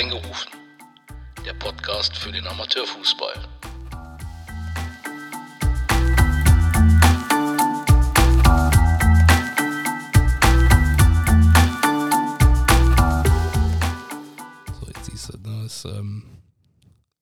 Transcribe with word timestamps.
Reingerufen, 0.00 0.50
der 1.44 1.52
Podcast 1.52 2.16
für 2.16 2.32
den 2.32 2.46
Amateurfußball. 2.46 3.34
So, 14.72 14.86
jetzt 14.86 15.04
siehst 15.04 15.34
du, 15.34 15.36
da 15.36 15.64
ist 15.66 15.84
ähm, 15.84 16.22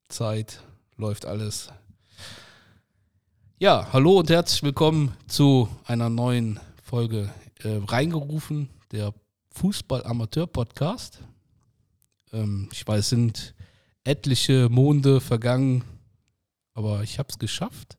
Zeit, 0.09 0.63
läuft 0.97 1.27
alles. 1.27 1.73
Ja, 3.59 3.89
hallo 3.93 4.21
und 4.21 4.31
herzlich 4.31 4.63
willkommen 4.63 5.17
zu 5.27 5.69
einer 5.85 6.11
neuen 6.11 6.61
Folge 6.85 7.29
äh, 7.65 7.81
Reingerufen, 7.89 8.69
der 8.93 9.15
Fußball-Amateur-Podcast. 9.51 11.25
Ähm, 12.33 12.69
ich 12.73 12.87
weiß, 12.87 13.01
es 13.01 13.09
sind 13.11 13.55
etliche 14.05 14.69
Monde 14.69 15.21
vergangen, 15.21 15.85
aber 16.75 17.03
ich 17.03 17.19
habe 17.19 17.29
es 17.31 17.39
geschafft. 17.39 17.99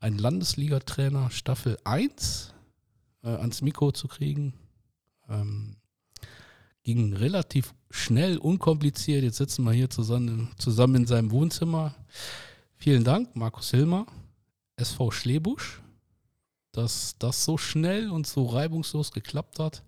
Ein 0.00 0.18
Landesliga-Trainer 0.18 1.30
Staffel 1.30 1.78
1 1.84 2.52
äh, 3.22 3.28
ans 3.28 3.62
Mikro 3.62 3.92
zu 3.92 4.08
kriegen. 4.08 4.54
Ähm, 5.28 5.76
ging 6.82 7.14
relativ 7.14 7.74
schnell, 7.90 8.38
unkompliziert. 8.38 9.24
Jetzt 9.24 9.38
sitzen 9.38 9.64
wir 9.64 9.72
hier 9.72 9.90
zusammen, 9.90 10.50
zusammen 10.58 10.96
in 10.96 11.06
seinem 11.06 11.30
Wohnzimmer. 11.30 11.94
Vielen 12.76 13.02
Dank, 13.02 13.34
Markus 13.34 13.70
Hilmer, 13.70 14.06
SV 14.76 15.10
Schlebusch, 15.10 15.80
dass 16.72 17.16
das 17.18 17.44
so 17.44 17.58
schnell 17.58 18.10
und 18.10 18.26
so 18.26 18.46
reibungslos 18.46 19.10
geklappt 19.10 19.58
hat 19.58 19.82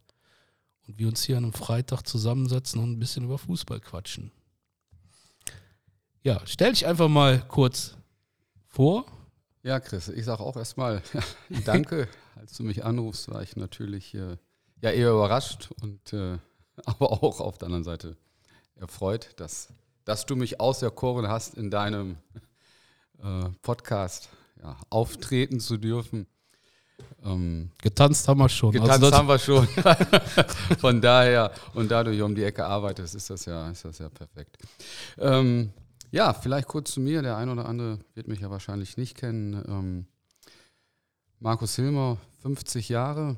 und 0.88 0.98
wir 0.98 1.06
uns 1.06 1.22
hier 1.22 1.36
an 1.36 1.44
einem 1.44 1.52
Freitag 1.52 2.02
zusammensetzen 2.02 2.82
und 2.82 2.92
ein 2.92 2.98
bisschen 2.98 3.24
über 3.24 3.38
Fußball 3.38 3.80
quatschen. 3.80 4.32
Ja, 6.22 6.40
stell 6.46 6.72
dich 6.72 6.86
einfach 6.86 7.08
mal 7.08 7.46
kurz 7.46 7.94
vor. 8.66 9.04
Ja, 9.62 9.80
Chris, 9.80 10.08
ich 10.08 10.24
sage 10.24 10.42
auch 10.42 10.56
erstmal 10.56 11.02
danke. 11.64 12.08
Als 12.36 12.56
du 12.56 12.62
mich 12.62 12.84
anrufst, 12.84 13.28
war 13.30 13.42
ich 13.42 13.56
natürlich 13.56 14.14
äh, 14.14 14.36
ja 14.80 14.90
eher 14.90 15.10
überrascht 15.10 15.70
und 15.82 16.12
äh, 16.12 16.38
aber 16.84 17.12
auch 17.12 17.40
auf 17.40 17.58
der 17.58 17.66
anderen 17.66 17.84
Seite 17.84 18.16
erfreut, 18.76 19.30
dass, 19.36 19.68
dass 20.04 20.24
du 20.24 20.36
mich 20.36 20.60
auserkoren 20.60 21.28
hast, 21.28 21.54
in 21.54 21.70
deinem 21.70 22.16
äh, 23.22 23.50
Podcast 23.62 24.28
ja, 24.62 24.76
auftreten 24.88 25.60
zu 25.60 25.76
dürfen. 25.76 26.26
Ähm, 27.24 27.70
getanzt 27.82 28.28
haben 28.28 28.38
wir 28.38 28.48
schon. 28.48 28.72
Getanzt 28.72 29.02
also 29.02 29.16
haben 29.16 29.28
wir 29.28 29.38
schon. 29.38 29.66
Von 30.78 31.00
daher, 31.00 31.52
und 31.74 31.90
dadurch 31.90 32.20
um 32.22 32.34
die 32.34 32.44
Ecke 32.44 32.64
arbeitest, 32.64 33.14
ist 33.14 33.30
das 33.30 33.44
ja, 33.44 33.68
ist 33.70 33.84
das 33.84 33.98
ja 33.98 34.08
perfekt. 34.08 34.56
Ähm, 35.18 35.72
ja, 36.10 36.32
vielleicht 36.32 36.68
kurz 36.68 36.92
zu 36.92 37.00
mir. 37.00 37.22
Der 37.22 37.36
ein 37.36 37.48
oder 37.48 37.66
andere 37.66 37.98
wird 38.14 38.28
mich 38.28 38.40
ja 38.40 38.50
wahrscheinlich 38.50 38.96
nicht 38.96 39.16
kennen. 39.16 39.62
Ähm, 39.68 40.06
Markus 41.40 41.76
Hilmer, 41.76 42.18
50 42.42 42.88
Jahre. 42.88 43.36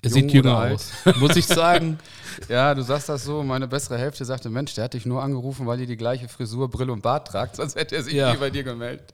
Er 0.00 0.10
sieht 0.10 0.30
jünger 0.30 0.58
aus, 0.58 0.92
muss 1.18 1.34
ich 1.34 1.46
sagen. 1.46 1.98
ja, 2.48 2.72
du 2.74 2.82
sagst 2.82 3.08
das 3.08 3.24
so. 3.24 3.42
Meine 3.42 3.66
bessere 3.66 3.98
Hälfte 3.98 4.24
sagte: 4.24 4.48
Mensch, 4.48 4.74
der 4.74 4.84
hat 4.84 4.94
dich 4.94 5.06
nur 5.06 5.22
angerufen, 5.22 5.66
weil 5.66 5.80
ihr 5.80 5.86
die 5.86 5.96
gleiche 5.96 6.28
Frisur, 6.28 6.70
Brille 6.70 6.92
und 6.92 7.02
Bart 7.02 7.28
tragt, 7.28 7.56
sonst 7.56 7.74
hätte 7.74 7.96
er 7.96 8.02
sich 8.04 8.14
ja. 8.14 8.32
nie 8.32 8.38
bei 8.38 8.50
dir 8.50 8.62
gemeldet. 8.62 9.12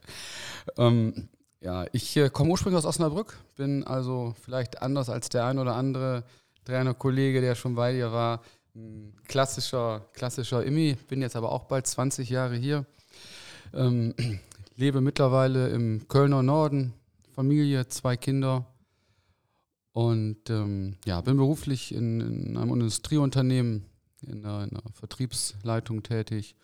Ähm, 0.77 1.29
ja, 1.65 1.87
ich 1.93 2.15
äh, 2.15 2.29
komme 2.29 2.51
ursprünglich 2.51 2.77
aus 2.77 2.85
Osnabrück, 2.85 3.39
bin 3.55 3.83
also 3.83 4.35
vielleicht 4.39 4.83
anders 4.83 5.09
als 5.09 5.29
der 5.29 5.45
ein 5.45 5.57
oder 5.57 5.75
andere 5.75 6.23
Trainerkollege, 6.63 7.41
der 7.41 7.55
schon 7.55 7.73
bei 7.73 7.91
dir 7.91 8.11
war, 8.11 8.43
ein 8.75 9.15
klassischer, 9.27 10.05
klassischer 10.13 10.63
Immi, 10.63 10.95
bin 11.07 11.23
jetzt 11.23 11.35
aber 11.35 11.51
auch 11.51 11.63
bald 11.63 11.87
20 11.87 12.29
Jahre 12.29 12.55
hier. 12.55 12.85
Ähm, 13.73 14.13
lebe 14.75 15.01
mittlerweile 15.01 15.69
im 15.69 16.07
Kölner 16.07 16.43
Norden, 16.43 16.93
Familie, 17.33 17.87
zwei 17.87 18.15
Kinder 18.15 18.67
und 19.91 20.47
ähm, 20.51 20.97
ja, 21.05 21.19
bin 21.21 21.37
beruflich 21.37 21.95
in, 21.95 22.21
in, 22.21 22.57
einem 22.57 22.73
Industrieunternehmen 22.73 23.85
in 24.21 24.45
einer, 24.45 24.65
in 24.65 24.69
einer 24.69 24.93
Vertriebsleitung 24.93 26.03
tätig. 26.03 26.55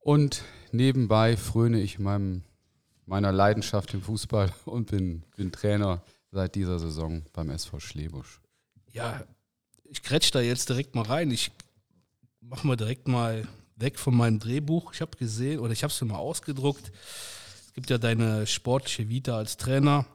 Und 0.00 0.42
nebenbei 0.72 1.38
fröne 1.38 1.80
ich 1.80 1.98
meinem, 1.98 2.42
meiner 3.06 3.32
Leidenschaft 3.32 3.94
im 3.94 4.02
Fußball 4.02 4.52
und 4.64 4.90
bin, 4.90 5.22
bin 5.36 5.52
Trainer 5.52 6.02
seit 6.30 6.54
dieser 6.54 6.78
Saison 6.78 7.24
beim 7.32 7.50
SV 7.50 7.80
Schlebusch. 7.80 8.40
Ja, 8.92 9.22
ich 9.84 10.02
kretsch 10.02 10.30
da 10.34 10.40
jetzt 10.40 10.68
direkt 10.68 10.94
mal 10.94 11.04
rein. 11.04 11.30
Ich 11.30 11.50
mache 12.40 12.66
mal 12.66 12.76
direkt 12.76 13.08
mal 13.08 13.46
weg 13.76 13.98
von 13.98 14.14
meinem 14.14 14.38
Drehbuch. 14.38 14.92
Ich 14.94 15.00
habe 15.00 15.16
gesehen 15.16 15.60
oder 15.60 15.72
ich 15.72 15.82
habe 15.82 15.92
es 15.92 16.00
mir 16.00 16.08
mal 16.08 16.18
ausgedruckt. 16.18 16.92
Es 17.66 17.72
gibt 17.74 17.90
ja 17.90 17.98
deine 17.98 18.46
sportliche 18.46 19.08
Vita 19.08 19.36
als 19.36 19.56
Trainer 19.56 20.06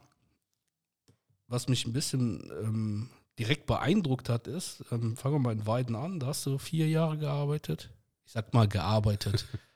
was 1.48 1.68
mich 1.68 1.86
ein 1.86 1.92
bisschen 1.92 2.50
ähm, 2.62 3.10
direkt 3.38 3.66
beeindruckt 3.66 4.28
hat, 4.28 4.46
ist, 4.46 4.84
ähm, 4.92 5.16
fangen 5.16 5.36
wir 5.36 5.40
mal 5.40 5.52
in 5.52 5.66
Weiden 5.66 5.96
an, 5.96 6.20
da 6.20 6.28
hast 6.28 6.46
du 6.46 6.58
vier 6.58 6.88
Jahre 6.88 7.18
gearbeitet. 7.18 7.90
Ich 8.24 8.32
sag 8.32 8.52
mal 8.54 8.68
gearbeitet. 8.68 9.46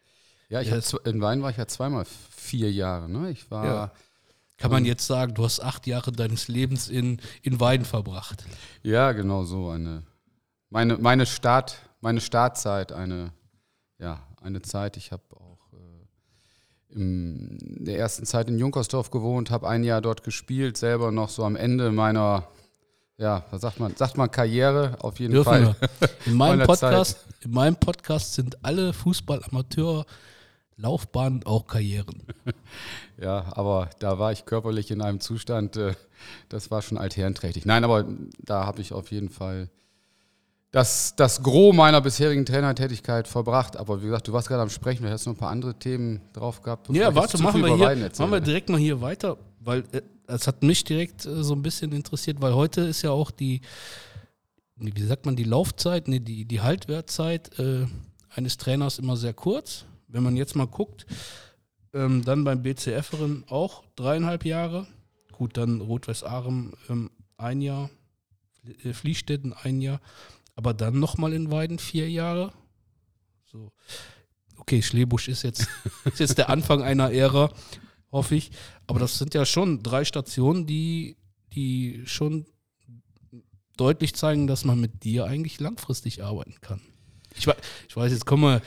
ja, 0.52 0.60
ich 0.60 0.68
ja, 0.68 0.98
in 1.04 1.20
Weiden 1.20 1.42
war 1.42 1.50
ich 1.50 1.56
ja 1.56 1.66
zweimal 1.66 2.04
vier 2.30 2.70
Jahre. 2.70 3.08
Ne? 3.08 3.30
Ich 3.30 3.50
war. 3.50 3.64
Ja. 3.64 3.92
Kann 4.58 4.70
man 4.70 4.84
jetzt 4.84 5.06
sagen, 5.06 5.34
du 5.34 5.44
hast 5.44 5.60
acht 5.60 5.88
Jahre 5.88 6.12
deines 6.12 6.46
Lebens 6.46 6.88
in, 6.88 7.20
in 7.42 7.58
Weiden 7.58 7.84
verbracht. 7.84 8.44
Ja, 8.82 9.10
genau 9.10 9.42
so. 9.42 9.70
Eine, 9.70 10.04
meine, 10.70 10.98
meine, 10.98 11.26
Start, 11.26 11.78
meine 12.00 12.20
Startzeit, 12.20 12.92
eine, 12.92 13.32
ja, 13.98 14.22
eine 14.40 14.62
Zeit, 14.62 14.96
ich 14.96 15.10
habe 15.10 15.22
in 16.94 17.58
der 17.84 17.98
ersten 17.98 18.26
Zeit 18.26 18.48
in 18.48 18.58
Junkersdorf 18.58 19.10
gewohnt, 19.10 19.50
habe 19.50 19.68
ein 19.68 19.84
Jahr 19.84 20.00
dort 20.00 20.22
gespielt, 20.22 20.76
selber 20.76 21.10
noch 21.10 21.28
so 21.28 21.44
am 21.44 21.56
Ende 21.56 21.90
meiner, 21.90 22.48
ja, 23.16 23.44
was 23.50 23.62
sagt 23.62 23.80
man, 23.80 23.96
sagt 23.96 24.16
man 24.16 24.30
Karriere 24.30 24.96
auf 25.00 25.18
jeden 25.18 25.32
Dürfen 25.32 25.50
Fall. 25.50 25.76
Wir. 25.98 26.10
In 26.26 26.34
meinem 26.34 26.60
Podcast, 26.66 27.18
in 27.40 27.52
meinem 27.52 27.76
Podcast 27.76 28.34
sind 28.34 28.62
alle 28.64 28.92
Fußballamateur 28.92 30.04
Laufbahnen 30.76 31.44
auch 31.44 31.66
Karrieren. 31.66 32.22
Ja, 33.20 33.52
aber 33.52 33.88
da 34.00 34.18
war 34.18 34.32
ich 34.32 34.46
körperlich 34.46 34.90
in 34.90 35.00
einem 35.00 35.20
Zustand, 35.20 35.76
äh, 35.76 35.94
das 36.48 36.72
war 36.72 36.82
schon 36.82 36.98
altherrenträchtig. 36.98 37.66
Nein, 37.66 37.84
aber 37.84 38.04
da 38.40 38.66
habe 38.66 38.80
ich 38.80 38.92
auf 38.92 39.12
jeden 39.12 39.28
Fall 39.28 39.70
das, 40.72 41.14
das 41.14 41.42
Gros 41.42 41.76
meiner 41.76 42.00
bisherigen 42.00 42.44
Trainertätigkeit 42.44 43.28
verbracht. 43.28 43.76
Aber 43.76 44.02
wie 44.02 44.06
gesagt, 44.06 44.26
du 44.26 44.32
warst 44.32 44.48
gerade 44.48 44.62
am 44.62 44.70
Sprechen, 44.70 45.04
du 45.04 45.10
hast 45.10 45.26
noch 45.26 45.34
ein 45.34 45.38
paar 45.38 45.50
andere 45.50 45.78
Themen 45.78 46.20
drauf 46.32 46.62
gehabt. 46.62 46.88
Ja, 46.90 47.14
warte, 47.14 47.40
machen 47.40 47.62
wir, 47.62 47.76
hier, 47.76 48.10
machen 48.18 48.32
wir 48.32 48.40
direkt 48.40 48.70
mal 48.70 48.80
hier 48.80 49.00
weiter, 49.00 49.36
weil 49.60 49.84
es 50.26 50.42
äh, 50.42 50.46
hat 50.46 50.62
mich 50.62 50.82
direkt 50.82 51.26
äh, 51.26 51.44
so 51.44 51.54
ein 51.54 51.62
bisschen 51.62 51.92
interessiert, 51.92 52.40
weil 52.40 52.54
heute 52.54 52.80
ist 52.80 53.02
ja 53.02 53.10
auch 53.10 53.30
die, 53.30 53.60
wie 54.76 55.02
sagt 55.02 55.26
man, 55.26 55.36
die 55.36 55.44
Laufzeit, 55.44 56.08
nee, 56.08 56.20
die, 56.20 56.46
die 56.46 56.60
Haltwertzeit 56.60 57.56
äh, 57.58 57.86
eines 58.30 58.56
Trainers 58.56 58.98
immer 58.98 59.16
sehr 59.16 59.34
kurz. 59.34 59.84
Wenn 60.12 60.22
man 60.22 60.36
jetzt 60.36 60.54
mal 60.54 60.66
guckt, 60.66 61.06
ähm, 61.92 62.24
dann 62.24 62.44
beim 62.44 62.62
BCF-Erin 62.62 63.44
auch 63.48 63.84
dreieinhalb 63.96 64.44
Jahre. 64.44 64.86
Gut, 65.32 65.56
dann 65.56 65.80
Rot-Weiß-Arem 65.80 66.74
ähm, 66.88 67.10
ein 67.36 67.60
Jahr, 67.60 67.90
äh, 68.84 68.92
Fließstätten 68.92 69.52
ein 69.52 69.80
Jahr 69.80 70.00
aber 70.54 70.74
dann 70.74 70.98
nochmal 70.98 71.32
in 71.32 71.50
Weiden 71.50 71.78
vier 71.78 72.10
Jahre. 72.10 72.52
So. 73.44 73.72
Okay, 74.56 74.82
Schlebusch 74.82 75.28
ist 75.28 75.42
jetzt, 75.42 75.66
ist 76.04 76.20
jetzt 76.20 76.38
der 76.38 76.50
Anfang 76.50 76.82
einer 76.82 77.10
Ära, 77.12 77.52
hoffe 78.10 78.34
ich. 78.34 78.50
Aber 78.86 79.00
das 79.00 79.18
sind 79.18 79.34
ja 79.34 79.44
schon 79.46 79.82
drei 79.82 80.04
Stationen, 80.04 80.66
die, 80.66 81.16
die 81.54 82.02
schon 82.06 82.46
deutlich 83.76 84.14
zeigen, 84.14 84.46
dass 84.46 84.64
man 84.64 84.80
mit 84.80 85.04
dir 85.04 85.24
eigentlich 85.24 85.58
langfristig 85.58 86.22
arbeiten 86.22 86.60
kann. 86.60 86.80
Ich, 87.36 87.46
ich 87.88 87.96
weiß, 87.96 88.12
jetzt 88.12 88.26
kommen 88.26 88.60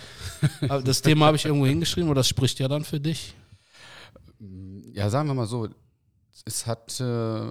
wir, 0.62 0.82
das 0.84 1.02
Thema 1.02 1.28
habe 1.28 1.38
ich 1.38 1.46
irgendwo 1.46 1.66
hingeschrieben, 1.66 2.10
aber 2.10 2.16
das 2.16 2.28
spricht 2.28 2.60
ja 2.60 2.68
dann 2.68 2.84
für 2.84 3.00
dich. 3.00 3.36
Ja, 4.94 5.10
sagen 5.10 5.28
wir 5.28 5.34
mal 5.34 5.48
so, 5.48 5.68
es 6.46 6.68
hat 6.68 7.00
äh, 7.00 7.48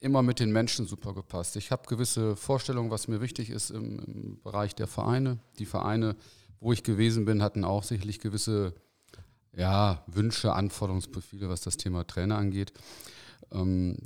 immer 0.00 0.22
mit 0.22 0.40
den 0.40 0.52
Menschen 0.52 0.86
super 0.86 1.14
gepasst. 1.14 1.56
Ich 1.56 1.70
habe 1.70 1.86
gewisse 1.86 2.36
Vorstellungen, 2.36 2.90
was 2.90 3.08
mir 3.08 3.20
wichtig 3.20 3.50
ist 3.50 3.70
im, 3.70 3.98
im, 4.00 4.40
Bereich 4.42 4.74
der 4.74 4.86
Vereine. 4.86 5.38
Die 5.58 5.66
Vereine, 5.66 6.16
wo 6.60 6.72
ich 6.72 6.82
gewesen 6.82 7.24
bin, 7.24 7.42
hatten 7.42 7.64
auch 7.64 7.82
sicherlich 7.82 8.20
gewisse 8.20 8.74
ja, 9.56 10.02
Wünsche, 10.06 10.52
Anforderungsprofile, 10.52 11.48
was 11.48 11.62
das 11.62 11.76
Thema 11.76 12.06
Trainer 12.06 12.36
angeht. 12.36 12.72
Ähm, 13.52 13.96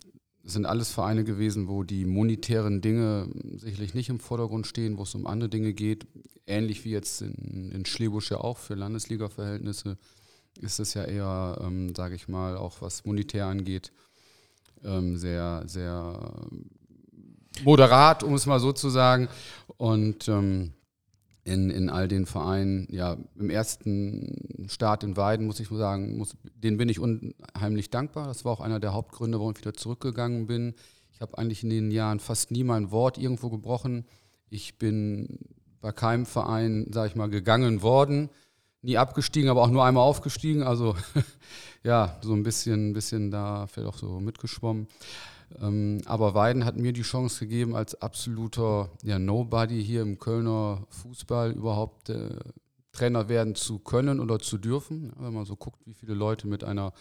es 0.49 0.55
sind 0.55 0.65
alles 0.65 0.91
Vereine 0.91 1.25
gewesen, 1.25 1.69
wo 1.69 1.83
die 1.83 2.07
monetären 2.07 2.81
Dinge 2.81 3.29
sicherlich 3.59 3.93
nicht 3.93 4.09
im 4.09 4.19
Vordergrund 4.19 4.67
stehen, 4.67 4.97
wo 4.97 5.03
es 5.03 5.15
um 5.15 5.27
andere 5.27 5.51
Dinge 5.51 5.75
geht. 5.75 6.07
Ähnlich 6.47 6.87
wie 6.87 6.91
jetzt 6.91 7.21
in, 7.21 7.71
in 7.71 7.85
Schlebusch 7.85 8.31
ja 8.31 8.39
auch 8.39 8.57
für 8.57 8.75
Landesliga-Verhältnisse 8.75 9.99
ist 10.59 10.81
es 10.81 10.95
ja 10.95 11.05
eher, 11.05 11.61
ähm, 11.63 11.95
sage 11.95 12.15
ich 12.15 12.29
mal, 12.29 12.57
auch 12.57 12.81
was 12.81 13.05
monetär 13.05 13.45
angeht, 13.45 13.93
ähm, 14.83 15.19
sehr, 15.19 15.65
sehr 15.67 16.33
moderat, 17.63 18.23
um 18.23 18.33
es 18.33 18.47
mal 18.47 18.59
so 18.59 18.73
zu 18.73 18.89
sagen. 18.89 19.29
Und 19.77 20.29
ähm, 20.29 20.73
in, 21.49 21.71
in 21.71 21.89
all 21.89 22.09
den 22.09 22.27
Vereinen. 22.27 22.87
Ja, 22.91 23.17
im 23.39 23.51
ersten 23.51 24.67
Start 24.69 25.03
in 25.03 25.17
Weiden, 25.17 25.47
muss 25.47 25.61
ich 25.61 25.69
sagen, 25.69 26.19
muss, 26.19 26.37
den 26.55 26.77
bin 26.77 26.89
ich 26.89 27.01
unheimlich 27.01 27.91
dankbar. 27.91 28.27
Das 28.27 28.45
war 28.45 28.53
auch 28.53 28.61
einer 28.61 28.81
der 28.81 28.93
Hauptgründe, 28.93 29.39
warum 29.39 29.53
ich 29.53 29.61
wieder 29.61 29.75
zurückgegangen 29.75 30.47
bin. 30.47 30.75
Ich 31.13 31.21
habe 31.21 31.37
eigentlich 31.39 31.63
in 31.63 31.71
den 31.71 31.91
Jahren 31.91 32.21
fast 32.21 32.51
nie 32.51 32.65
mein 32.65 32.91
Wort 32.91 33.19
irgendwo 33.19 33.49
gebrochen. 33.49 34.05
Ich 34.51 34.79
bin 34.79 35.39
bei 35.81 35.91
keinem 35.91 36.27
Verein, 36.27 36.87
sage 36.93 37.09
ich 37.09 37.17
mal, 37.17 37.29
gegangen 37.29 37.83
worden. 37.83 38.29
Nie 38.83 38.99
abgestiegen, 38.99 39.51
aber 39.51 39.63
auch 39.63 39.71
nur 39.71 39.85
einmal 39.85 40.05
aufgestiegen. 40.05 40.63
Also 40.63 40.97
ja, 41.83 42.19
so 42.21 42.35
ein 42.35 42.43
bisschen, 42.43 42.93
bisschen 42.93 43.31
da 43.31 43.67
vielleicht 43.67 43.89
auch 43.89 43.99
so 43.99 44.21
mitgeschwommen. 44.21 44.87
Ähm, 45.61 46.03
aber 46.05 46.35
Weiden 46.35 46.65
hat 46.65 46.77
mir 46.77 46.93
die 46.93 47.03
Chance 47.03 47.41
gegeben, 47.41 47.75
als 47.75 48.01
absoluter 48.01 48.91
ja, 49.03 49.19
Nobody 49.19 49.83
hier 49.83 50.03
im 50.03 50.19
Kölner 50.19 50.87
Fußball 50.91 51.53
überhaupt 51.53 52.11
äh, 52.11 52.39
Trainer 52.93 53.29
werden 53.29 53.55
zu 53.55 53.79
können 53.79 54.21
oder 54.21 54.39
zu 54.39 54.59
dürfen. 54.59 55.13
Wenn 55.19 55.33
man 55.33 55.47
so 55.47 55.57
guckt, 55.57 55.81
wie 55.87 55.95
viele 55.95 56.15
Leute 56.15 56.47
mit 56.47 56.65
einer 56.65 56.93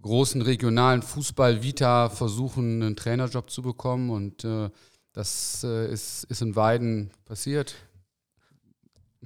großen 0.00 0.42
regionalen 0.42 1.02
Fußball-Vita 1.02 2.08
versuchen, 2.08 2.82
einen 2.82 2.96
Trainerjob 2.96 3.50
zu 3.50 3.62
bekommen. 3.62 4.10
Und 4.10 4.44
äh, 4.44 4.70
das 5.12 5.64
äh, 5.64 5.92
ist, 5.92 6.24
ist 6.24 6.42
in 6.42 6.56
Weiden 6.56 7.10
passiert. 7.24 7.74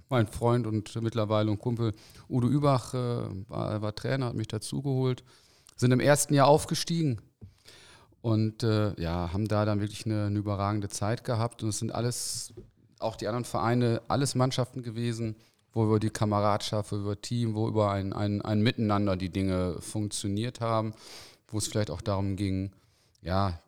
Mein 0.08 0.26
Freund 0.26 0.66
und 0.66 0.94
mittlerweile 1.02 1.50
ein 1.50 1.58
Kumpel 1.58 1.92
Udo 2.28 2.48
Übach 2.48 2.94
äh, 2.94 2.96
war, 3.48 3.82
war 3.82 3.94
Trainer, 3.94 4.26
hat 4.26 4.34
mich 4.34 4.48
dazugeholt. 4.48 5.22
Sind 5.76 5.92
im 5.92 6.00
ersten 6.00 6.34
Jahr 6.34 6.48
aufgestiegen 6.48 7.20
und 8.22 8.62
äh, 8.62 8.98
ja, 9.00 9.32
haben 9.32 9.48
da 9.48 9.64
dann 9.64 9.80
wirklich 9.80 10.06
eine, 10.06 10.26
eine, 10.26 10.38
überragende 10.38 10.88
Zeit 10.88 11.24
gehabt. 11.24 11.62
Und 11.62 11.68
es 11.70 11.80
sind 11.80 11.92
alles, 11.92 12.54
auch 13.00 13.16
die 13.16 13.26
anderen 13.26 13.44
Vereine, 13.44 14.00
alles 14.08 14.36
Mannschaften 14.36 14.82
gewesen, 14.82 15.36
wo 15.72 15.84
über 15.84 15.98
die 15.98 16.10
Kameradschaft, 16.10 16.92
über 16.92 17.20
Team, 17.20 17.54
wo 17.54 17.68
über 17.68 17.90
ein, 17.90 18.12
ein, 18.12 18.40
ein 18.40 18.62
Miteinander 18.62 19.16
die 19.16 19.30
Dinge 19.30 19.76
funktioniert 19.80 20.60
haben, 20.60 20.94
wo 21.48 21.58
es 21.58 21.66
vielleicht 21.66 21.90
auch 21.90 22.00
darum 22.00 22.36
ging, 22.36 22.70
ja, 23.22 23.60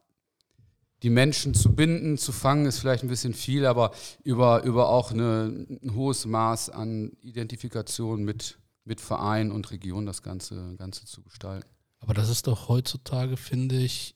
die 1.03 1.11
Menschen 1.11 1.53
zu 1.53 1.75
binden, 1.75 2.17
zu 2.17 2.33
fangen, 2.33 2.65
ist 2.65 2.79
vielleicht 2.79 3.03
ein 3.03 3.09
bisschen 3.09 3.35
viel, 3.35 3.67
aber 3.67 3.91
über, 4.23 4.63
über 4.63 4.89
auch 4.89 5.11
eine, 5.11 5.67
ein 5.83 5.95
hohes 5.95 6.25
Maß 6.27 6.71
an 6.71 7.13
Identifikation 7.21 8.25
mit, 8.25 8.59
mit 8.85 9.01
Verein 9.01 9.51
und 9.51 9.71
Region 9.71 10.07
das 10.07 10.23
Ganze, 10.23 10.77
Ganze 10.77 11.05
zu 11.05 11.23
gestalten. 11.23 11.69
Aber 12.01 12.15
das 12.15 12.31
ist 12.31 12.47
doch 12.47 12.69
heutzutage, 12.69 13.37
finde 13.37 13.77
ich, 13.77 14.15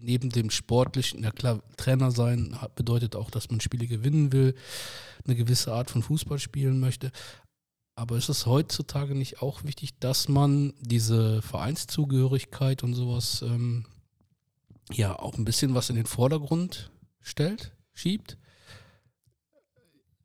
neben 0.00 0.30
dem 0.30 0.50
sportlichen, 0.50 1.22
ja 1.22 1.30
klar, 1.30 1.62
Trainer 1.76 2.10
sein 2.10 2.56
bedeutet 2.74 3.16
auch, 3.16 3.30
dass 3.30 3.50
man 3.50 3.60
Spiele 3.60 3.86
gewinnen 3.86 4.32
will, 4.32 4.54
eine 5.24 5.36
gewisse 5.36 5.72
Art 5.72 5.90
von 5.90 6.02
Fußball 6.02 6.38
spielen 6.38 6.80
möchte. 6.80 7.10
Aber 7.96 8.16
ist 8.16 8.28
es 8.28 8.46
heutzutage 8.46 9.14
nicht 9.14 9.40
auch 9.40 9.64
wichtig, 9.64 9.98
dass 10.00 10.28
man 10.28 10.74
diese 10.80 11.42
Vereinszugehörigkeit 11.42 12.82
und 12.82 12.94
sowas 12.94 13.42
ähm, 13.42 13.86
ja 14.92 15.16
auch 15.18 15.34
ein 15.34 15.44
bisschen 15.44 15.74
was 15.74 15.90
in 15.90 15.96
den 15.96 16.06
Vordergrund 16.06 16.90
stellt, 17.20 17.72
schiebt? 17.92 18.36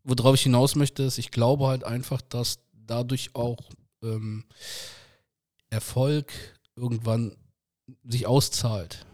Worauf 0.04 0.36
ich 0.36 0.44
hinaus 0.44 0.75
möchte, 0.75 1.04
ist, 1.04 1.19
ich 1.19 1.30
glaube 1.30 1.68
halt 1.68 1.83
einfach, 1.83 2.22
dass 2.22 2.60
dadurch 2.74 3.36
auch 3.36 3.69
ähm, 4.01 4.45
Erfolg 5.69 6.33
irgendwann 6.75 7.36
sich 8.04 8.25
auszahlt. 8.25 9.06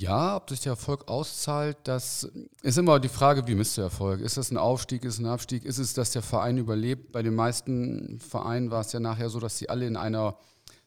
Ja, 0.00 0.36
ob 0.36 0.48
sich 0.48 0.60
der 0.60 0.72
Erfolg 0.72 1.08
auszahlt, 1.08 1.76
das 1.84 2.26
ist 2.62 2.78
immer 2.78 2.98
die 3.00 3.10
Frage, 3.10 3.46
wie 3.46 3.54
misst 3.54 3.76
der 3.76 3.84
Erfolg? 3.84 4.22
Ist 4.22 4.38
das 4.38 4.50
ein 4.50 4.56
Aufstieg, 4.56 5.04
ist 5.04 5.14
es 5.14 5.20
ein 5.20 5.26
Abstieg? 5.26 5.62
Ist 5.62 5.76
es, 5.76 5.92
dass 5.92 6.12
der 6.12 6.22
Verein 6.22 6.56
überlebt? 6.56 7.12
Bei 7.12 7.22
den 7.22 7.34
meisten 7.34 8.18
Vereinen 8.18 8.70
war 8.70 8.80
es 8.80 8.92
ja 8.92 9.00
nachher 9.00 9.28
so, 9.28 9.40
dass 9.40 9.58
sie 9.58 9.68
alle 9.68 9.86
in 9.86 9.98
einer, 9.98 10.38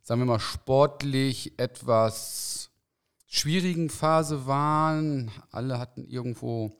sagen 0.01 0.19
wir 0.21 0.25
mal, 0.25 0.39
sportlich 0.39 1.53
etwas 1.57 2.71
schwierigen 3.27 3.91
Phase 3.91 4.47
waren. 4.47 5.29
Alle 5.51 5.77
hatten 5.77 6.05
irgendwo, 6.05 6.71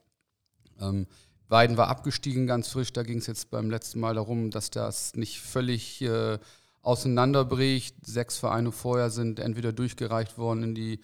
ähm, 0.80 1.06
Weiden 1.50 1.78
war 1.78 1.88
abgestiegen 1.88 2.48
ganz 2.48 2.68
frisch, 2.68 2.92
da 2.92 3.04
ging 3.04 3.20
es 3.20 3.28
jetzt 3.28 3.52
beim 3.52 3.70
letzten 3.70 4.00
Mal 4.00 4.16
darum, 4.16 4.50
dass 4.50 4.72
das 4.72 5.14
nicht 5.14 5.40
völlig 5.40 6.02
äh, 6.02 6.40
auseinanderbricht. 6.82 7.96
Sechs 8.04 8.40
Vereine 8.40 8.72
vorher 8.72 9.12
sind 9.12 9.40
entweder 9.40 9.72
durchgereicht 9.72 10.40
worden 10.40 10.64
in 10.64 10.74
die 10.74 11.00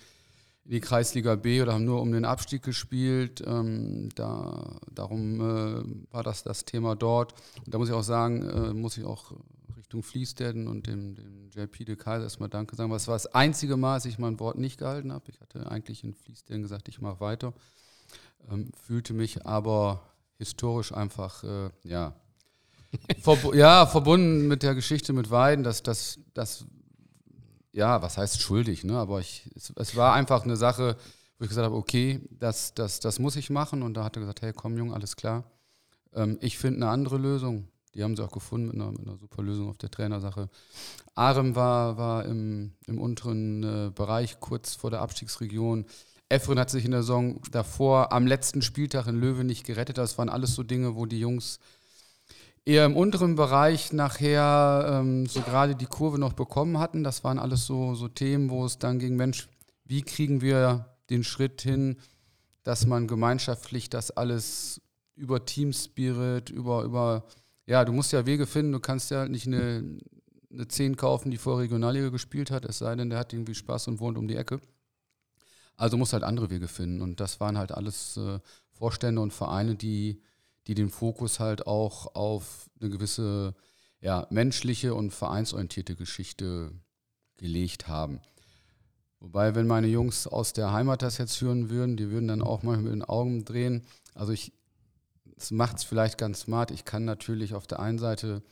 die 0.69 0.79
Kreisliga 0.79 1.35
B 1.35 1.61
oder 1.61 1.73
haben 1.73 1.85
nur 1.85 2.01
um 2.01 2.11
den 2.11 2.25
Abstieg 2.25 2.61
gespielt. 2.61 3.43
Ähm, 3.45 4.09
da, 4.15 4.79
darum 4.91 5.41
äh, 5.41 6.13
war 6.13 6.23
das 6.23 6.43
das 6.43 6.63
Thema 6.63 6.95
dort. 6.95 7.33
Und 7.65 7.73
da 7.73 7.79
muss 7.79 7.89
ich 7.89 7.95
auch 7.95 8.03
sagen, 8.03 8.47
äh, 8.47 8.73
muss 8.73 8.97
ich 8.97 9.03
auch 9.03 9.33
Richtung 9.75 10.03
Fließdetten 10.03 10.67
und 10.67 10.85
dem, 10.85 11.15
dem 11.15 11.49
JP 11.49 11.85
de 11.85 11.95
Kaiser 11.95 12.25
erstmal 12.25 12.49
Danke 12.49 12.75
sagen, 12.75 12.91
es 12.91 13.07
war 13.07 13.15
das 13.15 13.33
einzige 13.33 13.77
Mal, 13.77 13.95
dass 13.95 14.05
ich 14.05 14.19
mein 14.19 14.39
Wort 14.39 14.59
nicht 14.59 14.77
gehalten 14.77 15.11
habe. 15.11 15.25
Ich 15.31 15.41
hatte 15.41 15.71
eigentlich 15.71 16.03
in 16.03 16.13
Fließdetten 16.13 16.61
gesagt, 16.61 16.87
ich 16.87 17.01
mache 17.01 17.19
weiter. 17.19 17.53
Ähm, 18.51 18.71
fühlte 18.85 19.13
mich 19.13 19.47
aber 19.47 20.01
historisch 20.37 20.93
einfach, 20.93 21.43
äh, 21.43 21.69
ja, 21.83 22.13
Verb 23.23 23.55
ja, 23.55 23.87
verbunden 23.87 24.47
mit 24.47 24.61
der 24.61 24.75
Geschichte 24.75 25.13
mit 25.13 25.31
Weiden, 25.31 25.63
dass 25.63 25.81
das, 25.81 26.19
das 26.33 26.65
ja, 27.71 28.01
was 28.01 28.17
heißt 28.17 28.41
schuldig, 28.41 28.83
ne? 28.83 28.97
aber 28.97 29.19
ich, 29.19 29.49
es, 29.55 29.71
es, 29.75 29.95
war 29.95 30.13
einfach 30.13 30.43
eine 30.43 30.57
Sache, 30.57 30.95
wo 31.37 31.43
ich 31.43 31.49
gesagt 31.49 31.65
habe, 31.65 31.75
okay, 31.75 32.21
das, 32.31 32.73
das, 32.73 32.99
das 32.99 33.19
muss 33.19 33.35
ich 33.35 33.49
machen. 33.49 33.83
Und 33.83 33.93
da 33.93 34.03
hat 34.03 34.17
er 34.17 34.21
gesagt, 34.21 34.41
hey, 34.41 34.53
komm, 34.53 34.77
Junge, 34.77 34.93
alles 34.93 35.15
klar. 35.15 35.43
Ähm, 36.13 36.37
ich 36.41 36.57
finde 36.57 36.81
eine 36.81 36.89
andere 36.89 37.17
Lösung. 37.17 37.67
Die 37.95 38.03
haben 38.03 38.15
sie 38.15 38.23
auch 38.23 38.31
gefunden 38.31 38.67
mit 38.67 38.75
einer, 38.75 38.91
mit 38.91 39.01
einer 39.01 39.17
super 39.17 39.41
Lösung 39.41 39.69
auf 39.69 39.77
der 39.77 39.89
Trainersache. 39.89 40.49
Arem 41.15 41.55
war, 41.55 41.97
war 41.97 42.25
im, 42.25 42.73
im 42.87 42.99
unteren 42.99 43.63
äh, 43.63 43.91
Bereich, 43.93 44.39
kurz 44.39 44.75
vor 44.75 44.91
der 44.91 45.01
Abstiegsregion. 45.01 45.85
Efren 46.29 46.59
hat 46.59 46.69
sich 46.69 46.85
in 46.85 46.91
der 46.91 47.01
Saison 47.01 47.41
davor 47.51 48.11
am 48.11 48.27
letzten 48.27 48.61
Spieltag 48.61 49.07
in 49.07 49.19
Löwe 49.19 49.43
nicht 49.43 49.65
gerettet. 49.65 49.97
Das 49.97 50.17
waren 50.17 50.29
alles 50.29 50.53
so 50.53 50.61
Dinge, 50.61 50.95
wo 50.95 51.07
die 51.07 51.19
Jungs 51.19 51.59
eher 52.65 52.85
im 52.85 52.95
unteren 52.95 53.35
Bereich 53.35 53.93
nachher 53.93 55.01
ähm, 55.01 55.25
so 55.25 55.41
gerade 55.41 55.75
die 55.75 55.85
Kurve 55.85 56.19
noch 56.19 56.33
bekommen 56.33 56.79
hatten. 56.79 57.03
Das 57.03 57.23
waren 57.23 57.39
alles 57.39 57.65
so, 57.65 57.95
so 57.95 58.07
Themen, 58.07 58.49
wo 58.49 58.65
es 58.65 58.77
dann 58.77 58.99
ging, 58.99 59.15
Mensch, 59.15 59.47
wie 59.85 60.01
kriegen 60.01 60.41
wir 60.41 60.85
den 61.09 61.23
Schritt 61.23 61.61
hin, 61.61 61.97
dass 62.63 62.85
man 62.85 63.07
gemeinschaftlich 63.07 63.89
das 63.89 64.11
alles 64.11 64.81
über 65.15 65.45
Team 65.45 65.73
Spirit, 65.73 66.49
über, 66.49 66.83
über, 66.83 67.25
ja, 67.65 67.83
du 67.83 67.91
musst 67.91 68.11
ja 68.11 68.25
Wege 68.25 68.45
finden, 68.45 68.71
du 68.71 68.79
kannst 68.79 69.11
ja 69.11 69.27
nicht 69.27 69.47
eine, 69.47 69.97
eine 70.51 70.67
10 70.67 70.95
kaufen, 70.95 71.31
die 71.31 71.37
vor 71.37 71.59
Regionalliga 71.59 72.09
gespielt 72.09 72.51
hat, 72.51 72.65
es 72.65 72.79
sei 72.79 72.95
denn, 72.95 73.09
der 73.09 73.19
hat 73.19 73.33
irgendwie 73.33 73.55
Spaß 73.55 73.87
und 73.87 73.99
wohnt 73.99 74.17
um 74.17 74.27
die 74.27 74.35
Ecke. 74.35 74.59
Also 75.75 75.97
musst 75.97 76.13
halt 76.13 76.23
andere 76.23 76.49
Wege 76.49 76.67
finden. 76.67 77.01
Und 77.01 77.21
das 77.21 77.39
waren 77.39 77.57
halt 77.57 77.71
alles 77.71 78.17
äh, 78.17 78.39
Vorstände 78.71 79.21
und 79.21 79.31
Vereine, 79.31 79.75
die 79.75 80.21
die 80.69 80.75
den 80.75 80.91
Fokus 80.91 81.39
halt 81.39 81.65
auch 81.65 82.13
auf 82.13 82.69
eine 82.79 82.91
gewisse 82.91 83.55
ja, 84.01 84.27
menschliche 84.29 84.93
und 84.93 85.09
vereinsorientierte 85.09 85.95
Geschichte 85.95 86.71
gelegt 87.37 87.87
haben. 87.87 88.21
Wobei, 89.19 89.55
wenn 89.55 89.65
meine 89.65 89.87
Jungs 89.87 90.27
aus 90.27 90.53
der 90.53 90.71
Heimat 90.71 91.01
das 91.01 91.17
jetzt 91.17 91.41
hören 91.41 91.71
würden, 91.71 91.97
die 91.97 92.11
würden 92.11 92.27
dann 92.27 92.43
auch 92.43 92.61
mal 92.61 92.77
mit 92.77 92.91
den 92.93 93.03
Augen 93.03 93.45
drehen. 93.45 93.81
Also 94.13 94.31
ich, 94.31 94.53
macht 95.49 95.77
es 95.77 95.83
vielleicht 95.83 96.19
ganz 96.19 96.41
smart. 96.41 96.69
Ich 96.69 96.85
kann 96.85 97.03
natürlich 97.03 97.55
auf 97.55 97.65
der 97.65 97.79
einen 97.79 97.97
Seite 97.97 98.43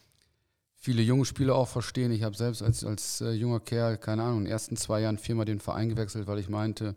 viele 0.73 1.03
junge 1.03 1.25
Spieler 1.25 1.53
auch 1.53 1.67
verstehen. 1.67 2.11
Ich 2.11 2.23
habe 2.23 2.35
selbst 2.35 2.63
als, 2.63 2.83
als 2.83 3.21
äh, 3.21 3.29
junger 3.29 3.59
Kerl, 3.59 3.99
keine 3.99 4.23
Ahnung, 4.23 4.39
in 4.39 4.45
den 4.45 4.51
ersten 4.51 4.75
zwei 4.75 5.01
Jahren 5.01 5.19
viermal 5.19 5.45
den 5.45 5.59
Verein 5.59 5.89
gewechselt, 5.89 6.25
weil 6.25 6.39
ich 6.39 6.49
meinte, 6.49 6.95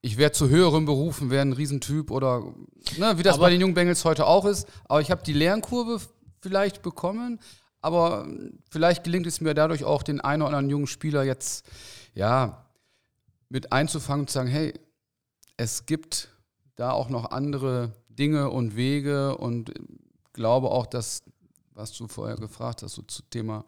ich 0.00 0.16
werde 0.16 0.32
zu 0.32 0.48
höheren 0.48 0.84
Berufen, 0.84 1.30
wäre 1.30 1.42
ein 1.42 1.52
Riesentyp 1.52 2.10
oder 2.10 2.54
ne, 2.96 3.18
wie 3.18 3.22
das 3.22 3.34
aber 3.34 3.44
bei 3.44 3.50
den 3.50 3.60
jungen 3.60 3.74
Bengals 3.74 4.04
heute 4.04 4.26
auch 4.26 4.44
ist. 4.44 4.68
Aber 4.84 5.00
ich 5.00 5.10
habe 5.10 5.22
die 5.22 5.32
Lernkurve 5.32 6.00
vielleicht 6.40 6.82
bekommen, 6.82 7.40
aber 7.80 8.28
vielleicht 8.70 9.04
gelingt 9.04 9.26
es 9.26 9.40
mir 9.40 9.54
dadurch 9.54 9.84
auch, 9.84 10.02
den 10.02 10.20
einen 10.20 10.42
oder 10.42 10.48
anderen 10.48 10.70
jungen 10.70 10.86
Spieler 10.86 11.24
jetzt 11.24 11.66
ja 12.14 12.64
mit 13.48 13.72
einzufangen 13.72 14.22
und 14.22 14.28
zu 14.28 14.34
sagen, 14.34 14.48
hey, 14.48 14.74
es 15.56 15.86
gibt 15.86 16.28
da 16.76 16.92
auch 16.92 17.08
noch 17.08 17.30
andere 17.32 17.92
Dinge 18.08 18.50
und 18.50 18.76
Wege 18.76 19.36
und 19.36 19.72
glaube 20.32 20.70
auch, 20.70 20.86
dass, 20.86 21.22
was 21.74 21.92
du 21.92 22.06
vorher 22.06 22.36
gefragt 22.36 22.82
hast, 22.82 22.94
so 22.94 23.02
zum 23.02 23.28
Thema 23.30 23.64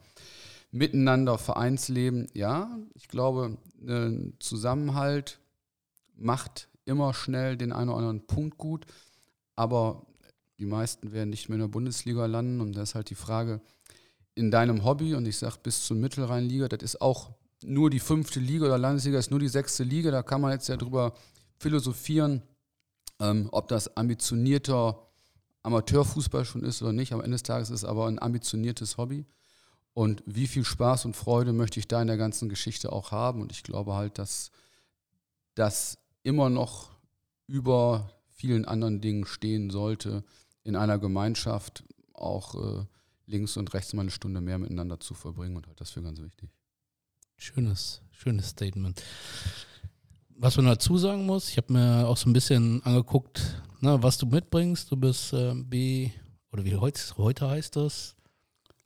Miteinander, 0.70 1.36
Vereinsleben, 1.36 2.28
ja, 2.32 2.78
ich 2.94 3.08
glaube, 3.08 3.56
ein 3.82 4.34
Zusammenhalt 4.38 5.40
macht 6.20 6.68
immer 6.84 7.12
schnell 7.14 7.56
den 7.56 7.72
einen 7.72 7.90
oder 7.90 7.98
anderen 7.98 8.26
Punkt 8.26 8.58
gut, 8.58 8.86
aber 9.56 10.06
die 10.58 10.66
meisten 10.66 11.12
werden 11.12 11.30
nicht 11.30 11.48
mehr 11.48 11.56
in 11.56 11.62
der 11.62 11.68
Bundesliga 11.68 12.26
landen 12.26 12.60
und 12.60 12.74
das 12.74 12.90
ist 12.90 12.94
halt 12.94 13.10
die 13.10 13.14
Frage, 13.14 13.60
in 14.34 14.50
deinem 14.50 14.84
Hobby, 14.84 15.14
und 15.14 15.26
ich 15.26 15.38
sage 15.38 15.56
bis 15.62 15.84
zur 15.84 15.96
Mittelrheinliga, 15.96 16.68
das 16.68 16.82
ist 16.82 17.00
auch 17.00 17.30
nur 17.62 17.90
die 17.90 18.00
fünfte 18.00 18.40
Liga 18.40 18.66
oder 18.66 18.78
Landesliga 18.78 19.18
ist 19.18 19.30
nur 19.30 19.40
die 19.40 19.48
sechste 19.48 19.82
Liga, 19.82 20.10
da 20.10 20.22
kann 20.22 20.40
man 20.40 20.52
jetzt 20.52 20.68
ja 20.68 20.76
drüber 20.76 21.14
philosophieren, 21.58 22.42
Ähm, 23.22 23.50
ob 23.52 23.68
das 23.68 23.98
ambitionierter 23.98 24.96
Amateurfußball 25.62 26.46
schon 26.46 26.64
ist 26.64 26.80
oder 26.80 26.94
nicht, 26.94 27.12
am 27.12 27.20
Ende 27.20 27.32
des 27.34 27.42
Tages 27.42 27.68
ist 27.68 27.82
es 27.82 27.84
aber 27.84 28.06
ein 28.06 28.18
ambitioniertes 28.18 28.96
Hobby. 28.96 29.26
Und 29.92 30.22
wie 30.24 30.46
viel 30.46 30.64
Spaß 30.64 31.04
und 31.04 31.16
Freude 31.16 31.52
möchte 31.52 31.78
ich 31.78 31.86
da 31.86 32.00
in 32.00 32.06
der 32.06 32.16
ganzen 32.16 32.48
Geschichte 32.48 32.90
auch 32.90 33.10
haben? 33.10 33.42
Und 33.42 33.52
ich 33.52 33.62
glaube 33.62 33.92
halt, 33.92 34.16
dass 34.16 34.50
das 35.54 35.98
immer 36.22 36.50
noch 36.50 36.90
über 37.46 38.10
vielen 38.28 38.64
anderen 38.64 39.00
Dingen 39.00 39.26
stehen 39.26 39.70
sollte, 39.70 40.24
in 40.62 40.76
einer 40.76 40.98
Gemeinschaft 40.98 41.84
auch 42.14 42.54
äh, 42.54 42.84
links 43.26 43.56
und 43.56 43.72
rechts 43.74 43.92
mal 43.92 44.02
eine 44.02 44.10
Stunde 44.10 44.40
mehr 44.40 44.58
miteinander 44.58 45.00
zu 45.00 45.14
verbringen 45.14 45.56
und 45.56 45.66
halt 45.66 45.80
das 45.80 45.90
für 45.90 46.02
ganz 46.02 46.20
wichtig. 46.20 46.50
Schönes, 47.36 48.02
schönes 48.12 48.48
Statement. 48.48 49.02
Was 50.36 50.56
man 50.56 50.66
dazu 50.66 50.96
sagen 50.96 51.26
muss, 51.26 51.48
ich 51.48 51.56
habe 51.56 51.72
mir 51.72 52.06
auch 52.06 52.16
so 52.16 52.28
ein 52.28 52.32
bisschen 52.32 52.82
angeguckt, 52.82 53.62
na, 53.80 54.02
was 54.02 54.18
du 54.18 54.26
mitbringst. 54.26 54.90
Du 54.90 54.96
bist 54.96 55.32
äh, 55.32 55.54
B, 55.54 56.10
oder 56.52 56.64
wie 56.64 56.76
heute, 56.76 57.00
heute 57.16 57.48
heißt 57.48 57.76
das? 57.76 58.16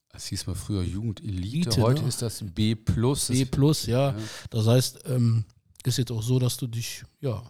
Das 0.09 0.27
hieß 0.27 0.47
mal 0.47 0.55
früher 0.55 0.83
Jugendelite, 0.83 1.83
heute 1.83 2.03
ne? 2.03 2.09
ist 2.09 2.23
das 2.23 2.45
B 2.45 2.77
plus. 2.77 3.29
B 3.29 3.45
plus, 3.45 3.87
ja. 3.87 4.11
ja. 4.11 4.17
Das 4.51 4.67
heißt, 4.67 5.01
ähm, 5.07 5.45
ist 5.85 5.99
jetzt 5.99 6.13
auch 6.13 6.23
so, 6.23 6.39
dass 6.39 6.57
du 6.57 6.67
dich, 6.67 7.05
ja, 7.21 7.43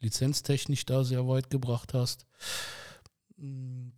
lizenztechnisch 0.00 0.84
da 0.84 1.04
sehr 1.04 1.26
weit 1.28 1.50
gebracht 1.50 1.94
hast. 1.94 2.26
Hm, 3.38 3.92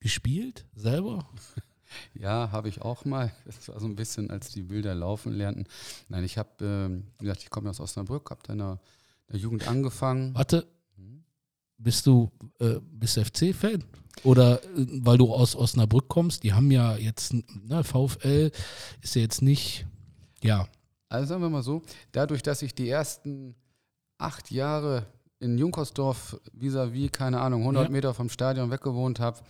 gespielt 0.00 0.66
selber? 0.74 1.28
Ja, 2.12 2.50
habe 2.50 2.68
ich 2.68 2.82
auch 2.82 3.04
mal. 3.04 3.32
Das 3.44 3.68
war 3.68 3.78
so 3.78 3.86
ein 3.86 3.94
bisschen, 3.94 4.28
als 4.28 4.50
die 4.50 4.62
Bilder 4.62 4.96
laufen 4.96 5.32
lernten. 5.32 5.64
Nein, 6.08 6.24
ich 6.24 6.38
habe, 6.38 6.64
äh, 6.64 7.20
wie 7.20 7.26
gesagt, 7.26 7.44
ich 7.44 7.50
komme 7.50 7.70
aus 7.70 7.78
Osnabrück, 7.78 8.30
habe 8.30 8.40
da 8.42 8.52
in 8.52 8.58
der, 8.58 8.80
der 9.30 9.38
Jugend 9.38 9.68
angefangen. 9.68 10.34
Warte, 10.34 10.66
bist 11.78 12.06
du 12.06 12.30
äh, 12.58 12.80
bist 12.80 13.18
FC-Fan? 13.18 13.84
Oder 14.22 14.62
äh, 14.62 14.86
weil 15.02 15.18
du 15.18 15.32
aus 15.32 15.54
Osnabrück 15.54 16.08
kommst, 16.08 16.42
die 16.42 16.52
haben 16.52 16.70
ja 16.70 16.96
jetzt, 16.96 17.32
ne, 17.32 17.84
VfL 17.84 18.50
ist 19.00 19.14
ja 19.14 19.22
jetzt 19.22 19.42
nicht, 19.42 19.86
ja. 20.42 20.68
Also 21.14 21.28
sagen 21.28 21.42
wir 21.42 21.50
mal 21.50 21.62
so, 21.62 21.82
dadurch, 22.12 22.42
dass 22.42 22.62
ich 22.62 22.74
die 22.74 22.88
ersten 22.88 23.54
acht 24.18 24.50
Jahre 24.50 25.06
in 25.38 25.58
Junkersdorf 25.58 26.40
vis-à-vis, 26.52 27.12
keine 27.12 27.40
Ahnung, 27.40 27.60
100 27.60 27.84
ja. 27.84 27.90
Meter 27.90 28.14
vom 28.14 28.28
Stadion 28.28 28.70
weggewohnt 28.70 29.20
habe, 29.20 29.40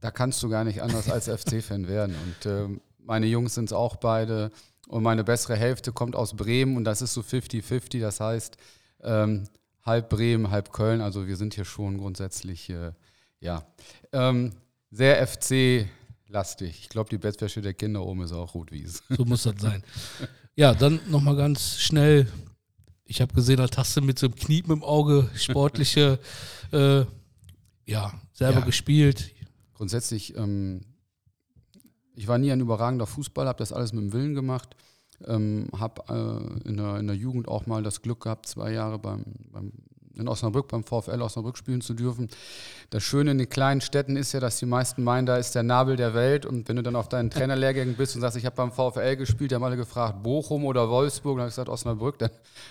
da 0.00 0.10
kannst 0.10 0.42
du 0.42 0.48
gar 0.48 0.64
nicht 0.64 0.82
anders 0.82 1.10
als 1.10 1.28
FC-Fan 1.42 1.88
werden. 1.88 2.14
Und 2.14 2.46
äh, 2.46 2.68
meine 2.98 3.26
Jungs 3.26 3.54
sind 3.54 3.66
es 3.66 3.72
auch 3.72 3.96
beide. 3.96 4.50
Und 4.88 5.02
meine 5.02 5.24
bessere 5.24 5.56
Hälfte 5.56 5.92
kommt 5.92 6.16
aus 6.16 6.34
Bremen 6.34 6.76
und 6.76 6.84
das 6.84 7.00
ist 7.00 7.14
so 7.14 7.20
50-50. 7.20 8.00
Das 8.00 8.20
heißt, 8.20 8.56
ähm, 9.02 9.44
halb 9.82 10.08
Bremen, 10.08 10.50
halb 10.50 10.72
Köln. 10.72 11.00
Also 11.00 11.26
wir 11.26 11.36
sind 11.36 11.54
hier 11.54 11.64
schon 11.64 11.98
grundsätzlich, 11.98 12.68
äh, 12.70 12.92
ja, 13.38 13.64
ähm, 14.12 14.52
sehr 14.90 15.24
FC-lastig. 15.26 16.80
Ich 16.80 16.88
glaube, 16.88 17.08
die 17.08 17.18
Bettwäsche 17.18 17.60
der 17.60 17.74
Kinder 17.74 18.04
oben 18.04 18.22
ist 18.22 18.32
auch 18.32 18.54
Rotwies. 18.54 19.02
So 19.08 19.24
muss 19.24 19.44
das 19.44 19.60
sein. 19.60 19.84
Ja, 20.60 20.74
dann 20.74 21.00
nochmal 21.08 21.36
ganz 21.36 21.78
schnell. 21.78 22.30
Ich 23.04 23.22
habe 23.22 23.32
gesehen, 23.32 23.56
da 23.56 23.66
hast 23.76 23.96
du 23.96 24.02
mit 24.02 24.18
so 24.18 24.26
einem 24.26 24.34
Kniepen 24.34 24.74
im 24.74 24.82
Auge 24.84 25.30
sportliche, 25.34 26.18
äh, 26.72 27.04
ja, 27.86 28.12
selber 28.34 28.60
ja. 28.60 28.66
gespielt 28.66 29.32
grundsätzlich, 29.80 30.36
ähm, 30.36 30.82
ich 32.14 32.28
war 32.28 32.36
nie 32.36 32.52
ein 32.52 32.60
überragender 32.60 33.06
Fußballer, 33.06 33.48
habe 33.48 33.58
das 33.60 33.72
alles 33.72 33.94
mit 33.94 34.02
dem 34.02 34.12
Willen 34.12 34.34
gemacht. 34.34 34.76
Ähm, 35.26 35.68
habe 35.74 36.02
äh, 36.64 36.68
in, 36.68 36.76
der, 36.76 36.98
in 36.98 37.06
der 37.06 37.16
Jugend 37.16 37.48
auch 37.48 37.64
mal 37.64 37.82
das 37.82 38.02
Glück 38.02 38.20
gehabt, 38.24 38.44
zwei 38.44 38.72
Jahre 38.72 38.98
beim, 38.98 39.24
beim, 39.50 39.72
in 40.16 40.28
Osnabrück, 40.28 40.68
beim 40.68 40.84
VfL 40.84 41.22
Osnabrück 41.22 41.56
spielen 41.56 41.80
zu 41.80 41.94
dürfen. 41.94 42.28
Das 42.90 43.02
Schöne 43.02 43.30
in 43.32 43.38
den 43.38 43.48
kleinen 43.48 43.80
Städten 43.80 44.16
ist 44.16 44.32
ja, 44.32 44.40
dass 44.40 44.58
die 44.58 44.66
meisten 44.66 45.02
meinen, 45.02 45.26
da 45.26 45.36
ist 45.36 45.54
der 45.54 45.62
Nabel 45.62 45.96
der 45.96 46.14
Welt. 46.14 46.46
Und 46.46 46.68
wenn 46.68 46.76
du 46.76 46.82
dann 46.82 46.96
auf 46.96 47.08
deinen 47.08 47.30
Trainerlehrgängen 47.30 47.94
bist 47.94 48.14
und 48.14 48.20
sagst, 48.20 48.36
ich 48.36 48.46
habe 48.46 48.56
beim 48.56 48.72
VfL 48.72 49.16
gespielt, 49.16 49.52
haben 49.52 49.64
alle 49.64 49.76
gefragt, 49.76 50.22
Bochum 50.22 50.64
oder 50.64 50.88
Wolfsburg, 50.88 51.36
dann 51.36 51.42
habe 51.42 51.48
ich 51.48 51.54
gesagt, 51.54 51.68
Osnabrück, 51.68 52.18
dann, 52.18 52.30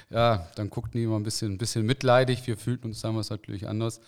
ja, 0.10 0.48
dann 0.56 0.70
guckten 0.70 1.00
die 1.00 1.04
immer 1.04 1.18
ein 1.18 1.24
bisschen, 1.24 1.54
ein 1.54 1.58
bisschen 1.58 1.86
mitleidig. 1.86 2.46
Wir 2.46 2.58
fühlten 2.58 2.88
uns 2.88 3.02
damals 3.02 3.30
natürlich 3.30 3.68
anders. 3.68 4.02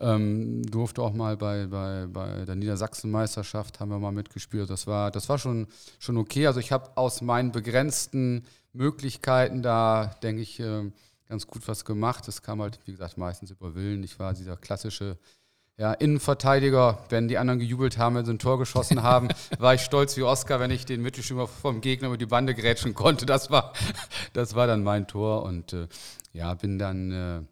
Ähm, 0.00 0.64
durfte 0.66 1.02
auch 1.02 1.12
mal 1.12 1.36
bei, 1.36 1.66
bei, 1.66 2.06
bei 2.12 2.44
der 2.44 2.56
Niedersachsenmeisterschaft 2.56 3.80
haben 3.80 3.90
wir 3.90 3.98
mal 3.98 4.12
mitgespielt. 4.12 4.68
Das 4.68 4.86
war, 4.86 5.10
das 5.10 5.28
war 5.28 5.38
schon, 5.38 5.68
schon 5.98 6.16
okay. 6.16 6.46
Also 6.46 6.60
ich 6.60 6.72
habe 6.72 6.96
aus 6.96 7.22
meinen 7.22 7.52
begrenzten 7.52 8.44
Möglichkeiten 8.72 9.62
da, 9.62 10.16
denke 10.22 10.42
ich, 10.42 10.58
äh, 10.60 10.90
ganz 11.28 11.46
gut 11.46 11.66
was 11.66 11.84
gemacht. 11.84 12.26
Es 12.28 12.42
kam 12.42 12.60
halt, 12.60 12.78
wie 12.84 12.92
gesagt, 12.92 13.16
meistens 13.18 13.50
über 13.50 13.74
Willen. 13.74 14.02
Ich 14.02 14.18
war 14.18 14.34
dieser 14.34 14.56
klassische 14.56 15.18
ja, 15.76 15.92
Innenverteidiger, 15.92 17.04
wenn 17.08 17.26
die 17.26 17.38
anderen 17.38 17.58
gejubelt 17.58 17.98
haben, 17.98 18.14
wenn 18.14 18.24
sie 18.24 18.32
ein 18.32 18.38
Tor 18.38 18.58
geschossen 18.58 19.02
haben, 19.02 19.28
war 19.58 19.74
ich 19.74 19.80
stolz 19.80 20.16
wie 20.16 20.22
Oscar, 20.22 20.60
wenn 20.60 20.70
ich 20.70 20.86
den 20.86 21.02
Mittelstürmer 21.02 21.48
vom 21.48 21.80
Gegner 21.80 22.08
über 22.08 22.18
die 22.18 22.26
Bande 22.26 22.54
grätschen 22.54 22.94
konnte. 22.94 23.26
Das 23.26 23.50
war, 23.50 23.72
das 24.32 24.54
war 24.54 24.66
dann 24.66 24.84
mein 24.84 25.08
Tor 25.08 25.42
und 25.42 25.72
äh, 25.72 25.88
ja, 26.32 26.54
bin 26.54 26.78
dann 26.78 27.10
äh, 27.10 27.42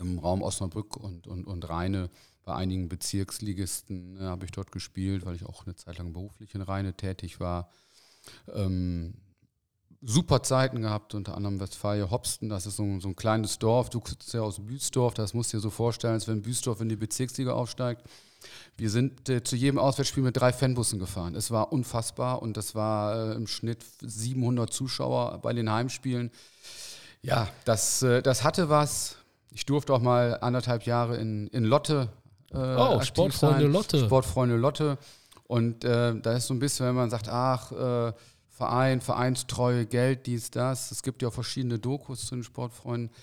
im 0.00 0.18
Raum 0.18 0.42
Osnabrück 0.42 0.96
und, 0.96 1.26
und, 1.26 1.46
und 1.46 1.68
Rheine 1.68 2.10
bei 2.44 2.54
einigen 2.54 2.88
Bezirksligisten 2.88 4.16
äh, 4.16 4.20
habe 4.20 4.46
ich 4.46 4.52
dort 4.52 4.72
gespielt, 4.72 5.26
weil 5.26 5.34
ich 5.34 5.44
auch 5.44 5.66
eine 5.66 5.76
Zeit 5.76 5.98
lang 5.98 6.12
beruflich 6.12 6.54
in 6.54 6.62
Rheine 6.62 6.94
tätig 6.94 7.40
war. 7.40 7.70
Ähm, 8.54 9.14
super 10.00 10.42
Zeiten 10.42 10.82
gehabt, 10.82 11.14
unter 11.14 11.36
anderem 11.36 11.60
Westfalia 11.60 12.10
Hopsten, 12.10 12.48
das 12.48 12.66
ist 12.66 12.76
so, 12.76 13.00
so 13.00 13.08
ein 13.08 13.16
kleines 13.16 13.58
Dorf, 13.58 13.90
du 13.90 14.00
kommst 14.00 14.32
ja 14.32 14.42
aus 14.42 14.60
Büsdorf, 14.60 15.14
das 15.14 15.34
musst 15.34 15.52
du 15.52 15.56
dir 15.56 15.60
so 15.60 15.70
vorstellen, 15.70 16.14
als 16.14 16.28
wenn 16.28 16.42
Büsdorf 16.42 16.80
in 16.80 16.88
die 16.88 16.96
Bezirksliga 16.96 17.52
aufsteigt. 17.52 18.02
Wir 18.76 18.90
sind 18.90 19.28
äh, 19.28 19.42
zu 19.42 19.56
jedem 19.56 19.78
Auswärtsspiel 19.78 20.22
mit 20.22 20.36
drei 20.36 20.52
Fanbussen 20.52 21.00
gefahren. 21.00 21.34
Es 21.34 21.50
war 21.50 21.72
unfassbar 21.72 22.40
und 22.40 22.56
das 22.56 22.76
war 22.76 23.32
äh, 23.32 23.34
im 23.34 23.48
Schnitt 23.48 23.84
700 24.00 24.72
Zuschauer 24.72 25.40
bei 25.42 25.52
den 25.52 25.70
Heimspielen. 25.70 26.30
Ja, 27.20 27.48
das, 27.64 28.02
äh, 28.02 28.22
das 28.22 28.44
hatte 28.44 28.68
was. 28.68 29.16
Ich 29.50 29.66
durfte 29.66 29.92
auch 29.92 30.00
mal 30.00 30.38
anderthalb 30.40 30.84
Jahre 30.84 31.16
in, 31.16 31.48
in 31.48 31.64
Lotte. 31.64 32.10
Äh, 32.52 32.56
oh, 32.56 33.00
Sportfreunde 33.02 33.62
sein. 33.62 33.72
Lotte. 33.72 33.98
Sportfreunde 34.04 34.56
Lotte. 34.56 34.98
Und 35.48 35.84
äh, 35.84 36.14
da 36.20 36.34
ist 36.34 36.46
so 36.46 36.54
ein 36.54 36.60
bisschen, 36.60 36.86
wenn 36.86 36.94
man 36.94 37.10
sagt, 37.10 37.28
ach, 37.28 37.72
äh, 37.72 38.12
Verein, 38.58 39.00
Vereinstreue, 39.00 39.86
Geld, 39.86 40.26
dies, 40.26 40.50
das. 40.50 40.90
Es 40.90 41.04
gibt 41.04 41.22
ja 41.22 41.28
auch 41.28 41.32
verschiedene 41.32 41.78
Dokus 41.78 42.26
zu 42.26 42.34
den 42.34 42.42
Sportfreunden. 42.42 43.14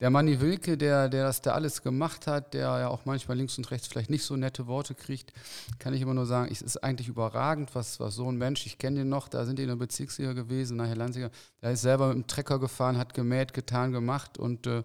Der 0.00 0.08
Manni 0.08 0.40
Wilke, 0.40 0.78
der, 0.78 1.10
der 1.10 1.24
das 1.24 1.42
da 1.42 1.52
alles 1.52 1.82
gemacht 1.82 2.26
hat, 2.26 2.54
der 2.54 2.62
ja 2.62 2.88
auch 2.88 3.04
manchmal 3.04 3.36
links 3.36 3.58
und 3.58 3.70
rechts 3.70 3.88
vielleicht 3.88 4.08
nicht 4.08 4.24
so 4.24 4.36
nette 4.36 4.66
Worte 4.66 4.94
kriegt, 4.94 5.34
kann 5.78 5.92
ich 5.92 6.00
immer 6.00 6.14
nur 6.14 6.24
sagen, 6.24 6.48
es 6.50 6.62
ist 6.62 6.82
eigentlich 6.82 7.08
überragend, 7.08 7.74
was, 7.74 8.00
was 8.00 8.14
so 8.14 8.26
ein 8.26 8.38
Mensch, 8.38 8.64
ich 8.64 8.78
kenne 8.78 9.00
den 9.00 9.10
noch, 9.10 9.28
da 9.28 9.44
sind 9.44 9.58
die 9.58 9.64
in 9.64 9.68
der 9.68 9.76
Bezirksliga 9.76 10.32
gewesen, 10.32 10.78
nachher 10.78 10.96
Landsiger, 10.96 11.30
der 11.60 11.72
ist 11.72 11.82
selber 11.82 12.08
mit 12.08 12.16
dem 12.16 12.26
Trecker 12.26 12.58
gefahren, 12.58 12.96
hat 12.96 13.12
gemäht, 13.12 13.52
getan, 13.52 13.92
gemacht 13.92 14.38
und 14.38 14.66
äh, 14.66 14.82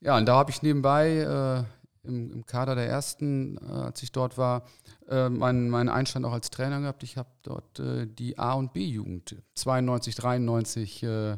ja, 0.00 0.16
und 0.16 0.24
da 0.24 0.36
habe 0.36 0.50
ich 0.50 0.62
nebenbei 0.62 1.66
äh, 2.06 2.08
im, 2.08 2.32
im, 2.32 2.46
Kader 2.46 2.74
der 2.74 2.88
ersten, 2.88 3.58
äh, 3.58 3.72
als 3.72 4.02
ich 4.02 4.10
dort 4.10 4.38
war, 4.38 4.62
äh, 5.08 5.28
meinen, 5.28 5.70
meinen 5.70 5.88
Einstand 5.88 6.24
auch 6.24 6.32
als 6.32 6.50
Trainer 6.50 6.80
gehabt. 6.80 7.02
Ich 7.02 7.16
habe 7.16 7.28
dort 7.42 7.78
äh, 7.78 8.06
die 8.06 8.38
A- 8.38 8.54
und 8.54 8.72
B-Jugend 8.72 9.36
92, 9.54 10.14
93 10.14 11.02
äh, 11.02 11.36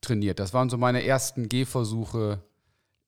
trainiert. 0.00 0.38
Das 0.38 0.54
waren 0.54 0.70
so 0.70 0.78
meine 0.78 1.04
ersten 1.04 1.48
Gehversuche 1.48 2.42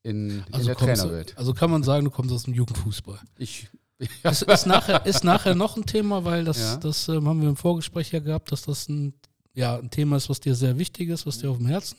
in, 0.02 0.44
also 0.52 0.60
in 0.60 0.66
der 0.66 0.76
Trainerwelt. 0.76 1.36
Also 1.36 1.54
kann 1.54 1.70
man 1.70 1.82
sagen, 1.82 2.04
du 2.04 2.10
kommst 2.10 2.32
aus 2.32 2.44
dem 2.44 2.54
Jugendfußball. 2.54 3.18
Ich 3.38 3.68
ja. 4.22 4.30
ist, 4.30 4.42
ist, 4.42 4.66
nachher, 4.66 5.06
ist 5.06 5.24
nachher 5.24 5.54
noch 5.54 5.76
ein 5.76 5.86
Thema, 5.86 6.24
weil 6.24 6.44
das, 6.44 6.58
ja. 6.58 6.76
das 6.76 7.08
ähm, 7.08 7.28
haben 7.28 7.40
wir 7.40 7.48
im 7.48 7.56
Vorgespräch 7.56 8.12
ja 8.12 8.18
gehabt, 8.18 8.52
dass 8.52 8.62
das 8.62 8.88
ein, 8.88 9.14
ja, 9.54 9.78
ein 9.78 9.90
Thema 9.90 10.16
ist, 10.16 10.28
was 10.28 10.40
dir 10.40 10.54
sehr 10.54 10.78
wichtig 10.78 11.08
ist, 11.08 11.26
was 11.26 11.38
dir 11.38 11.50
auf 11.50 11.58
dem 11.58 11.66
Herzen 11.66 11.96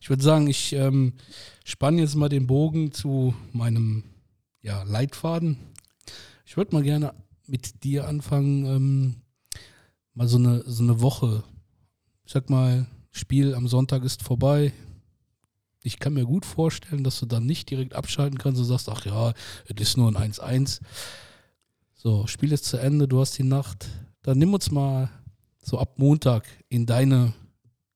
ich 0.00 0.08
würde 0.08 0.22
sagen, 0.22 0.46
ich 0.46 0.72
ähm, 0.72 1.14
spanne 1.64 2.00
jetzt 2.00 2.14
mal 2.14 2.28
den 2.28 2.46
Bogen 2.46 2.92
zu 2.92 3.34
meinem 3.52 4.04
ja, 4.62 4.82
Leitfaden. 4.82 5.56
Ich 6.50 6.56
würde 6.56 6.74
mal 6.74 6.82
gerne 6.82 7.14
mit 7.46 7.84
dir 7.84 8.08
anfangen, 8.08 8.64
ähm, 8.66 9.14
mal 10.14 10.26
so 10.26 10.36
eine, 10.36 10.64
so 10.66 10.82
eine 10.82 11.00
Woche. 11.00 11.44
Ich 12.24 12.32
sag 12.32 12.50
mal, 12.50 12.88
Spiel 13.12 13.54
am 13.54 13.68
Sonntag 13.68 14.02
ist 14.02 14.24
vorbei. 14.24 14.72
Ich 15.84 16.00
kann 16.00 16.14
mir 16.14 16.24
gut 16.24 16.44
vorstellen, 16.44 17.04
dass 17.04 17.20
du 17.20 17.26
dann 17.26 17.46
nicht 17.46 17.70
direkt 17.70 17.94
abschalten 17.94 18.36
kannst 18.36 18.58
und 18.58 18.66
sagst, 18.66 18.88
ach 18.88 19.06
ja, 19.06 19.32
es 19.66 19.80
ist 19.80 19.96
nur 19.96 20.08
ein 20.08 20.32
1-1. 20.32 20.80
So, 21.94 22.26
Spiel 22.26 22.50
ist 22.50 22.64
zu 22.64 22.78
Ende, 22.78 23.06
du 23.06 23.20
hast 23.20 23.38
die 23.38 23.44
Nacht. 23.44 23.88
Dann 24.22 24.38
nimm 24.38 24.52
uns 24.52 24.72
mal 24.72 25.08
so 25.62 25.78
ab 25.78 26.00
Montag 26.00 26.48
in 26.68 26.84
deine 26.84 27.32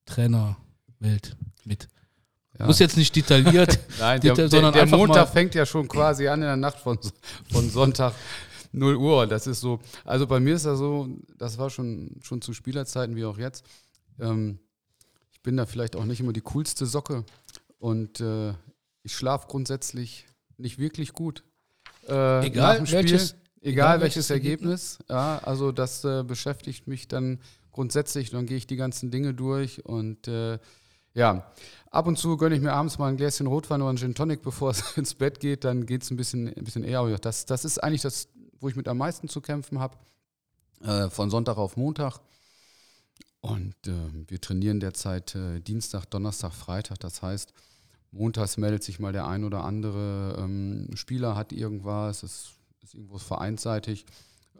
Trainerwelt 0.07 1.37
mit. 1.65 1.89
Ja. 2.59 2.67
Muss 2.67 2.79
jetzt 2.79 2.97
nicht 2.97 3.15
detailliert, 3.17 3.81
Nein, 3.99 4.21
der, 4.21 4.35
detail, 4.35 4.49
sondern 4.49 4.73
der, 4.73 4.87
der 4.87 4.97
Montag 4.97 5.29
fängt 5.29 5.55
ja 5.55 5.67
schon 5.67 5.89
quasi 5.89 6.29
an 6.29 6.41
in 6.41 6.47
der 6.47 6.57
Nacht 6.57 6.79
von, 6.79 6.99
von 7.53 7.69
Sonntag 7.69 8.15
0 8.73 8.97
Uhr. 8.97 9.27
Das 9.27 9.47
ist 9.47 9.61
so, 9.61 9.81
also 10.05 10.27
bei 10.27 10.39
mir 10.39 10.55
ist 10.55 10.67
das 10.67 10.79
so, 10.79 11.09
das 11.37 11.59
war 11.59 11.71
schon, 11.71 12.17
schon 12.23 12.41
zu 12.43 12.53
Spielerzeiten 12.53 13.17
wie 13.17 13.25
auch 13.25 13.39
jetzt. 13.39 13.65
Ähm, 14.21 14.59
ich 15.33 15.41
bin 15.43 15.57
da 15.57 15.67
vielleicht 15.67 15.97
auch 15.97 16.05
nicht 16.05 16.21
immer 16.21 16.33
die 16.33 16.43
coolste 16.43 16.87
Socke 16.87 17.25
und 17.79 18.21
äh, 18.21 18.51
ich 19.03 19.15
schlafe 19.15 19.49
grundsätzlich 19.49 20.27
nicht 20.57 20.79
wirklich 20.79 21.13
gut. 21.13 21.43
Äh, 22.09 22.47
egal 22.47 22.81
welches, 22.91 23.33
egal, 23.61 23.73
egal 23.73 24.01
welches 24.01 24.31
Ergebnis. 24.31 24.99
Ergebnis. 25.01 25.09
Ja, 25.09 25.39
also 25.39 25.73
das 25.73 26.05
äh, 26.05 26.23
beschäftigt 26.23 26.87
mich 26.87 27.09
dann 27.09 27.41
grundsätzlich. 27.73 28.31
Dann 28.31 28.47
gehe 28.47 28.57
ich 28.57 28.67
die 28.67 28.77
ganzen 28.77 29.11
Dinge 29.11 29.35
durch 29.35 29.85
und 29.85 30.29
äh, 30.29 30.59
ja, 31.14 31.52
ab 31.90 32.06
und 32.06 32.18
zu 32.18 32.37
gönne 32.37 32.56
ich 32.56 32.61
mir 32.61 32.73
abends 32.73 32.99
mal 32.99 33.09
ein 33.09 33.16
Gläschen 33.16 33.47
Rotwein 33.47 33.80
oder 33.80 33.90
einen 33.90 33.99
Gin 33.99 34.14
Tonic, 34.14 34.42
bevor 34.42 34.71
es 34.71 34.83
ins 34.97 35.14
Bett 35.14 35.40
geht. 35.40 35.64
Dann 35.64 35.87
geht 35.87 36.02
es 36.02 36.11
ein 36.11 36.16
bisschen, 36.16 36.49
ein 36.49 36.64
bisschen 36.64 36.85
eher. 36.85 37.18
Das, 37.18 37.47
das 37.47 37.64
ist 37.64 37.83
eigentlich 37.83 38.02
das, 38.02 38.28
wo 38.61 38.68
ich 38.68 38.76
mit 38.76 38.88
am 38.88 38.99
meisten 38.99 39.28
zu 39.28 39.40
kämpfen 39.40 39.78
habe. 39.78 39.97
Äh, 40.83 41.09
von 41.09 41.30
Sonntag 41.30 41.56
auf 41.56 41.76
Montag. 41.76 42.18
Und 43.40 43.75
äh, 43.87 43.92
wir 44.26 44.40
trainieren 44.40 44.80
derzeit 44.80 45.35
äh, 45.35 45.61
Dienstag, 45.61 46.06
Donnerstag, 46.06 46.52
Freitag. 46.52 46.99
Das 47.00 47.23
heißt, 47.23 47.52
montags 48.11 48.56
meldet 48.56 48.83
sich 48.83 48.99
mal 48.99 49.12
der 49.12 49.26
ein 49.26 49.44
oder 49.44 49.64
andere 49.64 50.37
ähm, 50.38 50.88
Spieler, 50.94 51.37
hat 51.37 51.52
irgendwas, 51.52 52.23
es 52.23 52.54
ist 52.83 52.94
irgendwo 52.94 53.18
vereinsseitig. 53.18 54.06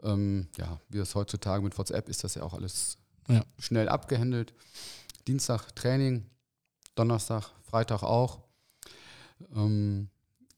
Ähm, 0.03 0.47
ja, 0.57 0.79
wie 0.89 0.99
das 0.99 1.15
heutzutage 1.15 1.63
mit 1.63 1.77
WhatsApp 1.77 2.09
ist, 2.09 2.23
das 2.23 2.35
ja 2.35 2.43
auch 2.43 2.53
alles 2.53 2.97
ja. 3.27 3.43
schnell 3.57 3.89
abgehandelt. 3.89 4.53
Dienstag 5.27 5.75
Training, 5.75 6.25
Donnerstag, 6.95 7.51
Freitag 7.63 8.03
auch. 8.03 8.39
Ähm, 9.55 10.09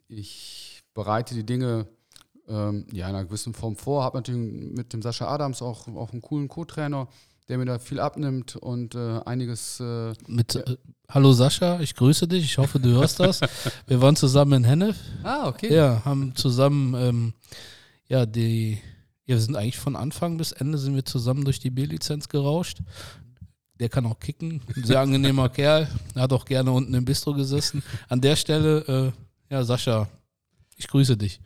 ich 0.08 0.84
bereite 0.94 1.36
die 1.36 1.46
Dinge 1.46 1.88
ähm, 2.48 2.88
ja, 2.94 3.10
in 3.10 3.16
einer 3.16 3.26
gewissen 3.26 3.54
Form 3.54 3.76
vor, 3.76 4.04
habe 4.04 4.18
natürlich 4.18 4.74
mit 4.76 4.94
dem 4.94 5.02
Sascha 5.02 5.28
Adams 5.28 5.62
auch, 5.62 5.88
auch 5.88 6.12
einen 6.12 6.22
coolen 6.22 6.48
Co-Trainer 6.48 7.08
der 7.48 7.58
mir 7.58 7.66
da 7.66 7.80
viel 7.80 8.00
abnimmt 8.00 8.56
und 8.56 8.96
äh, 8.96 9.20
einiges. 9.26 9.80
Äh, 9.80 10.14
Mit, 10.28 10.56
äh, 10.56 10.78
Hallo 11.10 11.32
Sascha, 11.32 11.80
ich 11.80 11.96
grüße 11.96 12.28
dich. 12.28 12.44
Ich 12.44 12.58
hoffe, 12.58 12.80
du 12.80 12.90
hörst 12.90 13.20
das. 13.20 13.40
Wir 13.88 14.02
waren 14.02 14.16
zusammen 14.16 14.54
in 14.54 14.64
Hennef. 14.66 14.98
Ah, 15.24 15.48
okay. 15.48 15.74
Ja, 15.74 16.04
haben 16.04 16.36
zusammen, 16.36 16.94
ähm, 16.96 17.34
ja, 18.10 18.26
die, 18.26 18.82
ja, 19.26 19.36
wir 19.36 19.40
sind 19.40 19.56
eigentlich 19.56 19.78
von 19.78 19.96
Anfang 19.96 20.38
bis 20.38 20.54
Ende 20.54 20.78
sind 20.78 20.96
wir 20.96 21.04
zusammen 21.04 21.44
durch 21.44 21.60
die 21.60 21.70
B-Lizenz 21.70 22.30
gerauscht. 22.30 22.80
Der 23.80 23.90
kann 23.90 24.06
auch 24.06 24.20
kicken, 24.20 24.62
ein 24.76 24.84
sehr 24.84 25.00
angenehmer 25.00 25.50
Kerl. 25.58 25.88
Er 26.16 26.22
hat 26.24 26.34
auch 26.34 26.46
gerne 26.46 26.72
unten 26.72 26.94
im 26.94 27.06
Bistro 27.06 27.34
gesessen. 27.34 27.84
An 28.10 28.22
der 28.22 28.36
Stelle, 28.36 29.14
äh, 29.50 29.54
ja, 29.54 29.64
Sascha, 29.64 30.08
ich 30.76 30.88
grüße 30.88 31.16
dich. 31.18 31.40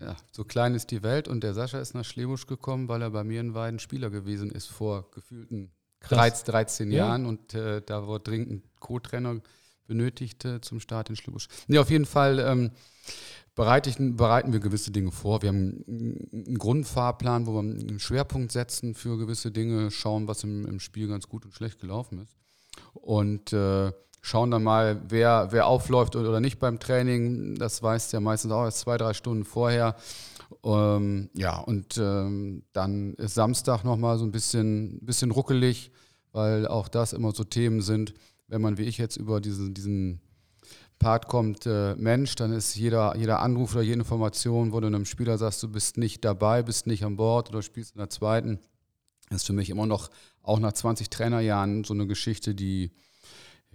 Ja, 0.00 0.16
so 0.32 0.44
klein 0.44 0.74
ist 0.74 0.90
die 0.90 1.02
Welt 1.02 1.28
und 1.28 1.42
der 1.42 1.54
Sascha 1.54 1.78
ist 1.78 1.94
nach 1.94 2.04
Schlebusch 2.04 2.46
gekommen, 2.46 2.88
weil 2.88 3.02
er 3.02 3.10
bei 3.10 3.24
mir 3.24 3.40
in 3.40 3.54
Weiden 3.54 3.78
Spieler 3.78 4.10
gewesen 4.10 4.50
ist 4.50 4.66
vor 4.66 5.10
gefühlten 5.12 5.70
Krass. 6.00 6.44
13 6.44 6.90
ja. 6.90 7.06
Jahren 7.06 7.26
und 7.26 7.54
äh, 7.54 7.80
da 7.80 8.06
wurde 8.06 8.24
dringend 8.24 8.50
ein 8.50 8.62
Co-Trainer 8.80 9.40
benötigt 9.86 10.44
äh, 10.44 10.60
zum 10.60 10.80
Start 10.80 11.10
in 11.10 11.16
Schlebusch. 11.16 11.48
Nee, 11.66 11.78
auf 11.78 11.90
jeden 11.90 12.06
Fall 12.06 12.38
ähm, 12.38 12.70
bereite 13.54 13.90
ich, 13.90 13.96
bereiten 13.98 14.52
wir 14.52 14.60
gewisse 14.60 14.90
Dinge 14.90 15.12
vor. 15.12 15.42
Wir 15.42 15.50
haben 15.50 15.84
einen 15.88 16.58
Grundfahrplan, 16.58 17.46
wo 17.46 17.52
wir 17.54 17.60
einen 17.60 17.98
Schwerpunkt 18.00 18.52
setzen 18.52 18.94
für 18.94 19.16
gewisse 19.16 19.50
Dinge, 19.50 19.90
schauen, 19.90 20.28
was 20.28 20.44
im, 20.44 20.66
im 20.66 20.80
Spiel 20.80 21.08
ganz 21.08 21.28
gut 21.28 21.44
und 21.44 21.54
schlecht 21.54 21.80
gelaufen 21.80 22.20
ist. 22.20 22.36
Und 22.94 23.52
äh, 23.52 23.92
schauen 24.24 24.50
dann 24.50 24.62
mal, 24.62 25.02
wer, 25.08 25.48
wer 25.50 25.66
aufläuft 25.66 26.16
oder 26.16 26.40
nicht 26.40 26.58
beim 26.58 26.80
Training. 26.80 27.56
Das 27.56 27.82
weiß 27.82 28.10
ja 28.12 28.20
meistens 28.20 28.52
auch 28.52 28.64
erst 28.64 28.80
zwei, 28.80 28.96
drei 28.96 29.12
Stunden 29.12 29.44
vorher. 29.44 29.96
Ähm, 30.64 31.28
ja, 31.34 31.58
und 31.58 31.98
ähm, 31.98 32.64
dann 32.72 33.14
ist 33.14 33.34
Samstag 33.34 33.84
nochmal 33.84 34.18
so 34.18 34.24
ein 34.24 34.32
bisschen, 34.32 34.98
bisschen 35.02 35.30
ruckelig, 35.30 35.92
weil 36.32 36.66
auch 36.66 36.88
das 36.88 37.12
immer 37.12 37.32
so 37.32 37.44
Themen 37.44 37.82
sind. 37.82 38.14
Wenn 38.48 38.62
man 38.62 38.78
wie 38.78 38.84
ich 38.84 38.98
jetzt 38.98 39.16
über 39.16 39.40
diesen, 39.40 39.74
diesen 39.74 40.20
Part 41.04 41.28
kommt, 41.28 41.66
äh, 41.66 41.94
Mensch, 41.96 42.34
dann 42.34 42.50
ist 42.50 42.76
jeder, 42.76 43.14
jeder 43.14 43.40
Anruf 43.40 43.74
oder 43.74 43.82
jede 43.82 43.98
Information, 43.98 44.72
wo 44.72 44.80
du 44.80 44.86
einem 44.86 45.04
Spieler 45.04 45.36
sagst, 45.36 45.62
du 45.62 45.68
bist 45.68 45.98
nicht 45.98 46.24
dabei, 46.24 46.62
bist 46.62 46.86
nicht 46.86 47.04
an 47.04 47.16
Bord 47.16 47.50
oder 47.50 47.60
spielst 47.60 47.94
in 47.94 47.98
der 47.98 48.08
zweiten, 48.08 48.58
ist 49.28 49.46
für 49.46 49.52
mich 49.52 49.68
immer 49.68 49.84
noch, 49.84 50.08
auch 50.42 50.58
nach 50.58 50.72
20 50.72 51.10
Trainerjahren, 51.10 51.84
so 51.84 51.92
eine 51.92 52.06
Geschichte, 52.06 52.54
die, 52.54 52.90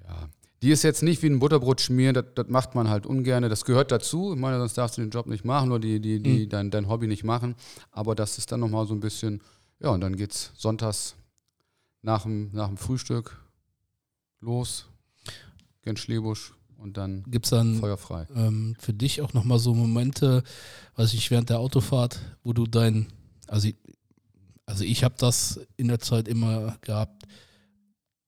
ja, 0.04 0.28
die 0.64 0.72
ist 0.72 0.82
jetzt 0.82 1.04
nicht 1.04 1.22
wie 1.22 1.28
ein 1.28 1.38
Butterbrot 1.38 1.82
schmieren, 1.82 2.16
das, 2.16 2.26
das 2.34 2.48
macht 2.48 2.74
man 2.74 2.90
halt 2.90 3.06
ungern. 3.06 3.44
Das 3.44 3.64
gehört 3.64 3.92
dazu. 3.92 4.34
Ich 4.34 4.40
meine, 4.40 4.58
sonst 4.58 4.80
darfst 4.80 4.98
du 4.98 5.02
den 5.02 5.12
Job 5.12 5.28
nicht 5.28 5.46
machen 5.46 5.72
oder 5.72 5.82
die, 5.82 6.00
die, 6.00 6.24
die, 6.24 6.46
mhm. 6.46 6.50
dein, 6.50 6.72
dein 6.72 6.90
Hobby 6.90 7.06
nicht 7.06 7.24
machen. 7.24 7.54
Aber 7.92 8.16
das 8.16 8.40
ist 8.40 8.52
dann 8.52 8.60
nochmal 8.60 8.88
so 8.88 8.96
ein 8.96 9.02
bisschen, 9.02 9.44
ja, 9.80 9.90
und 9.90 10.02
dann 10.02 10.16
geht's 10.16 10.52
sonntags 10.58 11.14
nach 12.02 12.24
dem, 12.24 12.50
nach 12.54 12.70
dem 12.70 12.78
Frühstück 12.78 13.38
los, 14.42 14.88
gen 15.84 15.96
Schlebusch 15.96 16.56
und 16.80 16.98
dann 16.98 17.24
gibt's 17.24 17.50
dann 17.50 17.76
feuerfrei. 17.76 18.28
Ähm, 18.36 18.76
für 18.80 18.94
dich 18.94 19.22
auch 19.22 19.34
nochmal 19.34 19.60
so 19.60 19.74
Momente, 19.74 20.44
weiß 20.96 21.14
ich, 21.14 21.30
während 21.32 21.50
der 21.50 21.60
Autofahrt, 21.60 22.20
wo 22.44 22.54
du 22.54 22.66
dein, 22.66 23.08
also 23.48 23.68
ich, 23.68 23.76
also 24.66 24.84
ich 24.84 25.04
habe 25.04 25.16
das 25.18 25.60
in 25.78 25.88
der 25.88 26.00
Zeit 26.00 26.28
immer 26.28 26.78
gehabt, 26.82 27.26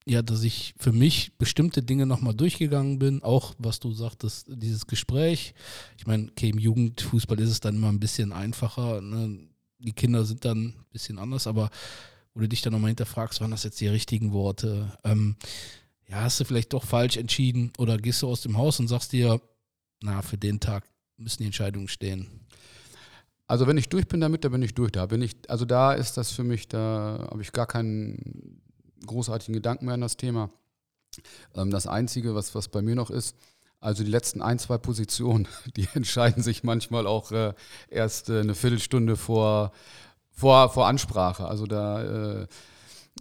ja, 0.05 0.21
dass 0.21 0.43
ich 0.43 0.73
für 0.77 0.91
mich 0.91 1.37
bestimmte 1.37 1.83
Dinge 1.83 2.05
nochmal 2.05 2.33
durchgegangen 2.33 2.97
bin, 2.97 3.21
auch 3.21 3.53
was 3.59 3.79
du 3.79 3.93
sagtest, 3.93 4.47
dieses 4.49 4.87
Gespräch. 4.87 5.53
Ich 5.97 6.07
meine, 6.07 6.29
okay, 6.29 6.49
im 6.49 6.57
Jugendfußball 6.57 7.39
ist 7.39 7.51
es 7.51 7.59
dann 7.59 7.75
immer 7.75 7.89
ein 7.89 7.99
bisschen 7.99 8.33
einfacher. 8.33 8.99
Ne? 9.01 9.47
Die 9.77 9.93
Kinder 9.93 10.25
sind 10.25 10.43
dann 10.43 10.57
ein 10.57 10.85
bisschen 10.91 11.19
anders, 11.19 11.45
aber 11.45 11.69
wo 12.33 12.39
du 12.39 12.49
dich 12.49 12.61
dann 12.61 12.73
nochmal 12.73 12.89
hinterfragst, 12.89 13.41
waren 13.41 13.51
das 13.51 13.63
jetzt 13.63 13.79
die 13.79 13.87
richtigen 13.87 14.31
Worte? 14.31 14.91
Ähm, 15.03 15.35
ja, 16.11 16.23
hast 16.23 16.39
du 16.41 16.43
vielleicht 16.43 16.73
doch 16.73 16.83
falsch 16.83 17.15
entschieden 17.15 17.71
oder 17.77 17.97
gehst 17.97 18.21
du 18.21 18.27
aus 18.27 18.41
dem 18.41 18.57
Haus 18.57 18.79
und 18.81 18.89
sagst 18.89 19.13
dir, 19.13 19.39
na, 20.01 20.21
für 20.21 20.37
den 20.37 20.59
Tag 20.59 20.83
müssen 21.15 21.41
die 21.41 21.45
Entscheidungen 21.45 21.87
stehen? 21.87 22.27
Also 23.47 23.65
wenn 23.65 23.77
ich 23.77 23.87
durch 23.87 24.07
bin 24.07 24.19
damit, 24.19 24.43
dann 24.43 24.51
bin 24.51 24.61
ich 24.61 24.73
durch. 24.73 24.91
Da 24.91 25.05
bin 25.05 25.21
ich, 25.21 25.37
also 25.47 25.63
da 25.63 25.93
ist 25.93 26.17
das 26.17 26.31
für 26.31 26.43
mich, 26.43 26.67
da 26.67 27.27
habe 27.31 27.41
ich 27.41 27.53
gar 27.53 27.65
keinen 27.65 28.61
großartigen 29.05 29.53
Gedanken 29.53 29.85
mehr 29.85 29.93
an 29.93 30.01
das 30.01 30.17
Thema. 30.17 30.49
Ähm, 31.55 31.71
das 31.71 31.87
Einzige, 31.87 32.35
was, 32.35 32.55
was 32.55 32.67
bei 32.67 32.81
mir 32.81 32.95
noch 32.95 33.09
ist, 33.09 33.35
also 33.79 34.03
die 34.03 34.11
letzten 34.11 34.41
ein, 34.41 34.59
zwei 34.59 34.77
Positionen, 34.77 35.47
die 35.77 35.87
entscheiden 35.93 36.43
sich 36.43 36.63
manchmal 36.63 37.07
auch 37.07 37.31
äh, 37.31 37.53
erst 37.89 38.29
äh, 38.29 38.41
eine 38.41 38.55
Viertelstunde 38.55 39.15
vor, 39.15 39.71
vor, 40.29 40.69
vor 40.71 40.87
Ansprache. 40.87 41.45
Also 41.45 41.67
da 41.67 42.41
äh, 42.41 42.47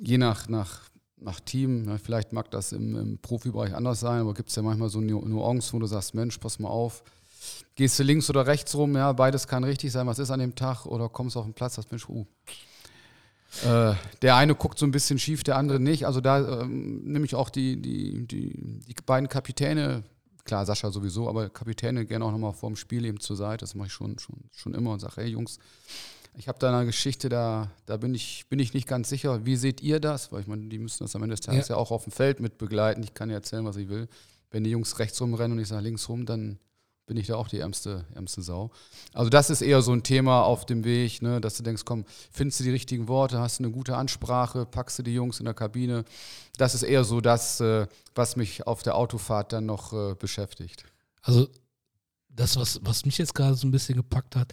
je 0.00 0.18
nach, 0.18 0.48
nach, 0.48 0.89
nach 1.20 1.40
Team, 1.40 1.82
na, 1.82 1.98
vielleicht 1.98 2.32
mag 2.32 2.50
das 2.50 2.72
im, 2.72 2.96
im 2.96 3.18
Profibereich 3.18 3.74
anders 3.74 4.00
sein, 4.00 4.20
aber 4.20 4.34
gibt 4.34 4.48
es 4.48 4.56
ja 4.56 4.62
manchmal 4.62 4.88
so 4.88 5.00
Nuancen, 5.00 5.74
wo 5.74 5.78
du 5.78 5.86
sagst, 5.86 6.14
Mensch, 6.14 6.38
pass 6.38 6.58
mal 6.58 6.68
auf, 6.68 7.02
gehst 7.74 7.98
du 7.98 8.02
links 8.02 8.30
oder 8.30 8.46
rechts 8.46 8.74
rum, 8.74 8.94
ja, 8.96 9.12
beides 9.12 9.46
kann 9.46 9.64
richtig 9.64 9.92
sein, 9.92 10.06
was 10.06 10.18
ist 10.18 10.30
an 10.30 10.40
dem 10.40 10.54
Tag, 10.54 10.86
oder 10.86 11.08
kommst 11.08 11.36
auf 11.36 11.44
den 11.44 11.54
Platz, 11.54 11.74
sagst, 11.74 11.90
Mensch, 11.90 12.08
uh, 12.08 12.26
äh, 13.64 13.94
der 14.22 14.36
eine 14.36 14.54
guckt 14.54 14.78
so 14.78 14.86
ein 14.86 14.92
bisschen 14.92 15.18
schief, 15.18 15.42
der 15.42 15.56
andere 15.56 15.80
nicht. 15.80 16.06
Also 16.06 16.20
da 16.20 16.62
ähm, 16.62 17.02
nehme 17.04 17.24
ich 17.24 17.34
auch 17.34 17.50
die, 17.50 17.80
die, 17.80 18.26
die, 18.26 18.80
die 18.86 18.94
beiden 19.04 19.28
Kapitäne, 19.28 20.04
klar, 20.44 20.64
Sascha 20.64 20.90
sowieso, 20.90 21.28
aber 21.28 21.48
Kapitäne 21.50 22.06
gerne 22.06 22.24
auch 22.24 22.30
nochmal 22.30 22.52
vorm 22.52 22.76
Spiel 22.76 23.04
eben 23.04 23.20
zur 23.20 23.36
Seite. 23.36 23.64
Das 23.64 23.74
mache 23.74 23.88
ich 23.88 23.92
schon, 23.92 24.18
schon, 24.18 24.36
schon 24.52 24.74
immer 24.74 24.92
und 24.92 25.00
sage, 25.00 25.14
hey 25.16 25.28
Jungs, 25.28 25.58
ich 26.34 26.48
habe 26.48 26.58
da 26.58 26.76
eine 26.76 26.86
Geschichte, 26.86 27.28
da, 27.28 27.70
da 27.86 27.96
bin, 27.96 28.14
ich, 28.14 28.46
bin 28.48 28.58
ich 28.58 28.72
nicht 28.74 28.88
ganz 28.88 29.08
sicher. 29.08 29.44
Wie 29.44 29.56
seht 29.56 29.80
ihr 29.82 30.00
das? 30.00 30.32
Weil 30.32 30.42
ich 30.42 30.46
meine, 30.46 30.68
die 30.68 30.78
müssen 30.78 31.04
das 31.04 31.14
am 31.16 31.22
Ende 31.22 31.34
des 31.34 31.44
Tages 31.44 31.68
ja, 31.68 31.74
ja 31.74 31.80
auch 31.80 31.90
auf 31.90 32.04
dem 32.04 32.12
Feld 32.12 32.40
mit 32.40 32.58
begleiten. 32.58 33.02
Ich 33.02 33.14
kann 33.14 33.30
ja 33.30 33.36
erzählen, 33.36 33.64
was 33.64 33.76
ich 33.76 33.88
will. 33.88 34.08
Wenn 34.50 34.64
die 34.64 34.70
Jungs 34.70 34.98
rechts 34.98 35.20
rumrennen 35.20 35.56
und 35.56 35.62
ich 35.62 35.68
sage 35.68 35.82
links 35.82 36.08
rum, 36.08 36.26
dann 36.26 36.58
bin 37.10 37.16
ich 37.16 37.26
da 37.26 37.34
auch 37.34 37.48
die 37.48 37.58
ärmste, 37.58 38.04
ärmste 38.14 38.40
Sau. 38.40 38.70
Also 39.12 39.30
das 39.30 39.50
ist 39.50 39.62
eher 39.62 39.82
so 39.82 39.92
ein 39.92 40.04
Thema 40.04 40.42
auf 40.42 40.64
dem 40.64 40.84
Weg, 40.84 41.22
ne, 41.22 41.40
dass 41.40 41.56
du 41.56 41.64
denkst, 41.64 41.82
komm, 41.84 42.04
findest 42.30 42.60
du 42.60 42.64
die 42.64 42.70
richtigen 42.70 43.08
Worte, 43.08 43.40
hast 43.40 43.58
du 43.58 43.64
eine 43.64 43.72
gute 43.72 43.96
Ansprache, 43.96 44.64
packst 44.64 45.00
du 45.00 45.02
die 45.02 45.14
Jungs 45.14 45.40
in 45.40 45.44
der 45.44 45.54
Kabine. 45.54 46.04
Das 46.56 46.72
ist 46.72 46.84
eher 46.84 47.02
so 47.02 47.20
das, 47.20 47.60
äh, 47.60 47.88
was 48.14 48.36
mich 48.36 48.64
auf 48.68 48.84
der 48.84 48.94
Autofahrt 48.94 49.52
dann 49.52 49.66
noch 49.66 49.92
äh, 49.92 50.14
beschäftigt. 50.14 50.84
Also 51.22 51.48
das, 52.28 52.56
was, 52.56 52.78
was 52.84 53.04
mich 53.04 53.18
jetzt 53.18 53.34
gerade 53.34 53.56
so 53.56 53.66
ein 53.66 53.72
bisschen 53.72 53.96
gepackt 53.96 54.36
hat, 54.36 54.52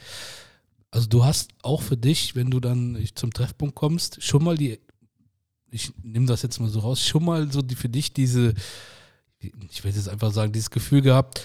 also 0.91 1.07
du 1.07 1.25
hast 1.25 1.51
auch 1.63 1.81
für 1.81 1.97
dich, 1.97 2.35
wenn 2.35 2.49
du 2.49 2.59
dann 2.59 2.97
zum 3.15 3.33
Treffpunkt 3.33 3.75
kommst, 3.75 4.23
schon 4.23 4.43
mal 4.43 4.57
die, 4.57 4.79
ich 5.69 5.91
nehme 6.01 6.25
das 6.25 6.41
jetzt 6.41 6.59
mal 6.59 6.69
so 6.69 6.79
raus, 6.79 7.05
schon 7.05 7.25
mal 7.25 7.51
so 7.51 7.61
die 7.61 7.75
für 7.75 7.89
dich 7.89 8.13
diese, 8.13 8.53
ich 9.39 9.83
will 9.83 9.91
jetzt 9.93 10.09
einfach 10.09 10.31
sagen, 10.31 10.53
dieses 10.53 10.71
Gefühl 10.71 11.01
gehabt, 11.01 11.41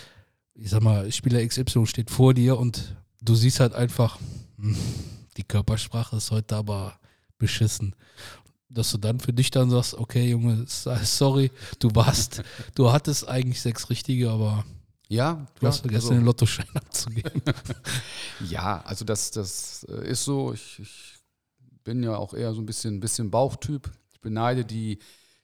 ich 0.54 0.70
sag 0.70 0.82
mal, 0.82 1.10
Spieler 1.10 1.46
XY 1.46 1.86
steht 1.86 2.10
vor 2.10 2.34
dir 2.34 2.58
und 2.58 2.96
du 3.20 3.34
siehst 3.34 3.60
halt 3.60 3.74
einfach, 3.74 4.18
hm, 4.58 4.76
die 5.36 5.44
Körpersprache 5.44 6.16
ist 6.16 6.30
heute 6.30 6.56
aber 6.56 6.98
beschissen. 7.38 7.94
Dass 8.68 8.90
du 8.90 8.98
dann 8.98 9.20
für 9.20 9.32
dich 9.32 9.50
dann 9.50 9.70
sagst, 9.70 9.94
okay, 9.94 10.30
Junge, 10.30 10.64
sorry, 10.66 11.50
du 11.78 11.94
warst, 11.94 12.42
du 12.74 12.92
hattest 12.92 13.28
eigentlich 13.28 13.60
sechs 13.60 13.90
richtige, 13.90 14.30
aber 14.30 14.64
ja, 15.12 15.46
du 15.60 15.66
hast 15.66 15.80
vergessen, 15.80 16.04
also, 16.04 16.14
den 16.14 16.24
Lottoschein 16.24 16.66
abzugeben. 16.74 17.42
ja, 18.48 18.82
also 18.84 19.04
das, 19.04 19.30
das 19.30 19.84
äh, 19.88 20.10
ist 20.10 20.24
so. 20.24 20.52
Ich, 20.52 20.78
ich 20.78 21.14
bin 21.84 22.02
ja 22.02 22.16
auch 22.16 22.34
eher 22.34 22.54
so 22.54 22.60
ein 22.60 22.66
bisschen, 22.66 23.00
bisschen 23.00 23.30
Bauchtyp. 23.30 23.90
Ich 24.12 24.20
beneide 24.20 24.64
die 24.64 24.98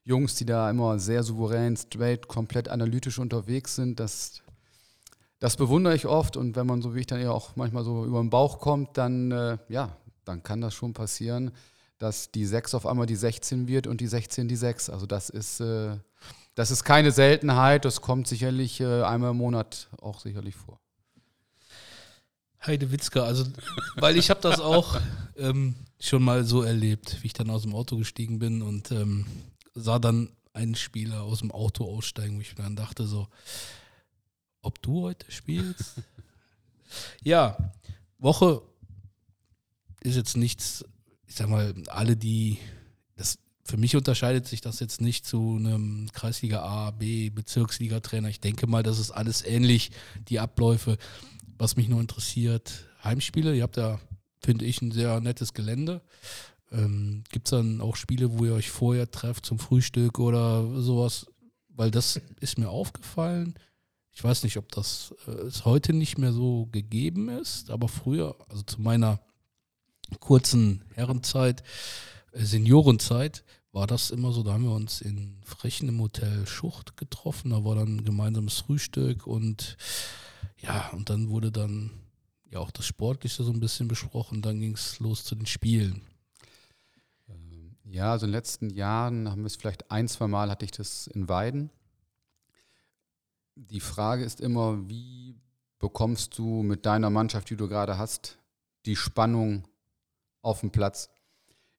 Jungs, 0.04 0.36
die 0.36 0.46
da 0.46 0.70
immer 0.70 0.98
sehr 0.98 1.22
souverän, 1.22 1.76
straight, 1.76 2.28
komplett 2.28 2.68
analytisch 2.68 3.18
unterwegs 3.18 3.74
sind. 3.76 4.00
Das 4.00 4.42
das 5.38 5.56
bewundere 5.56 5.94
ich 5.94 6.06
oft 6.06 6.36
und 6.36 6.56
wenn 6.56 6.66
man 6.66 6.82
so 6.82 6.94
wie 6.94 7.00
ich 7.00 7.06
dann 7.06 7.20
eher 7.20 7.32
auch 7.32 7.54
manchmal 7.54 7.84
so 7.84 8.04
über 8.04 8.20
den 8.20 8.30
Bauch 8.30 8.58
kommt, 8.58 8.98
dann 8.98 9.30
äh, 9.30 9.58
ja, 9.68 9.96
dann 10.24 10.42
kann 10.42 10.60
das 10.60 10.74
schon 10.74 10.94
passieren, 10.94 11.52
dass 11.98 12.30
die 12.32 12.44
6 12.44 12.74
auf 12.74 12.86
einmal 12.86 13.06
die 13.06 13.16
16 13.16 13.68
wird 13.68 13.86
und 13.86 14.00
die 14.00 14.06
16 14.06 14.48
die 14.48 14.56
6. 14.56 14.90
Also 14.90 15.06
das 15.06 15.30
ist, 15.30 15.60
äh, 15.60 15.96
das 16.58 16.72
ist 16.72 16.82
keine 16.82 17.12
Seltenheit, 17.12 17.84
das 17.84 18.00
kommt 18.00 18.26
sicherlich 18.26 18.80
äh, 18.80 19.02
einmal 19.04 19.30
im 19.30 19.36
Monat 19.36 19.86
auch 20.02 20.18
sicherlich 20.18 20.56
vor. 20.56 20.80
Heide 22.66 22.90
Witzka, 22.90 23.22
also 23.22 23.44
weil 23.94 24.16
ich 24.16 24.28
habe 24.28 24.40
das 24.40 24.58
auch 24.58 25.00
ähm, 25.36 25.76
schon 26.00 26.24
mal 26.24 26.42
so 26.42 26.62
erlebt, 26.62 27.22
wie 27.22 27.26
ich 27.28 27.32
dann 27.32 27.48
aus 27.50 27.62
dem 27.62 27.76
Auto 27.76 27.96
gestiegen 27.96 28.40
bin 28.40 28.62
und 28.62 28.90
ähm, 28.90 29.24
sah 29.76 30.00
dann 30.00 30.32
einen 30.52 30.74
Spieler 30.74 31.22
aus 31.22 31.38
dem 31.38 31.52
Auto 31.52 31.84
aussteigen, 31.84 32.38
wo 32.38 32.40
ich 32.40 32.56
dann 32.56 32.74
dachte 32.74 33.06
so, 33.06 33.28
ob 34.60 34.82
du 34.82 35.02
heute 35.02 35.30
spielst? 35.30 36.02
ja, 37.22 37.56
Woche 38.18 38.62
ist 40.00 40.16
jetzt 40.16 40.36
nichts, 40.36 40.84
ich 41.28 41.36
sag 41.36 41.48
mal, 41.48 41.72
alle, 41.86 42.16
die, 42.16 42.58
das, 43.14 43.38
für 43.68 43.76
mich 43.76 43.96
unterscheidet 43.96 44.46
sich 44.46 44.62
das 44.62 44.80
jetzt 44.80 45.02
nicht 45.02 45.26
zu 45.26 45.56
einem 45.58 46.08
Kreisliga 46.12 46.62
A, 46.62 46.90
B, 46.90 47.28
Bezirksliga-Trainer. 47.28 48.30
Ich 48.30 48.40
denke 48.40 48.66
mal, 48.66 48.82
das 48.82 48.98
ist 48.98 49.10
alles 49.10 49.44
ähnlich, 49.44 49.90
die 50.28 50.40
Abläufe. 50.40 50.96
Was 51.58 51.76
mich 51.76 51.88
nur 51.88 52.00
interessiert, 52.00 52.86
Heimspiele, 53.04 53.54
ihr 53.54 53.64
habt 53.64 53.76
da, 53.76 54.00
finde 54.42 54.64
ich, 54.64 54.80
ein 54.80 54.90
sehr 54.90 55.20
nettes 55.20 55.52
Gelände. 55.52 56.00
Ähm, 56.72 57.24
Gibt 57.30 57.48
es 57.48 57.50
dann 57.50 57.82
auch 57.82 57.96
Spiele, 57.96 58.38
wo 58.38 58.46
ihr 58.46 58.54
euch 58.54 58.70
vorher 58.70 59.10
trefft 59.10 59.44
zum 59.44 59.58
Frühstück 59.58 60.18
oder 60.18 60.80
sowas? 60.80 61.26
Weil 61.68 61.90
das 61.90 62.20
ist 62.40 62.58
mir 62.58 62.70
aufgefallen. 62.70 63.54
Ich 64.12 64.24
weiß 64.24 64.44
nicht, 64.44 64.56
ob 64.56 64.72
das 64.72 65.14
äh, 65.26 65.50
heute 65.64 65.92
nicht 65.92 66.16
mehr 66.16 66.32
so 66.32 66.68
gegeben 66.72 67.28
ist, 67.28 67.70
aber 67.70 67.88
früher, 67.88 68.34
also 68.48 68.62
zu 68.62 68.80
meiner 68.80 69.20
kurzen 70.20 70.84
Herrenzeit, 70.94 71.62
äh, 72.32 72.44
Seniorenzeit, 72.44 73.44
war 73.72 73.86
das 73.86 74.10
immer 74.10 74.32
so, 74.32 74.42
da 74.42 74.52
haben 74.52 74.64
wir 74.64 74.74
uns 74.74 75.00
in 75.00 75.40
Frechen 75.44 75.88
im 75.88 76.00
Hotel 76.00 76.46
Schucht 76.46 76.96
getroffen, 76.96 77.50
da 77.50 77.64
war 77.64 77.74
dann 77.74 78.04
gemeinsames 78.04 78.58
Frühstück 78.58 79.26
und 79.26 79.76
ja, 80.56 80.88
und 80.90 81.10
dann 81.10 81.28
wurde 81.28 81.52
dann 81.52 81.90
ja 82.50 82.58
auch 82.58 82.70
das 82.70 82.86
Sportliche 82.86 83.42
so 83.42 83.52
ein 83.52 83.60
bisschen 83.60 83.88
besprochen, 83.88 84.42
dann 84.42 84.60
ging 84.60 84.74
es 84.74 84.98
los 84.98 85.24
zu 85.24 85.34
den 85.34 85.46
Spielen. 85.46 86.02
Ähm, 87.28 87.76
ja, 87.84 88.12
also 88.12 88.26
in 88.26 88.32
den 88.32 88.38
letzten 88.38 88.70
Jahren 88.70 89.30
haben 89.30 89.42
wir 89.42 89.46
es 89.46 89.56
vielleicht 89.56 89.90
ein, 89.90 90.08
zwei 90.08 90.26
Mal 90.26 90.50
hatte 90.50 90.64
ich 90.64 90.72
das 90.72 91.06
in 91.08 91.28
Weiden 91.28 91.70
die 93.58 93.80
Frage 93.80 94.24
ist 94.24 94.40
immer, 94.40 94.88
wie 94.88 95.36
bekommst 95.78 96.38
du 96.38 96.62
mit 96.62 96.86
deiner 96.86 97.10
Mannschaft, 97.10 97.50
die 97.50 97.56
du 97.56 97.68
gerade 97.68 97.98
hast, 97.98 98.38
die 98.86 98.96
Spannung 98.96 99.66
auf 100.42 100.60
dem 100.60 100.70
Platz? 100.70 101.10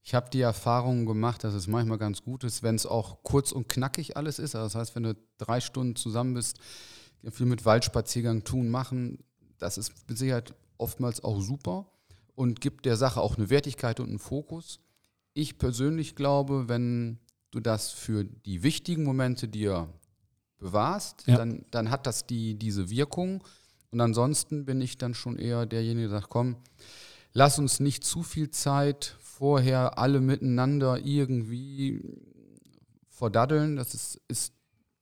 Ich 0.02 0.16
habe 0.16 0.30
die 0.30 0.42
Erfahrung 0.42 1.06
gemacht, 1.06 1.44
dass 1.44 1.54
es 1.54 1.68
manchmal 1.68 1.98
ganz 1.98 2.24
gut 2.24 2.44
ist, 2.44 2.64
wenn 2.64 2.76
es 2.76 2.86
auch 2.86 3.24
kurz 3.24 3.52
und 3.52 3.68
knackig 3.68 4.18
alles 4.18 4.40
ist. 4.40 4.56
Also 4.56 4.66
das 4.68 4.76
heißt, 4.76 4.96
wenn 4.96 5.04
du 5.04 5.16
drei 5.38 5.60
Stunden 5.60 5.96
zusammen 5.96 6.34
bist, 6.34 6.58
viel 7.32 7.46
mit 7.46 7.66
Waldspaziergang 7.66 8.44
tun, 8.44 8.70
machen, 8.70 9.20
das 9.58 9.78
ist 9.78 9.94
mit 10.08 10.18
Sicherheit 10.18 10.54
oftmals 10.78 11.24
auch 11.24 11.42
super 11.42 11.92
und 12.36 12.62
gibt 12.62 12.86
der 12.86 12.96
Sache 12.96 13.20
auch 13.20 13.38
eine 13.38 13.50
Wertigkeit 13.50 14.00
und 14.00 14.08
einen 14.08 14.20
Fokus. 14.20 14.80
Ich 15.34 15.58
persönlich 15.58 16.16
glaube, 16.16 16.70
wenn 16.70 17.20
du 17.52 17.60
das 17.60 17.92
für 17.92 18.24
die 18.24 18.64
wichtigen 18.64 19.04
Momente 19.04 19.48
dir 19.48 19.90
bewahrst, 20.58 21.24
ja. 21.28 21.38
dann, 21.38 21.66
dann 21.72 21.90
hat 21.90 22.08
das 22.08 22.26
die, 22.26 22.56
diese 22.56 22.90
Wirkung. 22.90 23.44
Und 23.92 24.02
ansonsten 24.02 24.66
bin 24.66 24.82
ich 24.82 24.98
dann 24.98 25.14
schon 25.14 25.38
eher 25.38 25.66
derjenige, 25.66 26.10
der 26.10 26.20
sagt, 26.20 26.30
komm, 26.30 26.58
lass 27.34 27.60
uns 27.60 27.80
nicht 27.80 28.04
zu 28.04 28.24
viel 28.24 28.52
Zeit 28.52 29.18
vorher 29.40 29.98
alle 29.98 30.20
miteinander 30.20 31.00
irgendwie 31.04 32.04
verdaddeln. 33.08 33.78
Das 33.78 33.94
ist, 33.94 34.22
ist 34.28 34.54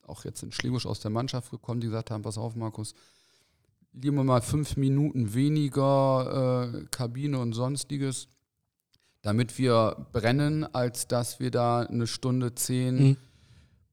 auch 0.06 0.24
jetzt 0.24 0.44
in 0.44 0.52
Schlebusch 0.52 0.86
aus 0.86 1.00
der 1.00 1.12
Mannschaft 1.12 1.52
gekommen, 1.52 1.82
die 1.82 1.88
gesagt 1.88 2.12
haben, 2.12 2.22
pass 2.22 2.38
auf, 2.38 2.56
Markus, 2.56 2.94
lieber 3.94 4.24
mal 4.24 4.42
fünf 4.42 4.78
Minuten 4.78 5.34
weniger 5.34 6.72
äh, 6.72 6.86
Kabine 6.92 7.40
und 7.40 7.54
sonstiges, 7.54 8.28
damit 9.24 9.58
wir 9.58 10.08
brennen, 10.14 10.64
als 10.64 11.08
dass 11.08 11.40
wir 11.40 11.52
da 11.52 11.82
eine 11.82 12.08
Stunde 12.08 12.56
zehn 12.56 12.96
mhm 12.96 13.18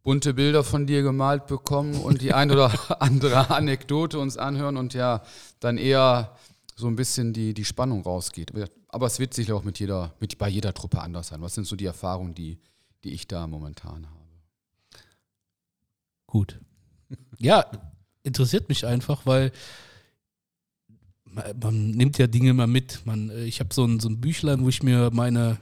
bunte 0.04 0.34
Bilder 0.34 0.62
von 0.62 0.86
dir 0.86 1.02
gemalt 1.02 1.46
bekommen 1.46 1.94
und 1.94 2.20
die 2.20 2.34
ein 2.34 2.50
oder 2.50 2.70
andere 3.00 3.50
Anekdote 3.50 4.18
uns 4.18 4.36
anhören 4.36 4.76
und 4.76 4.94
ja, 4.94 5.22
dann 5.60 5.78
eher 5.78 6.36
so 6.74 6.86
ein 6.88 6.96
bisschen 6.96 7.32
die, 7.32 7.54
die 7.54 7.64
Spannung 7.64 8.02
rausgeht. 8.02 8.52
Aber 8.88 9.06
es 9.06 9.18
wird 9.18 9.34
sicher 9.34 9.54
auch 9.54 9.64
mit 9.64 9.78
jeder, 9.78 10.14
mit, 10.20 10.38
bei 10.38 10.48
jeder 10.48 10.74
Truppe 10.74 11.00
anders 11.00 11.28
sein. 11.28 11.40
Was 11.40 11.54
sind 11.54 11.66
so 11.66 11.76
die 11.76 11.86
Erfahrungen, 11.86 12.34
die, 12.34 12.58
die 13.04 13.12
ich 13.12 13.26
da 13.28 13.46
momentan 13.46 14.06
habe? 14.06 14.24
Gut. 16.26 16.60
Ja, 17.38 17.66
interessiert 18.22 18.68
mich 18.68 18.86
einfach, 18.86 19.26
weil 19.26 19.52
man 21.60 21.90
nimmt 21.90 22.16
ja 22.18 22.26
Dinge 22.26 22.54
mal 22.54 22.66
mit. 22.66 23.04
Man, 23.04 23.30
ich 23.44 23.60
habe 23.60 23.74
so 23.74 23.84
ein, 23.84 24.00
so 24.00 24.08
ein 24.08 24.20
Büchlein, 24.20 24.64
wo 24.64 24.68
ich 24.68 24.82
mir 24.82 25.10
meine 25.12 25.58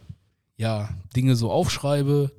ja, 0.56 0.90
Dinge 1.16 1.34
so 1.34 1.50
aufschreibe, 1.50 2.30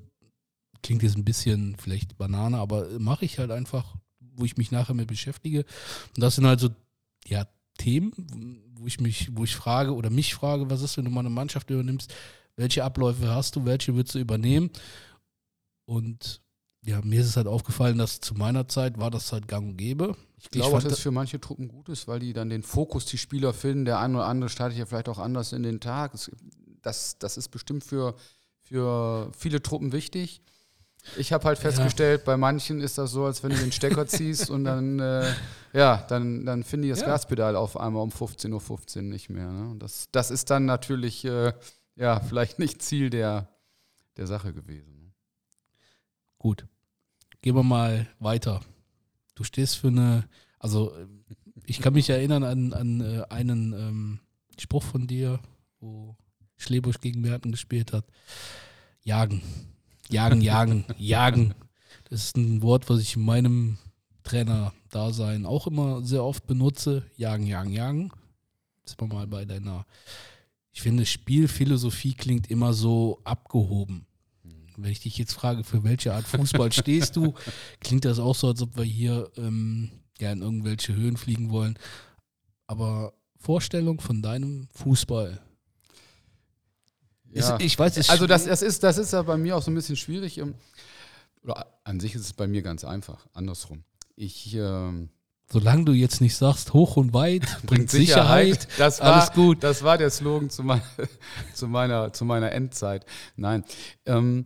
klingt 0.82 1.04
jetzt 1.04 1.18
ein 1.18 1.26
bisschen 1.26 1.76
vielleicht 1.78 2.18
Banane, 2.18 2.58
aber 2.58 2.88
mache 3.00 3.26
ich 3.26 3.40
halt 3.40 3.52
einfach, 3.52 3.96
wo 4.20 4.46
ich 4.46 4.58
mich 4.58 4.72
nachher 4.72 4.94
mit 4.94 5.08
beschäftige. 5.08 5.66
Und 6.16 6.22
das 6.22 6.36
sind 6.36 6.46
halt 6.46 6.60
so, 6.60 6.70
ja, 7.26 7.46
Themen, 7.78 8.62
wo 8.76 8.88
ich 8.88 9.00
mich, 9.00 9.30
wo 9.36 9.44
ich 9.44 9.56
frage 9.56 9.94
oder 9.94 10.10
mich 10.10 10.36
frage, 10.36 10.70
was 10.70 10.82
ist, 10.82 10.98
wenn 10.98 11.06
du 11.06 11.12
mal 11.12 11.22
eine 11.22 11.30
Mannschaft 11.30 11.70
übernimmst, 11.70 12.14
welche 12.56 12.84
Abläufe 12.84 13.30
hast 13.30 13.56
du, 13.56 13.66
welche 13.66 13.96
würdest 13.96 14.16
du 14.16 14.20
übernehmen? 14.20 14.70
Und 15.86 16.42
ja, 16.86 17.02
mir 17.02 17.22
ist 17.22 17.28
es 17.28 17.38
halt 17.38 17.48
aufgefallen, 17.48 17.98
dass 17.98 18.20
zu 18.20 18.36
meiner 18.36 18.68
Zeit 18.68 18.98
war 18.98 19.10
das 19.10 19.32
halt 19.32 19.48
gang 19.48 19.70
und 19.70 19.78
gäbe. 19.78 20.16
Ich 20.38 20.52
glaube, 20.52 20.82
dass 20.82 20.92
es 20.92 21.00
für 21.00 21.12
manche 21.12 21.40
Truppen 21.40 21.70
gut 21.70 21.88
ist, 21.88 22.08
weil 22.08 22.20
die 22.20 22.34
dann 22.34 22.50
den 22.50 22.64
Fokus, 22.64 23.06
die 23.06 23.18
Spieler 23.18 23.54
finden. 23.54 23.86
Der 23.86 24.00
eine 24.00 24.18
oder 24.18 24.26
andere 24.26 24.50
startet 24.50 24.78
ja 24.78 24.86
vielleicht 24.86 25.08
auch 25.08 25.20
anders 25.20 25.54
in 25.54 25.64
den 25.64 25.80
Tag. 25.80 26.14
Das, 26.82 27.18
das 27.18 27.38
ist 27.38 27.50
bestimmt 27.50 27.86
für, 27.86 28.16
für 28.62 29.32
viele 29.38 29.62
Truppen 29.64 29.94
wichtig. 29.94 30.42
Ich 31.18 31.34
habe 31.34 31.46
halt 31.46 31.60
festgestellt, 31.60 32.22
ja. 32.22 32.26
bei 32.26 32.38
manchen 32.38 32.80
ist 32.82 32.98
das 32.98 33.12
so, 33.12 33.26
als 33.26 33.44
wenn 33.44 33.52
du 33.52 33.58
den 33.58 33.72
Stecker 33.72 34.08
ziehst 34.08 34.50
und 34.50 34.64
dann, 34.64 35.00
äh, 35.00 35.34
ja, 35.74 35.98
dann, 36.08 36.46
dann 36.46 36.64
finde 36.64 36.88
ich 36.88 36.94
das 36.94 37.02
ja. 37.02 37.08
Gaspedal 37.08 37.56
auf 37.56 37.78
einmal 37.78 38.04
um 38.04 38.10
15.15 38.10 38.54
Uhr 38.54 38.62
15 38.62 39.10
nicht 39.10 39.30
mehr. 39.30 39.52
Ne? 39.52 39.76
Das, 39.80 40.08
das 40.12 40.32
ist 40.32 40.50
dann 40.50 40.66
natürlich, 40.66 41.26
äh, 41.26 41.54
ja, 41.96 42.20
vielleicht 42.20 42.60
nicht 42.60 42.82
Ziel 42.82 43.10
der, 43.10 43.50
der 44.18 44.28
Sache 44.28 44.54
gewesen. 44.54 45.00
Ne? 45.02 45.12
Gut. 46.38 46.66
Gehen 47.42 47.56
wir 47.56 47.64
mal 47.64 48.08
weiter. 48.20 48.62
Du 49.36 49.44
stehst 49.44 49.78
für 49.78 49.88
eine, 49.88 50.24
also 50.60 50.96
ich 51.66 51.82
kann 51.82 51.94
mich 51.94 52.10
erinnern 52.10 52.44
an, 52.44 52.74
an 52.74 53.02
äh, 53.02 53.24
einen 53.30 53.74
ähm, 53.74 54.20
Spruch 54.58 54.84
von 54.84 55.08
dir, 55.08 55.40
wo 55.80 56.16
Schlebusch 56.58 57.00
gegen 57.00 57.22
Merten 57.22 57.52
gespielt 57.52 57.92
hat. 57.94 58.06
Jagen. 59.04 59.42
Jagen, 60.14 60.42
jagen, 60.42 60.86
jagen. 61.00 61.56
Das 62.08 62.26
ist 62.26 62.38
ein 62.38 62.62
Wort, 62.62 62.88
was 62.88 63.02
ich 63.02 63.16
in 63.16 63.26
meinem 63.26 63.80
Trainer-Dasein 64.22 65.48
auch 65.48 65.66
immer 65.66 66.04
sehr 66.04 66.24
oft 66.24 66.46
benutze. 66.46 67.04
Jagen, 67.18 67.48
jagen, 67.48 67.72
jagen. 67.72 68.12
Sind 68.86 69.02
wir 69.02 69.08
mal 69.08 69.26
bei 69.26 69.44
deiner. 69.46 69.88
Ich 70.72 70.84
finde, 70.84 71.08
Spielphilosophie 71.08 72.14
klingt 72.14 72.52
immer 72.52 72.74
so 72.74 73.22
abgehoben. 73.24 74.06
Wenn 74.78 74.92
ich 74.92 75.00
dich 75.00 75.18
jetzt 75.18 75.34
frage, 75.34 75.64
für 75.64 75.84
welche 75.84 76.14
Art 76.14 76.28
Fußball 76.28 76.72
stehst 76.74 77.16
du, 77.16 77.34
klingt 77.80 78.06
das 78.06 78.20
auch 78.20 78.36
so, 78.36 78.50
als 78.50 78.62
ob 78.62 78.78
wir 78.78 78.84
hier 78.84 79.32
ähm, 79.38 79.90
ja, 80.20 80.32
in 80.32 80.44
irgendwelche 80.44 80.94
Höhen 80.94 81.18
fliegen 81.18 81.50
wollen. 81.50 81.80
Aber 82.68 83.14
Vorstellung 83.40 84.00
von 84.00 84.22
deinem 84.22 84.68
Fußball, 84.74 85.42
ja. 87.34 87.56
Ist, 87.56 87.64
ich 87.64 87.78
weiß, 87.78 87.98
es 87.98 88.10
also 88.10 88.28
das, 88.28 88.46
das, 88.46 88.62
ist, 88.62 88.84
das 88.84 88.98
ist 88.98 89.14
ja 89.14 89.22
bei 89.22 89.38
mir 89.38 89.58
auch 89.58 89.62
so 89.62 89.72
ein 89.72 89.76
bisschen 89.76 89.96
schwierig. 89.96 90.38
Ähm, 90.38 90.56
oder 91.44 91.68
an 91.84 92.00
sich 92.00 92.16
ist 92.16 92.22
es 92.22 92.34
bei 92.34 92.48
mir 92.48 92.62
ganz 92.62 92.84
einfach, 92.84 93.28
andersrum. 93.34 93.84
Ich, 94.16 94.56
ähm, 94.56 95.10
Solange 95.52 95.86
du 95.86 95.92
jetzt 95.92 96.22
nicht 96.22 96.36
sagst, 96.36 96.74
hoch 96.74 96.96
und 96.98 97.14
weit 97.14 97.44
bringt 97.66 97.90
Sicherheit, 97.90 98.62
Sicherheit 98.62 98.80
das 98.80 99.00
war, 99.02 99.14
alles 99.14 99.34
gut. 99.34 99.64
Das 99.64 99.84
war 99.84 99.98
der 99.98 100.10
Slogan 100.10 100.50
zu, 100.50 100.64
mein, 100.64 100.82
zu, 101.54 101.68
meiner, 101.68 102.14
zu 102.14 102.26
meiner 102.26 102.52
Endzeit. 102.52 103.06
Nein. 103.36 103.64
Ähm, 104.06 104.46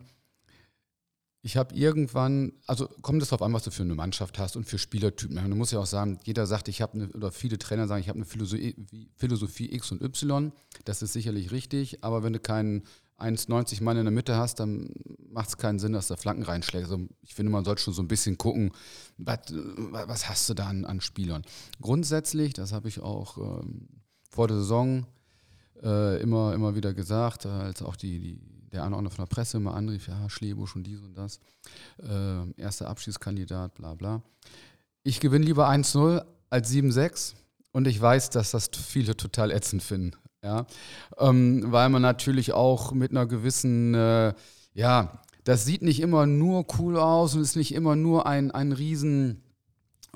ich 1.41 1.55
habe 1.55 1.75
irgendwann, 1.75 2.53
also 2.65 2.87
kommt 3.01 3.21
es 3.21 3.29
darauf 3.29 3.41
an, 3.41 3.53
was 3.53 3.63
du 3.63 3.71
für 3.71 3.83
eine 3.83 3.95
Mannschaft 3.95 4.39
hast 4.39 4.55
und 4.57 4.65
für 4.65 4.77
Spielertypen. 4.77 5.37
Du 5.49 5.55
musst 5.55 5.71
ja 5.71 5.79
auch 5.79 5.85
sagen, 5.85 6.19
jeder 6.23 6.45
sagt, 6.45 6.67
ich 6.67 6.81
habe 6.81 6.93
eine, 6.93 7.07
oder 7.09 7.31
viele 7.31 7.57
Trainer 7.57 7.87
sagen, 7.87 8.01
ich 8.01 8.09
habe 8.09 8.17
eine 8.17 8.25
Philosophie, 8.25 8.75
Philosophie 9.15 9.73
X 9.73 9.91
und 9.91 10.01
Y. 10.01 10.51
Das 10.85 11.01
ist 11.01 11.13
sicherlich 11.13 11.51
richtig, 11.51 12.03
aber 12.03 12.23
wenn 12.23 12.33
du 12.33 12.39
keinen 12.39 12.83
1,90 13.19 13.81
Mann 13.81 13.97
in 13.97 14.05
der 14.05 14.11
Mitte 14.11 14.35
hast, 14.35 14.59
dann 14.59 14.89
macht 15.29 15.49
es 15.49 15.57
keinen 15.57 15.79
Sinn, 15.79 15.93
dass 15.93 16.07
der 16.07 16.17
Flanken 16.17 16.43
reinschlägt. 16.43 16.85
Also 16.85 17.07
ich 17.21 17.33
finde, 17.33 17.51
man 17.51 17.65
sollte 17.65 17.81
schon 17.81 17.93
so 17.93 18.01
ein 18.01 18.07
bisschen 18.07 18.37
gucken, 18.37 18.71
was, 19.17 19.39
was 19.49 20.29
hast 20.29 20.49
du 20.49 20.53
da 20.53 20.67
an, 20.67 20.85
an, 20.85 21.01
Spielern. 21.01 21.43
Grundsätzlich, 21.81 22.53
das 22.53 22.73
habe 22.73 22.87
ich 22.87 22.99
auch 22.99 23.37
ähm, 23.37 23.87
vor 24.29 24.47
der 24.47 24.57
Saison 24.57 25.07
äh, 25.81 26.21
immer, 26.21 26.53
immer 26.53 26.75
wieder 26.75 26.93
gesagt, 26.93 27.45
als 27.45 27.81
auch 27.81 27.95
die, 27.95 28.19
die, 28.19 28.39
der 28.71 28.83
eine 28.83 28.91
oder 28.91 28.99
andere 28.99 29.15
von 29.15 29.25
der 29.25 29.33
Presse 29.33 29.57
immer 29.57 29.73
anrief, 29.73 30.07
ja, 30.07 30.29
Schlebusch 30.29 30.75
und 30.75 30.83
dies 30.83 31.01
und 31.01 31.15
das, 31.15 31.39
äh, 32.01 32.61
erster 32.61 32.87
Abschiedskandidat, 32.89 33.75
bla 33.75 33.95
bla. 33.95 34.21
Ich 35.03 35.19
gewinne 35.19 35.45
lieber 35.45 35.69
1-0 35.69 36.23
als 36.49 36.71
7-6 36.71 37.35
und 37.71 37.87
ich 37.87 38.01
weiß, 38.01 38.29
dass 38.29 38.51
das 38.51 38.69
viele 38.73 39.15
total 39.15 39.51
ätzend 39.51 39.83
finden. 39.83 40.11
Ja? 40.43 40.65
Ähm, 41.17 41.65
weil 41.67 41.89
man 41.89 42.01
natürlich 42.01 42.53
auch 42.53 42.91
mit 42.91 43.11
einer 43.11 43.25
gewissen, 43.25 43.93
äh, 43.93 44.33
ja, 44.73 45.21
das 45.43 45.65
sieht 45.65 45.81
nicht 45.81 46.01
immer 46.01 46.25
nur 46.25 46.65
cool 46.77 46.97
aus 46.97 47.35
und 47.35 47.41
ist 47.41 47.55
nicht 47.55 47.73
immer 47.73 47.95
nur 47.95 48.25
ein, 48.25 48.51
ein 48.51 48.73
riesen 48.73 49.43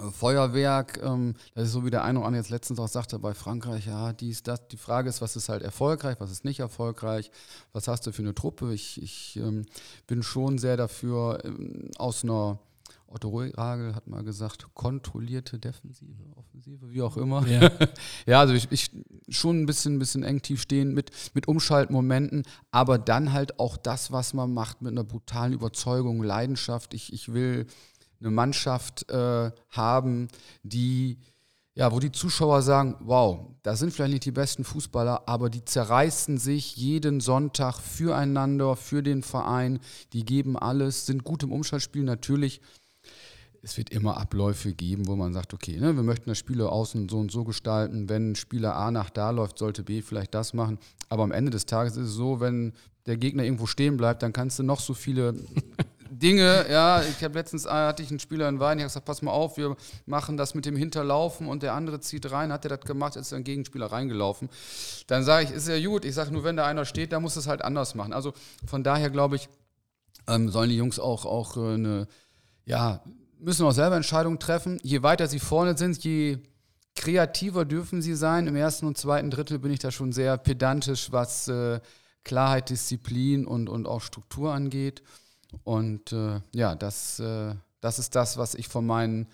äh, 0.01 0.11
Feuerwerk, 0.11 0.99
ähm, 1.03 1.35
das 1.53 1.67
ist 1.67 1.73
so 1.73 1.85
wie 1.85 1.91
der 1.91 2.03
eine 2.03 2.19
oder 2.19 2.27
andere 2.27 2.41
jetzt 2.41 2.49
letztens 2.49 2.79
auch 2.79 2.87
sagte 2.87 3.19
bei 3.19 3.33
Frankreich, 3.33 3.85
ja, 3.85 4.13
dies, 4.13 4.43
das. 4.43 4.67
Die 4.67 4.77
Frage 4.77 5.09
ist, 5.09 5.21
was 5.21 5.35
ist 5.35 5.49
halt 5.49 5.61
erfolgreich, 5.61 6.17
was 6.19 6.31
ist 6.31 6.45
nicht 6.45 6.59
erfolgreich, 6.59 7.31
was 7.73 7.87
hast 7.87 8.07
du 8.07 8.11
für 8.11 8.21
eine 8.21 8.35
Truppe? 8.35 8.73
Ich, 8.73 9.01
ich 9.01 9.37
ähm, 9.37 9.65
bin 10.07 10.23
schon 10.23 10.57
sehr 10.57 10.77
dafür, 10.77 11.39
ähm, 11.43 11.89
aus 11.97 12.23
einer 12.23 12.59
Otto 13.13 13.29
Ragel 13.55 13.93
hat 13.93 14.07
mal 14.07 14.23
gesagt, 14.23 14.67
kontrollierte 14.73 15.59
Defensive, 15.59 16.11
Offensive, 16.35 16.91
wie 16.91 17.01
auch 17.01 17.17
immer. 17.17 17.45
Ja, 17.45 17.69
ja 18.25 18.39
also 18.39 18.53
ich, 18.53 18.71
ich, 18.71 18.89
schon 19.29 19.61
ein 19.61 19.65
bisschen, 19.65 19.95
ein 19.95 19.99
bisschen 19.99 20.23
eng 20.23 20.41
tief 20.41 20.61
stehen 20.61 20.93
mit, 20.93 21.11
mit 21.33 21.47
Umschaltmomenten, 21.47 22.43
aber 22.71 22.97
dann 22.97 23.33
halt 23.33 23.59
auch 23.59 23.77
das, 23.77 24.11
was 24.11 24.33
man 24.33 24.53
macht, 24.53 24.81
mit 24.81 24.91
einer 24.91 25.03
brutalen 25.03 25.53
Überzeugung, 25.53 26.23
Leidenschaft. 26.23 26.93
Ich, 26.93 27.11
ich 27.11 27.33
will 27.33 27.67
eine 28.21 28.31
Mannschaft 28.31 29.09
äh, 29.09 29.51
haben, 29.69 30.27
die 30.63 31.17
ja, 31.73 31.93
wo 31.93 31.99
die 31.99 32.11
Zuschauer 32.11 32.61
sagen, 32.63 32.95
wow, 32.99 33.47
da 33.63 33.77
sind 33.77 33.93
vielleicht 33.93 34.11
nicht 34.11 34.25
die 34.25 34.31
besten 34.31 34.65
Fußballer, 34.65 35.23
aber 35.27 35.49
die 35.49 35.63
zerreißen 35.63 36.37
sich 36.37 36.75
jeden 36.75 37.21
Sonntag 37.21 37.79
füreinander, 37.79 38.75
für 38.75 39.01
den 39.01 39.23
Verein, 39.23 39.79
die 40.11 40.25
geben 40.25 40.57
alles, 40.57 41.05
sind 41.05 41.23
gut 41.23 41.43
im 41.43 41.51
Umschaltspiel 41.53 42.03
natürlich 42.03 42.61
es 43.63 43.77
wird 43.77 43.91
immer 43.91 44.17
Abläufe 44.17 44.73
geben, 44.73 45.07
wo 45.07 45.15
man 45.15 45.33
sagt, 45.33 45.53
okay, 45.53 45.77
ne, 45.77 45.95
wir 45.95 46.03
möchten 46.03 46.29
das 46.29 46.37
Spiel 46.37 46.61
außen 46.61 47.09
so 47.09 47.19
und 47.19 47.31
so 47.31 47.43
gestalten. 47.43 48.09
Wenn 48.09 48.35
Spieler 48.35 48.75
A 48.75 48.91
nach 48.91 49.09
da 49.09 49.29
läuft, 49.29 49.59
sollte 49.59 49.83
B 49.83 50.01
vielleicht 50.01 50.33
das 50.33 50.53
machen. 50.53 50.79
Aber 51.09 51.23
am 51.23 51.31
Ende 51.31 51.51
des 51.51 51.65
Tages 51.65 51.95
ist 51.95 52.09
es 52.09 52.13
so, 52.13 52.39
wenn 52.39 52.73
der 53.05 53.17
Gegner 53.17 53.43
irgendwo 53.43 53.67
stehen 53.67 53.97
bleibt, 53.97 54.23
dann 54.23 54.33
kannst 54.33 54.57
du 54.59 54.63
noch 54.63 54.79
so 54.79 54.93
viele 54.93 55.35
Dinge, 56.13 56.65
ja, 56.69 57.01
ich 57.03 57.23
habe 57.23 57.35
letztens 57.35 57.65
ah, 57.65 57.87
hatte 57.87 58.03
ich 58.03 58.09
einen 58.09 58.19
Spieler 58.19 58.49
in 58.49 58.59
Wein, 58.59 58.77
ich 58.77 58.83
habe 58.83 58.89
gesagt, 58.89 59.05
pass 59.05 59.21
mal 59.21 59.31
auf, 59.31 59.55
wir 59.55 59.77
machen 60.05 60.35
das 60.35 60.53
mit 60.55 60.65
dem 60.65 60.75
Hinterlaufen 60.75 61.47
und 61.47 61.63
der 61.63 61.73
andere 61.73 62.01
zieht 62.01 62.29
rein, 62.31 62.51
hat 62.51 62.65
er 62.65 62.75
das 62.75 62.81
gemacht, 62.81 63.15
ist 63.15 63.31
ein 63.31 63.45
Gegenspieler 63.45 63.85
reingelaufen. 63.85 64.49
Dann 65.07 65.23
sage 65.23 65.45
ich, 65.45 65.51
ist 65.51 65.69
ja 65.69 65.81
gut, 65.87 66.03
ich 66.03 66.13
sage 66.13 66.31
nur, 66.31 66.43
wenn 66.43 66.57
da 66.57 66.65
einer 66.65 66.83
steht, 66.83 67.13
dann 67.13 67.21
muss 67.21 67.37
es 67.37 67.47
halt 67.47 67.61
anders 67.61 67.95
machen. 67.95 68.11
Also 68.11 68.33
von 68.65 68.83
daher 68.83 69.09
glaube 69.09 69.37
ich, 69.37 69.47
ähm, 70.27 70.49
sollen 70.49 70.69
die 70.69 70.75
Jungs 70.75 70.99
auch, 70.99 71.25
auch 71.25 71.55
äh, 71.55 71.75
eine, 71.75 72.07
ja, 72.65 73.01
müssen 73.39 73.65
auch 73.65 73.71
selber 73.71 73.95
Entscheidungen 73.95 74.37
treffen. 74.37 74.79
Je 74.83 75.03
weiter 75.03 75.27
sie 75.27 75.39
vorne 75.39 75.77
sind, 75.77 76.03
je 76.03 76.39
kreativer 76.97 77.63
dürfen 77.63 78.01
sie 78.01 78.15
sein. 78.15 78.47
Im 78.47 78.57
ersten 78.57 78.85
und 78.85 78.97
zweiten 78.97 79.31
Drittel 79.31 79.59
bin 79.59 79.71
ich 79.71 79.79
da 79.79 79.91
schon 79.91 80.11
sehr 80.11 80.37
pedantisch, 80.37 81.13
was 81.13 81.47
äh, 81.47 81.79
Klarheit, 82.25 82.69
Disziplin 82.69 83.47
und, 83.47 83.69
und 83.69 83.87
auch 83.87 84.01
Struktur 84.01 84.51
angeht. 84.51 85.01
Und 85.63 86.11
äh, 86.13 86.41
ja, 86.53 86.75
das, 86.75 87.19
äh, 87.19 87.55
das 87.81 87.99
ist 87.99 88.15
das, 88.15 88.37
was 88.37 88.55
ich 88.55 88.67
von 88.67 88.85
meinen 88.85 89.27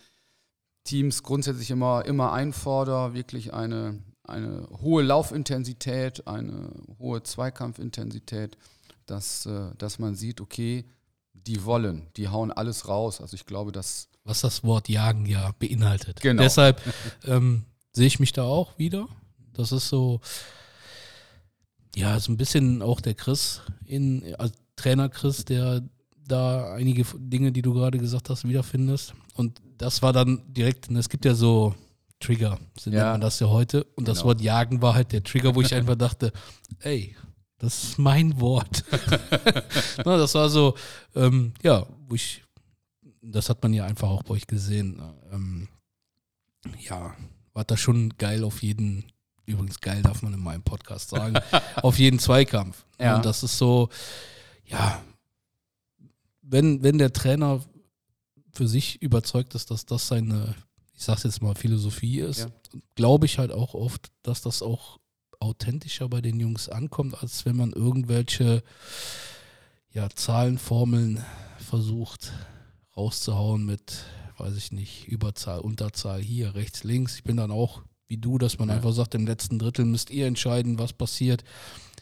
Teams 0.83 1.23
grundsätzlich 1.23 1.71
immer, 1.71 2.05
immer 2.05 2.31
einfordere. 2.31 3.13
Wirklich 3.13 3.53
eine, 3.53 4.01
eine 4.23 4.67
hohe 4.81 5.03
Laufintensität, 5.03 6.27
eine 6.27 6.69
hohe 6.99 7.23
Zweikampfintensität, 7.23 8.57
dass, 9.05 9.45
äh, 9.45 9.71
dass 9.77 9.99
man 9.99 10.15
sieht, 10.15 10.41
okay, 10.41 10.85
die 11.33 11.63
wollen, 11.63 12.07
die 12.17 12.27
hauen 12.27 12.51
alles 12.51 12.87
raus. 12.87 13.21
Also 13.21 13.35
ich 13.35 13.45
glaube, 13.45 13.71
dass. 13.71 14.09
Was 14.23 14.41
das 14.41 14.63
Wort 14.63 14.89
jagen 14.89 15.25
ja 15.25 15.51
beinhaltet. 15.59 16.21
Genau. 16.21 16.43
Deshalb 16.43 16.81
ähm, 17.25 17.65
sehe 17.93 18.07
ich 18.07 18.19
mich 18.19 18.33
da 18.33 18.43
auch 18.43 18.77
wieder. 18.77 19.07
Das 19.53 19.71
ist 19.71 19.87
so, 19.87 20.21
ja, 21.95 22.19
so 22.19 22.31
ein 22.31 22.37
bisschen 22.37 22.81
auch 22.81 23.01
der 23.01 23.15
Chris 23.15 23.61
in, 23.85 24.35
als 24.35 24.53
Trainer 24.75 25.09
Chris, 25.09 25.45
der 25.45 25.81
da 26.27 26.73
einige 26.73 27.05
Dinge, 27.17 27.51
die 27.51 27.61
du 27.61 27.73
gerade 27.73 27.97
gesagt 27.97 28.29
hast, 28.29 28.47
wiederfindest. 28.47 29.13
Und 29.35 29.61
das 29.77 30.01
war 30.01 30.13
dann 30.13 30.41
direkt, 30.47 30.89
es 30.91 31.09
gibt 31.09 31.25
ja 31.25 31.33
so 31.33 31.75
Trigger, 32.19 32.59
so 32.77 32.89
ja. 32.89 32.97
nennt 32.97 33.11
man 33.13 33.21
das 33.21 33.39
ja 33.39 33.47
heute. 33.47 33.83
Und 33.83 34.05
genau. 34.05 34.07
das 34.07 34.23
Wort 34.23 34.41
Jagen 34.41 34.81
war 34.81 34.95
halt 34.95 35.11
der 35.11 35.23
Trigger, 35.23 35.55
wo 35.55 35.61
ich 35.61 35.73
einfach 35.73 35.95
dachte, 35.97 36.31
ey, 36.79 37.15
das 37.59 37.83
ist 37.83 37.99
mein 37.99 38.39
Wort. 38.39 38.83
Na, 40.05 40.17
das 40.17 40.35
war 40.35 40.49
so, 40.49 40.75
ähm, 41.15 41.53
ja, 41.63 41.85
wo 42.07 42.15
ich, 42.15 42.43
das 43.21 43.49
hat 43.49 43.61
man 43.63 43.73
ja 43.73 43.85
einfach 43.85 44.09
auch 44.09 44.23
bei 44.23 44.35
euch 44.35 44.47
gesehen. 44.47 45.01
Ähm, 45.31 45.67
ja, 46.79 47.15
war 47.53 47.63
das 47.63 47.79
schon 47.79 48.13
geil 48.17 48.43
auf 48.43 48.61
jeden, 48.61 49.05
übrigens 49.45 49.79
geil 49.81 50.01
darf 50.03 50.21
man 50.21 50.33
in 50.33 50.39
meinem 50.39 50.63
Podcast 50.63 51.09
sagen, 51.09 51.39
auf 51.81 51.97
jeden 51.97 52.19
Zweikampf. 52.19 52.85
Ja. 52.99 53.15
Und 53.15 53.25
das 53.25 53.43
ist 53.43 53.57
so, 53.57 53.89
ja, 54.65 55.01
wenn, 56.49 56.83
wenn 56.83 56.97
der 56.97 57.13
Trainer 57.13 57.61
für 58.51 58.67
sich 58.67 59.01
überzeugt 59.01 59.53
ist, 59.55 59.69
dass 59.71 59.85
das 59.85 60.07
seine, 60.07 60.55
ich 60.93 61.03
sag's 61.03 61.23
jetzt 61.23 61.41
mal, 61.41 61.55
Philosophie 61.55 62.19
ist, 62.19 62.39
ja. 62.39 62.47
glaube 62.95 63.25
ich 63.25 63.37
halt 63.37 63.51
auch 63.51 63.73
oft, 63.73 64.11
dass 64.23 64.41
das 64.41 64.61
auch 64.61 64.99
authentischer 65.39 66.09
bei 66.09 66.21
den 66.21 66.39
Jungs 66.39 66.69
ankommt, 66.69 67.21
als 67.21 67.45
wenn 67.45 67.55
man 67.55 67.71
irgendwelche 67.71 68.63
ja, 69.91 70.09
Zahlenformeln 70.09 71.23
versucht 71.59 72.31
rauszuhauen 72.95 73.65
mit, 73.65 74.05
weiß 74.37 74.57
ich 74.57 74.71
nicht, 74.71 75.07
Überzahl, 75.07 75.59
Unterzahl 75.59 76.21
hier, 76.21 76.55
rechts, 76.55 76.83
links. 76.83 77.17
Ich 77.17 77.23
bin 77.23 77.37
dann 77.37 77.51
auch 77.51 77.83
wie 78.07 78.17
du, 78.17 78.37
dass 78.37 78.57
man 78.57 78.69
ja. 78.69 78.75
einfach 78.75 78.93
sagt, 78.93 79.15
im 79.15 79.27
letzten 79.27 79.59
Drittel 79.59 79.85
müsst 79.85 80.09
ihr 80.09 80.27
entscheiden, 80.27 80.79
was 80.79 80.93
passiert. 80.93 81.43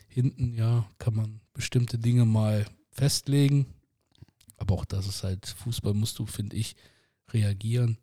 Hinten, 0.07 0.53
ja, 0.53 0.85
kann 0.99 1.15
man 1.15 1.41
bestimmte 1.53 1.97
Dinge 1.97 2.25
mal 2.25 2.65
festlegen. 2.91 3.65
Aber 4.57 4.75
auch 4.75 4.85
das 4.85 5.07
ist 5.07 5.23
halt, 5.23 5.45
Fußball 5.47 5.93
musst 5.93 6.19
du, 6.19 6.25
finde 6.25 6.55
ich, 6.55 6.75
reagieren. 7.31 7.97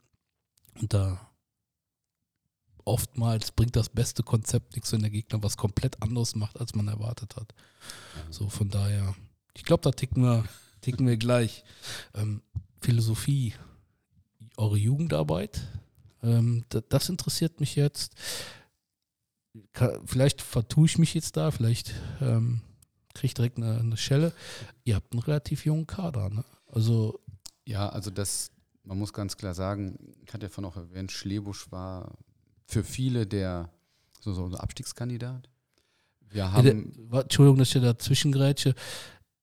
Und 0.81 0.93
da 0.93 1.33
oftmals 2.85 3.53
bringt 3.53 3.77
das 3.77 3.88
beste 3.88 4.23
Konzept 4.23 4.75
nichts, 4.75 4.93
wenn 4.93 5.01
der 5.03 5.11
Gegner 5.11 5.43
was 5.43 5.57
komplett 5.57 6.03
anderes 6.03 6.35
macht, 6.35 6.59
als 6.59 6.75
man 6.75 6.88
erwartet 6.88 7.37
hat. 7.37 7.55
So 8.31 8.49
von 8.49 8.69
daher, 8.69 9.15
ich 9.55 9.65
glaube, 9.65 9.83
da 9.83 9.93
ticken 9.93 10.23
wir, 10.23 10.45
ticken 10.81 11.07
wir 11.07 11.17
gleich. 11.17 11.65
Ähm, 12.15 12.43
Philosophie, 12.81 13.55
eure 14.57 14.77
Jugendarbeit, 14.77 15.61
ähm, 16.23 16.65
das 16.88 17.09
interessiert 17.09 17.61
mich 17.61 17.77
jetzt. 17.77 18.15
Vielleicht 20.05 20.41
vertue 20.41 20.87
ich 20.87 20.99
mich 20.99 21.15
jetzt 21.15 21.37
da, 21.37 21.51
vielleicht 21.51 21.95
ähm, 22.21 22.62
kriege 23.14 23.27
ich 23.27 23.35
direkt 23.35 23.59
eine, 23.59 23.79
eine, 23.79 23.96
Schelle. 23.96 24.33
Ihr 24.85 24.96
habt 24.96 25.12
einen 25.12 25.22
relativ 25.22 25.64
jungen 25.64 25.87
Kader, 25.87 26.31
ne? 26.31 26.44
Also 26.66 27.20
ja, 27.64 27.88
also 27.88 28.11
das, 28.11 28.51
man 28.85 28.98
muss 28.98 29.12
ganz 29.12 29.37
klar 29.37 29.55
sagen, 29.55 29.98
ich 30.25 30.33
hatte 30.33 30.46
ja 30.46 30.51
von 30.51 30.64
auch 30.64 30.77
erwähnt, 30.77 31.12
Schlebusch 31.12 31.70
war 31.70 32.12
für 32.66 32.83
viele 32.83 33.27
der 33.27 33.70
so, 34.20 34.33
so 34.33 34.44
ein 34.44 34.55
Abstiegskandidat. 34.55 35.48
Wir 36.31 36.53
haben 36.53 36.92
der, 37.11 37.20
Entschuldigung, 37.22 37.59
dass 37.59 37.75
ich 37.75 37.83
dazwischen 37.83 38.33
grätsche. 38.33 38.75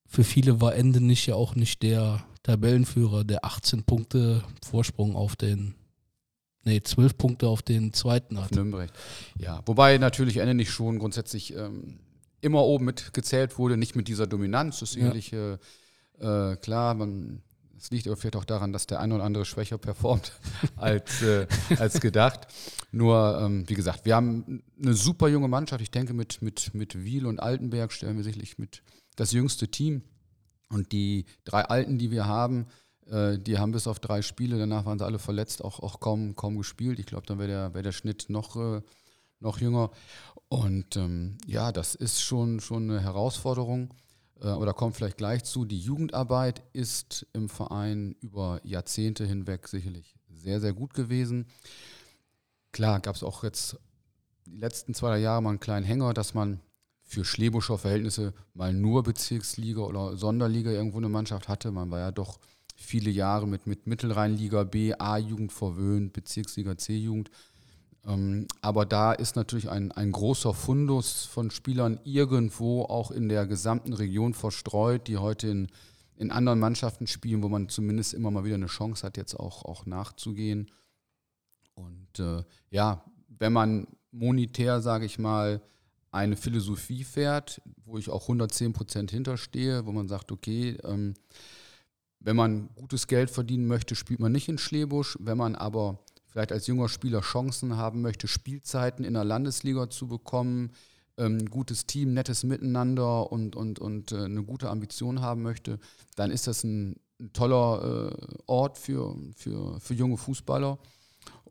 Für 0.06 0.24
viele 0.24 0.60
war 0.60 0.74
Ende 0.74 1.00
nicht 1.00 1.26
ja 1.26 1.36
auch 1.36 1.54
nicht 1.54 1.82
der 1.82 2.24
Tabellenführer, 2.42 3.24
der 3.24 3.44
18 3.44 3.84
Punkte 3.84 4.42
Vorsprung 4.64 5.14
auf 5.14 5.36
den, 5.36 5.74
nee, 6.64 6.80
12 6.80 7.16
Punkte 7.16 7.48
auf 7.48 7.62
den 7.62 7.92
zweiten 7.92 8.40
hat. 8.40 8.50
Nürnberg. 8.52 8.90
Ja, 9.38 9.62
wobei 9.66 9.98
natürlich 9.98 10.38
Ende 10.38 10.54
nicht 10.54 10.70
schon 10.70 10.98
grundsätzlich 10.98 11.54
ähm, 11.54 12.00
immer 12.40 12.62
oben 12.62 12.86
mitgezählt 12.86 13.58
wurde, 13.58 13.76
nicht 13.76 13.96
mit 13.96 14.08
dieser 14.08 14.26
Dominanz. 14.26 14.80
Das 14.80 14.92
sicherlich 14.92 15.30
ja. 15.30 15.58
äh, 16.18 16.56
klar, 16.56 16.94
man 16.94 17.42
es 17.80 17.90
liegt 17.90 18.06
aber 18.06 18.16
vielleicht 18.16 18.36
auch 18.36 18.44
daran, 18.44 18.72
dass 18.72 18.86
der 18.86 19.00
eine 19.00 19.14
oder 19.14 19.24
andere 19.24 19.46
schwächer 19.46 19.78
performt 19.78 20.32
als, 20.76 21.22
äh, 21.22 21.46
als 21.78 22.00
gedacht. 22.00 22.46
Nur, 22.92 23.40
ähm, 23.40 23.68
wie 23.68 23.74
gesagt, 23.74 24.04
wir 24.04 24.14
haben 24.14 24.62
eine 24.80 24.92
super 24.92 25.28
junge 25.28 25.48
Mannschaft. 25.48 25.80
Ich 25.80 25.90
denke, 25.90 26.12
mit, 26.12 26.42
mit, 26.42 26.74
mit 26.74 27.04
Wiel 27.04 27.24
und 27.24 27.40
Altenberg 27.40 27.90
stellen 27.92 28.18
wir 28.18 28.24
sicherlich 28.24 28.58
mit 28.58 28.82
das 29.16 29.32
jüngste 29.32 29.68
Team. 29.68 30.02
Und 30.68 30.92
die 30.92 31.24
drei 31.44 31.62
Alten, 31.62 31.98
die 31.98 32.10
wir 32.10 32.26
haben, 32.26 32.66
äh, 33.06 33.38
die 33.38 33.58
haben 33.58 33.72
bis 33.72 33.86
auf 33.86 33.98
drei 33.98 34.20
Spiele, 34.20 34.58
danach 34.58 34.84
waren 34.84 34.98
sie 34.98 35.06
alle 35.06 35.18
verletzt, 35.18 35.64
auch, 35.64 35.80
auch 35.80 36.00
kaum, 36.00 36.36
kaum 36.36 36.58
gespielt. 36.58 36.98
Ich 36.98 37.06
glaube, 37.06 37.26
dann 37.26 37.38
wäre 37.38 37.48
der, 37.48 37.74
wär 37.74 37.82
der 37.82 37.92
Schnitt 37.92 38.26
noch, 38.28 38.56
äh, 38.56 38.82
noch 39.40 39.58
jünger. 39.58 39.90
Und 40.50 40.96
ähm, 40.96 41.38
ja, 41.46 41.70
das 41.70 41.94
ist 41.94 42.20
schon, 42.20 42.58
schon 42.60 42.90
eine 42.90 43.00
Herausforderung. 43.00 43.94
äh, 44.40 44.48
oder 44.48 44.74
kommt 44.74 44.96
vielleicht 44.96 45.16
gleich 45.16 45.44
zu. 45.44 45.64
Die 45.64 45.78
Jugendarbeit 45.78 46.62
ist 46.72 47.26
im 47.32 47.48
Verein 47.48 48.16
über 48.20 48.60
Jahrzehnte 48.64 49.24
hinweg 49.24 49.68
sicherlich 49.68 50.14
sehr, 50.28 50.60
sehr 50.60 50.72
gut 50.72 50.92
gewesen. 50.92 51.46
Klar, 52.72 53.00
gab 53.00 53.14
es 53.16 53.22
auch 53.22 53.44
jetzt 53.44 53.78
die 54.46 54.56
letzten 54.56 54.92
zwei 54.94 55.18
Jahre 55.18 55.42
mal 55.42 55.50
einen 55.50 55.60
kleinen 55.60 55.86
Hänger, 55.86 56.14
dass 56.14 56.34
man 56.34 56.60
für 57.04 57.24
Schlebuscher 57.24 57.78
Verhältnisse 57.78 58.34
mal 58.54 58.72
nur 58.72 59.02
Bezirksliga 59.02 59.82
oder 59.82 60.16
Sonderliga 60.16 60.70
irgendwo 60.70 60.98
eine 60.98 61.08
Mannschaft 61.08 61.48
hatte. 61.48 61.70
Man 61.70 61.90
war 61.90 61.98
ja 62.00 62.10
doch 62.10 62.38
viele 62.76 63.10
Jahre 63.10 63.46
mit, 63.46 63.66
mit 63.66 63.86
Mittelrheinliga 63.86 64.64
B, 64.64 64.94
A-Jugend 64.94 65.52
verwöhnt, 65.52 66.12
Bezirksliga 66.12 66.76
C-Jugend. 66.76 67.30
Ähm, 68.06 68.46
aber 68.62 68.86
da 68.86 69.12
ist 69.12 69.36
natürlich 69.36 69.68
ein, 69.68 69.92
ein 69.92 70.12
großer 70.12 70.54
Fundus 70.54 71.24
von 71.24 71.50
Spielern 71.50 72.00
irgendwo 72.04 72.82
auch 72.84 73.10
in 73.10 73.28
der 73.28 73.46
gesamten 73.46 73.92
Region 73.92 74.34
verstreut, 74.34 75.06
die 75.06 75.18
heute 75.18 75.48
in, 75.48 75.68
in 76.16 76.30
anderen 76.30 76.58
Mannschaften 76.58 77.06
spielen, 77.06 77.42
wo 77.42 77.48
man 77.48 77.68
zumindest 77.68 78.14
immer 78.14 78.30
mal 78.30 78.44
wieder 78.44 78.54
eine 78.54 78.66
Chance 78.66 79.06
hat, 79.06 79.16
jetzt 79.16 79.34
auch, 79.34 79.64
auch 79.64 79.86
nachzugehen. 79.86 80.70
Und 81.74 82.18
äh, 82.18 82.42
ja, 82.70 83.04
wenn 83.28 83.52
man 83.52 83.86
monetär, 84.10 84.80
sage 84.80 85.06
ich 85.06 85.18
mal, 85.18 85.62
eine 86.10 86.36
Philosophie 86.36 87.04
fährt, 87.04 87.62
wo 87.84 87.96
ich 87.96 88.10
auch 88.10 88.22
110 88.22 88.72
Prozent 88.72 89.10
hinterstehe, 89.10 89.86
wo 89.86 89.92
man 89.92 90.08
sagt, 90.08 90.32
okay, 90.32 90.76
ähm, 90.84 91.14
wenn 92.18 92.36
man 92.36 92.68
gutes 92.74 93.06
Geld 93.06 93.30
verdienen 93.30 93.66
möchte, 93.66 93.94
spielt 93.94 94.20
man 94.20 94.32
nicht 94.32 94.48
in 94.48 94.58
Schlebusch. 94.58 95.16
Wenn 95.20 95.38
man 95.38 95.54
aber 95.54 95.98
vielleicht 96.30 96.52
als 96.52 96.66
junger 96.66 96.88
Spieler 96.88 97.20
Chancen 97.20 97.76
haben 97.76 98.02
möchte, 98.02 98.28
Spielzeiten 98.28 99.04
in 99.04 99.14
der 99.14 99.24
Landesliga 99.24 99.90
zu 99.90 100.06
bekommen, 100.08 100.72
ähm, 101.16 101.46
gutes 101.50 101.86
Team, 101.86 102.14
nettes 102.14 102.44
Miteinander 102.44 103.30
und, 103.30 103.56
und, 103.56 103.78
und 103.78 104.12
äh, 104.12 104.24
eine 104.24 104.42
gute 104.44 104.70
Ambition 104.70 105.20
haben 105.20 105.42
möchte, 105.42 105.78
dann 106.16 106.30
ist 106.30 106.46
das 106.46 106.64
ein, 106.64 106.96
ein 107.20 107.32
toller 107.32 108.12
äh, 108.12 108.36
Ort 108.46 108.78
für, 108.78 109.16
für, 109.36 109.78
für 109.80 109.94
junge 109.94 110.16
Fußballer. 110.16 110.78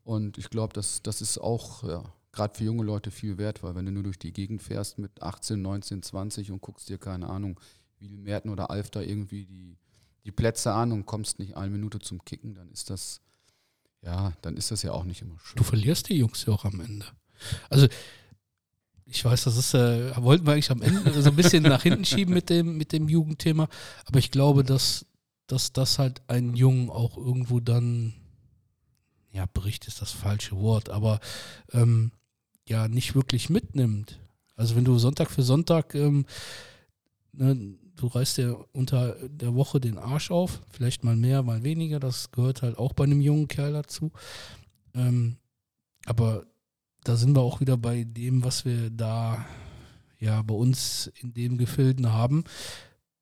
Und 0.03 0.37
ich 0.37 0.49
glaube, 0.49 0.73
das, 0.73 1.03
das 1.03 1.21
ist 1.21 1.37
auch 1.37 1.83
ja, 1.83 2.03
gerade 2.31 2.57
für 2.57 2.63
junge 2.63 2.83
Leute 2.83 3.11
viel 3.11 3.37
wert, 3.37 3.61
weil 3.61 3.75
wenn 3.75 3.85
du 3.85 3.91
nur 3.91 4.03
durch 4.03 4.17
die 4.17 4.33
Gegend 4.33 4.61
fährst 4.61 4.97
mit 4.97 5.21
18, 5.21 5.61
19, 5.61 6.01
20 6.01 6.51
und 6.51 6.61
guckst 6.61 6.89
dir, 6.89 6.97
keine 6.97 7.29
Ahnung, 7.29 7.59
wie 7.99 8.17
Merten 8.17 8.49
oder 8.49 8.71
Alf 8.71 8.89
da 8.89 9.01
irgendwie 9.01 9.45
die, 9.45 9.77
die 10.25 10.31
Plätze 10.31 10.73
an 10.73 10.91
und 10.91 11.05
kommst 11.05 11.37
nicht 11.37 11.57
eine 11.57 11.69
Minute 11.69 11.99
zum 11.99 12.23
Kicken, 12.23 12.55
dann 12.55 12.71
ist 12.71 12.89
das 12.89 13.21
ja, 14.01 14.33
dann 14.41 14.57
ist 14.57 14.71
das 14.71 14.83
ja 14.83 14.91
auch 14.91 15.03
nicht 15.03 15.21
immer 15.21 15.37
schön. 15.43 15.57
Du 15.57 15.63
verlierst 15.63 16.09
die 16.09 16.17
Jungs 16.17 16.45
ja 16.45 16.53
auch 16.53 16.65
am 16.65 16.79
Ende. 16.79 17.05
Also, 17.69 17.87
ich 19.05 19.25
weiß, 19.25 19.45
das 19.45 19.57
ist, 19.57 19.73
äh, 19.73 20.15
wollten 20.17 20.45
wir 20.45 20.53
eigentlich 20.53 20.71
am 20.71 20.81
Ende 20.81 21.21
so 21.21 21.29
ein 21.29 21.35
bisschen 21.35 21.63
nach 21.63 21.83
hinten 21.83 22.05
schieben 22.05 22.33
mit 22.33 22.49
dem, 22.49 22.77
mit 22.77 22.91
dem 22.91 23.09
Jugendthema, 23.09 23.67
aber 24.05 24.19
ich 24.19 24.31
glaube, 24.31 24.63
dass, 24.63 25.05
dass 25.47 25.73
das 25.73 25.97
halt 25.97 26.21
einen 26.27 26.55
Jungen 26.55 26.89
auch 26.89 27.17
irgendwo 27.17 27.59
dann, 27.59 28.13
ja, 29.31 29.45
Bericht 29.47 29.87
ist 29.87 30.01
das 30.01 30.11
falsche 30.11 30.57
Wort, 30.57 30.89
aber 30.89 31.19
ähm, 31.71 32.11
ja, 32.67 32.87
nicht 32.87 33.15
wirklich 33.15 33.49
mitnimmt. 33.49 34.19
Also 34.55 34.75
wenn 34.75 34.85
du 34.85 34.99
Sonntag 34.99 35.31
für 35.31 35.41
Sonntag 35.41 35.95
ähm, 35.95 36.25
ne, 37.31 37.77
du 37.99 38.07
reißt 38.07 38.37
dir 38.37 38.65
unter 38.71 39.15
der 39.27 39.55
Woche 39.55 39.79
den 39.79 39.97
Arsch 39.97 40.31
auf, 40.31 40.61
vielleicht 40.71 41.03
mal 41.03 41.15
mehr, 41.15 41.43
mal 41.43 41.63
weniger, 41.63 41.99
das 41.99 42.31
gehört 42.31 42.61
halt 42.61 42.77
auch 42.77 42.93
bei 42.93 43.03
einem 43.03 43.21
jungen 43.21 43.47
Kerl 43.47 43.73
dazu. 43.73 44.11
Ähm, 44.95 45.37
aber 46.05 46.45
da 47.03 47.15
sind 47.15 47.35
wir 47.35 47.41
auch 47.41 47.59
wieder 47.59 47.77
bei 47.77 48.05
dem, 48.05 48.43
was 48.43 48.65
wir 48.65 48.89
da 48.89 49.45
ja 50.17 50.41
bei 50.41 50.55
uns 50.55 51.11
in 51.21 51.33
dem 51.33 51.57
Gefilden 51.57 52.11
haben. 52.11 52.45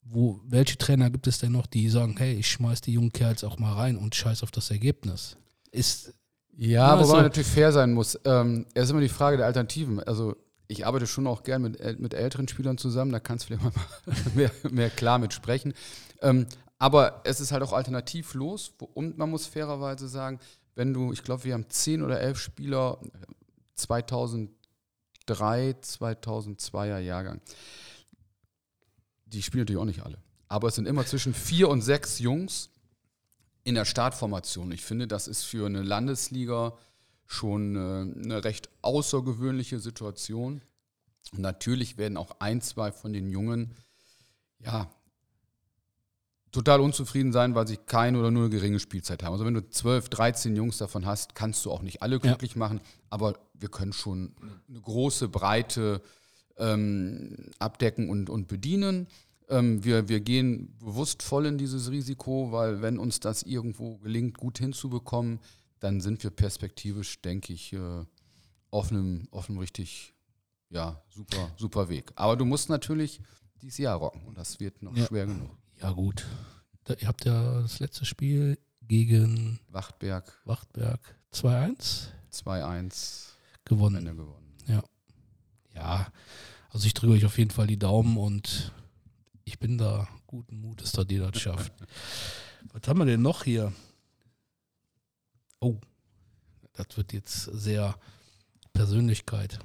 Wo, 0.02 0.40
welche 0.46 0.78
Trainer 0.78 1.10
gibt 1.10 1.28
es 1.28 1.40
denn 1.40 1.52
noch, 1.52 1.66
die 1.66 1.90
sagen, 1.90 2.16
hey, 2.18 2.36
ich 2.36 2.50
schmeiß 2.50 2.82
die 2.82 2.94
jungen 2.94 3.12
Kerls 3.12 3.44
auch 3.44 3.60
mal 3.60 3.74
rein 3.74 3.98
und 3.98 4.16
scheiß 4.16 4.44
auf 4.44 4.52
das 4.52 4.72
Ergebnis? 4.72 5.38
Ist 5.72 6.14
ja, 6.56 6.96
wobei 6.96 7.04
so. 7.04 7.14
man 7.14 7.24
natürlich 7.24 7.48
fair 7.48 7.72
sein 7.72 7.94
muss. 7.94 8.18
Ähm, 8.26 8.66
es 8.74 8.86
ist 8.86 8.90
immer 8.92 9.02
die 9.02 9.10
Frage 9.10 9.38
der 9.38 9.46
Alternativen. 9.48 10.00
Also 10.00 10.36
ich 10.68 10.86
arbeite 10.86 11.08
schon 11.08 11.28
auch 11.28 11.44
gern 11.44 11.62
mit, 11.62 12.00
mit 12.00 12.14
älteren 12.14 12.48
Spielern 12.48 12.78
zusammen, 12.78 13.12
da 13.12 13.20
kannst 13.20 13.50
du 13.50 13.58
vielleicht 13.58 13.64
mal 13.64 13.74
mehr, 14.36 14.52
mehr 14.70 14.90
klar 14.90 15.20
mit 15.20 15.34
sprechen. 15.34 15.74
Ähm, 16.22 16.48
aber 16.80 17.22
es 17.24 17.40
ist 17.40 17.52
halt 17.52 17.64
auch 17.64 17.74
alternativlos 17.74 18.74
und 18.94 19.18
man 19.18 19.30
muss 19.30 19.48
fairerweise 19.48 20.08
sagen, 20.08 20.40
wenn 20.76 20.94
du, 20.94 21.12
ich 21.12 21.24
glaube, 21.24 21.44
wir 21.44 21.54
haben 21.54 21.70
zehn 21.70 22.04
oder 22.04 22.20
elf 22.20 22.38
Spieler 22.40 23.00
2003, 23.76 24.52
2002er 25.82 27.00
Jahrgang. 27.00 27.42
Die 29.26 29.42
spielen 29.42 29.62
natürlich 29.62 29.82
auch 29.82 29.86
nicht 29.86 30.04
alle. 30.04 30.20
Aber 30.48 30.68
es 30.68 30.76
sind 30.76 30.88
immer 30.88 31.06
zwischen 31.06 31.34
vier 31.34 31.70
und 31.70 31.82
sechs 31.82 32.20
Jungs 32.20 32.70
in 33.64 33.76
der 33.76 33.86
Startformation. 33.86 34.72
Ich 34.72 34.84
finde, 34.84 35.08
das 35.08 35.28
ist 35.28 35.44
für 35.44 35.66
eine 35.66 35.82
Landesliga 35.82 36.78
schon 37.28 37.76
äh, 37.76 38.24
eine 38.24 38.44
recht 38.44 38.70
außergewöhnliche 38.82 39.80
Situation. 39.80 40.62
Und 41.34 41.40
natürlich 41.40 41.98
werden 41.98 42.18
auch 42.18 42.32
ein, 42.40 42.62
zwei 42.62 42.92
von 42.92 43.14
den 43.14 43.30
Jungen 43.30 43.76
ja 44.60 44.90
total 46.52 46.80
unzufrieden 46.80 47.32
sein, 47.32 47.54
weil 47.54 47.68
sie 47.68 47.78
keine 47.78 48.18
oder 48.20 48.32
nur 48.32 48.46
eine 48.46 48.50
geringe 48.50 48.80
Spielzeit 48.80 49.22
haben. 49.22 49.34
Also 49.34 49.46
wenn 49.46 49.54
du 49.54 49.70
12, 49.70 50.10
13 50.10 50.56
Jungs 50.56 50.78
davon 50.78 51.06
hast, 51.06 51.36
kannst 51.36 51.66
du 51.66 51.72
auch 51.72 51.82
nicht 51.82 52.02
alle 52.02 52.20
glücklich 52.20 52.54
ja. 52.54 52.60
machen, 52.60 52.82
aber 53.10 53.38
wir 53.54 53.70
können 53.70 53.94
schon 53.94 54.34
eine 54.70 54.82
große 54.82 55.28
Breite 55.28 56.02
ähm, 56.58 57.52
abdecken 57.60 58.10
und, 58.10 58.30
und 58.30 58.48
bedienen. 58.48 59.08
Ähm, 59.50 59.84
wir, 59.84 60.10
wir 60.10 60.20
gehen 60.20 60.76
bewusst 60.80 61.22
voll 61.22 61.46
in 61.46 61.58
dieses 61.58 61.92
Risiko, 61.92 62.52
weil 62.52 62.82
wenn 62.82 62.98
uns 62.98 63.20
das 63.20 63.44
irgendwo 63.44 63.98
gelingt, 63.98 64.38
gut 64.38 64.58
hinzubekommen, 64.58 65.40
dann 65.80 66.02
sind 66.02 66.24
wir 66.24 66.32
perspektivisch, 66.32 67.22
denke 67.22 67.54
ich, 67.54 67.74
äh, 67.74 68.06
auf 68.72 68.92
einem, 68.92 69.28
auf 69.32 69.50
einem 69.50 69.60
richtig, 69.60 70.14
ja, 70.70 71.02
super, 71.10 71.52
super 71.58 71.90
Weg. 71.90 72.12
Aber 72.16 72.36
du 72.36 72.46
musst 72.46 72.70
natürlich 72.70 73.22
dieses 73.62 73.78
Jahr 73.78 73.98
rocken 73.98 74.24
und 74.26 74.38
das 74.38 74.60
wird 74.60 74.82
noch 74.82 74.96
ja. 74.96 75.06
schwer 75.06 75.26
genug. 75.26 75.50
Ja, 75.82 75.92
gut. 75.92 76.26
Da, 76.84 76.96
ihr 76.96 77.08
habt 77.08 77.26
ja 77.26 77.62
das 77.62 77.80
letzte 77.80 78.06
Spiel 78.06 78.58
gegen 78.82 79.60
Wachtberg. 79.70 80.42
Wachtberg 80.46 81.16
2-1. 81.34 82.08
2-1 82.32 83.30
gewonnen. 83.66 84.06
gewonnen. 84.06 84.56
Ja. 84.68 84.84
Ja, 85.76 86.08
also 86.70 86.88
ich 86.88 86.94
drücke 86.94 87.14
euch 87.14 87.26
auf 87.26 87.38
jeden 87.38 87.52
Fall 87.52 87.68
die 87.68 87.78
Daumen 87.78 88.18
und 88.18 88.74
ich 89.46 89.60
bin 89.60 89.78
da 89.78 90.08
guten 90.26 90.60
Mutes, 90.60 90.92
dass 90.92 91.08
ihr 91.10 91.30
das 91.30 91.42
schafft. 91.42 91.72
Was 92.74 92.88
haben 92.88 93.00
wir 93.00 93.06
denn 93.06 93.22
noch 93.22 93.44
hier? 93.44 93.72
Oh, 95.60 95.78
das 96.74 96.96
wird 96.96 97.14
jetzt 97.14 97.44
sehr 97.44 97.96
Persönlichkeit. 98.74 99.60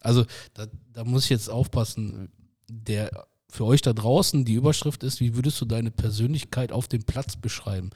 Also 0.00 0.26
da, 0.52 0.66
da 0.92 1.04
muss 1.04 1.24
ich 1.24 1.30
jetzt 1.30 1.48
aufpassen. 1.48 2.30
Der 2.68 3.26
für 3.54 3.64
euch 3.64 3.82
da 3.82 3.92
draußen 3.92 4.44
die 4.44 4.54
Überschrift 4.54 5.04
ist, 5.04 5.20
wie 5.20 5.36
würdest 5.36 5.60
du 5.60 5.64
deine 5.64 5.92
Persönlichkeit 5.92 6.72
auf 6.72 6.88
dem 6.88 7.04
Platz 7.04 7.36
beschreiben? 7.36 7.90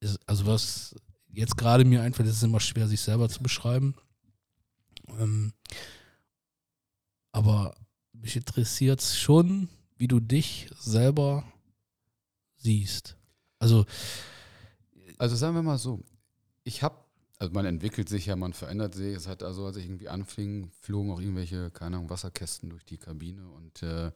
Ist, 0.00 0.18
also 0.26 0.46
was 0.46 0.96
jetzt 1.32 1.56
gerade 1.56 1.84
mir 1.84 2.02
einfällt, 2.02 2.28
ist 2.28 2.36
es 2.36 2.42
immer 2.42 2.58
schwer, 2.58 2.88
sich 2.88 3.00
selber 3.00 3.28
zu 3.28 3.42
beschreiben. 3.42 3.94
Ähm, 5.20 5.52
aber 7.30 7.76
mich 8.12 8.34
interessiert 8.34 9.00
es 9.00 9.16
schon, 9.16 9.68
wie 9.96 10.08
du 10.08 10.18
dich 10.18 10.68
selber 10.78 11.44
siehst. 12.56 13.16
Also 13.58 13.86
also 15.18 15.36
sagen 15.36 15.54
wir 15.54 15.62
mal 15.62 15.78
so, 15.78 16.02
ich 16.64 16.82
habe, 16.82 16.96
also 17.38 17.52
man 17.52 17.66
entwickelt 17.66 18.08
sich 18.08 18.26
ja, 18.26 18.36
man 18.36 18.52
verändert 18.52 18.94
sich. 18.94 19.14
Es 19.14 19.28
hat 19.28 19.42
also, 19.42 19.66
als 19.66 19.76
ich 19.76 19.84
irgendwie 19.84 20.08
anfing, 20.08 20.70
flogen 20.80 21.10
auch 21.10 21.20
irgendwelche, 21.20 21.70
keine 21.70 21.96
Ahnung, 21.96 22.10
Wasserkästen 22.10 22.70
durch 22.70 22.84
die 22.84 22.98
Kabine 22.98 23.48
und 23.48 23.82
äh, 23.82 24.10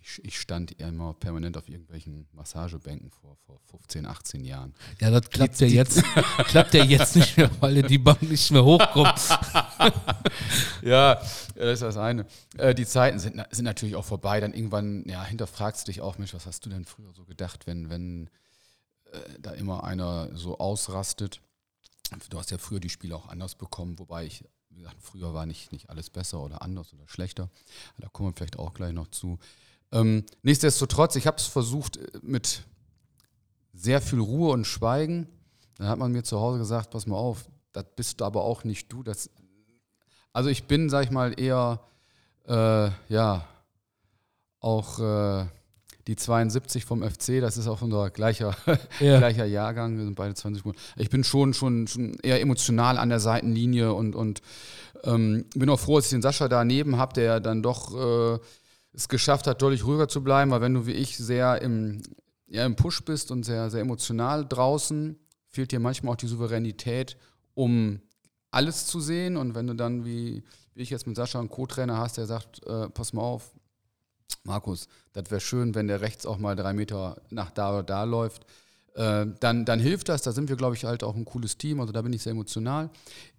ich, 0.00 0.24
ich, 0.24 0.38
stand 0.38 0.78
immer 0.80 1.14
permanent 1.14 1.56
auf 1.56 1.68
irgendwelchen 1.68 2.28
Massagebänken 2.32 3.10
vor, 3.10 3.36
vor 3.44 3.58
15, 3.70 4.06
18 4.06 4.44
Jahren. 4.44 4.72
Ja, 5.00 5.10
das 5.10 5.28
klappt 5.30 5.60
ja 5.60 5.66
jetzt, 5.66 6.02
klappt 6.44 6.74
ja 6.74 6.84
jetzt 6.84 7.16
nicht 7.16 7.36
mehr, 7.36 7.50
weil 7.58 7.82
die 7.82 7.98
Bank 7.98 8.22
nicht 8.22 8.50
mehr 8.52 8.64
hochkommt. 8.64 9.18
ja, 10.82 11.16
das 11.56 11.72
ist 11.72 11.82
das 11.82 11.96
eine. 11.96 12.24
Äh, 12.56 12.74
die 12.74 12.86
Zeiten 12.86 13.18
sind, 13.18 13.42
sind 13.50 13.64
natürlich 13.64 13.96
auch 13.96 14.04
vorbei. 14.04 14.38
Dann 14.38 14.54
irgendwann, 14.54 15.04
ja, 15.08 15.24
hinterfragst 15.24 15.88
du 15.88 15.92
dich 15.92 16.00
auch, 16.00 16.18
Mensch, 16.18 16.34
was 16.34 16.46
hast 16.46 16.64
du 16.64 16.70
denn 16.70 16.84
früher 16.84 17.12
so 17.12 17.24
gedacht, 17.24 17.66
wenn, 17.66 17.90
wenn 17.90 18.30
da 19.40 19.52
immer 19.52 19.84
einer 19.84 20.34
so 20.36 20.58
ausrastet. 20.58 21.40
Du 22.30 22.38
hast 22.38 22.50
ja 22.50 22.58
früher 22.58 22.80
die 22.80 22.88
Spiele 22.88 23.16
auch 23.16 23.28
anders 23.28 23.54
bekommen, 23.54 23.98
wobei 23.98 24.26
ich, 24.26 24.44
wie 24.70 24.78
gesagt, 24.78 24.96
früher 25.00 25.34
war 25.34 25.46
nicht, 25.46 25.72
nicht 25.72 25.90
alles 25.90 26.10
besser 26.10 26.40
oder 26.40 26.62
anders 26.62 26.92
oder 26.92 27.08
schlechter. 27.08 27.50
Da 27.98 28.08
kommen 28.08 28.30
wir 28.30 28.36
vielleicht 28.36 28.58
auch 28.58 28.74
gleich 28.74 28.92
noch 28.92 29.08
zu. 29.08 29.38
Ähm, 29.92 30.24
nichtsdestotrotz, 30.42 31.16
ich 31.16 31.26
habe 31.26 31.36
es 31.36 31.46
versucht 31.46 31.96
äh, 31.96 32.18
mit 32.22 32.62
sehr 33.72 34.00
viel 34.00 34.20
Ruhe 34.20 34.52
und 34.52 34.66
Schweigen. 34.66 35.28
Dann 35.76 35.88
hat 35.88 35.98
man 35.98 36.12
mir 36.12 36.24
zu 36.24 36.40
Hause 36.40 36.58
gesagt, 36.58 36.90
pass 36.90 37.06
mal 37.06 37.16
auf, 37.16 37.48
das 37.72 37.84
bist 37.94 38.22
aber 38.22 38.42
auch 38.42 38.64
nicht 38.64 38.90
du. 38.92 39.02
Das, 39.02 39.30
also 40.32 40.48
ich 40.48 40.64
bin, 40.64 40.88
sag 40.88 41.04
ich 41.04 41.10
mal, 41.10 41.38
eher, 41.38 41.80
äh, 42.46 42.90
ja, 43.08 43.46
auch 44.60 44.98
äh, 44.98 45.46
die 46.06 46.16
72 46.16 46.84
vom 46.84 47.02
FC, 47.02 47.40
das 47.40 47.56
ist 47.56 47.66
auch 47.66 47.82
unser 47.82 48.10
gleicher, 48.10 48.56
ja. 49.00 49.18
gleicher 49.18 49.44
Jahrgang, 49.44 49.96
wir 49.96 50.04
sind 50.04 50.14
beide 50.14 50.34
20 50.34 50.64
Monate. 50.64 50.80
Ich 50.96 51.10
bin 51.10 51.24
schon, 51.24 51.52
schon, 51.52 51.86
schon 51.88 52.14
eher 52.22 52.40
emotional 52.40 52.98
an 52.98 53.08
der 53.08 53.20
Seitenlinie 53.20 53.92
und, 53.92 54.14
und 54.14 54.40
ähm, 55.04 55.46
bin 55.54 55.68
auch 55.68 55.80
froh, 55.80 55.96
dass 55.96 56.06
ich 56.06 56.10
den 56.10 56.22
Sascha 56.22 56.48
daneben 56.48 56.96
habe, 56.96 57.14
der 57.14 57.40
dann 57.40 57.62
doch 57.62 57.94
äh, 57.94 58.38
es 58.92 59.08
geschafft 59.08 59.46
hat, 59.46 59.60
deutlich 59.62 59.84
ruhiger 59.84 60.08
zu 60.08 60.22
bleiben, 60.22 60.50
weil 60.50 60.60
wenn 60.60 60.74
du 60.74 60.86
wie 60.86 60.92
ich 60.92 61.16
sehr 61.16 61.60
im, 61.60 62.02
ja, 62.46 62.64
im 62.64 62.76
Push 62.76 63.04
bist 63.04 63.30
und 63.30 63.44
sehr, 63.44 63.70
sehr 63.70 63.80
emotional 63.80 64.46
draußen, 64.46 65.18
fehlt 65.48 65.72
dir 65.72 65.80
manchmal 65.80 66.12
auch 66.12 66.16
die 66.16 66.28
Souveränität, 66.28 67.16
um 67.54 68.00
alles 68.50 68.86
zu 68.86 69.00
sehen. 69.00 69.36
Und 69.36 69.54
wenn 69.54 69.66
du 69.66 69.74
dann, 69.74 70.04
wie, 70.04 70.44
wie 70.74 70.82
ich 70.82 70.90
jetzt 70.90 71.06
mit 71.06 71.16
Sascha 71.16 71.40
einen 71.40 71.48
Co-Trainer 71.48 71.98
hast, 71.98 72.16
der 72.16 72.26
sagt, 72.26 72.64
äh, 72.66 72.88
pass 72.90 73.12
mal 73.12 73.22
auf, 73.22 73.52
Markus, 74.44 74.88
das 75.12 75.30
wäre 75.30 75.40
schön, 75.40 75.74
wenn 75.74 75.88
der 75.88 76.00
rechts 76.00 76.26
auch 76.26 76.38
mal 76.38 76.56
drei 76.56 76.72
Meter 76.72 77.20
nach 77.30 77.50
da 77.50 77.70
oder 77.72 77.82
da 77.82 78.04
läuft. 78.04 78.46
Äh, 78.94 79.26
dann, 79.40 79.64
dann 79.64 79.80
hilft 79.80 80.08
das. 80.08 80.22
Da 80.22 80.32
sind 80.32 80.48
wir, 80.48 80.56
glaube 80.56 80.74
ich, 80.74 80.84
halt 80.84 81.04
auch 81.04 81.14
ein 81.14 81.24
cooles 81.24 81.58
Team. 81.58 81.80
Also 81.80 81.92
da 81.92 82.02
bin 82.02 82.12
ich 82.12 82.22
sehr 82.22 82.32
emotional. 82.32 82.90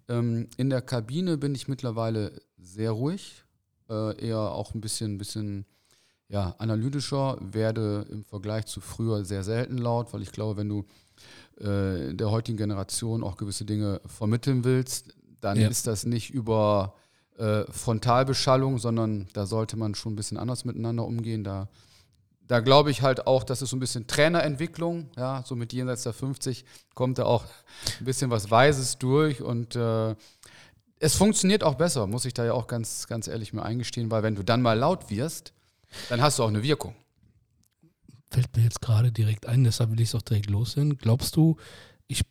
Ähm, 0.08 0.48
in 0.56 0.70
der 0.70 0.82
Kabine 0.82 1.36
bin 1.36 1.54
ich 1.54 1.68
mittlerweile 1.68 2.32
sehr 2.58 2.92
ruhig, 2.92 3.44
äh, 3.88 4.24
eher 4.24 4.38
auch 4.38 4.74
ein 4.74 4.80
bisschen, 4.80 5.18
bisschen 5.18 5.66
ja, 6.28 6.54
analytischer, 6.58 7.38
werde 7.40 8.06
im 8.10 8.24
Vergleich 8.24 8.66
zu 8.66 8.80
früher 8.80 9.24
sehr 9.24 9.42
selten 9.42 9.78
laut, 9.78 10.12
weil 10.12 10.22
ich 10.22 10.30
glaube, 10.30 10.58
wenn 10.58 10.68
du 10.68 10.84
äh, 11.58 12.14
der 12.14 12.30
heutigen 12.30 12.58
Generation 12.58 13.24
auch 13.24 13.36
gewisse 13.36 13.64
Dinge 13.64 14.00
vermitteln 14.06 14.62
willst, 14.64 15.14
dann 15.40 15.58
ja. 15.58 15.68
ist 15.68 15.86
das 15.86 16.04
nicht 16.04 16.30
über 16.30 16.94
äh, 17.38 17.64
Frontalbeschallung, 17.70 18.78
sondern 18.78 19.28
da 19.32 19.46
sollte 19.46 19.76
man 19.76 19.94
schon 19.94 20.12
ein 20.12 20.16
bisschen 20.16 20.38
anders 20.38 20.64
miteinander 20.64 21.04
umgehen. 21.04 21.44
Da, 21.44 21.68
da 22.46 22.60
glaube 22.60 22.90
ich 22.90 23.02
halt 23.02 23.26
auch, 23.26 23.44
dass 23.44 23.62
es 23.62 23.70
so 23.70 23.76
ein 23.76 23.80
bisschen 23.80 24.06
Trainerentwicklung, 24.06 25.10
ja, 25.16 25.42
so 25.46 25.54
mit 25.54 25.72
jenseits 25.72 26.02
der 26.02 26.12
50 26.12 26.64
kommt 26.94 27.18
da 27.18 27.24
auch 27.24 27.44
ein 28.00 28.04
bisschen 28.04 28.30
was 28.30 28.50
Weises 28.50 28.98
durch 28.98 29.42
und 29.42 29.76
äh, 29.76 30.14
es 31.00 31.14
funktioniert 31.14 31.62
auch 31.62 31.76
besser, 31.76 32.06
muss 32.06 32.24
ich 32.24 32.34
da 32.34 32.44
ja 32.44 32.52
auch 32.54 32.66
ganz, 32.66 33.06
ganz 33.06 33.28
ehrlich 33.28 33.52
mir 33.52 33.62
eingestehen, 33.62 34.10
weil 34.10 34.22
wenn 34.22 34.34
du 34.34 34.42
dann 34.42 34.62
mal 34.62 34.76
laut 34.76 35.10
wirst, 35.10 35.52
dann 36.08 36.20
hast 36.20 36.38
du 36.38 36.42
auch 36.42 36.48
eine 36.48 36.62
Wirkung. 36.62 36.94
Fällt 38.30 38.54
mir 38.56 38.64
jetzt 38.64 38.82
gerade 38.82 39.12
direkt 39.12 39.46
ein, 39.46 39.64
deshalb 39.64 39.90
will 39.90 40.00
ich 40.00 40.08
es 40.08 40.14
auch 40.14 40.22
direkt 40.22 40.50
loswerden. 40.50 40.98
Glaubst 40.98 41.36
du, 41.36 41.56
ich 42.08 42.22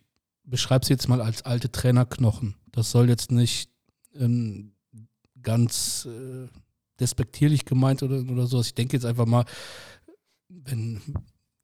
beschreibe 0.44 0.82
es 0.82 0.88
jetzt 0.88 1.08
mal 1.08 1.20
als 1.20 1.42
alte 1.42 1.72
Trainerknochen. 1.72 2.56
Das 2.72 2.90
soll 2.90 3.08
jetzt 3.08 3.32
nicht 3.32 3.70
ähm, 4.14 4.72
ganz 5.48 6.04
äh, 6.04 6.46
despektierlich 7.00 7.64
gemeint 7.64 8.02
oder, 8.02 8.20
oder 8.30 8.46
so. 8.46 8.60
Ich 8.60 8.74
denke 8.74 8.98
jetzt 8.98 9.06
einfach 9.06 9.24
mal, 9.24 9.46
wenn, 10.50 11.00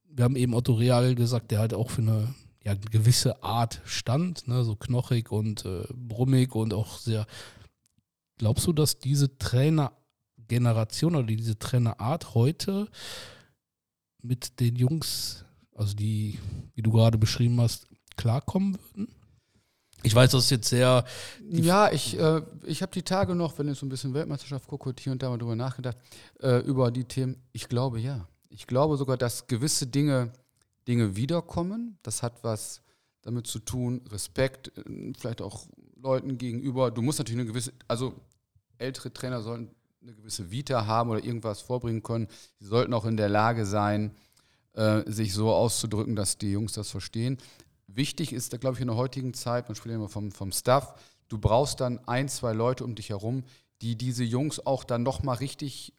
wir 0.09 0.25
haben 0.25 0.37
eben 0.37 0.55
Otto 0.55 0.73
Real 0.73 1.15
gesagt, 1.15 1.51
der 1.51 1.59
halt 1.59 1.75
auch 1.75 1.91
für 1.91 2.01
eine 2.01 2.35
ja, 2.65 2.73
gewisse 2.73 3.43
Art 3.43 3.83
stand, 3.85 4.49
ne, 4.49 4.65
so 4.65 4.75
knochig 4.75 5.31
und 5.31 5.67
äh, 5.67 5.85
brummig 5.93 6.55
und 6.55 6.73
auch 6.73 6.97
sehr. 6.97 7.27
Glaubst 8.39 8.67
du, 8.67 8.73
dass 8.73 9.01
diese 9.01 9.37
Trainergeneration 9.37 11.15
oder 11.15 11.27
diese 11.27 11.59
Trainerart 11.59 12.35
heute 12.35 12.89
mit 14.23 14.61
den 14.61 14.77
Jungs, 14.77 15.45
also 15.75 15.95
die, 15.95 16.39
wie 16.75 16.81
du 16.81 16.91
gerade 16.91 17.19
beschrieben 17.19 17.61
hast, 17.61 17.87
klarkommen 18.17 18.79
würden? 18.95 19.15
Ich 20.05 20.15
weiß, 20.15 20.33
das 20.33 20.45
ist 20.45 20.51
jetzt 20.51 20.69
sehr. 20.69 21.05
Ja, 21.49 21.91
ich, 21.91 22.19
äh, 22.19 22.43
ich 22.67 22.83
habe 22.83 22.93
die 22.93 23.03
Tage 23.03 23.35
noch, 23.35 23.59
wenn 23.59 23.69
ich 23.69 23.79
so 23.79 23.87
ein 23.87 23.89
bisschen 23.89 24.13
Weltmeisterschaft 24.13 24.69
gucke, 24.69 24.95
hier 24.99 25.13
und 25.13 25.23
da 25.23 25.31
mal 25.31 25.39
drüber 25.39 25.57
nachgedacht, 25.57 25.97
äh, 26.43 26.59
über 26.59 26.91
die 26.91 27.05
Themen. 27.05 27.37
Ich 27.53 27.69
glaube 27.71 27.99
ja. 28.01 28.29
Ich 28.51 28.67
glaube 28.67 28.99
sogar, 28.99 29.17
dass 29.17 29.47
gewisse 29.47 29.87
Dinge, 29.87 30.31
Dinge 30.87 31.17
wiederkommen. 31.17 31.99
Das 32.03 32.23
hat 32.23 32.45
was 32.45 32.83
damit 33.23 33.47
zu 33.47 33.59
tun, 33.61 34.03
Respekt, 34.11 34.77
äh, 34.77 35.13
vielleicht 35.19 35.41
auch 35.41 35.67
Leuten 35.97 36.37
gegenüber. 36.37 36.91
Du 36.91 37.01
musst 37.01 37.19
natürlich 37.19 37.41
eine 37.41 37.49
gewisse, 37.49 37.73
also 37.89 38.13
ältere 38.77 39.11
Trainer 39.11 39.41
sollten 39.41 39.75
eine 40.03 40.13
gewisse 40.13 40.51
Vita 40.51 40.85
haben 40.87 41.09
oder 41.09 41.25
irgendwas 41.25 41.63
vorbringen 41.63 42.03
können. 42.03 42.29
Sie 42.61 42.67
sollten 42.67 42.93
auch 42.93 43.07
in 43.07 43.17
der 43.17 43.31
Lage 43.31 43.65
sein, 43.65 44.15
äh, 44.75 45.11
sich 45.11 45.33
so 45.33 45.51
auszudrücken, 45.51 46.15
dass 46.15 46.37
die 46.37 46.53
Jungs 46.53 46.75
das 46.75 46.91
verstehen 46.91 47.39
wichtig 47.87 48.33
ist, 48.33 48.53
da 48.53 48.57
glaube 48.57 48.77
ich 48.77 48.81
in 48.81 48.89
der 48.89 48.97
heutigen 48.97 49.35
Zeit, 49.35 49.69
man 49.69 49.77
spricht 49.77 49.95
immer 49.95 50.09
vom, 50.09 50.33
vom 50.33 50.53
Staff, 50.53 50.95
du 51.29 51.39
brauchst 51.39 51.81
dann 51.81 52.01
ein, 52.07 52.29
zwei 52.29 52.53
Leute 52.53 52.85
um 52.85 52.95
dich 52.95 53.11
herum, 53.11 53.45
die 53.83 53.97
diese 53.97 54.25
Jungs 54.25 54.65
auch 54.65 54.85
dann 54.85 55.03
nochmal 55.03 55.37
richtig 55.37 55.93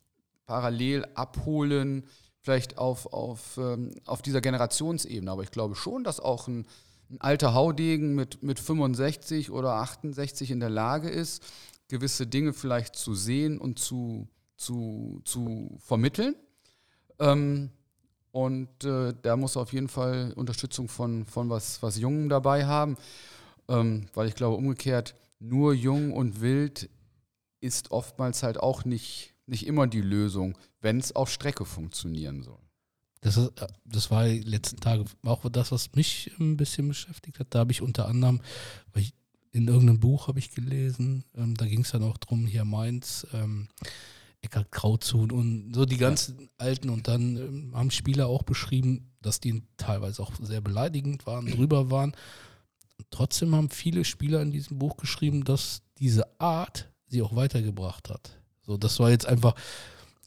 parallel 0.46 1.06
abholen, 1.16 2.06
vielleicht 2.42 2.78
auf, 2.78 3.12
auf, 3.12 3.58
ähm, 3.58 3.92
auf 4.06 4.22
dieser 4.22 4.42
Generationsebene. 4.42 5.30
Aber 5.32 5.44
ich 5.44 5.52
glaube 5.52 5.76
schon, 5.76 6.04
dass 6.04 6.20
auch 6.20 6.48
ein, 6.48 6.68
ein 7.10 7.20
alter 7.20 7.54
Haudegen 7.54 8.16
mit, 8.16 8.44
mit 8.44 8.60
65 8.60 9.52
oder 9.52 9.74
68 9.74 10.52
in 10.52 10.60
der 10.60 10.70
Lage 10.70 11.10
ist, 11.10 11.44
gewisse 11.88 12.28
Dinge 12.28 12.54
vielleicht 12.54 12.96
zu 12.96 13.14
sehen 13.14 13.58
und 13.60 13.80
zu, 13.80 14.28
zu, 14.58 15.22
zu 15.26 15.78
vermitteln. 15.80 16.36
Ähm, 17.20 17.72
und 18.36 18.84
äh, 18.84 19.14
da 19.22 19.38
muss 19.38 19.56
auf 19.56 19.72
jeden 19.72 19.88
Fall 19.88 20.34
Unterstützung 20.36 20.90
von, 20.90 21.26
von 21.26 21.50
was, 21.50 21.82
was 21.82 21.98
Jungen 21.98 22.28
dabei 22.28 22.66
haben. 22.66 22.98
Ähm, 23.70 24.08
weil 24.14 24.28
ich 24.28 24.36
glaube, 24.36 24.58
umgekehrt, 24.58 25.16
nur 25.40 25.74
jung 25.74 26.12
und 26.12 26.42
wild 26.42 26.90
ist 27.62 27.92
oftmals 27.92 28.44
halt 28.44 28.60
auch 28.60 28.84
nicht, 28.84 29.34
nicht 29.46 29.66
immer 29.66 29.88
die 29.88 30.02
Lösung, 30.02 30.58
wenn 30.82 30.98
es 30.98 31.16
auf 31.16 31.30
Strecke 31.30 31.64
funktionieren 31.64 32.44
soll. 32.44 32.60
Das, 33.22 33.38
ist, 33.38 33.58
äh, 33.62 33.68
das 33.86 34.12
war 34.12 34.28
die 34.28 34.42
letzten 34.42 34.82
Tage 34.82 35.06
auch 35.24 35.50
das, 35.50 35.72
was 35.72 35.94
mich 35.94 36.30
ein 36.38 36.58
bisschen 36.58 36.90
beschäftigt 36.90 37.40
hat. 37.40 37.48
Da 37.52 37.60
habe 37.60 37.72
ich 37.72 37.82
unter 37.82 38.06
anderem, 38.10 38.42
ich, 38.96 39.14
in 39.54 39.70
irgendeinem 39.70 40.02
Buch 40.02 40.28
habe 40.28 40.40
ich 40.40 40.52
gelesen, 40.52 41.24
ähm, 41.36 41.56
da 41.56 41.66
ging 41.66 41.84
es 41.84 41.92
dann 41.92 42.04
auch 42.04 42.18
drum, 42.18 42.48
hier 42.48 42.66
Mainz, 42.66 43.26
ähm, 43.32 43.70
Eckhard 44.46 44.72
Krautzuhn 44.72 45.32
und 45.32 45.74
so 45.74 45.86
die 45.86 45.98
ganzen 45.98 46.40
ja. 46.40 46.48
alten. 46.58 46.90
Und 46.90 47.08
dann 47.08 47.36
ähm, 47.36 47.72
haben 47.76 47.92
Spieler 47.92 48.28
auch 48.28 48.44
beschrieben, 48.44 49.12
dass 49.22 49.40
die 49.40 49.64
teilweise 49.78 50.22
auch 50.22 50.32
sehr 50.42 50.62
beleidigend 50.62 51.26
waren, 51.26 51.46
drüber 51.52 51.92
waren. 51.92 52.12
Und 52.98 53.08
trotzdem 53.12 53.56
haben 53.56 53.70
viele 53.70 54.06
Spieler 54.06 54.42
in 54.42 54.52
diesem 54.52 54.80
Buch 54.80 54.98
geschrieben, 54.98 55.44
dass 55.44 55.82
diese 55.98 56.40
Art 56.40 56.90
sie 57.08 57.22
auch 57.22 57.36
weitergebracht 57.36 58.10
hat. 58.10 58.40
So, 58.62 58.78
das 58.78 59.00
war 59.00 59.10
jetzt 59.10 59.26
einfach 59.26 59.56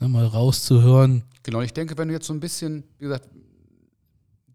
ne, 0.01 0.09
mal 0.09 0.27
rauszuhören. 0.27 1.25
Genau, 1.43 1.61
ich 1.61 1.73
denke, 1.73 1.97
wenn 1.97 2.09
du 2.09 2.15
jetzt 2.15 2.27
so 2.27 2.35
ein 2.35 2.41
bisschen, 2.41 2.85
wie 2.99 3.05
gesagt, 3.05 3.29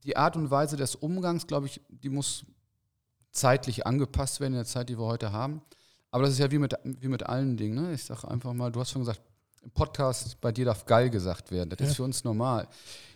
die 0.03 0.17
Art 0.17 0.35
und 0.35 0.51
Weise 0.51 0.77
des 0.77 0.95
Umgangs, 0.95 1.47
glaube 1.47 1.67
ich, 1.67 1.81
die 1.89 2.09
muss 2.09 2.45
zeitlich 3.31 3.87
angepasst 3.87 4.39
werden 4.39 4.53
in 4.53 4.59
der 4.59 4.65
Zeit, 4.65 4.89
die 4.89 4.97
wir 4.97 5.05
heute 5.05 5.31
haben. 5.31 5.61
Aber 6.11 6.23
das 6.23 6.33
ist 6.33 6.39
ja 6.39 6.51
wie 6.51 6.59
mit, 6.59 6.75
wie 6.83 7.07
mit 7.07 7.23
allen 7.23 7.57
Dingen. 7.57 7.73
Ne? 7.73 7.93
Ich 7.93 8.03
sage 8.03 8.27
einfach 8.27 8.53
mal, 8.53 8.71
du 8.71 8.79
hast 8.79 8.91
schon 8.91 9.01
gesagt, 9.01 9.21
im 9.63 9.71
Podcast, 9.71 10.39
bei 10.41 10.51
dir 10.51 10.65
darf 10.65 10.85
geil 10.85 11.09
gesagt 11.09 11.51
werden. 11.51 11.69
Das 11.69 11.79
ja. 11.79 11.85
ist 11.87 11.95
für 11.95 12.03
uns 12.03 12.23
normal. 12.23 12.67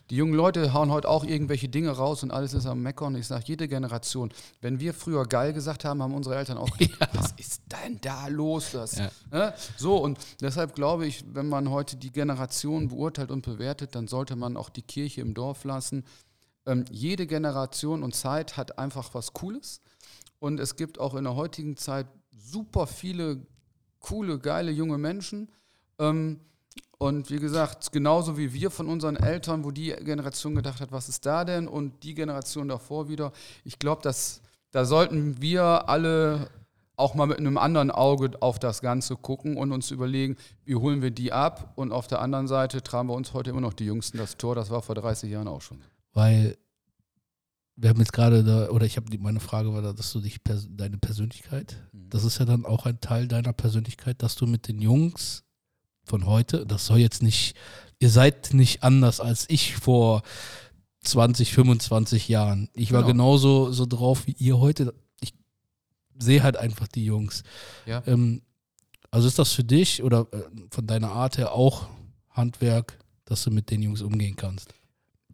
Die 0.09 0.15
jungen 0.15 0.33
Leute 0.33 0.73
hauen 0.73 0.89
heute 0.89 1.09
auch 1.09 1.25
irgendwelche 1.25 1.67
Dinge 1.67 1.89
raus 1.89 2.23
und 2.23 2.31
alles 2.31 2.53
ist 2.53 2.65
am 2.65 2.81
Meckern. 2.81 3.15
Ich 3.15 3.27
sage, 3.27 3.43
jede 3.47 3.67
Generation, 3.67 4.31
wenn 4.61 4.79
wir 4.79 4.93
früher 4.93 5.25
geil 5.25 5.51
gesagt 5.51 5.83
haben, 5.83 6.01
haben 6.01 6.13
unsere 6.13 6.37
Eltern 6.37 6.57
auch 6.57 6.69
gesagt, 6.77 7.13
ja. 7.13 7.21
was 7.21 7.33
ist 7.33 7.63
denn 7.69 7.99
da 7.99 8.27
los? 8.27 8.71
Das? 8.71 8.97
Ja. 8.97 9.11
Ne? 9.31 9.53
So, 9.75 9.97
und 9.97 10.17
deshalb 10.39 10.75
glaube 10.75 11.05
ich, 11.05 11.25
wenn 11.33 11.49
man 11.49 11.69
heute 11.69 11.97
die 11.97 12.11
Generation 12.11 12.87
beurteilt 12.87 13.31
und 13.31 13.45
bewertet, 13.45 13.95
dann 13.95 14.07
sollte 14.07 14.37
man 14.37 14.55
auch 14.55 14.69
die 14.69 14.81
Kirche 14.81 15.19
im 15.19 15.33
Dorf 15.33 15.65
lassen. 15.65 16.05
Ähm, 16.65 16.85
jede 16.89 17.27
Generation 17.27 18.01
und 18.01 18.15
Zeit 18.15 18.55
hat 18.55 18.79
einfach 18.79 19.13
was 19.13 19.33
Cooles. 19.33 19.81
Und 20.39 20.61
es 20.61 20.77
gibt 20.77 20.99
auch 20.99 21.15
in 21.15 21.25
der 21.25 21.35
heutigen 21.35 21.75
Zeit 21.75 22.07
super 22.31 22.87
viele 22.87 23.45
coole, 23.99 24.39
geile 24.39 24.71
junge 24.71 24.97
Menschen 24.97 25.49
ähm, 25.99 26.39
und 26.99 27.29
wie 27.29 27.39
gesagt, 27.39 27.91
genauso 27.91 28.37
wie 28.37 28.53
wir 28.53 28.71
von 28.71 28.87
unseren 28.87 29.17
Eltern, 29.17 29.63
wo 29.63 29.71
die 29.71 29.91
Generation 29.91 30.55
gedacht 30.55 30.81
hat, 30.81 30.91
was 30.91 31.09
ist 31.09 31.25
da 31.25 31.45
denn? 31.45 31.67
Und 31.67 32.03
die 32.03 32.15
Generation 32.15 32.67
davor 32.67 33.07
wieder. 33.07 33.31
Ich 33.63 33.77
glaube, 33.77 34.01
dass 34.01 34.41
da 34.71 34.83
sollten 34.83 35.41
wir 35.41 35.87
alle 35.89 36.49
auch 36.95 37.13
mal 37.13 37.27
mit 37.27 37.37
einem 37.37 37.59
anderen 37.59 37.91
Auge 37.91 38.31
auf 38.41 38.57
das 38.57 38.81
Ganze 38.81 39.15
gucken 39.15 39.55
und 39.55 39.71
uns 39.71 39.91
überlegen, 39.91 40.35
wie 40.65 40.75
holen 40.75 41.03
wir 41.03 41.11
die 41.11 41.31
ab? 41.31 41.73
Und 41.75 41.91
auf 41.91 42.07
der 42.07 42.21
anderen 42.21 42.47
Seite 42.47 42.81
tragen 42.81 43.07
wir 43.07 43.13
uns 43.13 43.33
heute 43.33 43.51
immer 43.51 43.61
noch 43.61 43.73
die 43.73 43.85
Jüngsten 43.85 44.17
das 44.17 44.37
Tor. 44.37 44.55
Das 44.55 44.71
war 44.71 44.81
vor 44.81 44.95
30 44.95 45.29
Jahren 45.29 45.47
auch 45.47 45.61
schon. 45.61 45.79
Weil 46.13 46.57
wir 47.75 47.91
haben 47.91 47.99
jetzt 47.99 48.13
gerade 48.13 48.43
da, 48.43 48.69
oder 48.69 48.87
ich 48.87 48.97
habe 48.97 49.15
meine 49.19 49.39
Frage 49.39 49.71
war 49.71 49.83
da, 49.83 49.93
dass 49.93 50.11
du 50.11 50.19
dich, 50.19 50.39
deine 50.43 50.97
Persönlichkeit, 50.97 51.77
mhm. 51.91 52.09
das 52.09 52.23
ist 52.23 52.39
ja 52.39 52.45
dann 52.45 52.65
auch 52.65 52.87
ein 52.87 52.99
Teil 52.99 53.27
deiner 53.27 53.53
Persönlichkeit, 53.53 54.23
dass 54.23 54.35
du 54.35 54.47
mit 54.47 54.67
den 54.67 54.81
Jungs 54.81 55.43
von 56.07 56.25
heute. 56.25 56.65
Das 56.65 56.85
soll 56.85 56.99
jetzt 56.99 57.21
nicht, 57.21 57.55
ihr 57.99 58.09
seid 58.09 58.53
nicht 58.53 58.83
anders 58.83 59.19
als 59.19 59.45
ich 59.49 59.75
vor 59.75 60.23
20, 61.03 61.53
25 61.53 62.27
Jahren. 62.27 62.69
Ich 62.73 62.91
war 62.91 63.01
genau. 63.01 63.13
genauso 63.13 63.71
so 63.71 63.85
drauf 63.85 64.27
wie 64.27 64.35
ihr 64.37 64.59
heute. 64.59 64.93
Ich 65.21 65.33
sehe 66.19 66.43
halt 66.43 66.57
einfach 66.57 66.87
die 66.87 67.05
Jungs. 67.05 67.43
Ja. 67.85 68.03
Ähm, 68.07 68.41
also 69.11 69.27
ist 69.27 69.39
das 69.39 69.53
für 69.53 69.63
dich 69.63 70.03
oder 70.03 70.27
äh, 70.31 70.43
von 70.69 70.85
deiner 70.85 71.11
Art 71.11 71.37
her 71.37 71.53
auch 71.53 71.87
Handwerk, 72.29 72.99
dass 73.25 73.43
du 73.43 73.51
mit 73.51 73.71
den 73.71 73.81
Jungs 73.81 74.01
umgehen 74.01 74.35
kannst. 74.35 74.73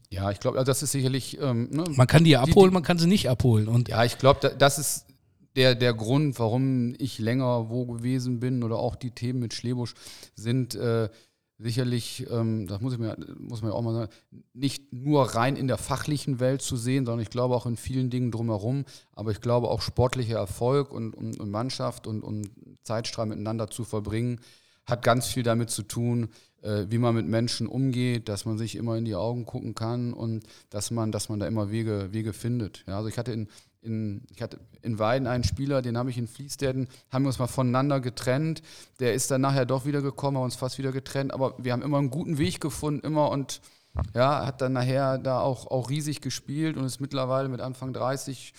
Ja, 0.10 0.30
ich 0.30 0.40
glaube, 0.40 0.60
also 0.60 0.70
das 0.70 0.84
ist 0.84 0.92
sicherlich. 0.92 1.40
Ähm, 1.42 1.70
ne, 1.72 1.86
man 1.96 2.06
kann 2.06 2.24
die 2.24 2.38
abholen, 2.38 2.70
die, 2.70 2.74
man 2.76 2.84
kann 2.84 3.00
sie 3.00 3.08
nicht 3.08 3.30
abholen. 3.30 3.68
Und 3.68 3.90
ja, 3.90 4.04
ich 4.04 4.20
glaube, 4.20 4.56
das 4.58 4.78
ist 4.78 5.08
der, 5.56 5.76
der 5.76 5.94
Grund, 5.94 6.40
warum 6.40 6.96
ich 6.98 7.20
länger 7.20 7.70
wo 7.70 7.86
gewesen 7.86 8.40
bin 8.40 8.64
oder 8.64 8.78
auch 8.78 8.96
die 8.96 9.12
Themen 9.12 9.40
mit 9.40 9.54
Schlebusch 9.54 9.94
sind 10.36 10.76
äh, 10.76 11.10
sicherlich, 11.58 12.26
ähm, 12.30 12.68
das 12.68 12.82
muss, 12.82 12.94
ich 12.94 13.00
mir, 13.00 13.16
muss 13.38 13.62
man 13.62 13.72
ja 13.72 13.78
auch 13.78 13.82
mal 13.82 13.94
sagen, 13.94 14.12
nicht 14.54 14.92
nur 14.92 15.24
rein 15.36 15.56
in 15.56 15.68
der 15.68 15.78
fachlichen 15.78 16.40
Welt 16.40 16.62
zu 16.62 16.76
sehen, 16.76 17.06
sondern 17.06 17.22
ich 17.22 17.30
glaube 17.30 17.56
auch 17.56 17.66
in 17.66 17.78
vielen 17.78 18.10
Dingen 18.10 18.32
drumherum. 18.32 18.86
Aber 19.14 19.32
ich 19.32 19.42
glaube 19.42 19.70
auch 19.70 19.82
sportlicher 19.82 20.38
Erfolg 20.38 20.92
und, 20.92 21.14
und, 21.14 21.40
und 21.40 21.50
Mannschaft 21.50 22.08
und, 22.08 22.24
und 22.24 22.50
Zeitstrahl 22.84 23.28
miteinander 23.28 23.70
zu 23.70 23.84
verbringen, 23.84 24.40
hat 24.86 25.04
ganz 25.04 25.28
viel 25.28 25.44
damit 25.44 25.70
zu 25.70 25.84
tun, 25.84 26.30
äh, 26.62 26.86
wie 26.90 26.98
man 26.98 27.16
mit 27.16 27.28
Menschen 27.28 27.68
umgeht, 27.68 28.28
dass 28.28 28.46
man 28.46 28.58
sich 28.58 28.76
immer 28.76 28.98
in 28.98 29.06
die 29.06 29.16
Augen 29.16 29.46
gucken 29.46 29.76
kann 29.76 30.14
und 30.14 30.44
dass 30.70 30.92
man, 30.92 31.12
dass 31.12 31.30
man 31.30 31.40
da 31.40 31.48
immer 31.48 31.72
Wege, 31.72 32.10
Wege 32.12 32.34
findet. 32.34 32.84
Ja, 32.88 32.98
also 32.98 33.08
ich 33.08 33.18
hatte 33.18 33.32
in, 33.32 33.48
in, 33.84 34.26
ich 34.32 34.42
hatte 34.42 34.60
in 34.82 34.98
Weiden 34.98 35.28
einen 35.28 35.44
Spieler, 35.44 35.82
den 35.82 35.98
habe 35.98 36.10
ich 36.10 36.18
in 36.18 36.28
Fließderden, 36.28 36.88
haben 37.12 37.24
wir 37.24 37.28
uns 37.28 37.40
mal 37.40 37.48
voneinander 37.48 38.00
getrennt. 38.00 38.62
Der 39.00 39.14
ist 39.14 39.30
dann 39.30 39.42
nachher 39.42 39.66
doch 39.66 39.86
wieder 39.86 40.02
gekommen, 40.02 40.38
haben 40.38 40.46
uns 40.46 40.56
fast 40.56 40.78
wieder 40.78 40.92
getrennt, 40.92 41.34
aber 41.34 41.56
wir 41.58 41.74
haben 41.74 41.82
immer 41.82 41.98
einen 41.98 42.10
guten 42.10 42.38
Weg 42.38 42.62
gefunden, 42.62 43.06
immer 43.06 43.30
und 43.30 43.62
ja, 44.16 44.46
hat 44.46 44.62
dann 44.62 44.74
nachher 44.74 45.18
da 45.18 45.40
auch, 45.42 45.68
auch 45.68 45.90
riesig 45.90 46.22
gespielt 46.22 46.78
und 46.78 46.86
ist 46.86 47.00
mittlerweile 47.00 47.50
mit 47.50 47.62
Anfang 47.62 47.94
30, 47.94 48.54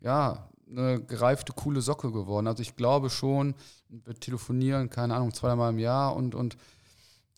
ja, 0.00 0.48
eine 0.68 1.00
gereifte, 1.00 1.52
coole 1.52 1.80
Socke 1.80 2.12
geworden. 2.12 2.46
Also 2.46 2.62
ich 2.62 2.76
glaube 2.76 3.10
schon, 3.10 3.54
wir 3.88 4.14
telefonieren, 4.14 4.90
keine 4.90 5.14
Ahnung, 5.14 5.34
zweimal 5.34 5.70
im 5.70 5.78
Jahr 5.78 6.16
und, 6.16 6.34
und 6.34 6.56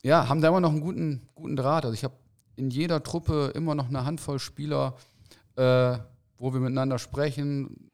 ja, 0.02 0.28
haben 0.28 0.40
da 0.40 0.48
immer 0.48 0.60
noch 0.60 0.70
einen 0.70 0.80
guten, 0.80 1.28
guten 1.34 1.56
Draht. 1.56 1.84
Also 1.84 1.94
ich 1.94 2.04
habe 2.04 2.14
in 2.56 2.70
jeder 2.70 3.02
Truppe 3.02 3.52
immer 3.54 3.74
noch 3.74 3.88
eine 3.88 4.04
Handvoll 4.04 4.38
Spieler, 4.38 4.96
äh, 5.56 5.98
wo 6.42 6.52
wir 6.52 6.58
miteinander 6.58 6.98
sprechen 6.98 7.88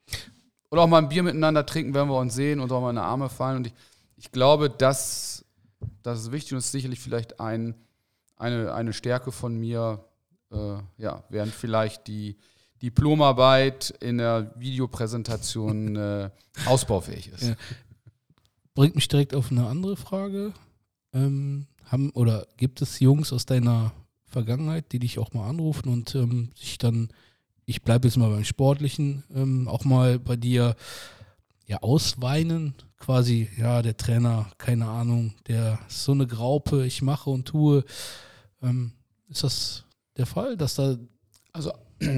oder 0.71 0.81
auch 0.81 0.87
mal 0.87 0.97
ein 0.97 1.11
Bier 1.11 1.23
miteinander 1.23 1.67
trinken, 1.67 1.93
wenn 1.93 2.09
wir 2.09 2.17
uns 2.17 2.35
sehen 2.35 2.61
und 2.61 2.73
auch 2.73 2.81
mal 2.81 2.91
in 2.91 2.97
die 2.97 3.03
Arme 3.03 3.29
fallen. 3.29 3.59
Und 3.59 3.67
ich, 3.67 3.75
ich 4.17 4.33
glaube, 4.33 4.71
das, 4.71 5.45
das 6.03 6.21
ist 6.21 6.33
wichtig 6.33 6.53
und 6.55 6.59
ist 6.61 6.73
sicherlich 6.73 6.99
vielleicht 6.99 7.41
ein, 7.41 7.75
eine, 8.37 8.73
eine 8.73 8.95
Stärke 8.95 9.33
von 9.33 9.55
mir, 9.61 10.03
äh, 10.51 10.77
ja, 10.97 11.25
während 11.29 11.53
vielleicht 11.53 12.07
die 12.07 12.39
Diplomarbeit 12.81 13.91
in 14.01 14.17
der 14.17 14.55
Videopräsentation 14.57 15.97
äh, 15.97 16.31
ausbaufähig 16.65 17.29
ist. 17.29 17.49
Ja. 17.49 17.57
Bringt 18.75 18.95
mich 18.95 19.09
direkt 19.09 19.35
auf 19.35 19.51
eine 19.51 19.67
andere 19.67 19.99
Frage. 19.99 20.55
Ähm, 21.13 21.67
haben 21.85 22.11
oder 22.13 22.47
gibt 22.57 22.81
es 22.81 22.99
Jungs 22.99 23.31
aus 23.31 23.45
deiner 23.45 23.93
Vergangenheit, 24.25 24.91
die 24.93 25.01
dich 25.01 25.19
auch 25.19 25.35
mal 25.35 25.51
anrufen 25.51 25.91
und 25.91 26.15
ähm, 26.15 26.51
sich 26.55 26.79
dann 26.79 27.11
ich 27.69 27.83
bleibe 27.83 28.09
jetzt 28.09 28.17
mal 28.17 28.31
beim 28.31 28.45
Sportlichen, 28.45 29.25
ähm, 29.35 29.69
auch 29.69 29.85
mal 29.85 30.19
bei 30.19 30.37
dir 30.37 30.75
ja 31.67 31.77
ausweinen, 31.83 32.75
quasi, 32.97 33.51
ja, 33.59 33.83
der 33.83 33.95
Trainer, 33.95 34.51
keine 34.57 34.87
Ahnung, 34.87 35.35
der 35.47 35.79
ist 35.87 36.05
so 36.05 36.13
eine 36.13 36.27
Graupe, 36.27 36.87
ich 36.87 37.03
mache 37.03 37.29
und 37.29 37.47
tue. 37.47 37.85
Ähm, 38.63 38.93
ist 39.29 39.45
das 39.45 39.85
der 40.17 40.25
Fall, 40.25 40.57
dass 40.57 40.77
da. 40.77 40.97
Also 41.53 41.75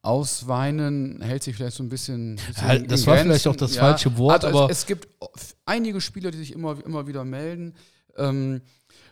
Ausweinen 0.00 1.20
hält 1.20 1.42
sich 1.42 1.56
vielleicht 1.56 1.76
so 1.76 1.82
ein 1.82 1.90
bisschen. 1.90 2.40
ja, 2.56 2.78
das 2.78 3.06
war 3.06 3.18
vielleicht 3.18 3.46
auch 3.48 3.56
das 3.56 3.74
ja, 3.74 3.82
falsche 3.82 4.16
Wort. 4.16 4.46
Also 4.46 4.58
aber 4.60 4.70
es, 4.70 4.78
es, 4.78 4.86
gibt 4.86 5.08
einige 5.66 6.00
Spieler, 6.00 6.30
die 6.30 6.38
sich 6.38 6.52
immer, 6.52 6.82
immer 6.86 7.06
wieder 7.06 7.26
melden, 7.26 7.74
ähm, 8.16 8.62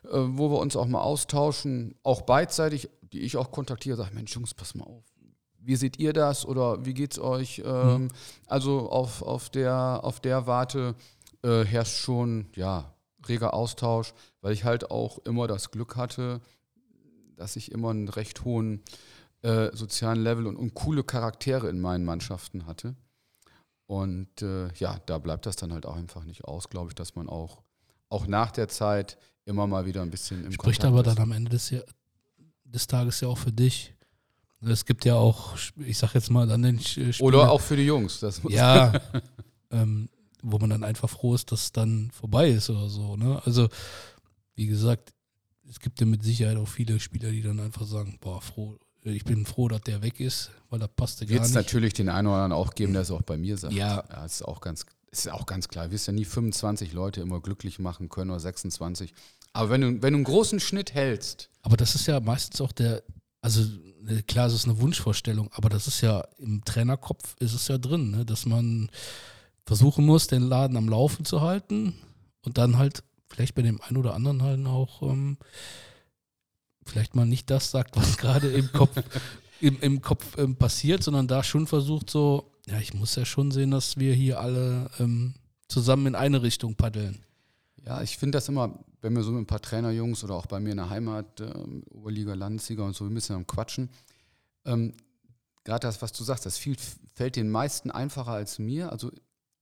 äh, 0.05 0.09
wo 0.13 0.51
wir 0.51 0.61
uns 0.61 0.77
auch 0.77 0.87
mal 0.87 1.03
austauschen, 1.03 1.95
auch 2.03 2.23
beidseitig, 2.23 2.89
die 3.13 3.21
ich 3.21 3.37
auch 3.37 3.51
kontaktiere, 3.51 3.99
sage: 3.99 4.15
Mensch, 4.15 4.35
Jungs, 4.35 4.55
pass 4.55 4.75
mal 4.75 4.85
auf 4.85 5.14
wie 5.65 5.77
seht 5.77 5.99
ihr 5.99 6.13
das 6.13 6.47
oder 6.47 6.85
wie 6.85 6.95
geht 6.95 7.13
es 7.13 7.19
euch? 7.19 7.63
Ähm, 7.65 8.05
mhm. 8.05 8.09
Also 8.47 8.91
auf, 8.91 9.23
auf, 9.23 9.51
der, 9.51 10.01
auf 10.03 10.21
der 10.21 10.47
Warte 10.47 10.95
äh, 11.43 11.65
herrscht 11.65 11.97
schon 11.97 12.47
ja, 12.55 12.95
reger 13.29 13.55
Austausch, 13.55 14.15
weil 14.41 14.53
ich 14.53 14.65
halt 14.65 14.91
auch 14.91 15.19
immer 15.19 15.47
das 15.47 15.71
Glück 15.71 15.97
hatte, 15.97 16.41
dass 17.37 17.57
ich 17.57 17.73
immer 17.73 17.91
einen 17.91 18.09
recht 18.09 18.45
hohen 18.45 18.83
äh, 19.43 19.75
sozialen 19.75 20.23
Level 20.23 20.47
und, 20.47 20.57
und, 20.57 20.75
coole 20.75 21.05
Charaktere 21.05 21.69
in 21.69 21.81
meinen 21.81 22.05
Mannschaften 22.05 22.67
hatte. 22.67 22.95
Und 23.87 24.41
äh, 24.41 24.73
ja, 24.75 24.99
da 25.07 25.19
bleibt 25.19 25.45
das 25.47 25.57
dann 25.57 25.73
halt 25.73 25.85
auch 25.85 25.97
einfach 25.97 26.25
nicht 26.25 26.45
aus, 26.45 26.71
glaube 26.71 26.91
ich, 26.91 26.95
dass 26.95 27.15
man 27.15 27.29
auch, 27.29 27.63
auch 28.09 28.27
nach 28.27 28.51
der 28.51 28.69
Zeit 28.69 29.19
immer 29.45 29.67
mal 29.67 29.85
wieder 29.85 30.01
ein 30.01 30.11
bisschen 30.11 30.45
im 30.45 30.53
Spricht 30.53 30.81
Kontakt 30.81 30.85
aber 30.85 31.07
ist. 31.07 31.19
dann 31.19 31.23
am 31.25 31.33
Ende 31.33 31.51
des, 31.51 31.75
des 32.65 32.87
Tages 32.87 33.21
ja 33.21 33.29
auch 33.29 33.39
für 33.39 33.53
dich, 33.53 33.94
es 34.73 34.85
gibt 34.85 35.05
ja 35.05 35.15
auch, 35.15 35.57
ich 35.79 35.99
sag 35.99 36.15
jetzt 36.15 36.31
mal, 36.31 36.47
dann 36.47 36.63
den 36.63 36.81
Spieler, 36.81 37.21
Oder 37.21 37.51
auch 37.51 37.61
für 37.61 37.77
die 37.77 37.85
Jungs. 37.85 38.21
Das 38.21 38.41
ja, 38.49 38.93
ähm, 39.71 40.09
wo 40.43 40.59
man 40.59 40.71
dann 40.71 40.85
einfach 40.85 41.09
froh 41.09 41.35
ist, 41.35 41.51
dass 41.53 41.65
es 41.65 41.73
dann 41.73 42.11
vorbei 42.11 42.51
ist 42.51 42.71
oder 42.71 42.89
so. 42.89 43.17
Ne? 43.17 43.41
Also, 43.45 43.69
wie 44.55 44.67
gesagt, 44.67 45.13
es 45.69 45.81
gibt 45.81 46.01
ja 46.01 46.07
mit 46.07 46.23
Sicherheit 46.23 46.57
auch 46.57 46.69
viele 46.69 47.01
Spieler, 47.01 47.31
die 47.31 47.43
dann 47.43 47.61
einfach 47.61 47.87
sagen, 47.87 48.19
boah, 48.21 48.41
froh, 48.41 48.77
ich 49.03 49.25
bin 49.25 49.45
froh, 49.47 49.69
dass 49.69 49.83
der 49.83 50.03
weg 50.03 50.21
ist, 50.21 50.51
weil 50.71 50.79
da 50.79 50.87
passte 50.87 51.27
gar 51.27 51.35
Wird's 51.35 51.49
nicht. 51.49 51.55
Wird 51.55 51.67
es 51.67 51.73
natürlich 51.73 51.93
den 51.95 52.09
einen 52.09 52.27
oder 52.27 52.37
anderen 52.37 52.53
auch 52.53 52.75
geben, 52.75 52.93
der 52.93 53.03
es 53.03 53.11
auch 53.11 53.23
bei 53.23 53.37
mir 53.37 53.57
sagt. 53.57 53.75
Ja. 53.75 54.05
ja 54.11 54.25
ist 54.25 54.43
auch 54.43 54.61
ganz, 54.61 54.87
ist 55.11 55.31
auch 55.31 55.47
ganz 55.47 55.69
klar. 55.69 55.87
Du 55.87 55.93
wirst 55.93 56.07
ja 56.07 56.13
nie 56.13 56.25
25 56.25 56.93
Leute 56.93 57.21
immer 57.21 57.41
glücklich 57.41 57.79
machen 57.79 58.09
können 58.09 58.31
oder 58.31 58.41
26. 58.41 59.13
Aber 59.53 59.71
wenn 59.71 59.81
du, 59.81 60.03
wenn 60.03 60.13
du 60.13 60.19
einen 60.19 60.25
großen 60.25 60.61
Schnitt 60.61 60.95
hältst. 60.95 61.51
Aber 61.63 61.77
das 61.77 61.95
ist 61.95 62.07
ja 62.07 62.21
meistens 62.21 62.61
auch 62.61 62.73
der, 62.73 63.03
also 63.41 63.63
klar, 64.27 64.47
es 64.47 64.55
ist 64.55 64.67
eine 64.67 64.81
Wunschvorstellung, 64.81 65.51
aber 65.53 65.69
das 65.69 65.87
ist 65.87 66.01
ja 66.01 66.27
im 66.39 66.65
Trainerkopf 66.65 67.37
ist 67.41 67.55
es 67.55 67.69
ja 67.69 67.79
drin, 67.79 68.11
ne, 68.11 68.25
dass 68.25 68.47
man 68.47 68.91
versuchen 69.67 70.05
muss, 70.05 70.27
den 70.27 70.43
Laden 70.43 70.77
am 70.77 70.89
Laufen 70.89 71.25
zu 71.25 71.41
halten 71.41 71.95
und 72.43 72.59
dann 72.59 72.79
halt 72.79 73.03
vielleicht 73.29 73.55
bei 73.55 73.63
dem 73.63 73.81
einen 73.81 73.97
oder 73.97 74.15
anderen 74.15 74.43
halt 74.43 74.65
auch 74.67 75.03
ähm, 75.03 75.39
vielleicht 76.85 77.15
mal 77.15 77.27
nicht 77.27 77.51
das 77.51 77.71
sagt, 77.71 77.97
was 77.97 78.17
gerade 78.19 78.49
im 78.49 78.71
Kopf, 78.73 79.03
im, 79.61 79.81
im 79.81 80.03
Kopf 80.03 80.39
ähm, 80.39 80.57
passiert, 80.57 81.03
sondern 81.03 81.27
da 81.27 81.43
schon 81.43 81.67
versucht 81.67 82.11
so, 82.11 82.51
ja, 82.67 82.79
ich 82.79 82.95
muss 82.95 83.17
ja 83.17 83.25
schon 83.25 83.51
sehen, 83.51 83.71
dass 83.71 83.97
wir 83.99 84.15
hier 84.15 84.41
alle 84.41 84.91
ähm, 84.99 85.35
zusammen 85.69 86.09
in 86.09 86.15
eine 86.15 86.43
Richtung 86.43 86.77
paddeln. 86.77 87.25
Ja, 87.87 88.01
ich 88.01 88.17
finde 88.17 88.37
das 88.39 88.49
immer, 88.49 88.79
wenn 89.03 89.15
wir 89.15 89.23
so 89.23 89.31
mit 89.31 89.43
ein 89.43 89.47
paar 89.47 89.61
Trainerjungs 89.61 90.25
oder 90.25 90.35
auch 90.35 90.47
bei 90.47 90.59
mir 90.59 90.71
in 90.71 90.79
der 90.79 90.89
Heimat, 90.89 91.41
ähm, 91.41 91.83
Oberliga, 91.91 92.33
Landesliga 92.33 92.83
und 92.83 92.97
so, 92.97 93.05
ein 93.05 93.13
bisschen 93.13 93.37
am 93.37 93.47
Quatschen. 93.47 93.91
Ähm, 94.65 94.95
Gerade 95.65 95.87
das, 95.87 96.01
was 96.03 96.13
du 96.13 96.25
sagst, 96.25 96.47
das 96.47 96.59
viel, 96.59 96.77
fällt 97.15 97.37
den 97.37 97.51
meisten 97.51 97.91
einfacher 97.91 98.33
als 98.33 98.59
mir. 98.59 98.91
Also 98.93 99.11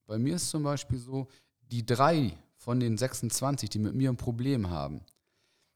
bei 0.06 0.18
mir 0.18 0.36
ist 0.36 0.50
zum 0.50 0.62
Beispiel 0.62 0.98
so, 0.98 1.28
die 1.70 1.86
drei 1.86 2.36
von 2.56 2.80
den 2.80 2.96
26, 2.98 3.70
die 3.70 3.78
mit 3.78 3.94
mir 3.94 4.10
ein 4.10 4.16
Problem 4.16 4.70
haben, 4.70 5.00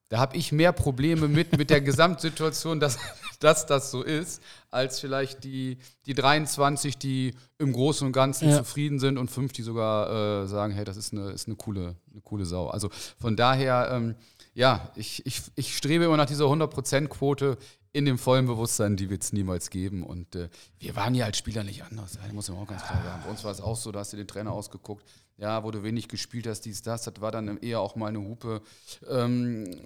da 0.09 0.19
habe 0.19 0.37
ich 0.37 0.53
mehr 0.53 0.73
Probleme 0.73 1.27
mit, 1.27 1.57
mit 1.59 1.71
der 1.71 1.81
Gesamtsituation, 1.81 2.79
dass, 2.79 2.99
dass 3.41 3.67
das 3.67 3.91
so 3.91 4.03
ist, 4.03 4.43
als 4.71 5.01
vielleicht 5.01 5.43
die, 5.45 5.79
die 6.07 6.15
23, 6.15 6.97
die 6.97 7.35
im 7.59 7.73
Großen 7.73 8.07
und 8.07 8.13
Ganzen 8.13 8.49
ja. 8.49 8.59
zufrieden 8.59 8.99
sind 8.99 9.19
und 9.19 9.31
fünf, 9.31 9.53
die 9.53 9.63
sogar 9.63 10.45
äh, 10.45 10.47
sagen, 10.47 10.73
hey, 10.75 10.85
das 10.85 10.97
ist 10.97 11.13
eine, 11.13 11.31
ist 11.31 11.49
eine, 11.49 11.57
coole, 11.57 11.97
eine 12.13 12.21
coole 12.23 12.45
Sau. 12.45 12.69
Also 12.69 12.91
von 13.19 13.37
daher, 13.37 13.89
ähm, 13.93 14.15
ja, 14.55 14.91
ich, 14.95 15.27
ich, 15.27 15.43
ich 15.57 15.77
strebe 15.77 16.05
immer 16.05 16.17
nach 16.17 16.27
dieser 16.27 16.45
100%-Quote 16.45 17.59
in 17.97 18.05
dem 18.05 18.19
vollen 18.19 18.47
Bewusstsein, 18.47 18.97
die 18.97 19.11
wird 19.11 19.23
es 19.23 19.33
niemals 19.33 19.71
geben. 19.71 20.03
Und 20.03 20.35
äh, 20.37 20.49
wir 20.79 20.97
waren 20.97 21.15
ja 21.15 21.25
als 21.25 21.39
Spieler 21.39 21.65
nicht 21.65 21.85
anders. 21.85 22.15
Ja, 22.15 22.33
muss 22.33 22.49
man 22.49 22.59
auch 22.59 22.67
ganz 22.67 22.83
klar 22.83 23.03
sagen. 23.03 23.23
Bei 23.25 23.31
uns 23.31 23.45
war 23.45 23.53
es 23.53 23.61
auch 23.61 23.77
so, 23.77 23.91
da 23.93 24.01
hast 24.01 24.13
du 24.13 24.17
den 24.17 24.29
Trainer 24.29 24.53
ausgeguckt 24.53 25.05
ja, 25.39 25.63
wo 25.63 25.71
du 25.71 25.83
wenig 25.83 26.09
gespielt 26.09 26.47
hast, 26.47 26.63
dies, 26.63 26.83
das, 26.83 27.03
das 27.03 27.21
war 27.21 27.31
dann 27.31 27.59
eher 27.59 27.81
auch 27.81 27.97
mal 27.97 28.09
eine 28.09 28.21
Hupe. 28.21 28.63
Ähm, 29.09 29.83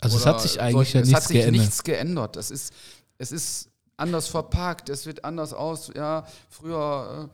also 0.00 0.16
es 0.16 0.26
hat 0.26 0.40
sich 0.40 0.60
eigentlich 0.60 0.92
solche, 0.92 0.98
ja 0.98 1.04
nichts 1.04 1.08
geändert. 1.08 1.16
Es 1.16 1.22
hat 1.22 1.28
sich 1.28 1.36
geändert. 1.36 1.60
nichts 1.60 1.82
geändert. 1.84 2.36
Das 2.36 2.50
ist, 2.50 2.74
es 3.18 3.32
ist 3.32 3.70
anders 3.96 4.28
verpackt, 4.28 4.88
es 4.88 5.06
wird 5.06 5.24
anders 5.24 5.52
aus. 5.52 5.92
Ja, 5.94 6.26
früher 6.48 7.30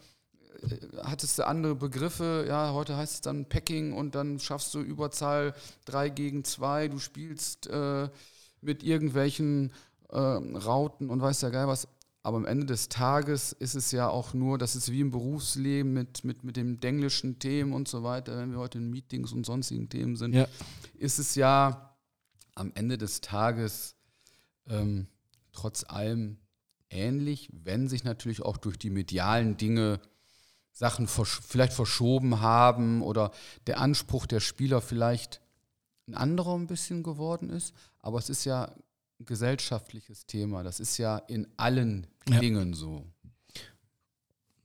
äh, 0.62 0.76
hattest 1.02 1.38
du 1.38 1.46
andere 1.46 1.74
Begriffe, 1.74 2.44
ja, 2.48 2.72
heute 2.72 2.96
heißt 2.96 3.14
es 3.14 3.20
dann 3.22 3.46
Packing 3.48 3.92
und 3.92 4.14
dann 4.14 4.38
schaffst 4.38 4.74
du 4.74 4.80
Überzahl 4.80 5.54
3 5.86 6.10
gegen 6.10 6.44
2, 6.44 6.88
du 6.88 6.98
spielst 6.98 7.68
äh, 7.68 8.08
mit 8.60 8.82
irgendwelchen 8.82 9.72
äh, 10.08 10.18
Rauten 10.18 11.10
und 11.10 11.20
weiß 11.20 11.42
ja 11.42 11.50
geil 11.50 11.68
was. 11.68 11.88
Aber 12.22 12.38
am 12.38 12.44
Ende 12.44 12.66
des 12.66 12.88
Tages 12.88 13.52
ist 13.52 13.76
es 13.76 13.92
ja 13.92 14.08
auch 14.08 14.34
nur, 14.34 14.58
das 14.58 14.74
ist 14.74 14.90
wie 14.90 15.00
im 15.00 15.12
Berufsleben 15.12 15.92
mit, 15.92 16.24
mit, 16.24 16.42
mit 16.42 16.56
den 16.56 16.82
englischen 16.82 17.38
Themen 17.38 17.72
und 17.72 17.86
so 17.86 18.02
weiter, 18.02 18.36
wenn 18.38 18.50
wir 18.50 18.58
heute 18.58 18.78
in 18.78 18.90
Meetings 18.90 19.32
und 19.32 19.46
sonstigen 19.46 19.88
Themen 19.88 20.16
sind, 20.16 20.34
ja. 20.34 20.48
ist 20.94 21.20
es 21.20 21.36
ja 21.36 21.96
am 22.56 22.72
Ende 22.74 22.98
des 22.98 23.20
Tages 23.20 23.94
ähm, 24.68 25.06
trotz 25.52 25.84
allem 25.84 26.38
ähnlich, 26.90 27.48
wenn 27.52 27.88
sich 27.88 28.02
natürlich 28.02 28.42
auch 28.42 28.56
durch 28.56 28.76
die 28.76 28.90
medialen 28.90 29.56
Dinge 29.56 30.00
Sachen 30.72 31.06
versch 31.06 31.40
vielleicht 31.46 31.72
verschoben 31.72 32.40
haben 32.40 33.02
oder 33.02 33.30
der 33.66 33.80
Anspruch 33.80 34.26
der 34.26 34.40
Spieler 34.40 34.80
vielleicht 34.80 35.40
ein 36.06 36.14
anderer 36.14 36.54
ein 36.54 36.66
bisschen 36.66 37.02
geworden 37.02 37.50
ist. 37.50 37.72
aber 38.00 38.18
es 38.18 38.28
ist 38.28 38.44
ja 38.44 38.74
gesellschaftliches 39.20 40.26
Thema. 40.26 40.62
Das 40.62 40.80
ist 40.80 40.98
ja 40.98 41.18
in 41.18 41.46
allen 41.56 42.06
ja. 42.28 42.40
Dingen 42.40 42.74
so. 42.74 43.06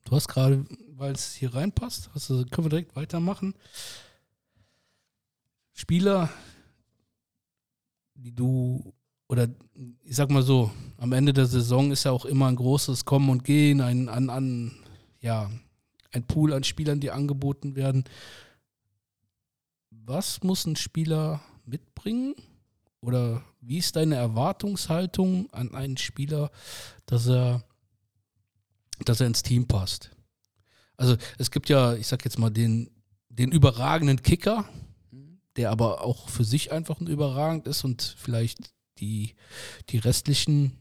Du 0.05 0.15
hast 0.15 0.27
gerade, 0.27 0.65
weil 0.89 1.13
es 1.13 1.33
hier 1.33 1.53
reinpasst, 1.53 2.09
also 2.13 2.43
können 2.45 2.65
wir 2.65 2.69
direkt 2.69 2.95
weitermachen. 2.95 3.53
Spieler, 5.73 6.29
die 8.15 8.35
du, 8.35 8.93
oder 9.29 9.47
ich 10.03 10.15
sag 10.15 10.29
mal 10.29 10.43
so, 10.43 10.71
am 10.97 11.13
Ende 11.13 11.33
der 11.33 11.45
Saison 11.45 11.91
ist 11.91 12.03
ja 12.03 12.11
auch 12.11 12.25
immer 12.25 12.47
ein 12.47 12.55
großes 12.55 13.05
Kommen 13.05 13.29
und 13.29 13.43
Gehen, 13.43 13.81
ein, 13.81 14.09
an, 14.09 14.29
an, 14.29 14.71
ja, 15.21 15.49
ein 16.11 16.27
Pool 16.27 16.53
an 16.53 16.63
Spielern, 16.63 16.99
die 16.99 17.11
angeboten 17.11 17.75
werden. 17.75 18.03
Was 19.89 20.43
muss 20.43 20.65
ein 20.65 20.75
Spieler 20.75 21.41
mitbringen? 21.65 22.35
Oder 23.01 23.43
wie 23.59 23.79
ist 23.79 23.95
deine 23.95 24.15
Erwartungshaltung 24.15 25.51
an 25.51 25.73
einen 25.73 25.97
Spieler, 25.97 26.51
dass 27.05 27.27
er 27.27 27.63
dass 29.05 29.19
er 29.19 29.27
ins 29.27 29.43
Team 29.43 29.67
passt. 29.67 30.11
Also 30.97 31.17
es 31.37 31.51
gibt 31.51 31.69
ja, 31.69 31.95
ich 31.95 32.07
sag 32.07 32.23
jetzt 32.25 32.39
mal, 32.39 32.49
den, 32.49 32.91
den 33.29 33.51
überragenden 33.51 34.21
Kicker, 34.21 34.69
der 35.55 35.71
aber 35.71 36.01
auch 36.03 36.29
für 36.29 36.43
sich 36.43 36.71
einfach 36.71 36.99
ein 36.99 37.07
überragend 37.07 37.67
ist 37.67 37.83
und 37.83 38.15
vielleicht 38.17 38.71
die, 38.99 39.35
die 39.89 39.97
restlichen 39.97 40.77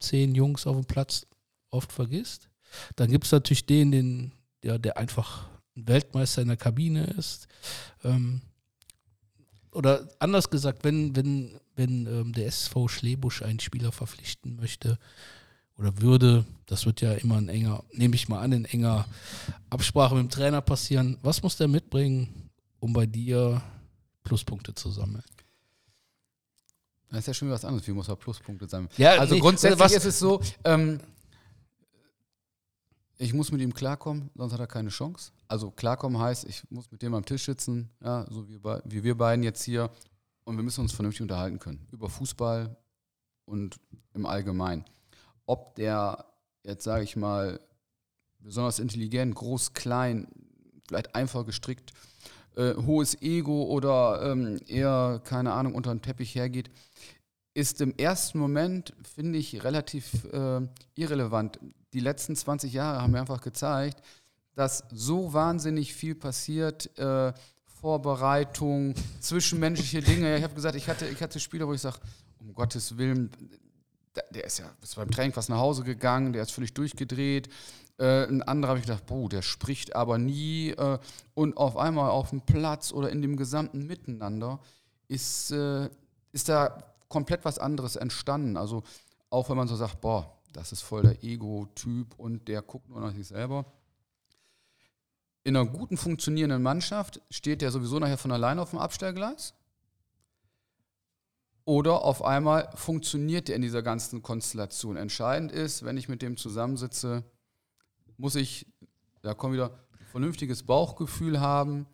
zehn 0.00 0.34
Jungs 0.34 0.66
auf 0.66 0.76
dem 0.76 0.84
Platz 0.84 1.26
oft 1.70 1.92
vergisst. 1.92 2.48
Dann 2.96 3.10
gibt 3.10 3.24
es 3.24 3.32
natürlich 3.32 3.66
den, 3.66 3.90
den, 3.90 4.32
der, 4.62 4.78
der 4.78 4.96
einfach 4.96 5.48
ein 5.76 5.88
Weltmeister 5.88 6.42
in 6.42 6.48
der 6.48 6.56
Kabine 6.56 7.04
ist. 7.04 7.48
Ähm, 8.04 8.42
oder 9.72 10.08
anders 10.18 10.50
gesagt, 10.50 10.84
wenn, 10.84 11.16
wenn, 11.16 11.58
wenn 11.76 12.06
ähm, 12.06 12.32
der 12.32 12.46
SV 12.46 12.88
Schlebusch 12.88 13.42
einen 13.42 13.60
Spieler 13.60 13.92
verpflichten 13.92 14.56
möchte, 14.56 14.98
oder 15.78 16.00
würde, 16.00 16.44
das 16.66 16.86
wird 16.86 17.00
ja 17.00 17.12
immer 17.12 17.36
ein 17.36 17.48
enger, 17.48 17.82
nehme 17.92 18.14
ich 18.14 18.28
mal 18.28 18.40
an, 18.40 18.52
in 18.52 18.64
enger 18.66 19.06
Absprache 19.70 20.14
mit 20.14 20.24
dem 20.24 20.30
Trainer 20.30 20.60
passieren. 20.60 21.18
Was 21.22 21.42
muss 21.42 21.56
der 21.56 21.68
mitbringen, 21.68 22.50
um 22.78 22.92
bei 22.92 23.06
dir 23.06 23.62
Pluspunkte 24.22 24.74
zu 24.74 24.90
sammeln? 24.90 25.24
Das 27.10 27.20
ist 27.20 27.26
ja 27.26 27.34
schon 27.34 27.48
wieder 27.48 27.56
was 27.56 27.64
anderes. 27.64 27.86
Wie 27.86 27.92
muss 27.92 28.08
er 28.08 28.16
Pluspunkte 28.16 28.66
sammeln? 28.68 28.90
Ja, 28.96 29.12
also 29.18 29.34
nee, 29.34 29.40
grundsätzlich 29.40 29.80
was, 29.80 29.92
ist 29.92 30.04
es 30.04 30.18
so, 30.18 30.40
ähm, 30.64 31.00
ich 33.22 33.32
muss 33.32 33.52
mit 33.52 33.60
ihm 33.60 33.72
klarkommen, 33.72 34.30
sonst 34.34 34.52
hat 34.52 34.60
er 34.60 34.66
keine 34.66 34.90
Chance. 34.90 35.32
Also 35.48 35.70
klarkommen 35.70 36.20
heißt, 36.20 36.44
ich 36.44 36.62
muss 36.70 36.90
mit 36.90 37.02
dem 37.02 37.14
am 37.14 37.24
Tisch 37.24 37.44
sitzen, 37.44 37.90
ja, 38.02 38.26
so 38.30 38.48
wie, 38.48 38.60
wie 38.62 39.04
wir 39.04 39.16
beiden 39.16 39.44
jetzt 39.44 39.62
hier, 39.62 39.90
und 40.44 40.56
wir 40.56 40.64
müssen 40.64 40.80
uns 40.80 40.92
vernünftig 40.92 41.22
unterhalten 41.22 41.58
können. 41.58 41.86
Über 41.92 42.08
Fußball 42.08 42.76
und 43.44 43.78
im 44.14 44.26
Allgemeinen 44.26 44.84
ob 45.46 45.74
der 45.74 46.24
jetzt 46.64 46.84
sage 46.84 47.04
ich 47.04 47.16
mal 47.16 47.60
besonders 48.38 48.78
intelligent, 48.78 49.34
groß, 49.34 49.74
klein, 49.74 50.28
vielleicht 50.86 51.14
einfach 51.14 51.44
gestrickt, 51.44 51.92
äh, 52.56 52.74
hohes 52.74 53.20
Ego 53.20 53.64
oder 53.64 54.30
ähm, 54.30 54.60
eher, 54.66 55.20
keine 55.24 55.52
Ahnung, 55.52 55.74
unter 55.74 55.94
den 55.94 56.02
Teppich 56.02 56.34
hergeht, 56.34 56.70
ist 57.54 57.80
im 57.80 57.94
ersten 57.96 58.38
Moment, 58.38 58.94
finde 59.14 59.38
ich, 59.38 59.64
relativ 59.64 60.24
äh, 60.32 60.60
irrelevant. 60.94 61.58
Die 61.92 62.00
letzten 62.00 62.34
20 62.34 62.72
Jahre 62.72 63.02
haben 63.02 63.12
mir 63.12 63.20
einfach 63.20 63.42
gezeigt, 63.42 64.02
dass 64.54 64.84
so 64.92 65.32
wahnsinnig 65.32 65.94
viel 65.94 66.14
passiert, 66.14 66.96
äh, 66.98 67.32
Vorbereitung, 67.64 68.94
zwischenmenschliche 69.20 70.02
Dinge. 70.02 70.36
Ich 70.36 70.44
habe 70.44 70.54
gesagt, 70.54 70.76
ich 70.76 70.88
hatte, 70.88 71.06
ich 71.06 71.20
hatte 71.20 71.40
Spieler, 71.40 71.66
wo 71.66 71.74
ich 71.74 71.80
sage, 71.80 71.98
um 72.38 72.54
Gottes 72.54 72.96
Willen, 72.96 73.30
der 74.30 74.44
ist 74.44 74.58
ja 74.58 74.70
ist 74.82 74.96
beim 74.96 75.10
Training 75.10 75.32
fast 75.32 75.48
nach 75.48 75.58
Hause 75.58 75.82
gegangen, 75.82 76.32
der 76.32 76.42
ist 76.42 76.52
völlig 76.52 76.74
durchgedreht. 76.74 77.48
Äh, 77.98 78.26
ein 78.26 78.42
anderer 78.42 78.70
habe 78.70 78.80
ich 78.80 78.86
gedacht, 78.86 79.06
boah, 79.06 79.28
der 79.28 79.42
spricht 79.42 79.96
aber 79.96 80.18
nie. 80.18 80.70
Äh, 80.70 80.98
und 81.34 81.56
auf 81.56 81.76
einmal 81.76 82.10
auf 82.10 82.30
dem 82.30 82.40
Platz 82.42 82.92
oder 82.92 83.10
in 83.10 83.22
dem 83.22 83.36
gesamten 83.36 83.86
Miteinander 83.86 84.60
ist, 85.08 85.50
äh, 85.50 85.88
ist 86.32 86.48
da 86.48 86.91
komplett 87.12 87.44
was 87.44 87.58
anderes 87.58 87.96
entstanden. 87.96 88.56
Also 88.56 88.82
auch 89.28 89.48
wenn 89.50 89.56
man 89.56 89.68
so 89.68 89.76
sagt, 89.76 90.00
boah, 90.00 90.40
das 90.52 90.72
ist 90.72 90.80
voll 90.80 91.02
der 91.02 91.22
Ego-Typ 91.22 92.18
und 92.18 92.48
der 92.48 92.62
guckt 92.62 92.88
nur 92.88 93.00
nach 93.00 93.14
sich 93.14 93.26
selber. 93.26 93.66
In 95.44 95.56
einer 95.56 95.68
guten 95.68 95.96
funktionierenden 95.96 96.62
Mannschaft 96.62 97.20
steht 97.30 97.60
der 97.60 97.70
sowieso 97.70 97.98
nachher 97.98 98.16
von 98.16 98.32
alleine 98.32 98.62
auf 98.62 98.70
dem 98.70 98.78
Abstellgleis. 98.78 99.54
Oder 101.64 102.02
auf 102.02 102.24
einmal 102.24 102.70
funktioniert 102.74 103.48
er 103.48 103.56
in 103.56 103.62
dieser 103.62 103.82
ganzen 103.82 104.22
Konstellation. 104.22 104.96
Entscheidend 104.96 105.52
ist, 105.52 105.84
wenn 105.84 105.96
ich 105.96 106.08
mit 106.08 106.22
dem 106.22 106.36
zusammensitze, 106.36 107.24
muss 108.16 108.34
ich, 108.34 108.66
da 109.20 109.34
kommt 109.34 109.54
wieder, 109.54 109.70
ein 109.98 110.06
vernünftiges 110.06 110.62
Bauchgefühl 110.64 111.40
haben 111.40 111.86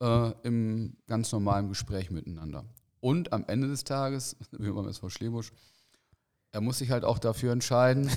äh, 0.00 0.32
im 0.42 0.96
ganz 1.06 1.32
normalen 1.32 1.68
Gespräch 1.68 2.10
miteinander. 2.10 2.64
Und 3.06 3.32
am 3.32 3.44
Ende 3.46 3.68
des 3.68 3.84
Tages, 3.84 4.34
wie 4.50 4.68
beim 4.68 4.88
SV 4.88 5.10
Schlebusch, 5.10 5.52
er 6.50 6.60
muss 6.60 6.78
sich 6.78 6.90
halt 6.90 7.04
auch 7.04 7.20
dafür 7.20 7.52
entscheiden, 7.52 8.10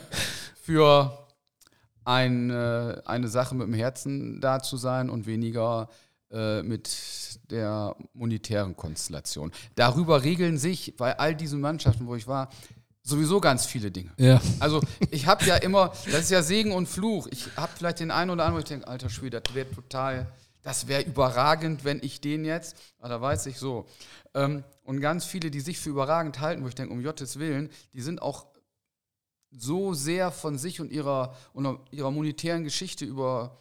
für 0.62 1.26
ein, 2.04 2.50
äh, 2.50 3.00
eine 3.06 3.28
Sache 3.28 3.54
mit 3.54 3.66
dem 3.66 3.72
Herzen 3.72 4.38
da 4.42 4.60
zu 4.60 4.76
sein 4.76 5.08
und 5.08 5.24
weniger 5.26 5.88
äh, 6.30 6.62
mit 6.62 7.40
der 7.50 7.96
monetären 8.12 8.76
Konstellation. 8.76 9.50
Darüber 9.76 10.22
regeln 10.22 10.58
sich 10.58 10.94
bei 10.98 11.18
all 11.18 11.34
diesen 11.34 11.62
Mannschaften, 11.62 12.06
wo 12.06 12.14
ich 12.14 12.26
war, 12.26 12.50
sowieso 13.02 13.40
ganz 13.40 13.64
viele 13.64 13.90
Dinge. 13.90 14.10
Ja. 14.18 14.42
Also 14.60 14.82
ich 15.10 15.26
habe 15.26 15.42
ja 15.46 15.56
immer, 15.56 15.94
das 16.04 16.24
ist 16.24 16.30
ja 16.30 16.42
Segen 16.42 16.72
und 16.72 16.86
Fluch. 16.86 17.28
Ich 17.30 17.46
habe 17.56 17.72
vielleicht 17.74 18.00
den 18.00 18.10
einen 18.10 18.30
oder 18.30 18.44
anderen, 18.44 18.56
wo 18.56 18.58
ich 18.58 18.68
denke, 18.68 18.88
alter 18.88 19.08
Schwede, 19.08 19.40
das 19.40 19.54
wäre 19.54 19.70
total, 19.70 20.26
das 20.68 20.86
wäre 20.86 21.00
überragend, 21.00 21.86
wenn 21.86 21.98
ich 22.02 22.20
den 22.20 22.44
jetzt, 22.44 22.76
aber 22.98 23.08
da 23.08 23.20
weiß 23.22 23.46
ich 23.46 23.58
so. 23.58 23.86
Ähm, 24.34 24.64
und 24.84 25.00
ganz 25.00 25.24
viele, 25.24 25.50
die 25.50 25.60
sich 25.60 25.78
für 25.78 25.88
überragend 25.88 26.40
halten, 26.40 26.62
wo 26.62 26.68
ich 26.68 26.74
denke, 26.74 26.92
um 26.92 27.02
Gottes 27.02 27.38
Willen, 27.38 27.70
die 27.94 28.02
sind 28.02 28.20
auch 28.20 28.44
so 29.50 29.94
sehr 29.94 30.30
von 30.30 30.58
sich 30.58 30.82
und 30.82 30.92
ihrer, 30.92 31.34
und 31.54 31.80
ihrer 31.90 32.10
monetären 32.10 32.64
Geschichte 32.64 33.06
über 33.06 33.56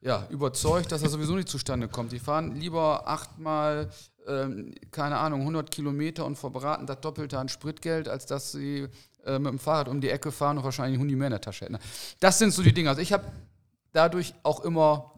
ja, 0.00 0.26
überzeugt, 0.30 0.92
dass 0.92 1.02
er 1.02 1.10
sowieso 1.10 1.34
nicht 1.34 1.50
zustande 1.50 1.88
kommt. 1.88 2.12
Die 2.12 2.18
fahren 2.18 2.56
lieber 2.56 3.06
achtmal, 3.06 3.90
ähm, 4.26 4.74
keine 4.90 5.18
Ahnung, 5.18 5.40
100 5.40 5.70
Kilometer 5.70 6.24
und 6.24 6.36
verbraten 6.36 6.86
das 6.86 7.02
Doppelte 7.02 7.38
an 7.38 7.50
Spritgeld, 7.50 8.08
als 8.08 8.24
dass 8.24 8.52
sie 8.52 8.88
äh, 9.26 9.38
mit 9.38 9.52
dem 9.52 9.58
Fahrrad 9.58 9.88
um 9.88 10.00
die 10.00 10.08
Ecke 10.08 10.32
fahren 10.32 10.56
und 10.56 10.64
wahrscheinlich 10.64 10.94
einen 10.94 11.02
Hundi 11.02 11.16
mehr 11.16 11.26
in 11.26 11.32
der 11.32 11.40
Tasche 11.42 11.66
hätten. 11.66 11.78
Das 12.18 12.38
sind 12.38 12.54
so 12.54 12.62
die 12.62 12.72
Dinge. 12.72 12.88
Also 12.88 13.02
ich 13.02 13.12
habe 13.12 13.30
dadurch 13.92 14.32
auch 14.42 14.60
immer 14.60 15.15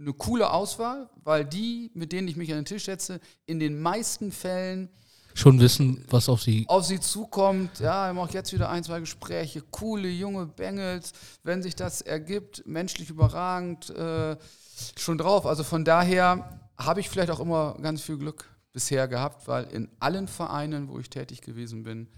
eine 0.00 0.12
coole 0.12 0.50
Auswahl, 0.50 1.08
weil 1.24 1.44
die, 1.44 1.90
mit 1.94 2.12
denen 2.12 2.28
ich 2.28 2.36
mich 2.36 2.50
an 2.50 2.58
den 2.58 2.64
Tisch 2.64 2.84
setze, 2.84 3.20
in 3.46 3.58
den 3.58 3.80
meisten 3.80 4.30
Fällen 4.32 4.88
schon 5.34 5.60
wissen, 5.60 6.04
was 6.08 6.28
auf 6.28 6.42
sie 6.42 6.64
auf 6.68 6.84
sie 6.84 6.98
zukommt. 7.00 7.78
Ja, 7.78 8.08
ich 8.10 8.16
mache 8.16 8.32
jetzt 8.32 8.52
wieder 8.52 8.70
ein, 8.70 8.82
zwei 8.82 9.00
Gespräche. 9.00 9.62
Coole 9.70 10.08
junge 10.08 10.46
Bengels, 10.46 11.12
wenn 11.44 11.62
sich 11.62 11.76
das 11.76 12.00
ergibt, 12.00 12.66
menschlich 12.66 13.10
überragend, 13.10 13.90
äh, 13.90 14.36
schon 14.96 15.18
drauf. 15.18 15.46
Also 15.46 15.62
von 15.62 15.84
daher 15.84 16.60
habe 16.76 17.00
ich 17.00 17.08
vielleicht 17.08 17.30
auch 17.30 17.40
immer 17.40 17.76
ganz 17.80 18.02
viel 18.02 18.18
Glück 18.18 18.48
bisher 18.72 19.08
gehabt, 19.08 19.46
weil 19.46 19.64
in 19.64 19.88
allen 20.00 20.28
Vereinen, 20.28 20.88
wo 20.88 20.98
ich 20.98 21.10
tätig 21.10 21.40
gewesen 21.40 21.82
bin, 21.84 22.08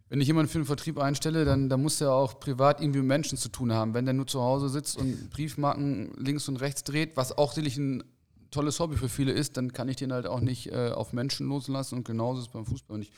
wenn 0.09 0.21
ich 0.21 0.27
jemanden 0.27 0.51
für 0.51 0.57
den 0.57 0.65
Vertrieb 0.65 0.97
einstelle, 0.97 1.45
dann, 1.45 1.69
dann 1.69 1.81
muss 1.81 2.01
er 2.01 2.11
auch 2.11 2.39
privat 2.39 2.81
irgendwie 2.81 2.99
mit 2.99 3.07
Menschen 3.07 3.37
zu 3.37 3.49
tun 3.49 3.71
haben. 3.71 3.93
Wenn 3.93 4.05
der 4.05 4.15
nur 4.15 4.25
zu 4.25 4.41
Hause 4.41 4.67
sitzt 4.67 4.97
und 4.97 5.29
Briefmarken 5.29 6.11
links 6.17 6.49
und 6.49 6.57
rechts 6.57 6.83
dreht, 6.83 7.15
was 7.15 7.37
auch 7.37 7.53
sicherlich 7.53 7.77
ein 7.77 8.03
tolles 8.51 8.79
Hobby 8.79 8.97
für 8.97 9.09
viele 9.09 9.31
ist, 9.31 9.57
dann 9.57 9.73
kann 9.73 9.89
ich 9.89 9.97
den 9.97 10.13
halt 10.13 10.27
auch 10.27 10.39
nicht 10.39 10.71
äh, 10.71 10.89
auf 10.89 11.13
Menschen 11.13 11.47
loslassen. 11.47 11.95
Und 11.95 12.05
genauso 12.05 12.41
ist 12.41 12.47
es 12.47 12.53
beim 12.53 12.65
Fußball. 12.65 12.95
Wenn 12.95 13.03
ich 13.03 13.11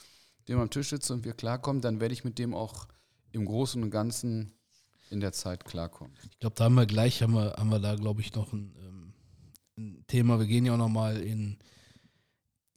dem 0.48 0.60
am 0.60 0.70
Tisch 0.70 0.90
sitze 0.90 1.14
und 1.14 1.26
wir 1.26 1.34
klarkommen, 1.34 1.82
dann 1.82 2.00
werde 2.00 2.14
ich 2.14 2.24
mit 2.24 2.40
dem 2.40 2.54
auch 2.54 2.88
im 3.32 3.46
Großen 3.46 3.82
und 3.82 3.92
Ganzen 3.92 4.54
in 5.10 5.20
der 5.20 5.34
Zeit 5.34 5.66
klarkommen. 5.66 6.14
Ich 6.32 6.40
glaube, 6.40 6.56
da 6.56 6.66
haben 6.66 6.76
wir 6.76 6.86
gleich, 6.86 7.22
haben 7.22 7.34
wir, 7.34 7.54
haben 7.58 7.70
wir 7.70 7.80
da, 7.80 7.96
glaube 7.96 8.22
ich, 8.22 8.34
noch 8.34 8.52
ein, 8.54 8.76
ähm, 8.80 9.14
ein 9.78 10.04
Thema. 10.08 10.40
Wir 10.40 10.48
gehen 10.48 10.66
ja 10.66 10.74
auch 10.74 10.78
nochmal 10.78 11.18
in, 11.22 11.58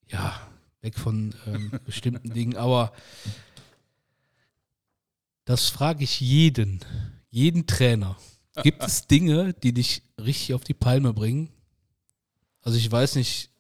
ja, 0.08 0.34
weg 0.80 0.98
von 0.98 1.34
ähm, 1.46 1.72
bestimmten 1.84 2.30
Dingen, 2.30 2.56
aber 2.56 2.92
das 5.44 5.68
frage 5.68 6.04
ich 6.04 6.20
jeden, 6.20 6.80
jeden 7.30 7.66
Trainer. 7.66 8.16
Gibt 8.62 8.82
es 8.82 9.06
Dinge, 9.06 9.52
die 9.52 9.72
dich 9.72 10.02
richtig 10.18 10.54
auf 10.54 10.64
die 10.64 10.74
Palme 10.74 11.12
bringen? 11.12 11.50
Also 12.64 12.78
ich 12.78 12.90
weiß 12.90 13.16
nicht. 13.16 13.50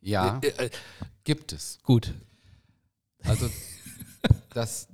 Ja, 0.00 0.40
äh, 0.42 0.66
äh, 0.66 0.70
gibt 1.24 1.52
es. 1.52 1.78
Gut. 1.82 2.14
Also 3.24 3.48
das 4.50 4.88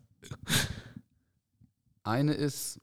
eine 2.02 2.34
ist 2.34 2.80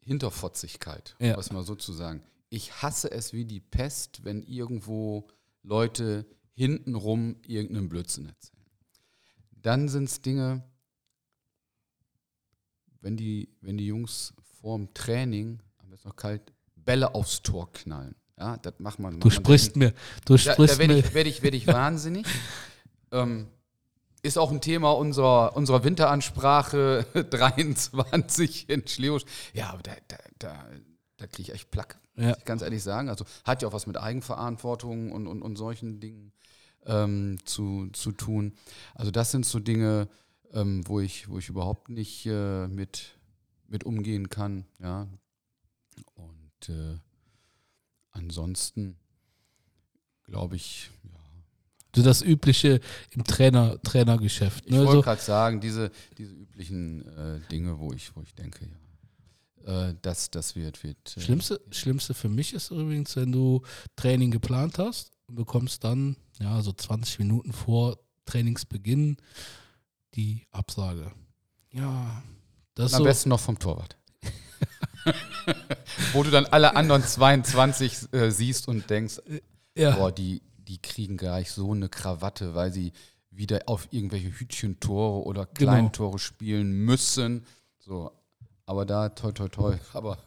Hinterfotzigkeit, 0.00 1.14
ja. 1.20 1.36
was 1.36 1.52
mal 1.52 1.62
sozusagen. 1.62 2.22
Ich 2.48 2.80
hasse 2.82 3.10
es 3.10 3.34
wie 3.34 3.44
die 3.44 3.60
Pest, 3.60 4.24
wenn 4.24 4.42
irgendwo 4.42 5.28
Leute 5.62 6.26
hintenrum 6.54 7.36
irgendeinen 7.46 7.90
Blödsinn 7.90 8.26
erzählen. 8.26 8.64
Dann 9.50 9.88
sind 9.88 10.04
es 10.04 10.22
Dinge, 10.22 10.64
wenn 13.00 13.16
die, 13.16 13.50
wenn 13.60 13.76
die 13.76 13.86
Jungs 13.86 14.32
vorm 14.60 14.92
Training, 14.94 15.62
haben 15.78 15.90
wir 15.90 15.96
es 15.96 16.04
noch 16.04 16.16
kalt, 16.16 16.52
Bälle 16.74 17.14
aufs 17.14 17.42
Tor 17.42 17.70
knallen. 17.72 18.14
Ja, 18.38 18.56
das 18.58 18.74
macht 18.78 18.98
man. 18.98 19.18
Du 19.18 19.30
sprichst 19.30 19.76
mir, 19.76 19.92
du 20.24 20.36
sprichst 20.38 20.58
da, 20.58 20.74
da 20.74 20.78
werde 20.78 20.98
ich, 20.98 21.14
werd 21.14 21.26
ich, 21.26 21.42
werd 21.42 21.54
ich 21.54 21.66
wahnsinnig. 21.66 22.26
ähm, 23.12 23.48
ist 24.22 24.38
auch 24.38 24.50
ein 24.50 24.60
Thema 24.60 24.92
unserer, 24.92 25.56
unserer 25.56 25.84
Winteransprache 25.84 27.06
23 27.30 28.68
in 28.68 28.86
Schlebusch. 28.86 29.24
Ja, 29.54 29.70
aber 29.70 29.82
da, 29.82 29.92
da, 30.08 30.16
da, 30.38 30.66
da 31.16 31.26
kriege 31.26 31.42
ich 31.42 31.52
echt 31.52 31.70
Plack, 31.70 31.98
ja. 32.16 32.28
muss 32.28 32.38
ich 32.38 32.44
ganz 32.44 32.62
ehrlich 32.62 32.82
sagen. 32.82 33.08
Also 33.08 33.24
hat 33.44 33.62
ja 33.62 33.68
auch 33.68 33.72
was 33.72 33.86
mit 33.86 33.96
Eigenverantwortung 33.96 35.12
und, 35.12 35.26
und, 35.26 35.42
und 35.42 35.56
solchen 35.56 36.00
Dingen 36.00 36.32
ähm, 36.86 37.38
zu, 37.44 37.88
zu 37.92 38.12
tun. 38.12 38.54
Also 38.94 39.10
das 39.10 39.30
sind 39.30 39.46
so 39.46 39.58
Dinge, 39.58 40.08
ähm, 40.52 40.86
wo, 40.86 41.00
ich, 41.00 41.28
wo 41.28 41.38
ich 41.38 41.48
überhaupt 41.48 41.88
nicht 41.88 42.26
äh, 42.26 42.68
mit, 42.68 43.18
mit 43.66 43.84
umgehen 43.84 44.30
kann. 44.30 44.64
Ja. 44.80 45.08
Und 46.14 46.68
äh, 46.68 46.98
ansonsten 48.18 48.96
glaube 50.24 50.56
ich, 50.56 50.90
ja. 51.04 51.10
So 51.96 52.02
das 52.02 52.22
Übliche 52.22 52.80
im 53.10 53.24
Trainer, 53.24 53.80
Trainergeschäft. 53.82 54.70
Ne? 54.70 54.82
Ich 54.82 54.86
wollte 54.86 55.02
gerade 55.02 55.22
sagen, 55.22 55.60
diese, 55.60 55.90
diese 56.16 56.34
üblichen 56.34 57.06
äh, 57.16 57.40
Dinge, 57.50 57.78
wo 57.78 57.92
ich, 57.92 58.14
wo 58.14 58.20
ich 58.20 58.34
denke, 58.34 58.66
ja. 58.66 59.88
Äh, 59.88 59.94
das, 60.02 60.30
das 60.30 60.54
wird. 60.54 60.84
wird 60.84 61.16
äh, 61.16 61.20
Schlimmste, 61.20 61.60
Schlimmste 61.70 62.14
für 62.14 62.28
mich 62.28 62.52
ist 62.52 62.70
übrigens, 62.70 63.16
wenn 63.16 63.32
du 63.32 63.62
Training 63.96 64.30
geplant 64.30 64.78
hast 64.78 65.12
und 65.26 65.36
bekommst 65.36 65.82
dann, 65.82 66.16
ja, 66.40 66.60
so 66.62 66.72
20 66.72 67.18
Minuten 67.20 67.52
vor 67.52 67.98
Trainingsbeginn 68.26 69.16
die 70.14 70.46
Absage. 70.50 71.10
Ja, 71.72 72.22
das 72.74 72.94
Am 72.94 72.98
so 72.98 73.04
besten 73.04 73.30
noch 73.30 73.40
vom 73.40 73.58
Torwart. 73.58 73.96
Wo 76.12 76.22
du 76.22 76.30
dann 76.30 76.46
alle 76.46 76.76
anderen 76.76 77.02
22 77.02 78.12
äh, 78.12 78.30
siehst 78.30 78.68
und 78.68 78.88
denkst, 78.90 79.20
ja. 79.76 79.96
boah, 79.96 80.12
die, 80.12 80.42
die 80.56 80.78
kriegen 80.78 81.16
gleich 81.16 81.50
so 81.50 81.72
eine 81.72 81.88
Krawatte, 81.88 82.54
weil 82.54 82.72
sie 82.72 82.92
wieder 83.30 83.62
auf 83.66 83.88
irgendwelche 83.90 84.30
Hütchentore 84.30 85.24
oder 85.24 85.46
genau. 85.46 85.72
Kleintore 85.72 86.10
genau. 86.10 86.18
spielen 86.18 86.72
müssen. 86.72 87.46
So, 87.78 88.10
aber 88.66 88.84
da 88.84 89.08
toi 89.08 89.32
toi 89.32 89.48
toi. 89.48 89.76
Aber 89.94 90.18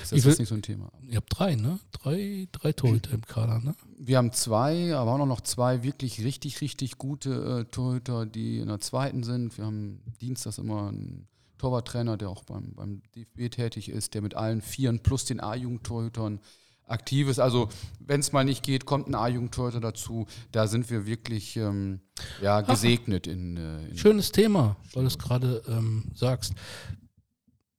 das 0.00 0.12
ist 0.12 0.24
will, 0.24 0.36
nicht 0.38 0.48
so 0.48 0.54
ein 0.54 0.62
Thema. 0.62 0.90
Ihr 1.02 1.16
habt 1.16 1.28
drei, 1.30 1.54
ne? 1.54 1.80
Drei, 1.92 2.46
drei 2.52 2.72
Torhüter 2.72 3.12
im 3.12 3.22
Kader, 3.22 3.58
ne? 3.60 3.74
Wir 3.98 4.18
haben 4.18 4.32
zwei, 4.32 4.94
aber 4.94 5.12
auch 5.14 5.26
noch 5.26 5.40
zwei 5.40 5.82
wirklich 5.82 6.22
richtig, 6.22 6.60
richtig 6.60 6.98
gute 6.98 7.60
äh, 7.60 7.70
Torhüter, 7.70 8.26
die 8.26 8.58
in 8.58 8.68
der 8.68 8.80
zweiten 8.80 9.24
sind. 9.24 9.56
Wir 9.56 9.64
haben 9.64 10.00
Dienstags 10.20 10.58
immer 10.58 10.88
einen 10.88 11.26
Torwarttrainer, 11.58 12.16
der 12.16 12.30
auch 12.30 12.44
beim, 12.44 12.74
beim 12.74 13.02
DFB 13.14 13.50
tätig 13.50 13.88
ist, 13.88 14.14
der 14.14 14.22
mit 14.22 14.34
allen 14.34 14.62
Vieren 14.62 15.00
plus 15.00 15.24
den 15.24 15.40
A-Jugendtorhütern 15.40 16.40
aktiv 16.86 17.28
ist. 17.28 17.38
Also 17.38 17.68
wenn 18.00 18.20
es 18.20 18.32
mal 18.32 18.44
nicht 18.44 18.62
geht, 18.62 18.86
kommt 18.86 19.08
ein 19.08 19.14
A-Jugendtorhüter 19.14 19.80
dazu. 19.80 20.26
Da 20.52 20.66
sind 20.66 20.88
wir 20.90 21.06
wirklich 21.06 21.56
ähm, 21.56 22.00
ja, 22.40 22.62
gesegnet. 22.62 23.26
In, 23.26 23.56
äh, 23.56 23.88
in 23.88 23.98
Schönes 23.98 24.32
Thema, 24.32 24.76
weil 24.94 25.02
du 25.02 25.08
es 25.08 25.18
gerade 25.18 25.62
ähm, 25.68 26.04
sagst. 26.14 26.54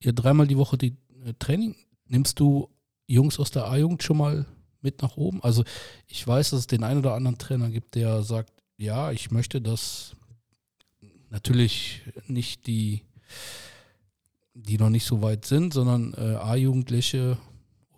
Ihr 0.01 0.13
dreimal 0.13 0.47
die 0.47 0.57
Woche 0.57 0.77
die 0.77 0.95
äh, 1.25 1.33
Training 1.39 1.75
Nimmst 2.09 2.39
du 2.39 2.69
Jungs 3.05 3.39
aus 3.39 3.51
der 3.51 3.67
A-Jugend 3.67 4.01
schon 4.01 4.17
mal 4.17 4.45
mit 4.81 5.01
nach 5.03 5.15
oben? 5.15 5.43
Also 5.43 5.63
ich 6.07 6.25
weiß, 6.27 6.49
dass 6.49 6.61
es 6.61 6.67
den 6.67 6.83
einen 6.83 6.99
oder 6.99 7.13
anderen 7.13 7.37
Trainer 7.37 7.69
gibt, 7.69 7.93
der 7.93 8.23
sagt, 8.23 8.51
ja, 8.77 9.11
ich 9.11 9.29
möchte, 9.29 9.61
dass 9.61 10.15
natürlich 11.29 12.01
nicht 12.25 12.65
die, 12.65 13.03
die 14.63 14.77
noch 14.77 14.89
nicht 14.89 15.05
so 15.05 15.21
weit 15.21 15.45
sind, 15.45 15.73
sondern 15.73 16.13
äh, 16.13 16.35
A-Jugendliche 16.35 17.37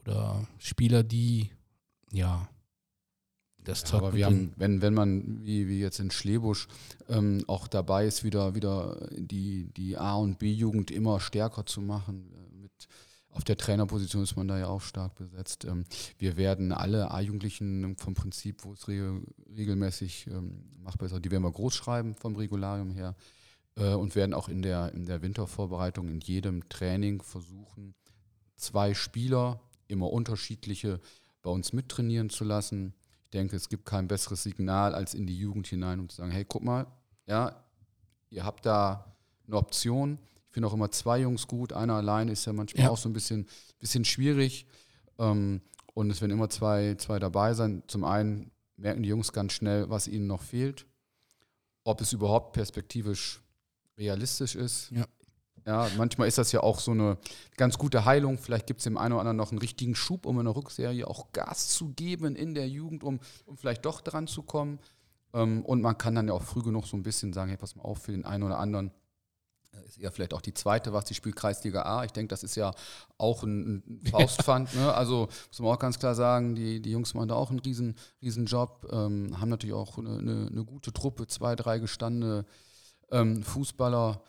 oder 0.01 0.47
Spieler, 0.57 1.03
die 1.03 1.49
ja 2.12 2.47
das 3.64 3.89
ja, 3.91 3.97
aber 3.97 4.16
wir 4.16 4.26
haben, 4.26 4.53
wenn, 4.55 4.82
wenn 4.82 4.93
man, 4.95 5.45
wie, 5.45 5.68
wie 5.68 5.80
jetzt 5.80 5.99
in 5.99 6.09
Schlebusch, 6.09 6.68
ähm, 7.09 7.43
auch 7.47 7.68
dabei 7.68 8.07
ist, 8.07 8.24
wieder, 8.24 8.55
wieder 8.55 9.07
die, 9.12 9.72
die 9.78 9.97
A- 9.97 10.16
und 10.16 10.39
B-Jugend 10.39 10.89
immer 10.89 11.20
stärker 11.20 11.66
zu 11.66 11.80
machen, 11.82 12.41
auf 13.34 13.43
der 13.43 13.57
Trainerposition 13.57 14.24
ist 14.24 14.36
man 14.36 14.47
da 14.47 14.57
ja 14.57 14.68
auch 14.68 14.82
stark 14.82 15.16
besetzt. 15.16 15.66
Ähm, 15.66 15.86
wir 16.18 16.38
werden 16.38 16.72
alle 16.72 17.12
A-Jugendlichen 17.12 17.95
vom 17.97 18.14
Prinzip, 18.14 18.66
wo 18.66 18.74
es 18.74 18.88
regelmäßig 18.88 20.28
ähm, 20.28 20.64
machbar 20.84 21.07
ist, 21.07 21.24
die 21.24 21.32
werden 21.32 21.43
wir 21.43 21.51
groß 21.51 21.74
schreiben 21.74 22.16
vom 22.16 22.36
Regularium 22.36 22.91
her 22.91 23.16
äh, 23.76 23.93
und 23.93 24.15
werden 24.15 24.34
auch 24.34 24.49
in 24.49 24.61
der, 24.61 24.93
in 24.93 25.05
der 25.05 25.22
Wintervorbereitung 25.22 26.07
in 26.09 26.19
jedem 26.19 26.67
Training 26.69 27.22
versuchen, 27.22 27.95
zwei 28.55 28.93
Spieler, 28.93 29.61
immer 29.88 30.11
unterschiedliche, 30.11 30.99
bei 31.41 31.49
uns 31.49 31.74
mittrainieren 31.74 32.30
zu 32.30 32.43
lassen. 32.43 32.93
Ich 33.26 33.32
denke, 33.32 33.55
es 33.55 33.69
gibt 33.69 33.86
kein 33.86 34.07
besseres 34.07 34.43
Signal 34.43 34.93
als 34.93 35.13
in 35.13 35.26
die 35.26 35.38
Jugend 35.38 35.67
hinein, 35.67 35.99
um 35.99 36.09
zu 36.09 36.17
sagen, 36.17 36.32
hey, 36.32 36.45
guck 36.45 36.63
mal, 36.63 36.88
ja, 37.26 37.63
ihr 38.30 38.45
habt 38.45 38.65
da 38.65 39.15
eine 39.47 39.57
Option 39.57 40.19
ich 40.51 40.53
finde 40.53 40.67
auch 40.67 40.74
immer 40.74 40.91
zwei 40.91 41.22
Jungs 41.22 41.47
gut. 41.47 41.72
Einer 41.72 41.93
allein 41.93 42.28
ist 42.28 42.43
ja 42.43 42.51
manchmal 42.51 42.84
ja. 42.84 42.89
auch 42.89 42.97
so 42.97 43.07
ein 43.07 43.13
bisschen, 43.13 43.47
bisschen 43.80 44.03
schwierig. 44.03 44.65
Ähm, 45.17 45.61
und 45.93 46.11
es 46.11 46.19
werden 46.19 46.34
immer 46.34 46.49
zwei, 46.49 46.95
zwei 46.95 47.19
dabei 47.19 47.53
sein. 47.53 47.84
Zum 47.88 48.03
einen 48.03 48.51
merken 48.76 49.01
die 49.01 49.07
Jungs 49.07 49.32
ganz 49.32 49.53
schnell, 49.53 49.89
was 49.89 50.09
ihnen 50.09 50.28
noch 50.28 50.41
fehlt. 50.41 50.88
Ob 51.86 52.01
es 52.01 52.11
überhaupt 52.11 52.51
perspektivisch 52.51 53.41
realistisch 54.02 54.56
ist. 54.56 54.91
Ja. 54.91 55.06
Ja, 55.64 55.88
manchmal 55.95 56.28
ist 56.28 56.39
das 56.39 56.52
ja 56.52 56.62
auch 56.62 56.80
so 56.80 56.89
eine 56.89 57.20
ganz 57.56 57.78
gute 57.78 58.04
Heilung. 58.04 58.39
Vielleicht 58.39 58.66
gibt 58.66 58.80
es 58.80 58.86
dem 58.86 58.97
einen 58.97 59.14
oder 59.14 59.22
anderen 59.22 59.38
noch 59.38 59.52
einen 59.52 59.60
richtigen 59.60 59.93
Schub, 59.93 60.26
um 60.26 60.39
in 60.39 60.45
der 60.45 60.56
Rückserie 60.56 61.06
auch 61.06 61.32
Gas 61.34 61.68
zu 61.68 61.89
geben 61.89 62.36
in 62.36 62.56
der 62.56 62.68
Jugend, 62.68 63.04
um, 63.04 63.20
um 63.45 63.58
vielleicht 63.58 63.86
doch 63.86 64.02
dran 64.02 64.26
zu 64.26 64.41
kommen. 64.41 64.80
Ähm, 65.36 65.64
und 65.64 65.82
man 65.82 65.99
kann 65.99 66.16
dann 66.16 66.28
ja 66.28 66.34
auch 66.34 66.41
früh 66.41 66.64
genug 66.64 66.88
so 66.88 66.97
ein 66.97 67.04
bisschen 67.04 67.32
sagen, 67.32 67.49
hey, 67.49 67.58
pass 67.58 67.76
mal 67.76 67.84
auf, 67.84 67.99
für 67.99 68.12
den 68.12 68.26
einen 68.26 68.41
oder 68.41 68.58
anderen 68.58 68.91
ist 69.86 69.97
ja 69.97 70.12
vielleicht 70.12 70.34
auch 70.34 70.41
die 70.41 70.54
zweite, 70.54 70.93
was 70.93 71.06
die 71.06 71.14
spielt 71.14 71.36
Kreisliga 71.36 71.84
A. 71.84 72.04
Ich 72.04 72.12
denke, 72.12 72.30
das 72.30 72.43
ist 72.43 72.56
ja 72.56 72.74
auch 73.18 73.43
ein, 73.43 74.02
Faustpfand. 74.12 74.74
ne? 74.76 74.93
Also 74.93 75.28
muss 75.49 75.60
man 75.60 75.74
auch 75.74 75.80
ganz 75.80 75.99
klar 75.99 76.16
sagen, 76.16 76.56
die, 76.56 76.82
die 76.82 76.91
Jungs 76.91 77.14
machen 77.14 77.28
da 77.28 77.36
auch 77.36 77.49
einen 77.49 77.60
riesen, 77.60 77.95
riesen 78.22 78.45
Job, 78.45 78.88
ähm, 78.91 79.39
haben 79.39 79.49
natürlich 79.49 79.76
auch 79.76 79.97
eine, 79.97 80.18
eine, 80.18 80.47
eine, 80.52 80.66
gute 80.66 80.93
Truppe, 80.93 81.28
zwei, 81.28 81.56
drei 81.56 81.80
gestandene 81.80 82.45
ähm, 83.12 83.43
Fußballer. 83.43 84.22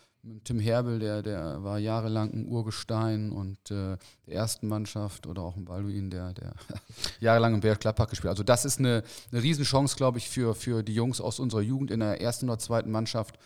Tim 0.45 0.57
Herbel, 0.57 0.99
der, 0.99 1.21
der 1.21 1.65
war 1.65 1.79
jahrelang 1.79 2.31
ein 2.31 2.47
Urgestein 2.47 3.33
und 3.33 3.59
äh, 3.71 3.97
der 4.25 4.35
ersten 4.35 4.69
Mannschaft 4.69 5.27
oder 5.27 5.41
auch 5.41 5.57
ein 5.57 5.65
Balduin, 5.65 6.09
der, 6.09 6.31
der 6.31 6.53
jahrelang 7.19 7.55
im 7.55 7.59
Berg 7.59 7.81
gespielt 7.81 8.29
Also 8.29 8.43
das 8.43 8.63
ist 8.63 8.79
eine, 8.79 9.03
eine 9.33 9.43
Riesenchance, 9.43 9.97
glaube 9.97 10.19
ich, 10.19 10.29
für, 10.29 10.55
für 10.55 10.81
die 10.81 10.95
Jungs 10.95 11.19
aus 11.19 11.39
unserer 11.39 11.59
Jugend 11.59 11.91
in 11.91 11.99
der 11.99 12.21
ersten 12.21 12.49
oder 12.49 12.57
zweiten 12.57 12.89
Mannschaft 12.89 13.37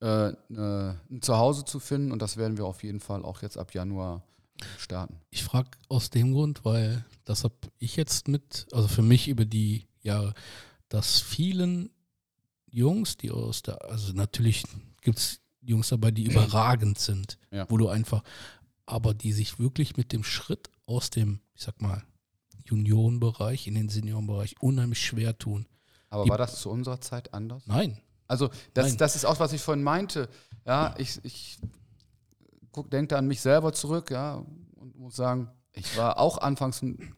äh, 0.00 0.28
äh, 0.28 0.34
ein 1.10 1.22
Zuhause 1.22 1.64
zu 1.64 1.80
finden 1.80 2.12
und 2.12 2.22
das 2.22 2.36
werden 2.36 2.56
wir 2.56 2.66
auf 2.66 2.84
jeden 2.84 3.00
Fall 3.00 3.24
auch 3.24 3.42
jetzt 3.42 3.58
ab 3.58 3.74
Januar 3.74 4.22
starten. 4.78 5.16
Ich 5.30 5.44
frage 5.44 5.70
aus 5.88 6.10
dem 6.10 6.32
Grund, 6.32 6.64
weil 6.64 7.04
das 7.24 7.44
habe 7.44 7.54
ich 7.78 7.96
jetzt 7.96 8.28
mit, 8.28 8.66
also 8.72 8.88
für 8.88 9.02
mich 9.02 9.28
über 9.28 9.44
die 9.44 9.86
Jahre, 10.02 10.34
dass 10.88 11.20
vielen 11.20 11.90
Jungs, 12.72 13.16
die 13.16 13.30
aus 13.30 13.62
der, 13.62 13.84
also 13.84 14.12
natürlich 14.12 14.64
gibt 15.02 15.18
es 15.18 15.40
Jungs 15.60 15.90
dabei, 15.90 16.10
die 16.10 16.24
überragend 16.24 16.98
sind, 16.98 17.38
ja. 17.50 17.66
wo 17.68 17.76
du 17.76 17.88
einfach, 17.88 18.22
aber 18.86 19.14
die 19.14 19.32
sich 19.32 19.58
wirklich 19.58 19.96
mit 19.96 20.12
dem 20.12 20.24
Schritt 20.24 20.70
aus 20.86 21.10
dem, 21.10 21.40
ich 21.54 21.62
sag 21.62 21.80
mal, 21.80 22.02
Juniorenbereich 22.64 23.66
in 23.66 23.74
den 23.74 23.88
Seniorenbereich 23.88 24.56
unheimlich 24.60 25.00
schwer 25.00 25.38
tun. 25.38 25.66
Aber 26.10 26.24
die, 26.24 26.30
war 26.30 26.38
das 26.38 26.60
zu 26.60 26.70
unserer 26.70 27.00
Zeit 27.00 27.32
anders? 27.34 27.66
Nein. 27.66 28.00
Also 28.26 28.48
das, 28.74 28.88
Nein. 28.88 28.98
das 28.98 29.16
ist 29.16 29.24
auch, 29.24 29.40
was 29.40 29.52
ich 29.52 29.60
vorhin 29.60 29.84
meinte. 29.84 30.28
Ja, 30.64 30.94
ich, 30.98 31.20
ich 31.24 31.58
denke 32.90 33.08
da 33.08 33.18
an 33.18 33.26
mich 33.26 33.40
selber 33.40 33.72
zurück, 33.72 34.10
ja, 34.10 34.42
und 34.76 34.98
muss 34.98 35.16
sagen, 35.16 35.50
ich 35.74 35.96
war 35.96 36.18
auch 36.18 36.38
anfangs, 36.38 36.82
ein, 36.82 37.14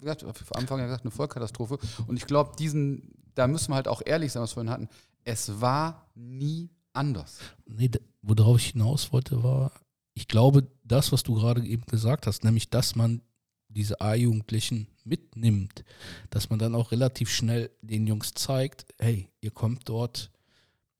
Anfang 0.54 0.78
ja 0.78 0.86
gesagt, 0.86 1.02
eine 1.02 1.10
Vollkatastrophe. 1.10 1.78
Und 2.06 2.16
ich 2.16 2.26
glaube, 2.26 2.52
diesen, 2.56 3.12
da 3.34 3.46
müssen 3.46 3.70
wir 3.70 3.76
halt 3.76 3.88
auch 3.88 4.02
ehrlich 4.04 4.32
sein, 4.32 4.42
was 4.42 4.50
wir 4.50 4.54
vorhin 4.54 4.70
hatten. 4.70 4.88
Es 5.24 5.60
war 5.60 6.06
nie 6.14 6.70
anders. 6.92 7.38
Nee, 7.66 7.90
worauf 8.22 8.58
ich 8.58 8.72
hinaus 8.72 9.12
wollte, 9.12 9.42
war, 9.42 9.72
ich 10.14 10.28
glaube, 10.28 10.66
das, 10.84 11.12
was 11.12 11.22
du 11.22 11.34
gerade 11.34 11.64
eben 11.64 11.84
gesagt 11.86 12.26
hast, 12.26 12.44
nämlich, 12.44 12.70
dass 12.70 12.94
man 12.94 13.22
diese 13.68 14.00
A-Jugendlichen 14.00 14.86
mitnimmt, 15.04 15.84
dass 16.30 16.50
man 16.50 16.58
dann 16.58 16.74
auch 16.74 16.92
relativ 16.92 17.30
schnell 17.30 17.70
den 17.82 18.06
Jungs 18.06 18.32
zeigt, 18.34 18.86
hey, 18.98 19.28
ihr 19.40 19.50
kommt 19.50 19.88
dort, 19.88 20.30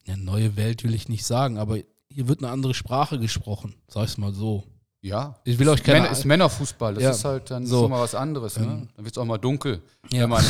eine 0.06 0.18
neue 0.18 0.56
Welt 0.56 0.84
will 0.84 0.94
ich 0.94 1.08
nicht 1.08 1.24
sagen, 1.24 1.56
aber 1.56 1.78
hier 2.08 2.28
wird 2.28 2.40
eine 2.40 2.50
andere 2.50 2.74
Sprache 2.74 3.18
gesprochen, 3.18 3.74
sag 3.88 4.08
ich 4.08 4.18
mal 4.18 4.32
so. 4.34 4.64
Ja. 5.00 5.38
Ich 5.44 5.58
will 5.58 5.68
euch 5.68 5.82
keine 5.82 6.00
Männer, 6.00 6.12
ist 6.12 6.24
Männerfußball, 6.24 6.94
das 6.94 7.02
ja. 7.02 7.10
ist 7.10 7.24
halt 7.24 7.50
dann 7.50 7.66
so. 7.66 7.88
mal 7.88 8.00
was 8.00 8.14
anderes. 8.14 8.58
Ne? 8.58 8.64
Ähm. 8.64 8.88
Dann 8.96 9.04
wird 9.04 9.14
es 9.14 9.18
auch 9.18 9.26
mal 9.26 9.38
dunkel. 9.38 9.82
Ja. 10.10 10.26
man 10.26 10.42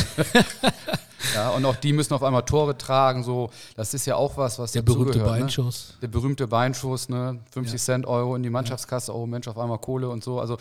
ja, 1.35 1.49
und 1.51 1.65
auch 1.65 1.75
die 1.75 1.93
müssen 1.93 2.13
auf 2.13 2.23
einmal 2.23 2.43
Tore 2.43 2.77
tragen. 2.77 3.23
So. 3.23 3.51
Das 3.75 3.93
ist 3.93 4.05
ja 4.05 4.15
auch 4.15 4.37
was, 4.37 4.57
was 4.57 4.71
Der 4.71 4.81
berühmte 4.81 5.19
gehört, 5.19 5.33
ne? 5.33 5.39
Beinschuss. 5.41 5.89
Ne? 5.89 5.99
Der 6.01 6.07
berühmte 6.07 6.47
Beinschuss, 6.47 7.09
ne? 7.09 7.39
50 7.51 7.73
ja. 7.73 7.77
Cent 7.77 8.05
Euro 8.07 8.35
in 8.35 8.43
die 8.43 8.49
Mannschaftskasse, 8.49 9.13
oh 9.15 9.25
Mensch, 9.25 9.47
auf 9.47 9.57
einmal 9.57 9.79
Kohle 9.79 10.09
und 10.09 10.23
so. 10.23 10.39
Also 10.39 10.57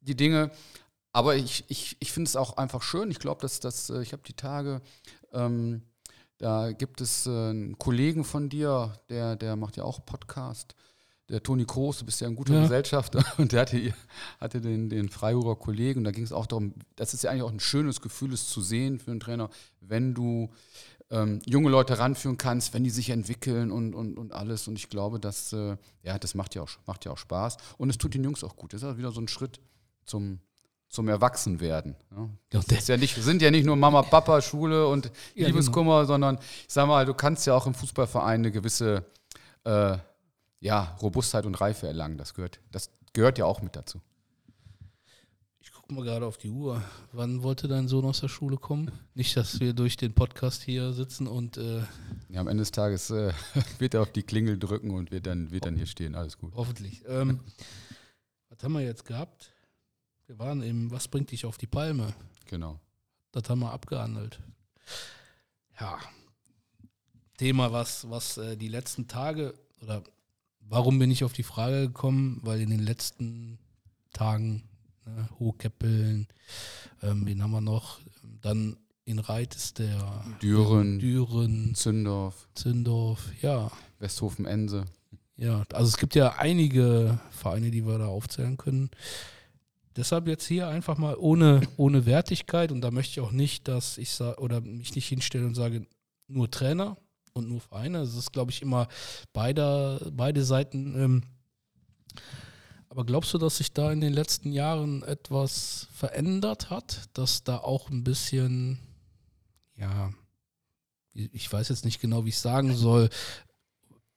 die 0.00 0.16
Dinge. 0.16 0.50
Aber 1.12 1.36
ich, 1.36 1.64
ich, 1.68 1.96
ich 2.00 2.10
finde 2.10 2.28
es 2.28 2.36
auch 2.36 2.56
einfach 2.56 2.82
schön. 2.82 3.10
Ich 3.10 3.18
glaube, 3.18 3.42
dass 3.42 3.60
das, 3.60 3.90
äh, 3.90 4.00
ich 4.00 4.12
habe 4.12 4.22
die 4.26 4.32
Tage, 4.32 4.80
ähm, 5.32 5.82
da 6.38 6.72
gibt 6.72 7.00
es 7.00 7.26
äh, 7.26 7.30
einen 7.30 7.78
Kollegen 7.78 8.24
von 8.24 8.48
dir, 8.48 8.94
der, 9.10 9.36
der 9.36 9.56
macht 9.56 9.76
ja 9.76 9.84
auch 9.84 10.04
Podcast 10.04 10.74
der 11.28 11.42
Toni 11.42 11.64
Kroos, 11.64 11.98
du 11.98 12.04
bist 12.04 12.20
ja 12.20 12.28
ein 12.28 12.36
guter 12.36 12.54
ja. 12.54 12.62
Gesellschafter, 12.62 13.24
und 13.38 13.52
der 13.52 13.62
hatte, 13.62 13.94
hatte 14.40 14.60
den, 14.60 14.88
den 14.88 15.08
Freiburger 15.08 15.56
Kollegen, 15.56 15.98
und 15.98 16.04
da 16.04 16.10
ging 16.10 16.24
es 16.24 16.32
auch 16.32 16.46
darum, 16.46 16.74
das 16.96 17.14
ist 17.14 17.22
ja 17.22 17.30
eigentlich 17.30 17.42
auch 17.42 17.52
ein 17.52 17.60
schönes 17.60 18.00
Gefühl, 18.00 18.32
es 18.32 18.48
zu 18.48 18.60
sehen 18.60 18.98
für 18.98 19.10
einen 19.10 19.20
Trainer, 19.20 19.48
wenn 19.80 20.14
du 20.14 20.50
ähm, 21.12 21.40
junge 21.44 21.68
Leute 21.68 21.98
ranführen 21.98 22.38
kannst, 22.38 22.74
wenn 22.74 22.84
die 22.84 22.90
sich 22.90 23.10
entwickeln 23.10 23.70
und, 23.70 23.94
und, 23.94 24.18
und 24.18 24.32
alles. 24.32 24.66
Und 24.66 24.78
ich 24.78 24.88
glaube, 24.88 25.20
dass, 25.20 25.52
äh, 25.52 25.76
ja, 26.02 26.18
das 26.18 26.34
macht 26.34 26.54
ja, 26.54 26.62
auch, 26.62 26.70
macht 26.86 27.04
ja 27.04 27.12
auch 27.12 27.18
Spaß. 27.18 27.58
Und 27.76 27.90
es 27.90 27.98
tut 27.98 28.14
den 28.14 28.24
Jungs 28.24 28.42
auch 28.42 28.56
gut. 28.56 28.72
Das 28.72 28.80
ist 28.80 28.88
halt 28.88 28.96
wieder 28.96 29.12
so 29.12 29.20
ein 29.20 29.28
Schritt 29.28 29.60
zum, 30.06 30.40
zum 30.88 31.08
Erwachsenwerden. 31.08 31.96
Ja. 32.50 32.62
Das 32.66 32.88
ja 32.88 32.96
nicht, 32.96 33.14
sind 33.14 33.42
ja 33.42 33.50
nicht 33.50 33.66
nur 33.66 33.76
Mama, 33.76 34.02
Papa, 34.02 34.40
Schule 34.40 34.88
und 34.88 35.12
ja, 35.34 35.48
Liebeskummer, 35.48 36.00
genau. 36.00 36.06
sondern 36.06 36.36
ich 36.36 36.72
sag 36.72 36.86
mal, 36.86 37.04
du 37.04 37.12
kannst 37.12 37.46
ja 37.46 37.54
auch 37.54 37.66
im 37.66 37.74
Fußballverein 37.74 38.40
eine 38.40 38.50
gewisse 38.50 39.04
äh, 39.64 39.98
ja, 40.62 40.96
Robustheit 41.02 41.44
und 41.44 41.60
Reife 41.60 41.88
erlangen. 41.88 42.16
Das 42.16 42.34
gehört, 42.34 42.60
das 42.70 42.90
gehört 43.12 43.36
ja 43.36 43.44
auch 43.44 43.60
mit 43.62 43.76
dazu. 43.76 44.00
Ich 45.60 45.72
gucke 45.72 45.92
mal 45.92 46.04
gerade 46.04 46.24
auf 46.24 46.38
die 46.38 46.50
Uhr. 46.50 46.82
Wann 47.10 47.42
wollte 47.42 47.66
dein 47.66 47.88
Sohn 47.88 48.04
aus 48.04 48.20
der 48.20 48.28
Schule 48.28 48.56
kommen? 48.56 48.90
Nicht, 49.14 49.36
dass 49.36 49.58
wir 49.58 49.72
durch 49.74 49.96
den 49.96 50.14
Podcast 50.14 50.62
hier 50.62 50.92
sitzen 50.92 51.26
und. 51.26 51.56
Äh 51.56 51.82
ja, 52.28 52.40
am 52.40 52.48
Ende 52.48 52.62
des 52.62 52.70
Tages 52.70 53.10
äh, 53.10 53.32
wird 53.78 53.94
er 53.94 54.02
auf 54.02 54.12
die 54.12 54.22
Klingel 54.22 54.56
drücken 54.56 54.92
und 54.92 55.10
wird 55.10 55.26
dann, 55.26 55.50
wird 55.50 55.66
dann 55.66 55.76
hier 55.76 55.86
stehen. 55.86 56.14
Alles 56.14 56.38
gut. 56.38 56.52
Hoffentlich. 56.54 57.02
Ähm, 57.08 57.40
was 58.48 58.62
haben 58.62 58.72
wir 58.72 58.82
jetzt 58.82 59.04
gehabt? 59.04 59.52
Wir 60.26 60.38
waren 60.38 60.62
im 60.62 60.92
Was 60.92 61.08
bringt 61.08 61.32
dich 61.32 61.44
auf 61.44 61.58
die 61.58 61.66
Palme? 61.66 62.14
Genau. 62.46 62.78
Das 63.32 63.50
haben 63.50 63.60
wir 63.60 63.72
abgehandelt. 63.72 64.38
Ja. 65.80 65.98
Thema, 67.36 67.72
was, 67.72 68.08
was 68.08 68.38
äh, 68.38 68.56
die 68.56 68.68
letzten 68.68 69.08
Tage 69.08 69.54
oder 69.80 70.04
Warum 70.68 70.98
bin 70.98 71.10
ich 71.10 71.24
auf 71.24 71.32
die 71.32 71.42
Frage 71.42 71.88
gekommen? 71.88 72.40
Weil 72.42 72.60
in 72.60 72.70
den 72.70 72.80
letzten 72.80 73.58
Tagen 74.12 74.64
ne, 75.06 75.28
Hochkeppeln, 75.38 76.28
ähm, 77.02 77.26
wen 77.26 77.42
haben 77.42 77.50
wir 77.50 77.60
noch? 77.60 78.00
Dann 78.40 78.76
in 79.04 79.18
Reit 79.18 79.54
ist 79.54 79.78
der 79.78 80.24
Düren, 80.40 80.98
Düren 80.98 81.74
Zündorf, 81.74 82.48
Zündorf, 82.54 83.32
ja. 83.42 83.70
Westhofen-Ense. 83.98 84.84
Ja, 85.36 85.64
also 85.72 85.88
es 85.88 85.96
gibt 85.96 86.14
ja 86.14 86.36
einige 86.38 87.18
Vereine, 87.30 87.70
die 87.70 87.84
wir 87.86 87.98
da 87.98 88.06
aufzählen 88.06 88.56
können. 88.56 88.90
Deshalb 89.96 90.26
jetzt 90.28 90.46
hier 90.46 90.68
einfach 90.68 90.96
mal 90.98 91.16
ohne, 91.16 91.60
ohne 91.76 92.06
Wertigkeit 92.06 92.72
und 92.72 92.80
da 92.80 92.90
möchte 92.90 93.12
ich 93.12 93.20
auch 93.20 93.32
nicht, 93.32 93.68
dass 93.68 93.98
ich 93.98 94.10
sage 94.12 94.40
oder 94.40 94.60
mich 94.60 94.94
nicht 94.94 95.08
hinstelle 95.08 95.46
und 95.46 95.54
sage, 95.54 95.86
nur 96.28 96.50
Trainer, 96.50 96.96
und 97.34 97.48
nur 97.48 97.60
Vereine. 97.60 97.98
Also 97.98 98.12
es 98.12 98.24
ist, 98.24 98.32
glaube 98.32 98.50
ich, 98.50 98.62
immer 98.62 98.88
beider, 99.32 100.00
beide 100.12 100.44
Seiten. 100.44 100.94
Ähm, 101.00 101.22
aber 102.88 103.04
glaubst 103.06 103.32
du, 103.32 103.38
dass 103.38 103.56
sich 103.56 103.72
da 103.72 103.90
in 103.90 104.00
den 104.00 104.12
letzten 104.12 104.52
Jahren 104.52 105.02
etwas 105.02 105.88
verändert 105.94 106.68
hat, 106.70 107.08
dass 107.14 107.42
da 107.42 107.56
auch 107.56 107.88
ein 107.88 108.04
bisschen, 108.04 108.78
ja, 109.76 110.12
ich 111.14 111.50
weiß 111.50 111.68
jetzt 111.70 111.84
nicht 111.84 112.00
genau, 112.00 112.24
wie 112.24 112.30
ich 112.30 112.38
sagen 112.38 112.74
soll. 112.74 113.08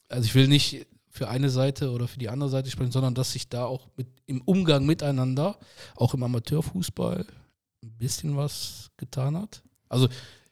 Also 0.08 0.26
ich 0.26 0.34
will 0.34 0.48
nicht 0.48 0.86
für 1.08 1.28
eine 1.28 1.48
Seite 1.48 1.90
oder 1.90 2.06
für 2.06 2.18
die 2.18 2.28
andere 2.28 2.50
Seite 2.50 2.70
sprechen, 2.70 2.92
sondern 2.92 3.14
dass 3.14 3.32
sich 3.32 3.48
da 3.48 3.64
auch 3.64 3.88
mit, 3.96 4.08
im 4.26 4.42
Umgang 4.42 4.84
miteinander, 4.84 5.58
auch 5.94 6.12
im 6.12 6.22
Amateurfußball, 6.22 7.26
ein 7.82 7.92
bisschen 7.96 8.36
was 8.36 8.90
getan 8.98 9.38
hat. 9.38 9.62
Also 9.88 10.08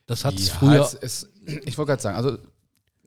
das 0.06 0.24
hat 0.24 0.34
es 0.34 0.48
ja, 0.48 0.54
früher. 0.54 0.80
Es, 0.80 0.94
es, 0.94 1.32
ich 1.64 1.76
wollte 1.76 1.90
gerade 1.90 2.02
sagen, 2.02 2.16
also 2.16 2.38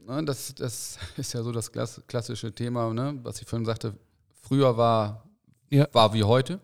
Ne, 0.08 0.24
das, 0.24 0.56
das 0.56 0.98
ist 1.18 1.34
ja 1.34 1.44
so 1.44 1.52
das 1.52 1.72
klassische 1.72 2.54
Thema, 2.54 2.94
ne, 2.94 3.20
was 3.24 3.42
ich 3.42 3.48
vorhin 3.48 3.66
sagte. 3.66 3.94
Früher 4.42 4.78
war, 4.78 5.28
ja. 5.70 5.88
war 5.92 6.14
wie 6.14 6.24
heute, 6.24 6.62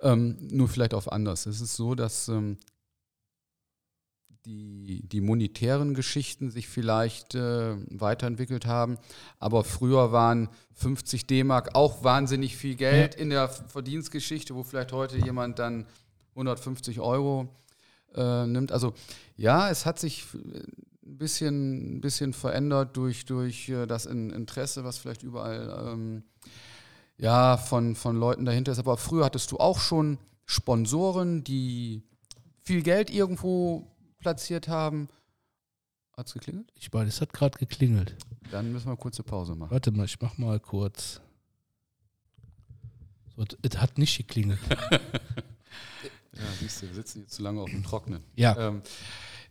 ähm, 0.00 0.36
nur 0.50 0.68
vielleicht 0.68 0.94
auf 0.94 1.12
anders. 1.12 1.46
Es 1.46 1.60
ist 1.60 1.76
so, 1.76 1.94
dass 1.94 2.26
ähm, 2.26 2.58
die, 4.44 5.06
die 5.06 5.20
monetären 5.20 5.94
Geschichten 5.94 6.50
sich 6.50 6.66
vielleicht 6.66 7.36
äh, 7.36 7.76
weiterentwickelt 7.88 8.66
haben, 8.66 8.98
aber 9.38 9.62
früher 9.62 10.10
waren 10.10 10.48
50 10.74 11.28
D-Mark 11.28 11.76
auch 11.76 12.02
wahnsinnig 12.02 12.56
viel 12.56 12.74
Geld 12.74 13.14
ja. 13.14 13.20
in 13.20 13.30
der 13.30 13.48
Verdienstgeschichte, 13.48 14.56
wo 14.56 14.64
vielleicht 14.64 14.90
heute 14.90 15.18
jemand 15.18 15.60
dann 15.60 15.86
150 16.30 16.98
Euro 16.98 17.48
äh, 18.16 18.46
nimmt. 18.46 18.72
Also 18.72 18.94
ja, 19.36 19.70
es 19.70 19.86
hat 19.86 20.00
sich 20.00 20.24
ein 21.10 21.18
bisschen, 21.18 21.96
ein 21.96 22.00
bisschen 22.00 22.32
verändert 22.32 22.96
durch, 22.96 23.24
durch 23.24 23.68
äh, 23.68 23.86
das 23.86 24.06
Interesse, 24.06 24.84
was 24.84 24.98
vielleicht 24.98 25.22
überall 25.22 25.92
ähm, 25.92 26.22
ja, 27.18 27.56
von, 27.56 27.96
von 27.96 28.16
Leuten 28.16 28.44
dahinter 28.44 28.72
ist. 28.72 28.78
Aber 28.78 28.96
früher 28.96 29.24
hattest 29.24 29.52
du 29.52 29.58
auch 29.58 29.78
schon 29.78 30.18
Sponsoren, 30.46 31.44
die 31.44 32.02
viel 32.62 32.82
Geld 32.82 33.10
irgendwo 33.10 33.86
platziert 34.18 34.68
haben. 34.68 35.08
Hat 36.16 36.28
es 36.28 36.34
geklingelt? 36.34 36.72
Ich 36.74 36.92
meine, 36.92 37.08
es 37.08 37.20
hat 37.20 37.32
gerade 37.32 37.58
geklingelt. 37.58 38.16
Dann 38.50 38.72
müssen 38.72 38.86
wir 38.86 38.98
eine 38.98 39.24
Pause 39.24 39.54
machen. 39.54 39.70
Warte 39.70 39.90
mal, 39.90 40.04
ich 40.04 40.20
mach 40.20 40.38
mal 40.38 40.60
kurz. 40.60 41.20
So, 43.36 43.44
es 43.62 43.78
hat 43.78 43.98
nicht 43.98 44.16
geklingelt. 44.16 44.60
ja, 44.90 45.00
siehst 46.58 46.82
du, 46.82 46.86
wir 46.86 46.94
sitzen 46.94 47.20
jetzt 47.20 47.34
zu 47.34 47.42
lange 47.42 47.60
auf 47.60 47.70
dem 47.70 47.82
Trocknen. 47.82 48.22
Ja. 48.36 48.56
Ähm, 48.56 48.82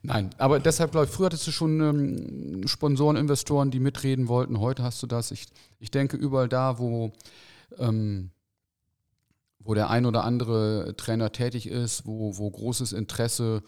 Nein, 0.01 0.29
aber 0.37 0.59
deshalb 0.59 0.91
glaube 0.91 1.07
ich, 1.07 1.11
früher 1.11 1.25
hattest 1.25 1.45
du 1.47 1.51
schon 1.51 1.81
ähm, 1.81 2.67
Sponsoren, 2.67 3.17
Investoren, 3.17 3.69
die 3.69 3.79
mitreden 3.79 4.27
wollten. 4.27 4.59
Heute 4.59 4.83
hast 4.83 5.03
du 5.03 5.07
das. 5.07 5.31
Ich, 5.31 5.47
ich 5.79 5.91
denke, 5.91 6.15
überall 6.15 6.47
da, 6.47 6.79
wo, 6.79 7.11
ähm, 7.77 8.31
wo 9.59 9.73
der 9.73 9.89
ein 9.89 10.05
oder 10.05 10.23
andere 10.23 10.95
Trainer 10.95 11.31
tätig 11.31 11.67
ist, 11.67 12.05
wo, 12.05 12.37
wo 12.37 12.49
großes 12.49 12.93
Interesse, 12.93 13.61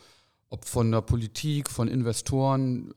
ob 0.49 0.65
von 0.65 0.89
der 0.91 1.01
Politik, 1.01 1.69
von 1.69 1.89
Investoren 1.89 2.93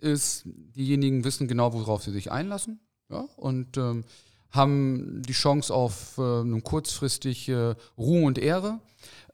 ist, 0.00 0.42
diejenigen 0.44 1.24
wissen 1.24 1.46
genau, 1.46 1.72
worauf 1.72 2.02
sie 2.02 2.10
sich 2.10 2.32
einlassen. 2.32 2.80
ja, 3.08 3.28
und 3.36 3.76
ähm, 3.76 4.04
haben 4.52 5.22
die 5.22 5.32
Chance 5.32 5.74
auf 5.74 6.18
äh, 6.18 6.60
kurzfristig 6.60 7.48
äh, 7.48 7.74
Ruhe 7.98 8.24
und 8.24 8.38
Ehre, 8.38 8.78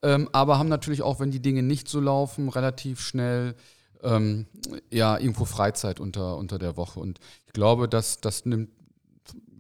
ähm, 0.03 0.29
aber 0.33 0.59
haben 0.59 0.69
natürlich 0.69 1.03
auch, 1.03 1.21
wenn 1.21 1.31
die 1.31 1.43
Dinge 1.43 1.63
nicht 1.63 1.89
so 1.89 2.01
laufen, 2.01 2.49
relativ 2.49 3.01
schnell 3.01 3.55
ähm, 4.03 4.47
ja, 4.91 5.19
irgendwo 5.19 5.45
Freizeit 5.45 6.01
unter, 6.01 6.37
unter 6.37 6.59
der 6.59 6.77
Woche. 6.77 7.01
Und 7.01 7.19
ich 7.47 7.53
glaube, 7.53 7.89
dass 7.89 8.21
das 8.21 8.47
nimmt 8.47 8.71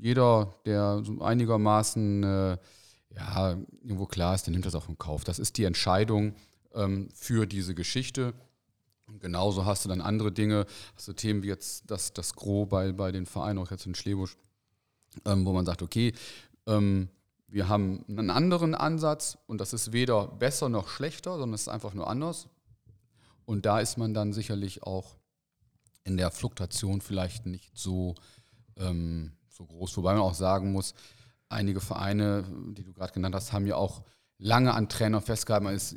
jeder, 0.00 0.54
der 0.64 1.02
so 1.04 1.20
einigermaßen 1.20 2.22
äh, 2.22 2.58
ja, 3.16 3.56
irgendwo 3.82 4.06
klar 4.06 4.34
ist, 4.34 4.44
der 4.44 4.52
nimmt 4.52 4.66
das 4.66 4.76
auch 4.76 4.88
in 4.88 4.96
Kauf. 4.96 5.24
Das 5.24 5.40
ist 5.40 5.58
die 5.58 5.64
Entscheidung 5.64 6.34
ähm, 6.74 7.08
für 7.14 7.46
diese 7.46 7.74
Geschichte. 7.74 8.32
Und 9.06 9.20
genauso 9.20 9.64
hast 9.64 9.84
du 9.84 9.88
dann 9.88 10.00
andere 10.00 10.30
Dinge, 10.30 10.66
hast 10.94 11.08
du 11.08 11.14
Themen 11.14 11.42
wie 11.42 11.48
jetzt 11.48 11.90
das, 11.90 12.12
das 12.12 12.34
Gros 12.34 12.68
bei, 12.68 12.92
bei 12.92 13.10
den 13.10 13.26
Vereinen, 13.26 13.58
auch 13.58 13.70
jetzt 13.70 13.86
in 13.86 13.94
Schlebusch, 13.94 14.36
ähm, 15.24 15.44
wo 15.44 15.52
man 15.52 15.66
sagt, 15.66 15.82
okay, 15.82 16.12
ähm, 16.66 17.08
wir 17.48 17.68
haben 17.68 18.04
einen 18.08 18.30
anderen 18.30 18.74
Ansatz 18.74 19.38
und 19.46 19.60
das 19.60 19.72
ist 19.72 19.92
weder 19.92 20.26
besser 20.26 20.68
noch 20.68 20.88
schlechter, 20.88 21.32
sondern 21.32 21.54
es 21.54 21.62
ist 21.62 21.68
einfach 21.68 21.94
nur 21.94 22.08
anders. 22.08 22.48
Und 23.46 23.64
da 23.64 23.80
ist 23.80 23.96
man 23.96 24.12
dann 24.12 24.34
sicherlich 24.34 24.82
auch 24.82 25.16
in 26.04 26.16
der 26.18 26.30
Fluktuation 26.30 27.00
vielleicht 27.00 27.46
nicht 27.46 27.76
so, 27.76 28.14
ähm, 28.76 29.32
so 29.48 29.64
groß. 29.64 29.96
Wobei 29.96 30.12
man 30.12 30.22
auch 30.22 30.34
sagen 30.34 30.72
muss, 30.72 30.94
einige 31.48 31.80
Vereine, 31.80 32.44
die 32.76 32.84
du 32.84 32.92
gerade 32.92 33.12
genannt 33.12 33.34
hast, 33.34 33.52
haben 33.52 33.66
ja 33.66 33.76
auch 33.76 34.02
lange 34.36 34.74
an 34.74 34.88
Trainer 34.88 35.20
festgehalten. 35.22 35.64
Man 35.64 35.74
ist 35.74 35.96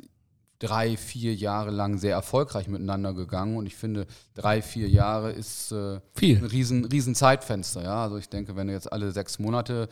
drei, 0.62 0.96
vier 0.96 1.34
Jahre 1.34 1.72
lang 1.72 1.98
sehr 1.98 2.12
erfolgreich 2.12 2.68
miteinander 2.68 3.14
gegangen 3.14 3.56
und 3.56 3.66
ich 3.66 3.74
finde, 3.74 4.06
drei, 4.34 4.62
vier 4.62 4.88
Jahre 4.88 5.32
ist 5.32 5.72
äh, 5.72 6.00
Viel. 6.14 6.38
ein 6.38 6.44
riesen, 6.44 6.84
riesen 6.84 7.16
Zeitfenster. 7.16 7.82
Ja? 7.82 8.04
Also 8.04 8.16
ich 8.16 8.28
denke, 8.28 8.54
wenn 8.54 8.68
du 8.68 8.72
jetzt 8.72 8.92
alle 8.92 9.10
sechs 9.10 9.40
Monate 9.40 9.88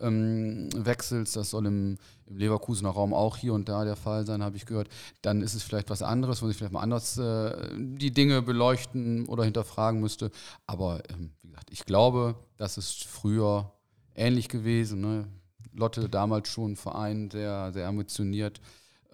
ähm, 0.00 0.70
wechselst, 0.74 1.36
das 1.36 1.50
soll 1.50 1.66
im, 1.66 1.98
im, 2.24 2.38
Leverkusener 2.38 2.88
Raum 2.88 3.12
auch 3.12 3.36
hier 3.36 3.52
und 3.52 3.68
da 3.68 3.84
der 3.84 3.96
Fall 3.96 4.24
sein, 4.24 4.42
habe 4.42 4.56
ich 4.56 4.64
gehört, 4.64 4.88
dann 5.20 5.42
ist 5.42 5.52
es 5.52 5.62
vielleicht 5.62 5.90
was 5.90 6.00
anderes, 6.00 6.40
wo 6.40 6.48
sich 6.48 6.56
vielleicht 6.56 6.72
mal 6.72 6.80
anders 6.80 7.18
äh, 7.18 7.68
die 7.76 8.10
Dinge 8.10 8.40
beleuchten 8.40 9.26
oder 9.26 9.44
hinterfragen 9.44 10.00
müsste. 10.00 10.30
Aber 10.66 11.02
ähm, 11.10 11.32
wie 11.42 11.48
gesagt, 11.48 11.70
ich 11.70 11.84
glaube, 11.84 12.34
das 12.56 12.78
ist 12.78 13.04
früher 13.04 13.72
ähnlich 14.14 14.48
gewesen. 14.48 15.02
Ne? 15.02 15.26
Lotte 15.74 16.08
damals 16.08 16.48
schon 16.48 16.72
ein 16.72 16.76
Verein, 16.76 17.30
sehr, 17.30 17.74
sehr 17.74 17.88
ambitioniert. 17.88 18.62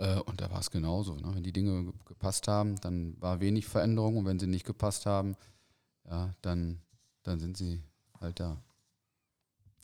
Äh, 0.00 0.18
und 0.20 0.40
da 0.40 0.50
war 0.50 0.60
es 0.60 0.70
genauso. 0.70 1.14
Ne? 1.14 1.30
Wenn 1.34 1.42
die 1.42 1.52
Dinge 1.52 1.92
gepasst 2.06 2.48
haben, 2.48 2.80
dann 2.80 3.20
war 3.20 3.40
wenig 3.40 3.66
Veränderung. 3.66 4.16
Und 4.16 4.24
wenn 4.24 4.38
sie 4.38 4.46
nicht 4.46 4.64
gepasst 4.64 5.06
haben, 5.06 5.36
ja, 6.08 6.34
dann, 6.40 6.80
dann 7.22 7.38
sind 7.38 7.56
sie 7.56 7.82
halt 8.18 8.40
da. 8.40 8.56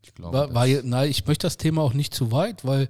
Ich 0.03 0.15
glaube. 0.15 0.37
War, 0.37 0.55
war, 0.55 0.67
nein, 0.67 1.11
ich 1.11 1.27
möchte 1.27 1.47
das 1.47 1.59
Thema 1.59 1.83
auch 1.83 1.93
nicht 1.93 2.15
zu 2.15 2.33
weit, 2.33 2.65
weil 2.65 2.89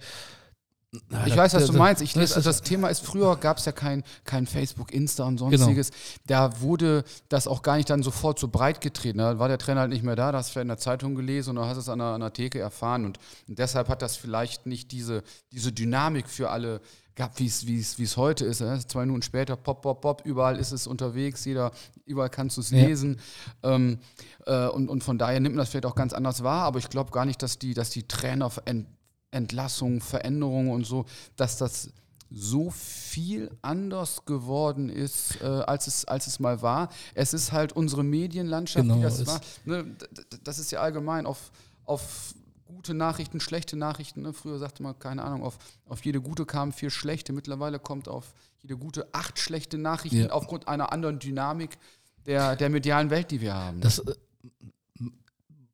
na, 1.08 1.26
ich 1.26 1.36
weiß, 1.36 1.54
was 1.54 1.66
du 1.66 1.72
meinst. 1.72 2.00
Ich 2.00 2.16
also 2.16 2.40
das 2.40 2.62
Thema 2.62 2.88
ist, 2.88 3.04
früher 3.04 3.36
gab 3.36 3.58
es 3.58 3.64
ja 3.64 3.72
kein, 3.72 4.04
kein 4.24 4.46
Facebook, 4.46 4.92
Insta 4.92 5.24
und 5.24 5.36
genau. 5.36 5.50
sonstiges. 5.50 5.90
Genau. 5.90 6.00
Da 6.26 6.60
wurde 6.60 7.04
das 7.28 7.48
auch 7.48 7.62
gar 7.62 7.76
nicht 7.76 7.90
dann 7.90 8.02
sofort 8.02 8.38
so 8.38 8.48
breit 8.48 8.80
getreten. 8.80 9.18
Da 9.18 9.38
war 9.38 9.48
der 9.48 9.58
Trainer 9.58 9.80
halt 9.80 9.90
nicht 9.90 10.04
mehr 10.04 10.16
da, 10.16 10.32
da 10.32 10.38
hast 10.38 10.50
du 10.50 10.52
vielleicht 10.52 10.62
in 10.62 10.68
der 10.68 10.78
Zeitung 10.78 11.14
gelesen 11.16 11.50
und 11.50 11.56
dann 11.56 11.66
hast 11.66 11.76
du 11.76 11.80
es 11.80 11.88
an 11.88 11.98
der, 11.98 12.08
an 12.08 12.20
der 12.20 12.32
Theke 12.32 12.60
erfahren. 12.60 13.04
Und, 13.04 13.18
und, 13.48 13.58
deshalb 13.58 13.88
hat 13.88 14.00
das 14.00 14.16
vielleicht 14.16 14.66
nicht 14.66 14.92
diese, 14.92 15.22
diese 15.52 15.72
Dynamik 15.72 16.28
für 16.28 16.50
alle 16.50 16.80
gehabt, 17.16 17.40
wie 17.40 17.46
es 17.46 18.16
heute 18.16 18.44
ist. 18.44 18.60
Ne? 18.60 18.78
Zwei 18.86 19.00
Minuten 19.06 19.22
später, 19.22 19.56
pop, 19.56 19.82
pop, 19.82 20.02
pop, 20.02 20.22
überall 20.24 20.58
ist 20.58 20.70
es 20.70 20.86
unterwegs, 20.86 21.44
jeder, 21.44 21.72
überall 22.04 22.30
kannst 22.30 22.58
du 22.58 22.60
es 22.60 22.70
ja. 22.70 22.86
lesen. 22.86 23.18
Ähm, 23.62 23.98
äh, 24.46 24.68
und, 24.68 24.88
und 24.88 25.02
von 25.02 25.18
daher 25.18 25.40
nimmt 25.40 25.56
man 25.56 25.62
das 25.62 25.70
vielleicht 25.70 25.86
auch 25.86 25.94
ganz 25.94 26.12
anders 26.12 26.42
wahr, 26.44 26.64
aber 26.64 26.78
ich 26.78 26.90
glaube 26.90 27.10
gar 27.10 27.24
nicht, 27.24 27.42
dass 27.42 27.58
die, 27.58 27.74
dass 27.74 27.90
die 27.90 28.06
Trainer 28.06 28.52
ent, 28.66 28.86
Entlassungen, 29.32 30.00
Veränderungen 30.00 30.70
und 30.70 30.86
so, 30.86 31.04
dass 31.36 31.56
das 31.56 31.90
so 32.30 32.70
viel 32.70 33.50
anders 33.62 34.24
geworden 34.24 34.88
ist, 34.88 35.40
äh, 35.42 35.46
als, 35.46 35.86
es, 35.86 36.04
als 36.04 36.26
es 36.26 36.38
mal 36.38 36.60
war. 36.60 36.90
Es 37.14 37.32
ist 37.32 37.52
halt 37.52 37.72
unsere 37.72 38.04
Medienlandschaft, 38.04 38.84
genau, 38.84 38.98
wie 38.98 39.02
das 39.02 39.26
war. 39.26 39.40
Ne, 39.64 39.96
das 40.42 40.58
ist 40.58 40.70
ja 40.70 40.80
allgemein 40.80 41.26
auf, 41.26 41.50
auf 41.84 42.34
gute 42.66 42.94
Nachrichten, 42.94 43.40
schlechte 43.40 43.76
Nachrichten. 43.76 44.22
Ne? 44.22 44.32
Früher 44.32 44.58
sagte 44.58 44.82
man, 44.82 44.98
keine 44.98 45.22
Ahnung, 45.22 45.42
auf, 45.42 45.58
auf 45.86 46.04
jede 46.04 46.20
gute 46.20 46.44
kamen 46.44 46.72
vier 46.72 46.90
schlechte. 46.90 47.32
Mittlerweile 47.32 47.78
kommt 47.78 48.08
auf 48.08 48.34
jede 48.58 48.76
gute 48.76 49.08
acht 49.14 49.38
schlechte 49.38 49.78
Nachrichten 49.78 50.18
ja. 50.18 50.30
aufgrund 50.30 50.68
einer 50.68 50.92
anderen 50.92 51.18
Dynamik 51.18 51.78
der, 52.26 52.56
der 52.56 52.68
medialen 52.68 53.10
Welt, 53.10 53.30
die 53.30 53.40
wir 53.40 53.54
haben. 53.54 53.80
Das, 53.80 54.00
äh, 54.00 54.14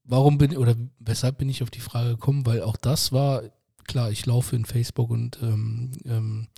warum 0.04 0.38
bin 0.38 0.56
oder 0.56 0.76
weshalb 0.98 1.38
bin 1.38 1.48
ich 1.48 1.62
auf 1.62 1.70
die 1.70 1.80
Frage 1.80 2.10
gekommen? 2.10 2.46
Weil 2.46 2.62
auch 2.62 2.76
das 2.76 3.12
war, 3.12 3.42
klar, 3.84 4.10
ich 4.10 4.26
laufe 4.26 4.54
in 4.54 4.64
Facebook 4.64 5.10
und 5.10 5.38
ähm, 5.42 5.92
ähm, 6.04 6.48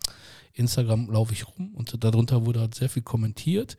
Instagram 0.52 1.10
laufe 1.10 1.32
ich 1.32 1.46
rum 1.48 1.74
und 1.74 2.02
darunter 2.02 2.46
wurde 2.46 2.60
halt 2.60 2.74
sehr 2.74 2.88
viel 2.88 3.02
kommentiert. 3.02 3.76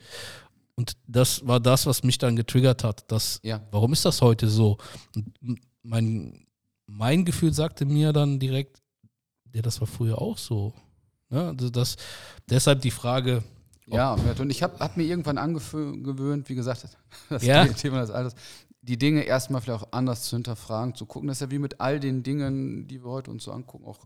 Und 0.76 0.98
das 1.08 1.48
war 1.48 1.62
das, 1.62 1.86
was 1.86 2.04
mich 2.04 2.18
dann 2.18 2.36
getriggert 2.36 2.84
hat. 2.84 3.10
Dass, 3.10 3.40
ja. 3.44 3.62
Warum 3.72 3.94
ist 3.94 4.04
das 4.04 4.22
heute 4.22 4.50
so? 4.50 4.78
Und 5.16 5.62
mein, 5.86 6.46
mein 6.88 7.26
Gefühl 7.26 7.54
sagte 7.54 7.86
mir 7.86 8.14
dann 8.14 8.40
direkt, 8.40 8.82
ja, 9.54 9.62
das 9.62 9.80
war 9.80 9.88
früher 9.88 10.22
auch 10.22 10.38
so. 10.38 10.74
Ne? 11.30 11.48
Also 11.48 11.70
das, 11.70 11.96
deshalb 12.50 12.82
die 12.82 12.92
Frage. 12.92 13.44
Ja, 13.88 14.14
und 14.14 14.50
ich 14.50 14.64
habe 14.64 14.80
hab 14.80 14.98
mir 14.98 15.04
irgendwann 15.04 15.38
angewöhnt, 15.38 16.50
wie 16.50 16.56
gesagt, 16.56 16.88
das 17.30 17.46
ja? 17.46 17.66
Thema 17.68 18.02
des 18.02 18.10
Alters, 18.10 18.36
die 18.82 18.98
Dinge 18.98 19.22
erstmal 19.24 19.62
vielleicht 19.62 19.84
auch 19.84 19.92
anders 19.92 20.24
zu 20.24 20.36
hinterfragen, 20.36 20.96
zu 20.96 21.06
gucken. 21.06 21.28
Das 21.28 21.38
ist 21.38 21.42
ja 21.42 21.52
wie 21.52 21.60
mit 21.60 21.80
all 21.80 22.00
den 22.00 22.24
Dingen, 22.24 22.88
die 22.88 23.04
wir 23.04 23.10
heute 23.10 23.32
uns 23.32 23.44
so 23.44 23.52
angucken, 23.52 23.86
auch 23.86 24.00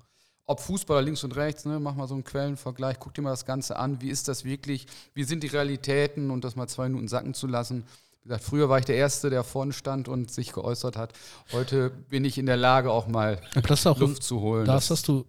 ob 0.46 0.60
Fußballer 0.62 1.04
links 1.04 1.24
und 1.24 1.36
rechts, 1.36 1.66
ne, 1.66 1.80
mach 1.80 1.94
mal 1.94 2.08
so 2.08 2.16
einen 2.16 2.24
Quellenvergleich, 2.24 2.98
guck 3.00 3.14
dir 3.14 3.22
mal 3.22 3.30
das 3.30 3.46
Ganze 3.46 3.78
an, 3.78 4.02
wie 4.02 4.10
ist 4.10 4.28
das 4.28 4.46
wirklich, 4.46 4.88
wie 5.14 5.24
sind 5.24 5.44
die 5.44 5.48
Realitäten 5.48 6.32
und 6.32 6.44
das 6.44 6.56
mal 6.56 6.68
zwei 6.68 6.90
Minuten 6.90 7.08
sacken 7.08 7.36
zu 7.36 7.46
lassen. 7.46 7.84
Wie 8.22 8.30
gesagt, 8.30 8.44
früher 8.44 8.70
war 8.70 8.80
ich 8.80 8.86
der 8.86 8.96
Erste, 8.96 9.30
der 9.30 9.44
vorne 9.44 9.74
stand 9.74 10.08
und 10.08 10.32
sich 10.32 10.52
geäußert 10.52 10.98
hat. 10.98 11.14
Heute 11.52 11.90
bin 11.90 12.26
ich 12.26 12.38
in 12.38 12.46
der 12.46 12.58
Lage, 12.58 12.92
auch 12.92 13.08
mal 13.08 13.42
auch 13.56 14.00
Luft 14.00 14.24
zu 14.24 14.42
holen. 14.42 14.66
Das 14.66 14.90
hast 14.90 15.08
du 15.08 15.26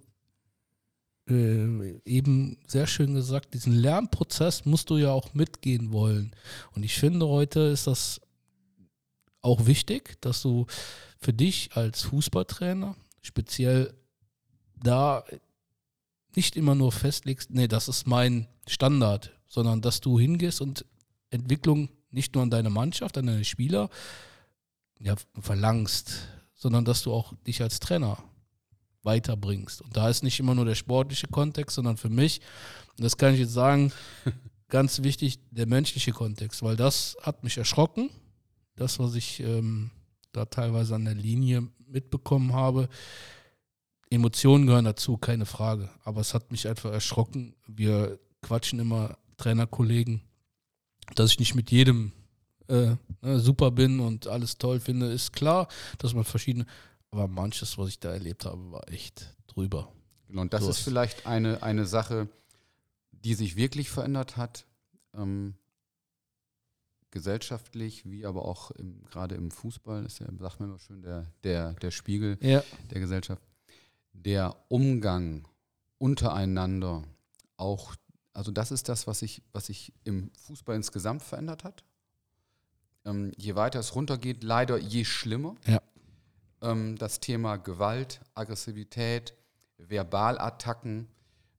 äh, 1.28 2.00
eben 2.04 2.58
sehr 2.66 2.86
schön 2.86 3.14
gesagt, 3.14 3.54
diesen 3.54 3.72
Lernprozess 3.72 4.64
musst 4.64 4.90
du 4.90 4.96
ja 4.96 5.12
auch 5.12 5.34
mitgehen 5.34 5.92
wollen. 5.92 6.34
Und 6.74 6.82
ich 6.82 6.98
finde, 6.98 7.28
heute 7.28 7.60
ist 7.60 7.86
das 7.86 8.20
auch 9.40 9.66
wichtig, 9.66 10.20
dass 10.20 10.42
du 10.42 10.66
für 11.18 11.32
dich 11.32 11.70
als 11.74 12.02
Fußballtrainer 12.02 12.96
speziell 13.22 13.94
da 14.82 15.24
nicht 16.34 16.56
immer 16.56 16.74
nur 16.74 16.92
festlegst, 16.92 17.50
nee, 17.50 17.68
das 17.68 17.88
ist 17.88 18.06
mein 18.06 18.48
Standard, 18.66 19.32
sondern 19.46 19.80
dass 19.80 20.00
du 20.00 20.18
hingehst 20.18 20.60
und 20.60 20.84
Entwicklung 21.30 21.88
nicht 22.10 22.34
nur 22.34 22.42
an 22.42 22.50
deine 22.50 22.70
Mannschaft, 22.70 23.16
an 23.18 23.26
deine 23.26 23.44
Spieler 23.44 23.90
ja, 24.98 25.14
verlangst, 25.40 26.28
sondern 26.54 26.84
dass 26.84 27.02
du 27.02 27.12
auch 27.12 27.32
dich 27.46 27.62
als 27.62 27.80
Trainer 27.80 28.18
weiterbringst. 29.02 29.82
Und 29.82 29.96
da 29.96 30.08
ist 30.08 30.22
nicht 30.22 30.40
immer 30.40 30.54
nur 30.54 30.64
der 30.66 30.74
sportliche 30.74 31.28
Kontext, 31.28 31.76
sondern 31.76 31.96
für 31.96 32.10
mich, 32.10 32.40
und 32.96 33.04
das 33.04 33.16
kann 33.16 33.34
ich 33.34 33.40
jetzt 33.40 33.52
sagen, 33.54 33.92
ganz 34.68 35.02
wichtig, 35.02 35.38
der 35.50 35.66
menschliche 35.66 36.12
Kontext, 36.12 36.62
weil 36.62 36.76
das 36.76 37.16
hat 37.22 37.44
mich 37.44 37.56
erschrocken 37.56 38.10
das, 38.80 38.98
was 38.98 39.14
ich 39.14 39.40
ähm, 39.40 39.90
da 40.32 40.46
teilweise 40.46 40.94
an 40.94 41.04
der 41.04 41.14
Linie 41.14 41.68
mitbekommen 41.86 42.54
habe. 42.54 42.88
Emotionen 44.08 44.66
gehören 44.66 44.86
dazu, 44.86 45.18
keine 45.18 45.46
Frage. 45.46 45.90
Aber 46.04 46.20
es 46.20 46.34
hat 46.34 46.50
mich 46.50 46.66
einfach 46.66 46.90
erschrocken. 46.90 47.54
Wir 47.66 48.18
quatschen 48.42 48.78
immer 48.78 49.18
Trainerkollegen, 49.36 50.22
dass 51.14 51.32
ich 51.32 51.38
nicht 51.38 51.54
mit 51.54 51.70
jedem 51.70 52.12
äh, 52.68 52.96
ne, 53.22 53.40
super 53.40 53.70
bin 53.70 54.00
und 54.00 54.26
alles 54.26 54.58
toll 54.58 54.80
finde, 54.80 55.12
ist 55.12 55.32
klar, 55.32 55.68
dass 55.98 56.14
man 56.14 56.24
verschiedene, 56.24 56.66
aber 57.10 57.28
manches, 57.28 57.76
was 57.78 57.88
ich 57.88 58.00
da 58.00 58.12
erlebt 58.12 58.44
habe, 58.44 58.70
war 58.70 58.88
echt 58.88 59.34
drüber. 59.46 59.92
Genau, 60.28 60.42
und 60.42 60.52
das 60.52 60.64
so 60.64 60.70
ist 60.70 60.80
vielleicht 60.80 61.26
eine, 61.26 61.62
eine 61.62 61.86
Sache, 61.86 62.28
die 63.10 63.34
sich 63.34 63.56
wirklich 63.56 63.90
verändert 63.90 64.36
hat. 64.36 64.66
Ähm, 65.14 65.54
gesellschaftlich, 67.10 68.08
wie 68.08 68.24
aber 68.24 68.44
auch 68.44 68.70
im, 68.72 69.04
gerade 69.10 69.34
im 69.34 69.50
Fußball, 69.50 70.04
ist 70.04 70.20
ja, 70.20 70.26
sagt 70.38 70.60
man 70.60 70.70
immer 70.70 70.78
schön, 70.78 71.02
der, 71.02 71.26
der, 71.42 71.74
der 71.74 71.90
Spiegel 71.90 72.38
ja. 72.40 72.62
der 72.90 73.00
Gesellschaft. 73.00 73.42
Der 74.12 74.56
Umgang 74.68 75.48
untereinander, 75.98 77.04
auch, 77.56 77.94
also 78.40 78.52
das 78.52 78.70
ist 78.70 78.88
das, 78.88 79.06
was 79.06 79.18
sich 79.18 79.42
was 79.52 79.68
ich 79.68 79.92
im 80.04 80.30
Fußball 80.46 80.74
insgesamt 80.74 81.22
verändert 81.22 81.62
hat. 81.62 81.84
Ähm, 83.04 83.32
je 83.36 83.54
weiter 83.54 83.78
es 83.78 83.94
runtergeht, 83.94 84.42
leider 84.42 84.78
je 84.78 85.04
schlimmer. 85.04 85.56
Ja. 85.66 85.82
Ähm, 86.62 86.96
das 86.96 87.20
Thema 87.20 87.58
Gewalt, 87.58 88.22
Aggressivität, 88.34 89.34
Verbalattacken, 89.76 91.08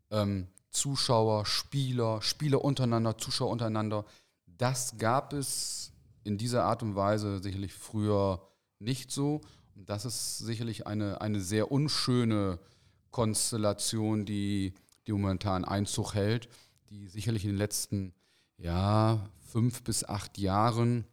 ähm, 0.09 0.47
Zuschauer, 0.71 1.45
Spieler, 1.45 2.19
Spieler 2.23 2.63
untereinander, 2.63 3.15
Zuschauer 3.15 3.51
untereinander, 3.51 4.03
das 4.47 4.97
gab 4.97 5.33
es 5.33 5.91
in 6.23 6.39
dieser 6.39 6.63
Art 6.63 6.81
und 6.81 6.95
Weise 6.95 7.43
sicherlich 7.43 7.75
früher 7.75 8.41
nicht 8.79 9.11
so. 9.11 9.41
Und 9.75 9.87
das 9.87 10.05
ist 10.05 10.39
sicherlich 10.39 10.87
eine, 10.87 11.21
eine 11.21 11.41
sehr 11.41 11.71
unschöne 11.71 12.57
Konstellation, 13.11 14.25
die, 14.25 14.73
die 15.05 15.11
momentan 15.11 15.63
Einzug 15.63 16.15
hält, 16.15 16.49
die 16.91 17.07
sicherlich 17.07 17.45
in 17.45 17.51
den 17.51 17.57
letzten 17.57 18.13
ja, 18.57 19.29
fünf 19.47 19.81
bis 19.83 20.03
acht 20.03 20.37
Jahren 20.37 21.05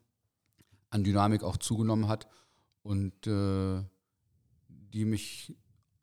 an 0.90 1.04
Dynamik 1.04 1.44
auch 1.44 1.56
zugenommen 1.56 2.08
hat 2.08 2.26
und 2.82 3.26
äh, 3.26 3.82
die 4.68 5.04
mich 5.04 5.56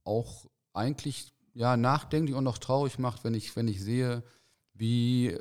auch 0.05 0.45
eigentlich 0.73 1.33
ja, 1.53 1.75
nachdenklich 1.77 2.35
und 2.35 2.43
noch 2.43 2.57
traurig 2.57 2.99
macht, 2.99 3.23
wenn 3.23 3.33
ich, 3.33 3.55
wenn 3.55 3.67
ich 3.67 3.81
sehe, 3.81 4.23
wie 4.73 5.37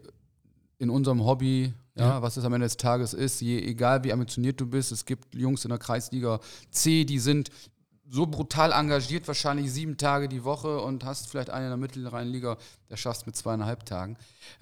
in 0.79 0.91
unserem 0.91 1.25
Hobby, 1.25 1.73
ja, 1.97 2.09
ja, 2.09 2.23
was 2.23 2.37
es 2.37 2.45
am 2.45 2.55
Ende 2.55 2.67
des 2.67 2.77
Tages 2.77 3.15
ist, 3.15 3.41
je, 3.41 3.61
egal 3.61 4.03
wie 4.03 4.13
ambitioniert 4.13 4.61
du 4.61 4.67
bist, 4.67 4.91
es 4.91 5.05
gibt 5.05 5.35
Jungs 5.35 5.65
in 5.65 5.69
der 5.69 5.79
Kreisliga 5.79 6.41
C, 6.71 7.05
die 7.05 7.21
sind 7.21 7.51
so 8.09 8.27
brutal 8.27 8.73
engagiert, 8.73 9.27
wahrscheinlich 9.27 9.73
sieben 9.73 9.97
Tage 9.97 10.29
die 10.29 10.45
Woche 10.45 10.81
und 10.81 11.05
hast 11.05 11.31
vielleicht 11.31 11.51
einen 11.51 11.67
in 11.67 11.71
der 11.71 11.77
mittleren 11.77 12.29
Liga, 12.29 12.59
der 12.91 12.97
schaffst 12.97 13.27
mit 13.27 13.37
zweieinhalb 13.37 13.87
Tagen. 13.87 14.17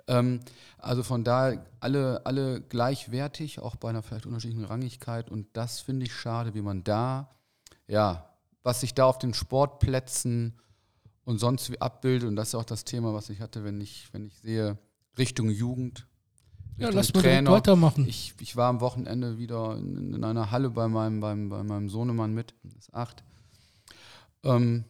Ähm, 0.06 0.40
also 0.78 1.02
von 1.02 1.24
daher 1.24 1.64
alle, 1.80 2.24
alle 2.24 2.60
gleichwertig, 2.60 3.60
auch 3.60 3.76
bei 3.76 3.90
einer 3.90 4.02
vielleicht 4.02 4.26
unterschiedlichen 4.26 4.64
Rangigkeit. 4.64 5.30
Und 5.30 5.48
das 5.54 5.80
finde 5.80 6.06
ich 6.06 6.14
schade, 6.14 6.54
wie 6.54 6.62
man 6.62 6.84
da, 6.84 7.30
ja, 7.88 8.28
was 8.62 8.80
sich 8.80 8.94
da 8.94 9.06
auf 9.06 9.18
den 9.18 9.34
Sportplätzen 9.34 10.58
und 11.24 11.38
sonst 11.38 11.70
wie 11.70 11.80
abbildet. 11.80 12.28
Und 12.28 12.36
das 12.36 12.48
ist 12.48 12.54
auch 12.54 12.64
das 12.64 12.84
Thema, 12.84 13.12
was 13.12 13.28
ich 13.28 13.40
hatte, 13.40 13.64
wenn 13.64 13.80
ich, 13.80 14.08
wenn 14.12 14.26
ich 14.26 14.38
sehe, 14.38 14.78
Richtung 15.18 15.50
Jugend. 15.50 16.06
Ja, 16.78 16.90
lass 16.90 17.12
mal 17.14 17.46
weitermachen. 17.46 18.06
Ich, 18.08 18.34
ich 18.40 18.56
war 18.56 18.68
am 18.68 18.80
Wochenende 18.80 19.38
wieder 19.38 19.76
in, 19.76 20.14
in 20.14 20.24
einer 20.24 20.50
Halle 20.50 20.70
bei 20.70 20.88
meinem, 20.88 21.20
beim, 21.20 21.48
bei 21.48 21.62
meinem 21.62 21.88
Sohnemann 21.88 22.34
mit, 22.34 22.54
das 22.62 22.74
ist 22.74 22.94
acht. 22.94 23.22
Ähm, 24.42 24.84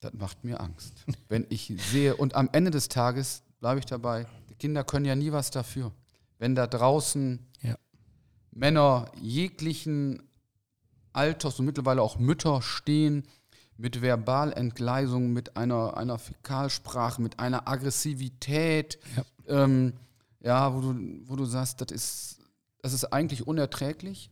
das 0.00 0.12
macht 0.14 0.44
mir 0.44 0.60
Angst. 0.60 0.94
Wenn 1.28 1.46
ich 1.48 1.72
sehe, 1.90 2.16
und 2.16 2.34
am 2.34 2.48
Ende 2.52 2.70
des 2.70 2.88
Tages 2.88 3.42
bleibe 3.60 3.78
ich 3.78 3.86
dabei, 3.86 4.26
die 4.48 4.54
Kinder 4.54 4.84
können 4.84 5.04
ja 5.04 5.14
nie 5.14 5.32
was 5.32 5.50
dafür. 5.50 5.92
Wenn 6.38 6.54
da 6.54 6.66
draußen 6.66 7.46
ja. 7.62 7.76
Männer 8.50 9.10
jeglichen 9.20 10.22
Alters 11.12 11.58
und 11.58 11.66
mittlerweile 11.66 12.02
auch 12.02 12.18
Mütter 12.18 12.62
stehen, 12.62 13.26
mit 13.78 14.00
Verbalentgleisung, 14.00 15.32
mit 15.32 15.56
einer, 15.56 15.96
einer 15.96 16.18
Fäkalsprache, 16.18 17.20
mit 17.20 17.38
einer 17.38 17.68
Aggressivität, 17.68 18.98
ja, 19.16 19.64
ähm, 19.64 19.92
ja 20.40 20.74
wo, 20.74 20.80
du, 20.80 20.94
wo 21.24 21.36
du 21.36 21.44
sagst, 21.44 21.80
das 21.80 21.90
ist, 21.90 22.38
das 22.82 22.92
ist 22.92 23.04
eigentlich 23.12 23.46
unerträglich. 23.46 24.30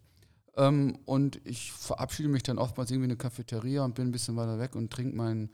Ähm, 0.56 0.98
und 1.04 1.40
ich 1.44 1.72
verabschiede 1.72 2.28
mich 2.28 2.42
dann 2.42 2.58
oftmals 2.58 2.90
irgendwie 2.90 3.06
in 3.06 3.10
eine 3.12 3.18
Cafeteria 3.18 3.84
und 3.84 3.94
bin 3.94 4.08
ein 4.08 4.12
bisschen 4.12 4.36
weiter 4.36 4.58
weg 4.58 4.76
und 4.76 4.92
trinke 4.92 5.16
meinen 5.16 5.50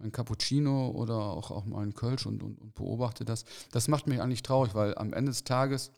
mein 0.00 0.12
Cappuccino 0.12 0.88
oder 0.90 1.16
auch, 1.16 1.50
auch 1.50 1.64
mal 1.64 1.90
Kölsch 1.92 2.26
und, 2.26 2.42
und, 2.42 2.58
und 2.60 2.74
beobachte 2.74 3.24
das. 3.24 3.44
Das 3.70 3.86
macht 3.86 4.06
mich 4.06 4.20
eigentlich 4.20 4.42
traurig, 4.42 4.74
weil 4.74 4.96
am 4.96 5.12
Ende 5.12 5.30
des 5.30 5.44
Tages 5.44 5.92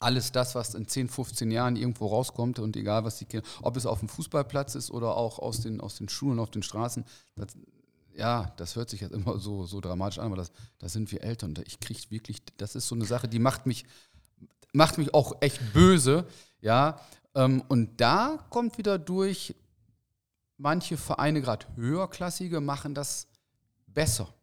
alles 0.00 0.32
das, 0.32 0.54
was 0.54 0.74
in 0.74 0.86
10, 0.86 1.08
15 1.08 1.50
Jahren 1.50 1.76
irgendwo 1.76 2.06
rauskommt 2.06 2.58
und 2.58 2.76
egal 2.76 3.04
was 3.04 3.18
die 3.18 3.24
Kinder, 3.24 3.46
ob 3.62 3.76
es 3.76 3.84
auf 3.84 3.98
dem 3.98 4.08
Fußballplatz 4.08 4.74
ist 4.76 4.90
oder 4.90 5.16
auch 5.16 5.38
aus 5.38 5.60
den, 5.60 5.80
aus 5.80 5.96
den 5.96 6.08
Schulen, 6.08 6.38
auf 6.38 6.50
den 6.50 6.62
Straßen, 6.62 7.04
das, 7.36 7.48
ja, 8.18 8.52
das 8.56 8.76
hört 8.76 8.90
sich 8.90 9.00
jetzt 9.00 9.12
immer 9.14 9.38
so, 9.38 9.64
so 9.64 9.80
dramatisch 9.80 10.18
an, 10.18 10.26
aber 10.26 10.36
das, 10.36 10.50
das 10.78 10.92
sind 10.92 11.10
wir 11.12 11.22
Eltern. 11.22 11.54
Ich 11.66 11.78
kriege 11.80 12.00
wirklich, 12.10 12.42
das 12.56 12.74
ist 12.74 12.88
so 12.88 12.94
eine 12.94 13.04
Sache, 13.04 13.28
die 13.28 13.38
macht 13.38 13.66
mich, 13.66 13.84
macht 14.72 14.98
mich 14.98 15.14
auch 15.14 15.40
echt 15.40 15.72
böse, 15.72 16.26
ja, 16.60 17.00
ähm, 17.34 17.62
und 17.68 18.00
da 18.00 18.44
kommt 18.50 18.76
wieder 18.76 18.98
durch, 18.98 19.54
manche 20.56 20.96
Vereine, 20.96 21.40
gerade 21.40 21.66
höherklassige, 21.76 22.60
machen 22.60 22.94
das 22.94 23.28
besser. 23.86 24.34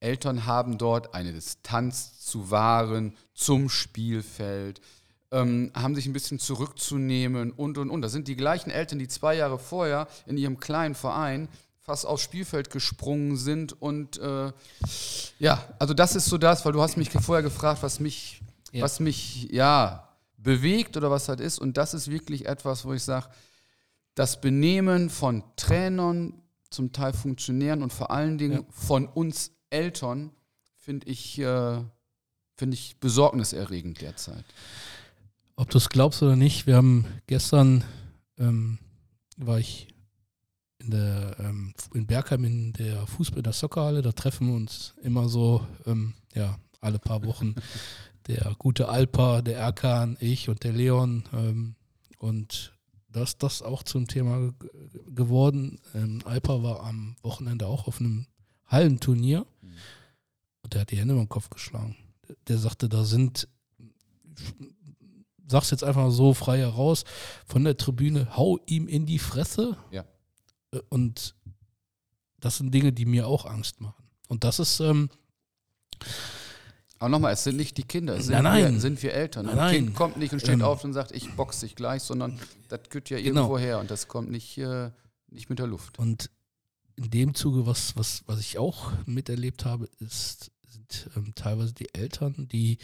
Eltern 0.00 0.46
haben 0.46 0.78
dort 0.78 1.14
eine 1.14 1.32
Distanz 1.32 2.18
zu 2.18 2.50
wahren 2.50 3.16
zum 3.32 3.68
Spielfeld, 3.68 4.80
ähm, 5.30 5.70
haben 5.74 5.94
sich 5.94 6.06
ein 6.06 6.12
bisschen 6.12 6.40
zurückzunehmen 6.40 7.52
und, 7.52 7.78
und, 7.78 7.88
und. 7.88 8.02
Das 8.02 8.10
sind 8.10 8.26
die 8.26 8.34
gleichen 8.34 8.70
Eltern, 8.70 8.98
die 8.98 9.06
zwei 9.06 9.36
Jahre 9.36 9.60
vorher 9.60 10.08
in 10.26 10.36
ihrem 10.36 10.58
kleinen 10.58 10.96
Verein 10.96 11.48
fast 11.82 12.06
aufs 12.06 12.22
Spielfeld 12.22 12.70
gesprungen 12.70 13.36
sind. 13.36 13.80
Und 13.80 14.18
äh, 14.18 14.52
ja, 15.38 15.64
also 15.78 15.94
das 15.94 16.16
ist 16.16 16.26
so 16.26 16.38
das, 16.38 16.64
weil 16.64 16.72
du 16.72 16.80
hast 16.80 16.96
mich 16.96 17.10
vorher 17.10 17.42
gefragt, 17.42 17.82
was 17.82 18.00
mich, 18.00 18.40
ja. 18.70 18.82
was 18.82 19.00
mich, 19.00 19.50
ja, 19.50 20.08
bewegt 20.38 20.96
oder 20.96 21.10
was 21.10 21.26
das 21.26 21.40
ist. 21.40 21.58
Und 21.58 21.76
das 21.76 21.94
ist 21.94 22.10
wirklich 22.10 22.46
etwas, 22.46 22.84
wo 22.84 22.92
ich 22.92 23.02
sage, 23.02 23.28
das 24.14 24.40
Benehmen 24.40 25.10
von 25.10 25.42
Trainern, 25.56 26.34
zum 26.70 26.92
Teil 26.92 27.12
Funktionären 27.12 27.82
und 27.82 27.92
vor 27.92 28.10
allen 28.10 28.38
Dingen 28.38 28.62
ja. 28.62 28.66
von 28.70 29.06
uns 29.06 29.52
Eltern, 29.70 30.30
finde 30.76 31.06
ich, 31.06 31.38
äh, 31.38 31.80
find 32.56 32.74
ich 32.74 32.96
besorgniserregend 32.98 34.00
derzeit. 34.00 34.44
Ob 35.56 35.68
du 35.70 35.78
es 35.78 35.90
glaubst 35.90 36.22
oder 36.22 36.34
nicht, 36.34 36.66
wir 36.66 36.76
haben 36.76 37.06
gestern, 37.26 37.84
ähm, 38.38 38.78
war 39.36 39.58
ich 39.58 39.91
in 40.82 40.90
der 40.90 41.36
ähm, 41.38 41.74
in 41.94 42.06
Bergheim 42.06 42.44
in 42.44 42.72
der 42.72 43.06
Fußball, 43.06 43.38
in 43.38 43.44
der 43.44 43.52
Soccerhalle, 43.52 44.02
da 44.02 44.12
treffen 44.12 44.48
wir 44.48 44.54
uns 44.54 44.94
immer 45.02 45.28
so, 45.28 45.66
ähm, 45.86 46.14
ja, 46.34 46.58
alle 46.80 46.98
paar 46.98 47.24
Wochen 47.24 47.54
der 48.26 48.54
gute 48.58 48.88
Alpa, 48.88 49.42
der 49.42 49.58
Erkan, 49.58 50.16
ich 50.20 50.48
und 50.48 50.64
der 50.64 50.72
Leon. 50.72 51.24
Ähm, 51.32 51.74
und 52.18 52.72
das 53.08 53.36
das 53.36 53.62
auch 53.62 53.82
zum 53.82 54.06
Thema 54.06 54.52
geworden. 55.14 55.80
Ähm, 55.94 56.20
Alpa 56.24 56.62
war 56.62 56.82
am 56.84 57.16
Wochenende 57.22 57.66
auch 57.66 57.86
auf 57.86 58.00
einem 58.00 58.26
Hallenturnier 58.66 59.46
und 60.62 60.74
der 60.74 60.82
hat 60.82 60.90
die 60.90 60.96
Hände 60.96 61.14
über 61.14 61.22
den 61.22 61.28
Kopf 61.28 61.50
geschlagen. 61.50 61.96
Der 62.48 62.58
sagte, 62.58 62.88
da 62.88 63.04
sind, 63.04 63.48
sag's 65.46 65.70
jetzt 65.70 65.84
einfach 65.84 66.10
so 66.10 66.32
frei 66.32 66.58
heraus, 66.58 67.04
von 67.44 67.64
der 67.64 67.76
Tribüne, 67.76 68.36
hau 68.36 68.58
ihm 68.66 68.88
in 68.88 69.04
die 69.04 69.18
Fresse. 69.18 69.76
Ja. 69.90 70.04
Äh, 70.72 70.80
und 70.88 71.34
das 72.40 72.58
sind 72.58 72.72
Dinge, 72.72 72.92
die 72.92 73.06
mir 73.06 73.26
auch 73.26 73.46
Angst 73.46 73.80
machen. 73.80 74.04
Und 74.28 74.44
das 74.44 74.58
ist, 74.58 74.80
ähm, 74.80 75.10
aber 77.02 77.08
nochmal, 77.08 77.32
es 77.32 77.42
sind 77.42 77.56
nicht 77.56 77.76
die 77.78 77.82
Kinder, 77.82 78.16
es 78.16 78.26
sind, 78.26 78.34
nein, 78.34 78.44
nein. 78.44 78.74
Wir, 78.74 78.80
sind 78.80 79.02
wir 79.02 79.12
Eltern. 79.12 79.46
Nein, 79.46 79.58
ein 79.58 79.74
Kind 79.74 79.94
kommt 79.96 80.18
nicht 80.18 80.32
und 80.32 80.38
steht 80.38 80.54
ähm, 80.54 80.62
auf 80.62 80.84
und 80.84 80.92
sagt, 80.92 81.10
ich 81.10 81.32
box 81.32 81.58
dich 81.58 81.74
gleich, 81.74 82.04
sondern 82.04 82.38
das 82.68 82.82
gehört 82.88 83.10
ja 83.10 83.18
genau. 83.18 83.40
irgendwo 83.40 83.58
her 83.58 83.80
und 83.80 83.90
das 83.90 84.06
kommt 84.06 84.30
nicht, 84.30 84.56
äh, 84.58 84.90
nicht 85.28 85.50
mit 85.50 85.58
der 85.58 85.66
Luft. 85.66 85.98
Und 85.98 86.30
in 86.94 87.10
dem 87.10 87.34
Zuge, 87.34 87.66
was, 87.66 87.96
was, 87.96 88.22
was 88.26 88.38
ich 88.38 88.56
auch 88.58 88.92
miterlebt 89.04 89.64
habe, 89.64 89.88
ist, 89.98 90.52
sind 90.68 91.10
ähm, 91.16 91.34
teilweise 91.34 91.74
die 91.74 91.92
Eltern, 91.92 92.48
die, 92.52 92.78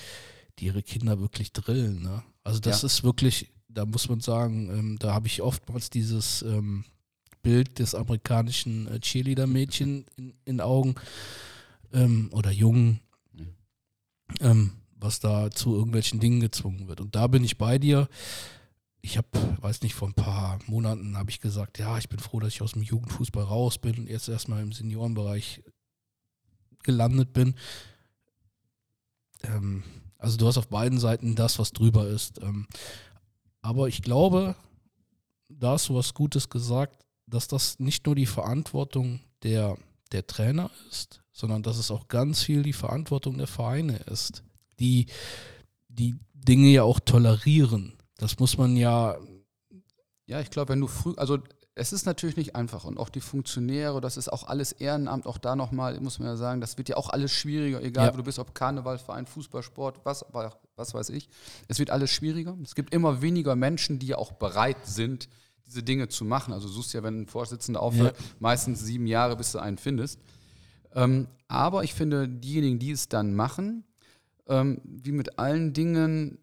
die 0.59 0.67
ihre 0.67 0.83
Kinder 0.83 1.21
wirklich 1.21 1.53
drillen. 1.53 2.03
Ne? 2.03 2.25
Also 2.43 2.59
das 2.59 2.83
ja. 2.83 2.87
ist 2.87 3.05
wirklich, 3.05 3.53
da 3.69 3.87
muss 3.87 4.09
man 4.09 4.21
sagen, 4.21 4.69
ähm, 4.77 4.99
da 4.99 5.15
habe 5.15 5.29
ich 5.29 5.43
oftmals 5.43 5.91
dieses 5.91 6.43
ähm, 6.43 6.85
Bild 7.43 7.79
des 7.79 7.95
amerikanischen 7.95 8.87
äh, 8.89 9.01
Cheerleader-Mädchen 9.01 10.07
in, 10.17 10.35
in 10.45 10.61
Augen 10.61 10.95
ähm, 11.93 12.31
oder 12.33 12.51
Jungen, 12.51 13.01
ähm, 14.41 14.73
was 14.97 15.21
da 15.21 15.51
zu 15.51 15.75
irgendwelchen 15.75 16.21
Dingen 16.21 16.41
gezwungen 16.41 16.89
wird. 16.89 17.01
Und 17.01 17.15
da 17.15 17.27
bin 17.27 17.45
ich 17.45 17.59
bei 17.59 17.79
dir. 17.79 18.09
Ich 19.01 19.17
habe, 19.17 19.29
weiß 19.61 19.83
nicht, 19.83 19.95
vor 19.95 20.09
ein 20.09 20.15
paar 20.15 20.59
Monaten 20.67 21.17
habe 21.17 21.31
ich 21.31 21.41
gesagt, 21.41 21.79
ja, 21.79 21.99
ich 21.99 22.09
bin 22.09 22.19
froh, 22.19 22.41
dass 22.41 22.53
ich 22.53 22.63
aus 22.63 22.73
dem 22.73 22.83
Jugendfußball 22.83 23.45
raus 23.45 23.79
bin 23.79 23.97
und 23.97 24.09
jetzt 24.09 24.29
erstmal 24.29 24.63
im 24.63 24.73
Seniorenbereich 24.73 25.63
gelandet 26.83 27.33
bin. 27.33 27.55
Ähm, 29.45 29.85
also 30.19 30.37
du 30.37 30.47
hast 30.47 30.59
auf 30.59 30.69
beiden 30.69 30.99
Seiten 30.99 31.37
das, 31.37 31.59
was 31.59 31.73
drüber 31.73 32.09
ist. 32.09 32.43
Ähm, 32.43 32.67
aber 33.63 33.89
ich 33.89 34.03
glaube, 34.03 34.57
da 35.49 35.73
hast 35.73 35.89
du 35.89 35.95
was 35.95 36.13
Gutes 36.13 36.49
gesagt, 36.49 37.05
dass 37.29 37.49
das 37.49 37.79
nicht 37.79 38.07
nur 38.07 38.15
die 38.15 38.27
Verantwortung 38.27 39.21
der, 39.43 39.77
der 40.13 40.27
Trainer 40.27 40.71
ist, 40.91 41.21
sondern 41.33 41.63
dass 41.63 41.79
es 41.79 41.91
auch 41.91 42.09
ganz 42.09 42.43
viel 42.43 42.63
die 42.63 42.73
Verantwortung 42.73 43.39
der 43.39 43.47
Vereine 43.47 43.99
ist, 44.11 44.43
die 44.81 45.07
die 45.89 46.17
Dinge 46.33 46.69
ja 46.69 46.83
auch 46.83 47.01
tolerieren. 47.01 47.95
Das 48.17 48.39
muss 48.39 48.57
man 48.57 48.77
ja. 48.77 49.17
Ja, 50.27 50.41
ich 50.41 50.51
glaube, 50.51 50.73
wenn 50.73 50.81
du 50.81 50.87
früh, 50.87 51.15
also 51.17 51.39
es 51.75 51.93
ist 51.93 52.07
natürlich 52.07 52.37
nicht 52.37 52.57
einfach 52.57 52.85
und 52.85 52.99
auch 52.99 53.09
die 53.09 53.21
Funktionäre, 53.21 54.01
das 54.01 54.17
ist 54.17 54.31
auch 54.31 54.45
alles 54.45 54.73
Ehrenamt, 54.73 55.27
auch 55.27 55.39
da 55.39 55.57
nochmal, 55.57 55.99
muss 56.01 56.19
man 56.19 56.29
ja 56.29 56.37
sagen, 56.37 56.61
das 56.61 56.77
wird 56.77 56.89
ja 56.89 56.97
auch 56.97 57.09
alles 57.09 57.33
schwieriger, 57.33 57.81
egal 57.83 58.09
ja. 58.09 58.13
wo 58.13 58.17
du 58.19 58.25
bist, 58.25 58.39
ob 58.39 58.55
Karnevalverein, 58.55 59.27
Fußballsport, 59.27 60.05
was, 60.05 60.25
was 60.77 60.95
weiß 60.95 61.11
ich. 61.11 61.29
Es 61.69 61.79
wird 61.79 61.91
alles 61.91 62.11
schwieriger. 62.11 62.59
Es 62.63 62.75
gibt 62.75 62.93
immer 62.93 63.23
weniger 63.23 63.57
Menschen, 63.57 63.99
die 63.99 64.09
ja 64.09 64.19
auch 64.19 64.33
bereit 64.33 64.87
sind, 64.87 65.29
diese 65.69 65.83
Dinge 65.83 66.09
zu 66.09 66.25
machen. 66.25 66.53
Also 66.53 66.67
du 66.67 66.75
suchst 66.75 66.95
ja, 66.95 67.03
wenn 67.03 67.23
ein 67.23 67.27
Vorsitzender 67.27 67.81
aufhört, 67.81 68.19
ja. 68.19 68.25
meistens 68.41 68.81
sieben 68.81 69.07
Jahre, 69.07 69.37
bis 69.37 69.53
du 69.53 69.59
einen 69.59 69.79
findest. 69.79 70.19
Ähm, 70.95 71.29
aber 71.47 71.85
ich 71.85 71.95
finde, 71.95 72.29
diejenigen, 72.29 72.79
die 72.79 72.91
es 72.91 73.09
dann 73.09 73.35
machen, 73.35 73.85
ähm, 74.49 74.81
wie 74.85 75.13
mit 75.13 75.39
allen 75.39 75.73
Dingen, 75.73 76.39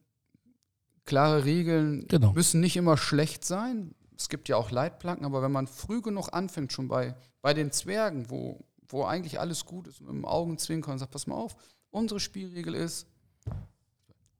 klare 1.05 1.45
Regeln 1.45 2.07
genau. 2.07 2.33
müssen 2.33 2.61
nicht 2.61 2.77
immer 2.77 2.97
schlecht 2.97 3.45
sein. 3.45 3.93
es 4.17 4.29
gibt 4.29 4.49
ja 4.49 4.57
auch 4.57 4.71
Leitplanken, 4.71 5.25
aber 5.25 5.41
wenn 5.41 5.51
man 5.51 5.67
früh 5.67 6.01
genug 6.01 6.29
anfängt, 6.31 6.73
schon 6.73 6.87
bei, 6.87 7.15
bei 7.41 7.53
den 7.53 7.71
Zwergen, 7.71 8.29
wo, 8.29 8.63
wo 8.87 9.03
eigentlich 9.03 9.39
alles 9.39 9.65
gut 9.65 9.87
ist, 9.87 10.01
mit 10.01 10.09
dem 10.09 10.25
Augenzwinkern 10.25 10.93
und 10.93 10.99
sagt, 10.99 11.11
pass 11.11 11.27
mal 11.27 11.35
auf, 11.35 11.55
unsere 11.91 12.19
Spielregel 12.19 12.73
ist, 12.75 13.07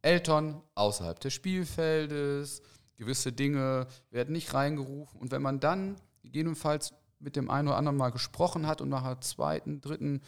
Eltern 0.02 0.62
außerhalb 0.76 1.20
des 1.20 1.34
Spielfeldes, 1.34 2.62
gewisse 2.98 3.32
Dinge 3.32 3.88
werden 4.12 4.32
nicht 4.32 4.54
reingerufen. 4.54 5.20
Und 5.20 5.32
wenn 5.32 5.42
man 5.42 5.60
dann 5.60 5.96
gegebenenfalls 6.22 6.94
mit 7.20 7.36
dem 7.36 7.50
einen 7.50 7.68
oder 7.68 7.78
anderen 7.78 7.98
mal 7.98 8.10
gesprochen 8.10 8.68
hat 8.68 8.82
und 8.82 8.90
nach 8.90 9.04
einer 9.04 9.22
zweiten, 9.22 9.82
dritten 9.82 10.22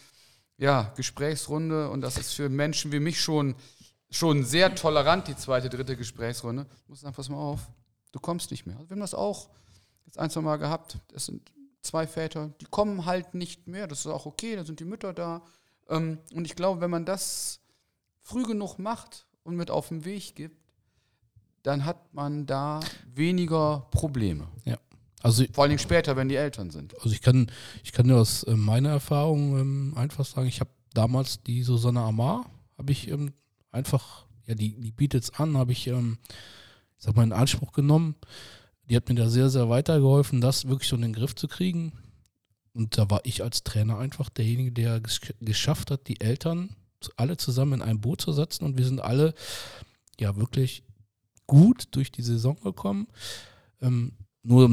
ja, 0.57 0.94
Gesprächsrunde, 0.95 1.89
und 1.89 2.02
das 2.02 2.18
ist 2.18 2.34
für 2.34 2.49
Menschen 2.49 2.91
wie 2.91 2.99
mich 2.99 3.22
schon, 3.22 3.56
schon 4.10 4.44
sehr 4.44 4.73
tolerant, 4.76 5.27
die 5.27 5.35
zweite, 5.35 5.69
dritte 5.69 5.95
Gesprächsrunde, 5.95 6.65
muss 6.88 7.02
sagen, 7.02 7.15
pass 7.15 7.30
mal 7.30 7.38
auf, 7.38 7.69
du 8.11 8.19
kommst 8.19 8.52
nicht 8.52 8.65
mehr. 8.65 8.77
Also 8.77 8.89
wir 8.89 8.95
haben 8.95 9.02
das 9.02 9.14
auch 9.14 9.49
jetzt 10.06 10.18
ein, 10.18 10.30
zwei 10.30 10.41
Mal 10.41 10.57
gehabt. 10.57 10.98
Es 11.14 11.26
sind 11.26 11.52
zwei 11.81 12.07
Väter, 12.07 12.49
die 12.60 12.65
kommen 12.65 13.06
halt 13.06 13.34
nicht 13.34 13.68
mehr. 13.68 13.88
Das 13.88 13.99
ist 13.99 14.07
auch 14.07 14.26
okay, 14.26 14.56
da 14.56 14.65
sind 14.65 14.80
die 14.80 14.85
Mütter 14.85 15.14
da. 15.14 15.44
Ähm, 15.89 16.19
und 16.34 16.45
ich 16.45 16.56
glaube, 16.56 16.81
wenn 16.81 16.89
man 16.89 17.06
das 17.06 17.60
früh 18.22 18.44
genug 18.44 18.80
macht 18.80 19.27
und 19.44 19.56
mit 19.56 19.72
auf 19.72 19.89
den 19.89 20.03
Weg 20.03 20.35
gibt, 20.35 20.56
dann 21.63 21.85
hat 21.85 22.13
man 22.13 22.45
da 22.45 22.79
weniger 23.13 23.88
Probleme. 23.91 24.47
Ja. 24.65 24.77
Also, 25.21 25.43
Vor 25.51 25.63
allem 25.63 25.77
später, 25.77 26.15
wenn 26.15 26.29
die 26.29 26.35
Eltern 26.35 26.69
sind. 26.69 26.95
Also 26.95 27.09
ich 27.09 27.21
kann, 27.21 27.51
ich 27.84 27.91
kann 27.91 28.07
dir 28.07 28.15
aus 28.15 28.43
äh, 28.43 28.55
meiner 28.55 28.89
Erfahrung 28.89 29.59
ähm, 29.59 29.93
einfach 29.95 30.25
sagen, 30.25 30.47
ich 30.47 30.59
habe 30.59 30.69
damals 30.93 31.41
die 31.43 31.63
Susanne 31.63 32.01
Amar, 32.01 32.45
habe 32.77 32.91
ich 32.91 33.09
ähm, 33.09 33.34
einfach, 33.71 34.25
ja, 34.45 34.55
die, 34.55 34.79
die 34.79 34.91
bietet 34.91 35.23
es 35.23 35.34
an, 35.34 35.57
habe 35.57 35.71
ich, 35.71 35.88
ähm, 35.88 36.19
ich 36.97 37.03
sag 37.03 37.15
mal, 37.15 37.23
in 37.23 37.34
Anspruch 37.34 37.71
genommen. 37.71 38.15
Die 38.89 38.95
hat 38.95 39.09
mir 39.09 39.15
da 39.15 39.29
sehr, 39.29 39.49
sehr 39.49 39.69
weitergeholfen, 39.69 40.39
das 40.39 40.67
wirklich 40.67 40.88
so 40.88 40.95
in 40.95 41.01
den 41.01 41.13
Griff 41.13 41.35
zu 41.35 41.47
kriegen. 41.47 41.93
Und 42.73 42.97
da 42.97 43.09
war 43.09 43.21
ich 43.23 43.43
als 43.43 43.63
Trainer 43.63 43.97
einfach 43.97 44.29
derjenige, 44.29 44.71
der 44.71 45.01
es 45.03 45.19
geschafft 45.41 45.91
hat, 45.91 46.07
die 46.07 46.21
Eltern 46.21 46.75
alle 47.15 47.38
zusammen 47.38 47.73
in 47.73 47.81
ein 47.81 48.01
Boot 48.01 48.21
zu 48.21 48.31
setzen 48.31 48.65
und 48.65 48.77
wir 48.77 48.85
sind 48.85 49.01
alle 49.01 49.34
ja 50.19 50.35
wirklich 50.35 50.84
gut 51.48 51.88
durch 51.91 52.11
die 52.11 52.22
Saison 52.22 52.57
gekommen. 52.61 53.07
Ähm, 53.82 54.14
nur 54.44 54.69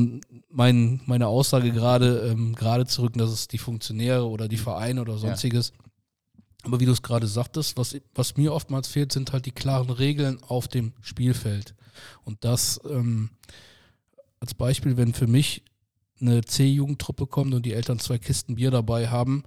mein, 0.49 1.01
meine 1.07 1.27
Aussage 1.27 1.73
gerade 1.73 2.31
ähm, 2.31 2.55
gerade 2.55 2.87
zurück, 2.87 3.15
dass 3.15 3.31
es 3.31 3.49
die 3.49 3.59
Funktionäre 3.59 4.29
oder 4.29 4.47
die 4.47 4.57
Vereine 4.57 5.01
oder 5.01 5.19
sonstiges. 5.19 5.71
Ja. 5.71 5.85
Aber 6.65 6.81
wie 6.81 6.87
du 6.87 6.93
es 6.93 7.03
gerade 7.03 7.27
sagtest, 7.27 7.77
was, 7.77 7.97
was 8.15 8.37
mir 8.37 8.53
oftmals 8.53 8.89
fehlt, 8.89 9.13
sind 9.13 9.33
halt 9.33 9.47
die 9.47 9.53
klaren 9.53 9.91
Regeln 9.91 10.43
auf 10.43 10.69
dem 10.69 10.93
Spielfeld. 11.01 11.75
Und 12.25 12.45
das 12.45 12.81
ähm, 12.89 13.31
als 14.41 14.55
Beispiel, 14.55 14.97
wenn 14.97 15.13
für 15.13 15.27
mich 15.27 15.65
eine 16.21 16.43
C-Jugendtruppe 16.43 17.27
kommt 17.27 17.55
und 17.55 17.67
die 17.67 17.73
Eltern 17.73 17.99
zwei 17.99 18.19
Kisten 18.19 18.55
Bier 18.55 18.71
dabei 18.71 19.09
haben, 19.09 19.43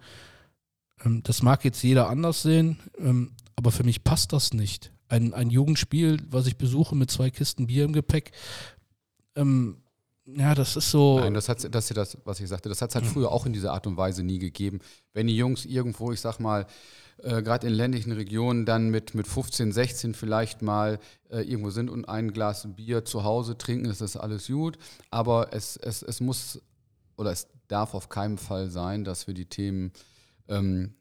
ähm, 1.04 1.24
das 1.24 1.42
mag 1.42 1.64
jetzt 1.64 1.82
jeder 1.84 2.10
anders 2.10 2.42
sehen, 2.42 2.80
ähm, 3.00 3.32
aber 3.56 3.72
für 3.72 3.84
mich 3.84 4.04
passt 4.04 4.34
das 4.34 4.54
nicht. 4.54 4.92
Ein, 5.10 5.34
ein 5.34 5.50
Jugendspiel, 5.50 6.20
was 6.30 6.48
ich 6.48 6.58
besuche 6.58 6.96
mit 6.96 7.10
zwei 7.12 7.30
Kisten 7.30 7.68
Bier 7.68 7.86
im 7.86 7.94
Gepäck, 7.94 8.32
ähm, 9.36 9.78
ja, 10.26 10.54
das 10.54 10.76
ist 10.76 10.92
so. 10.92 11.20
Nein, 11.20 11.34
das 11.34 11.48
hat 11.48 11.74
das, 11.74 11.88
das, 11.88 12.18
was 12.26 12.42
ich 12.42 12.50
sagte, 12.50 12.68
das 12.68 12.82
hat 12.82 12.90
es 12.90 12.96
halt 12.96 13.06
mhm. 13.06 13.10
früher 13.10 13.32
auch 13.32 13.46
in 13.46 13.54
dieser 13.54 13.72
Art 13.72 13.88
und 13.88 13.96
Weise 13.96 14.24
nie 14.24 14.40
gegeben. 14.40 14.80
Wenn 15.14 15.28
die 15.28 15.38
Jungs 15.38 15.64
irgendwo, 15.64 16.12
ich 16.12 16.20
sag 16.20 16.40
mal, 16.40 16.68
äh, 17.20 17.42
gerade 17.42 17.68
in 17.68 17.74
ländlichen 17.74 18.12
Regionen 18.12 18.66
dann 18.66 18.90
mit, 18.90 19.16
mit 19.16 19.26
15, 19.26 19.72
16 19.72 20.14
vielleicht 20.14 20.62
mal 20.62 21.00
äh, 21.30 21.42
irgendwo 21.42 21.70
sind 21.70 21.90
und 21.90 22.10
ein 22.10 22.34
Glas 22.34 22.68
Bier 22.76 23.06
zu 23.06 23.24
Hause 23.24 23.58
trinken, 23.58 23.86
ist 23.86 24.02
das 24.02 24.18
alles 24.18 24.48
gut. 24.48 24.78
Aber 25.12 25.54
es, 25.54 25.78
es, 25.78 26.02
es 26.02 26.20
muss 26.20 26.62
oder 27.16 27.32
es 27.32 27.48
darf 27.70 27.94
auf 27.94 28.10
keinen 28.10 28.38
Fall 28.38 28.70
sein, 28.70 29.04
dass 29.06 29.28
wir 29.28 29.34
die 29.34 29.48
Themen 29.48 29.92
ähm, 30.50 30.94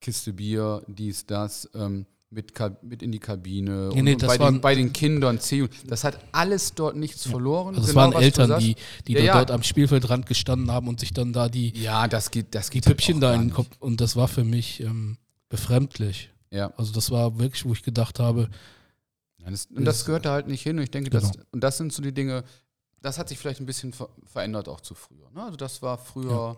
Kiste 0.00 0.32
Bier, 0.32 0.82
dies, 0.88 1.26
das, 1.26 1.70
ähm, 1.74 2.06
mit, 2.32 2.52
mit 2.82 3.02
in 3.02 3.12
die 3.12 3.18
Kabine 3.18 3.90
nee, 3.94 4.02
nee, 4.02 4.12
und 4.14 4.26
bei, 4.26 4.38
den, 4.38 4.60
bei 4.60 4.74
den 4.74 4.92
Kindern 4.92 5.38
C. 5.38 5.68
Das 5.86 6.04
hat 6.04 6.18
alles 6.32 6.74
dort 6.74 6.96
nichts 6.96 7.26
verloren. 7.26 7.74
Also 7.76 7.88
genau, 7.88 8.08
es 8.08 8.14
waren 8.14 8.22
Eltern, 8.22 8.58
die, 8.58 8.76
die 9.06 9.12
ja, 9.12 9.20
ja. 9.20 9.32
dort 9.34 9.50
am 9.50 9.62
Spielfeldrand 9.62 10.26
gestanden 10.26 10.70
haben 10.70 10.88
und 10.88 10.98
sich 10.98 11.12
dann 11.12 11.32
da 11.32 11.48
die, 11.48 11.76
ja, 11.78 12.08
das 12.08 12.30
geht, 12.30 12.54
das 12.54 12.70
geht 12.70 12.84
die 12.84 12.88
Püppchen 12.88 13.20
da 13.20 13.34
in 13.34 13.42
den 13.42 13.52
Kopf. 13.52 13.68
Und 13.78 14.00
das 14.00 14.16
war 14.16 14.28
für 14.28 14.44
mich 14.44 14.80
ähm, 14.80 15.18
befremdlich. 15.48 16.30
Ja. 16.50 16.72
Also 16.76 16.92
das 16.92 17.10
war 17.10 17.38
wirklich, 17.38 17.64
wo 17.64 17.72
ich 17.72 17.82
gedacht 17.82 18.18
habe. 18.18 18.48
Ja, 19.38 19.50
das, 19.50 19.66
und 19.66 19.84
das 19.84 20.04
gehört 20.04 20.24
da 20.24 20.32
halt 20.32 20.48
nicht 20.48 20.62
hin. 20.62 20.78
Und 20.78 20.84
ich 20.84 20.90
denke, 20.90 21.10
genau. 21.10 21.26
das, 21.26 21.32
und 21.50 21.62
das 21.62 21.76
sind 21.76 21.92
so 21.92 22.02
die 22.02 22.12
Dinge, 22.12 22.44
das 23.00 23.18
hat 23.18 23.28
sich 23.28 23.38
vielleicht 23.38 23.60
ein 23.60 23.66
bisschen 23.66 23.92
ver 23.92 24.08
verändert 24.24 24.68
auch 24.68 24.80
zu 24.80 24.94
früher. 24.94 25.30
Ne? 25.34 25.42
Also 25.42 25.56
das 25.56 25.82
war 25.82 25.98
früher 25.98 26.56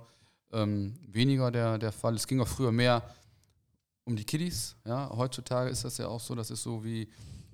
ähm, 0.53 0.95
weniger 1.09 1.51
der, 1.51 1.79
der 1.79 1.93
Fall. 1.93 2.15
Es 2.15 2.27
ging 2.27 2.41
auch 2.41 2.49
früher 2.49 2.71
mehr 2.71 3.03
um 4.05 4.17
die 4.17 4.25
Kiddies. 4.25 4.77
Ja? 4.85 5.11
Heutzutage 5.15 5.71
ist 5.71 5.85
das 5.85 5.99
ja 5.99 6.09
auch 6.09 6.21
so, 6.21 6.35
das 6.35 6.51
ist 6.51 6.63
so 6.63 6.85
wie 6.85 7.09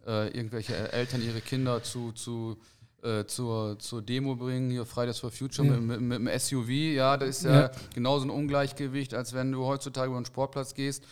äh, 0.07 0.29
irgendwelche 0.29 0.93
Eltern 0.93 1.23
ihre 1.23 1.41
Kinder 1.41 1.83
zu, 1.83 2.13
zu 2.13 2.59
äh, 3.03 3.25
zur, 3.27 3.79
zur 3.79 4.03
Demo 4.03 4.37
bringen, 4.37 4.71
hier 4.71 4.85
Fridays 4.85 5.19
for 5.19 5.31
Future 5.31 5.67
ja. 5.67 5.75
mit, 5.75 6.01
mit, 6.01 6.21
mit, 6.21 6.33
dem 6.33 6.39
SUV, 6.39 6.69
ja, 6.69 7.17
das 7.17 7.29
ist 7.31 7.45
ja, 7.45 7.61
ja 7.63 7.71
genauso 7.95 8.27
ein 8.27 8.31
Ungleichgewicht, 8.31 9.15
als 9.15 9.33
wenn 9.33 9.53
du 9.53 9.65
heutzutage 9.65 10.09
über 10.09 10.17
einen 10.17 10.27
Sportplatz 10.27 10.75
gehst. 10.75 11.05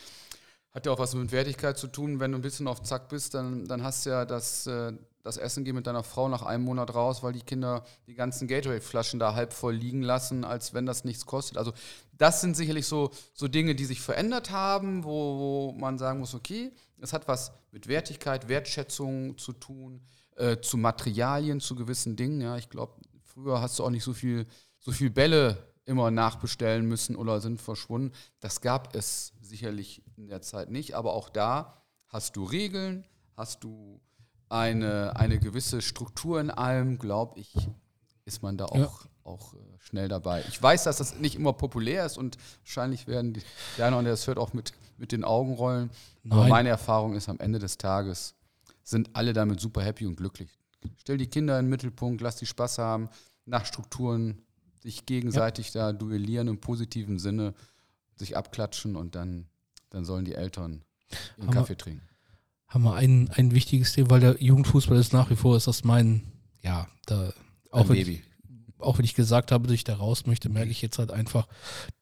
Hat 0.73 0.85
ja 0.85 0.93
auch 0.93 0.99
was 0.99 1.15
mit 1.15 1.33
Wertigkeit 1.33 1.79
zu 1.79 1.87
tun. 1.87 2.21
Wenn 2.21 2.33
du 2.33 2.39
ein 2.39 2.43
bisschen 2.43 2.69
auf 2.69 2.83
Zack 2.83 3.09
bist, 3.09 3.33
dann, 3.33 3.65
dann 3.65 3.83
hast 3.83 4.05
du 4.05 4.11
ja 4.11 4.27
das, 4.27 4.67
äh, 4.67 4.93
das 5.29 5.37
Essen 5.37 5.65
gehen 5.65 5.77
mit 5.77 5.87
deiner 5.87 6.03
Frau 6.03 6.29
nach 6.29 6.43
einem 6.43 6.65
Monat 6.65 6.95
raus, 6.95 7.23
weil 7.23 7.33
die 7.33 7.43
Kinder 7.43 7.85
die 8.07 8.15
ganzen 8.15 8.49
Gatorade-Flaschen 8.49 9.21
da 9.21 9.35
halb 9.35 9.53
voll 9.53 9.75
liegen 9.75 10.03
lassen, 10.03 10.45
als 10.45 10.75
wenn 10.75 10.87
das 10.87 11.05
nichts 11.05 11.27
kostet. 11.27 11.59
Also 11.59 11.73
das 12.17 12.41
sind 12.41 12.57
sicherlich 12.57 12.87
so, 12.87 13.11
so 13.35 13.47
Dinge, 13.47 13.75
die 13.75 13.85
sich 13.85 14.01
verändert 14.01 14.51
haben, 14.51 15.05
wo, 15.05 15.11
wo 15.39 15.73
man 15.79 15.99
sagen 15.99 16.21
muss, 16.21 16.35
okay, 16.35 16.73
es 17.01 17.13
hat 17.13 17.29
was 17.29 17.53
mit 17.71 17.87
Wertigkeit, 17.87 18.49
Wertschätzung 18.49 19.39
zu 19.39 19.53
tun 19.53 20.01
äh, 20.37 20.61
zu 20.61 20.77
Materialien, 20.77 21.61
zu 21.61 21.75
gewissen 21.75 22.17
Dingen. 22.17 22.41
Ja, 22.41 22.57
ich 22.57 22.71
glaube, 22.71 22.95
früher 23.23 23.61
hast 23.61 23.79
du 23.79 23.85
auch 23.85 23.91
nicht 23.91 24.05
so 24.05 24.15
viel, 24.15 24.47
so 24.79 24.93
viel 24.93 25.11
Bälle 25.11 25.59
immer 25.85 26.11
nachbestellen 26.11 26.87
müssen 26.87 27.17
oder 27.17 27.41
sind 27.41 27.61
verschwunden. 27.61 28.13
Das 28.41 28.61
gab 28.61 28.95
es 28.95 29.33
sicherlich 29.41 30.03
in 30.17 30.29
der 30.29 30.43
Zeit 30.43 30.71
nicht, 30.71 30.95
aber 30.95 31.13
auch 31.13 31.29
da 31.29 31.83
hast 32.07 32.37
du 32.37 32.45
Regeln, 32.45 33.05
hast 33.37 33.65
du 33.65 34.01
eine, 34.49 35.17
eine 35.17 35.39
gewisse 35.39 35.83
Struktur 35.83 36.41
in 36.41 36.51
allem, 36.51 36.99
glaube 36.99 37.39
ich, 37.41 37.55
ist 38.25 38.43
man 38.43 38.57
da 38.57 38.67
auch, 38.67 39.05
ja. 39.05 39.11
auch 39.25 39.55
äh, 39.55 39.59
schnell 39.79 40.09
dabei. 40.09 40.45
Ich 40.49 40.63
weiß, 40.63 40.85
dass 40.85 40.99
das 40.99 41.17
nicht 41.17 41.37
immer 41.37 41.53
populär 41.53 42.07
ist 42.07 42.19
und 42.19 42.37
wahrscheinlich 42.63 43.07
werden 43.07 43.35
die, 43.35 43.43
der 43.77 43.87
eine 43.87 43.95
oder 43.95 43.99
andere 44.01 44.13
das 44.13 44.27
hört 44.27 44.39
auch 44.39 44.53
mit, 44.53 44.73
mit 44.97 45.13
den 45.13 45.25
Augen 45.25 45.55
rollen. 45.55 45.91
Nein. 46.23 46.39
Aber 46.39 46.49
meine 46.49 46.69
Erfahrung 46.69 47.15
ist 47.15 47.29
am 47.29 47.39
Ende 47.41 47.59
des 47.59 47.79
Tages, 47.79 48.35
sind 48.83 49.11
alle 49.15 49.33
damit 49.33 49.61
super 49.61 49.83
happy 49.83 50.07
und 50.07 50.17
glücklich. 50.17 50.59
Stell 50.99 51.17
die 51.17 51.27
Kinder 51.27 51.59
in 51.59 51.67
den 51.67 51.71
Mittelpunkt, 51.71 52.21
lass 52.21 52.37
die 52.37 52.47
Spaß 52.47 52.79
haben, 52.79 53.09
nach 53.45 53.65
Strukturen 53.67 54.43
sich 54.81 55.07
gegenseitig 55.07 55.75
ja. 55.75 55.93
da 55.93 55.99
duellieren 55.99 56.49
im 56.49 56.61
positiven 56.61 57.19
Sinne, 57.19 57.55
sich 58.17 58.37
abklatschen 58.37 58.97
und 58.97 59.15
dann, 59.15 59.49
dann 59.91 60.05
sollen 60.05 60.25
die 60.25 60.35
Eltern 60.35 60.85
einen 61.39 61.51
Kaffee 61.51 61.77
trinken. 61.77 62.09
Haben 62.69 62.85
wir 62.85 62.95
ein, 62.95 63.31
ein 63.31 63.53
wichtiges 63.53 63.93
Thema, 63.93 64.11
weil 64.11 64.21
der 64.21 64.43
Jugendfußball 64.43 64.99
ist 64.99 65.13
nach 65.13 65.31
wie 65.31 65.37
vor, 65.37 65.57
ist 65.57 65.67
das 65.67 65.85
mein, 65.85 66.23
ja, 66.63 66.87
da, 67.07 67.33
auch, 67.71 67.89
wenn 67.89 67.97
ich, 67.97 68.23
auch 68.79 68.99
wenn 68.99 69.05
ich 69.05 69.15
gesagt 69.15 69.53
habe, 69.53 69.67
dass 69.67 69.75
ich 69.75 69.85
da 69.85 69.97
raus 69.97 70.27
möchte, 70.27 70.49
merke 70.49 70.71
ich 70.71 70.83
jetzt 70.83 70.99
halt 70.99 71.11
einfach, 71.11 71.49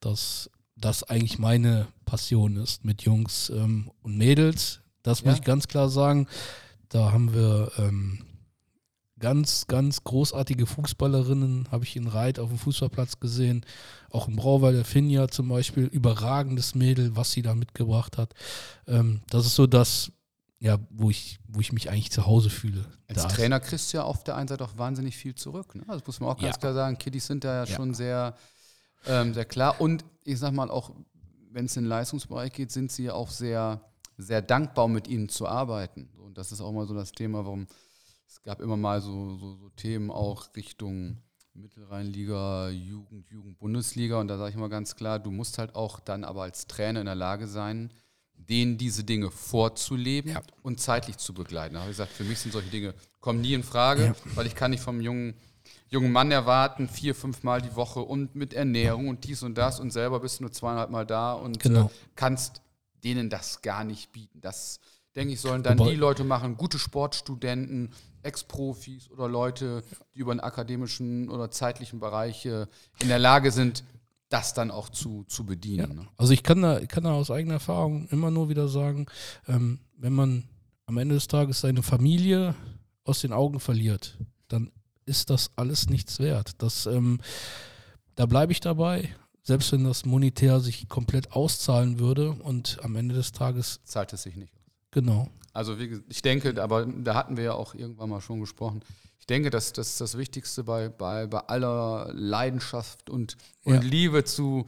dass 0.01 0.51
das 0.77 1.05
eigentlich 1.05 1.39
meine 1.39 1.87
Passion 2.05 2.57
ist 2.57 2.85
mit 2.85 3.03
Jungs 3.03 3.51
ähm, 3.51 3.91
und 4.03 4.17
Mädels. 4.17 4.81
Das 5.03 5.25
muss 5.25 5.35
ja. 5.35 5.39
ich 5.39 5.45
ganz 5.45 5.69
klar 5.69 5.89
sagen. 5.89 6.27
Da 6.89 7.13
haben 7.13 7.33
wir 7.33 7.73
ähm, 7.79 8.25
ganz, 9.19 9.67
ganz 9.67 10.05
großartige 10.05 10.67
Fußballerinnen, 10.67 11.69
habe 11.71 11.85
ich 11.85 11.97
in 11.97 12.07
Reit 12.07 12.39
auf 12.39 12.51
dem 12.51 12.59
Fußballplatz 12.59 13.19
gesehen. 13.19 13.65
Auch 14.11 14.29
im 14.29 14.37
Brauweiler 14.37 14.85
Finja 14.85 15.29
zum 15.29 15.49
Beispiel, 15.49 15.85
überragendes 15.85 16.75
Mädel, 16.75 17.17
was 17.17 17.33
sie 17.33 17.43
da 17.43 17.55
mitgebracht 17.55 18.19
hat. 18.19 18.35
Ähm, 18.87 19.23
das 19.31 19.47
ist 19.47 19.55
so 19.55 19.67
das, 19.67 20.13
ja, 20.67 20.79
wo 20.91 21.11
ich, 21.11 21.39
wo 21.49 21.61
ich 21.61 21.73
mich 21.73 21.91
eigentlich 21.91 22.11
zu 22.11 22.27
Hause 22.27 22.51
fühle. 22.51 22.85
Als 23.09 23.23
da 23.23 23.29
Trainer 23.29 23.61
kriegst 23.61 23.93
du 23.93 23.99
ja 23.99 24.05
auf 24.05 24.25
der 24.25 24.37
einen 24.37 24.49
Seite 24.49 24.65
auch 24.65 24.77
wahnsinnig 24.77 25.17
viel 25.17 25.35
zurück. 25.35 25.75
Ne? 25.75 25.85
Das 25.87 26.07
muss 26.07 26.21
man 26.21 26.31
auch 26.31 26.39
ganz 26.39 26.57
ja. 26.57 26.61
klar 26.61 26.75
sagen. 26.75 26.99
Kiddies 26.99 27.27
sind 27.27 27.45
da 27.45 27.65
ja, 27.65 27.71
ja. 27.71 27.77
schon 27.77 27.95
sehr, 27.95 28.37
ähm, 29.07 29.33
sehr 29.33 29.45
klar. 29.45 29.81
Und 29.81 30.05
ich 30.25 30.39
sag 30.39 30.53
mal 30.53 30.71
auch, 30.71 30.91
wenn 31.51 31.67
es 31.67 31.77
in 31.77 31.85
den 31.85 31.89
Leistungsbereich 31.89 32.53
geht, 32.53 32.71
sind 32.71 32.93
sie 32.93 33.05
ja 33.05 33.15
auch 33.15 33.31
sehr, 33.31 33.81
sehr 34.19 34.43
dankbar, 34.43 34.89
mit 34.89 35.09
ihnen 35.09 35.29
zu 35.29 35.47
arbeiten 35.47 36.11
das 36.37 36.53
ist 36.53 36.61
auch 36.61 36.73
mal 36.73 36.87
so 36.87 36.95
das 36.95 37.13
Thema, 37.13 37.45
warum 37.45 37.67
es 38.27 38.43
gab 38.43 38.61
immer 38.61 38.77
mal 38.77 39.01
so, 39.01 39.37
so, 39.37 39.55
so 39.55 39.69
Themen 39.71 40.11
auch 40.11 40.55
Richtung 40.55 41.23
Mittelrheinliga, 41.55 42.69
Jugend, 42.69 43.31
Jugend, 43.31 43.59
Bundesliga. 43.59 44.21
Und 44.21 44.29
da 44.29 44.37
sage 44.37 44.51
ich 44.51 44.57
mal 44.57 44.69
ganz 44.69 44.95
klar, 44.97 45.19
du 45.19 45.31
musst 45.31 45.59
halt 45.59 45.75
auch 45.75 46.01
dann 46.01 46.25
aber 46.25 46.43
als 46.43 46.67
Trainer 46.67 47.01
in 47.01 47.07
der 47.07 47.15
Lage 47.15 47.47
sein, 47.47 47.91
denen 48.49 48.79
diese 48.79 49.05
Dinge 49.05 49.31
vorzuleben 49.31 50.33
ja. 50.33 50.43
und 50.63 50.81
zeitlich 50.81 51.17
zu 51.19 51.35
begleiten. 51.35 51.75
Da 51.75 51.81
habe 51.81 51.91
ich 51.91 51.97
gesagt, 51.97 52.13
für 52.13 52.25
mich 52.25 52.39
sind 52.39 52.53
solche 52.53 52.71
Dinge, 52.71 52.95
kommen 53.21 53.41
nie 53.41 53.55
in 53.55 53.63
Frage, 53.63 54.05
ja. 54.05 54.15
weil 54.35 54.47
ich 54.47 54.55
kann 54.55 54.71
nicht 54.71 54.83
vom 54.83 55.01
jungen 55.01 55.35
jungen 55.89 56.13
Mann 56.13 56.31
erwarten, 56.31 56.89
vier, 56.89 57.15
fünf 57.15 57.43
Mal 57.43 57.63
die 57.63 57.75
Woche 57.77 58.01
und 58.01 58.35
mit 58.35 58.55
Ernährung 58.55 59.09
und 59.09 59.25
dies 59.25 59.43
und 59.43 59.57
das 59.57 59.81
und 59.81 59.93
selber 59.93 60.21
bist 60.21 60.39
du 60.39 60.45
nur 60.45 60.53
zweieinhalb 60.53 60.91
Mal 60.91 61.07
da 61.07 61.33
und 61.33 61.61
genau. 61.61 61.87
äh, 61.87 61.91
kannst 62.15 62.61
denen 63.05 63.31
das 63.31 63.63
gar 63.63 63.85
nicht 63.85 64.13
bieten. 64.13 64.41
Das, 64.41 64.81
denke 65.15 65.35
ich, 65.35 65.41
sollen 65.41 65.63
dann 65.63 65.79
Aber 65.79 65.91
die 65.91 65.97
Leute 65.97 66.25
machen, 66.25 66.57
gute 66.57 66.79
Sportstudenten, 66.79 67.93
Ex-Profis 68.23 69.11
oder 69.11 69.29
Leute, 69.29 69.85
die 70.15 70.21
über 70.21 70.33
einen 70.33 70.41
akademischen 70.41 71.31
oder 71.31 71.51
zeitlichen 71.51 72.01
Bereich 72.01 72.45
äh, 72.47 72.67
in 73.01 73.09
der 73.09 73.21
Lage 73.21 73.53
sind, 73.53 73.85
das 74.29 74.55
dann 74.55 74.71
auch 74.71 74.89
zu, 74.89 75.25
zu 75.25 75.45
bedienen. 75.45 75.97
Ne? 75.97 76.09
Also 76.17 76.33
ich 76.33 76.43
kann 76.43 76.63
da, 76.63 76.79
ich 76.79 76.89
kann 76.89 77.05
da 77.05 77.13
aus 77.13 77.31
eigener 77.31 77.55
Erfahrung 77.55 78.09
immer 78.09 78.31
nur 78.31 78.49
wieder 78.49 78.69
sagen, 78.69 79.07
ähm, 79.47 79.81
wenn 79.97 80.13
man 80.13 80.45
am 80.87 80.99
Ende 80.99 81.15
des 81.15 81.29
Tages 81.29 81.61
seine 81.61 81.83
Familie 81.83 82.55
aus 83.05 83.21
den 83.21 83.33
Augen 83.33 83.61
verliert, 83.61 84.19
dann 84.49 84.71
ist 85.05 85.31
das 85.31 85.51
alles 85.57 85.89
nichts 85.89 86.19
wert. 86.19 86.53
Das, 86.59 86.87
ähm, 86.87 87.21
da 88.17 88.27
bleibe 88.27 88.53
ich 88.53 88.61
dabei, 88.61 89.15
selbst 89.43 89.71
wenn 89.73 89.85
das 89.85 90.05
monetär 90.05 90.61
sich 90.61 90.89
komplett 90.89 91.33
auszahlen 91.33 92.01
würde 92.01 92.33
und 92.33 92.79
am 92.83 92.97
Ende 92.97 93.15
des 93.15 93.33
Tages. 93.33 93.81
Zahlt 93.85 94.13
es 94.13 94.25
sich 94.25 94.37
nicht 94.37 94.53
aus. 94.55 94.65
Genau. 94.91 95.29
Also 95.53 95.79
wie, 95.79 96.01
ich 96.09 96.23
denke, 96.23 96.61
aber 96.63 96.85
da 96.85 97.15
hatten 97.15 97.37
wir 97.37 97.45
ja 97.45 97.55
auch 97.55 97.75
irgendwann 97.75 98.11
mal 98.11 98.21
schon 98.21 98.41
gesprochen. 98.41 98.83
Ich 99.27 99.35
denke, 99.35 99.51
dass 99.51 99.73
das 99.73 99.99
das 99.99 100.17
Wichtigste 100.17 100.63
bei, 100.63 100.89
bei, 100.89 101.27
bei 101.27 101.41
aller 101.41 102.13
Leidenschaft 102.15 103.11
und, 103.11 103.37
und 103.65 103.75
ja. 103.75 103.81
Liebe 103.81 104.23
zu, 104.23 104.67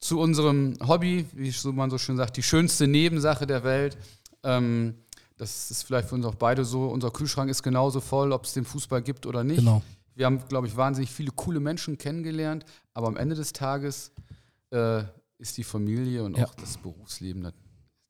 zu 0.00 0.18
unserem 0.18 0.76
Hobby, 0.84 1.24
wie 1.32 1.54
man 1.70 1.88
so 1.88 1.96
schön 1.96 2.16
sagt, 2.16 2.36
die 2.36 2.42
schönste 2.42 2.88
Nebensache 2.88 3.46
der 3.46 3.62
Welt. 3.62 3.96
Ähm, 4.42 4.96
das 5.36 5.70
ist 5.70 5.84
vielleicht 5.84 6.08
für 6.08 6.16
uns 6.16 6.26
auch 6.26 6.34
beide 6.34 6.64
so. 6.64 6.88
Unser 6.88 7.12
Kühlschrank 7.12 7.48
ist 7.48 7.62
genauso 7.62 8.00
voll, 8.00 8.32
ob 8.32 8.46
es 8.46 8.54
den 8.54 8.64
Fußball 8.64 9.02
gibt 9.02 9.24
oder 9.24 9.44
nicht. 9.44 9.58
Genau. 9.58 9.82
Wir 10.16 10.26
haben, 10.26 10.40
glaube 10.48 10.66
ich, 10.66 10.76
wahnsinnig 10.76 11.12
viele 11.12 11.30
coole 11.30 11.60
Menschen 11.60 11.96
kennengelernt, 11.96 12.64
aber 12.92 13.06
am 13.06 13.16
Ende 13.16 13.36
des 13.36 13.52
Tages 13.52 14.10
äh, 14.70 15.04
ist 15.38 15.58
die 15.58 15.62
Familie 15.62 16.24
und 16.24 16.36
ja. 16.36 16.46
auch 16.46 16.56
das 16.56 16.76
Berufsleben, 16.78 17.52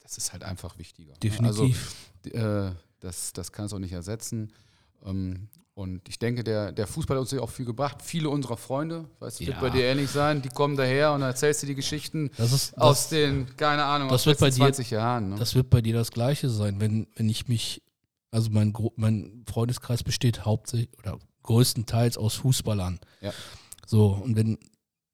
das 0.01 0.17
ist 0.17 0.33
halt 0.33 0.43
einfach 0.43 0.79
wichtiger. 0.79 1.13
Ne? 1.13 1.19
Definitiv. 1.19 1.95
Also, 2.25 2.71
äh, 2.71 2.73
das, 3.01 3.35
das 3.35 3.53
kann 3.53 3.67
es 3.67 3.75
auch 3.75 3.79
nicht 3.79 3.93
ersetzen. 3.93 4.51
Ähm, 5.05 5.51
und 5.77 6.09
ich 6.09 6.19
denke, 6.19 6.43
der, 6.43 6.73
der 6.73 6.87
Fußball 6.87 7.19
hat 7.19 7.21
uns 7.21 7.33
ja 7.33 7.43
auch 7.43 7.51
viel 7.51 7.67
gebracht. 7.67 8.01
Viele 8.01 8.31
unserer 8.31 8.57
Freunde, 8.57 9.05
weißt 9.19 9.41
du, 9.41 9.45
ja. 9.45 9.49
wird 9.49 9.61
bei 9.61 9.69
dir 9.69 9.85
ähnlich 9.85 10.09
sein, 10.09 10.41
die 10.41 10.49
kommen 10.49 10.75
daher 10.75 11.13
und 11.13 11.21
dann 11.21 11.29
erzählst 11.29 11.63
du 11.63 11.67
die 11.67 11.75
Geschichten 11.75 12.29
ist, 12.29 12.39
das, 12.39 12.75
aus 12.79 13.11
den, 13.11 13.55
keine 13.59 13.85
Ahnung, 13.85 14.09
das 14.09 14.23
aus 14.23 14.27
wird 14.27 14.41
bei 14.41 14.51
20 14.51 14.89
dir, 14.89 14.95
Jahren. 14.95 15.29
Ne? 15.29 15.37
Das 15.37 15.55
wird 15.55 15.69
bei 15.69 15.83
dir 15.83 15.93
das 15.93 16.13
Gleiche 16.13 16.49
sein, 16.49 16.81
wenn, 16.81 17.09
wenn 17.15 17.29
ich 17.29 17.47
mich, 17.49 17.83
also 18.31 18.49
mein, 18.51 18.73
mein 18.97 19.45
Freundeskreis 19.47 20.03
besteht 20.03 20.47
hauptsächlich 20.47 20.89
oder 20.99 21.19
größtenteils 21.43 22.17
aus 22.17 22.37
Fußballern. 22.37 22.99
Ja. 23.21 23.35
So, 23.87 24.19
und 24.25 24.35
wenn, 24.35 24.57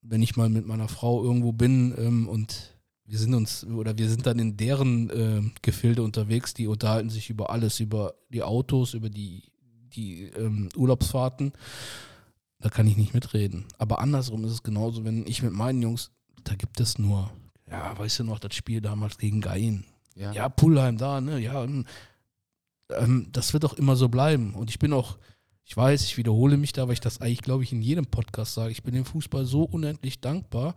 wenn 0.00 0.22
ich 0.22 0.36
mal 0.36 0.48
mit 0.48 0.64
meiner 0.64 0.86
Frau 0.86 1.24
irgendwo 1.24 1.50
bin 1.50 1.92
ähm, 1.98 2.28
und 2.28 2.78
wir 3.04 3.18
sind 3.18 3.34
uns 3.34 3.64
oder 3.64 3.98
wir 3.98 4.08
sind 4.08 4.26
dann 4.26 4.38
in 4.38 4.56
deren 4.56 5.10
äh, 5.10 5.42
Gefilde 5.60 6.04
unterwegs, 6.04 6.54
die 6.54 6.68
unterhalten 6.68 7.10
sich 7.10 7.30
über 7.30 7.50
alles, 7.50 7.80
über 7.80 8.14
die 8.28 8.44
Autos, 8.44 8.94
über 8.94 9.10
die 9.10 9.51
die 9.94 10.24
ähm, 10.36 10.68
Urlaubsfahrten, 10.76 11.52
da 12.60 12.68
kann 12.68 12.86
ich 12.86 12.96
nicht 12.96 13.14
mitreden. 13.14 13.64
Aber 13.78 14.00
andersrum 14.00 14.44
ist 14.44 14.52
es 14.52 14.62
genauso, 14.62 15.04
wenn 15.04 15.26
ich 15.26 15.42
mit 15.42 15.52
meinen 15.52 15.82
Jungs, 15.82 16.10
da 16.44 16.54
gibt 16.54 16.80
es 16.80 16.98
nur, 16.98 17.30
ja, 17.70 17.96
weißt 17.98 18.20
du 18.20 18.24
noch, 18.24 18.38
das 18.38 18.54
Spiel 18.54 18.80
damals 18.80 19.18
gegen 19.18 19.40
Gain. 19.40 19.84
Ja, 20.14 20.32
ja 20.32 20.48
Pullheim 20.48 20.98
da, 20.98 21.20
ne, 21.20 21.38
ja, 21.38 21.64
ähm, 21.64 23.28
das 23.32 23.52
wird 23.52 23.64
auch 23.64 23.74
immer 23.74 23.96
so 23.96 24.08
bleiben. 24.08 24.54
Und 24.54 24.70
ich 24.70 24.78
bin 24.78 24.92
auch, 24.92 25.18
ich 25.64 25.76
weiß, 25.76 26.04
ich 26.04 26.16
wiederhole 26.16 26.56
mich 26.56 26.72
da, 26.72 26.86
weil 26.86 26.94
ich 26.94 27.00
das 27.00 27.20
eigentlich, 27.20 27.42
glaube 27.42 27.62
ich, 27.62 27.72
in 27.72 27.82
jedem 27.82 28.06
Podcast 28.06 28.54
sage. 28.54 28.72
Ich 28.72 28.82
bin 28.82 28.94
dem 28.94 29.04
Fußball 29.04 29.44
so 29.44 29.62
unendlich 29.62 30.20
dankbar, 30.20 30.74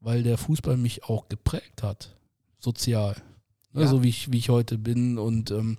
weil 0.00 0.22
der 0.22 0.38
Fußball 0.38 0.76
mich 0.76 1.04
auch 1.04 1.28
geprägt 1.28 1.82
hat, 1.82 2.16
sozial. 2.58 3.16
Ne, 3.72 3.82
ja. 3.82 3.88
So 3.88 4.02
wie 4.02 4.08
ich, 4.08 4.32
wie 4.32 4.38
ich 4.38 4.48
heute 4.48 4.78
bin. 4.78 5.18
Und 5.18 5.50
ähm, 5.50 5.76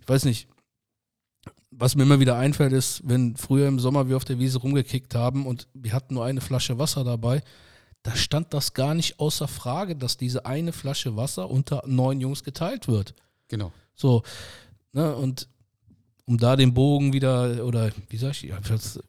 ich 0.00 0.08
weiß 0.08 0.24
nicht, 0.24 0.48
was 1.70 1.94
mir 1.94 2.04
immer 2.04 2.20
wieder 2.20 2.36
einfällt, 2.36 2.72
ist, 2.72 3.02
wenn 3.04 3.36
früher 3.36 3.68
im 3.68 3.78
Sommer 3.78 4.08
wir 4.08 4.16
auf 4.16 4.24
der 4.24 4.38
Wiese 4.38 4.58
rumgekickt 4.58 5.14
haben 5.14 5.46
und 5.46 5.68
wir 5.74 5.92
hatten 5.92 6.14
nur 6.14 6.24
eine 6.24 6.40
Flasche 6.40 6.78
Wasser 6.78 7.04
dabei, 7.04 7.42
da 8.02 8.14
stand 8.16 8.54
das 8.54 8.74
gar 8.74 8.94
nicht 8.94 9.20
außer 9.20 9.48
Frage, 9.48 9.96
dass 9.96 10.16
diese 10.16 10.46
eine 10.46 10.72
Flasche 10.72 11.16
Wasser 11.16 11.50
unter 11.50 11.82
neun 11.86 12.20
Jungs 12.20 12.44
geteilt 12.44 12.88
wird. 12.88 13.14
Genau. 13.48 13.72
So, 13.94 14.22
ne, 14.92 15.14
und 15.14 15.48
um 16.24 16.36
da 16.36 16.56
den 16.56 16.74
Bogen 16.74 17.12
wieder, 17.14 17.64
oder 17.64 17.90
wie 18.10 18.18
sag 18.18 18.32
ich, 18.32 18.52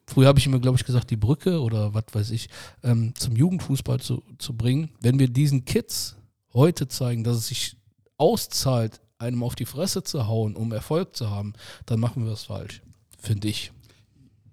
früher 0.06 0.26
habe 0.26 0.38
ich 0.38 0.46
immer, 0.46 0.58
glaube 0.58 0.78
ich, 0.78 0.84
gesagt, 0.84 1.10
die 1.10 1.16
Brücke 1.16 1.60
oder 1.60 1.92
was 1.92 2.04
weiß 2.12 2.30
ich, 2.30 2.48
ähm, 2.82 3.14
zum 3.14 3.36
Jugendfußball 3.36 4.00
zu, 4.00 4.22
zu 4.38 4.56
bringen. 4.56 4.90
Wenn 5.00 5.18
wir 5.18 5.28
diesen 5.28 5.66
Kids 5.66 6.16
heute 6.54 6.88
zeigen, 6.88 7.22
dass 7.22 7.36
es 7.36 7.48
sich 7.48 7.76
auszahlt, 8.16 9.00
einem 9.20 9.42
auf 9.42 9.54
die 9.54 9.66
Fresse 9.66 10.02
zu 10.02 10.26
hauen, 10.26 10.56
um 10.56 10.72
Erfolg 10.72 11.14
zu 11.14 11.30
haben, 11.30 11.52
dann 11.86 12.00
machen 12.00 12.24
wir 12.24 12.32
es 12.32 12.44
falsch, 12.44 12.82
finde 13.18 13.48
ich. 13.48 13.72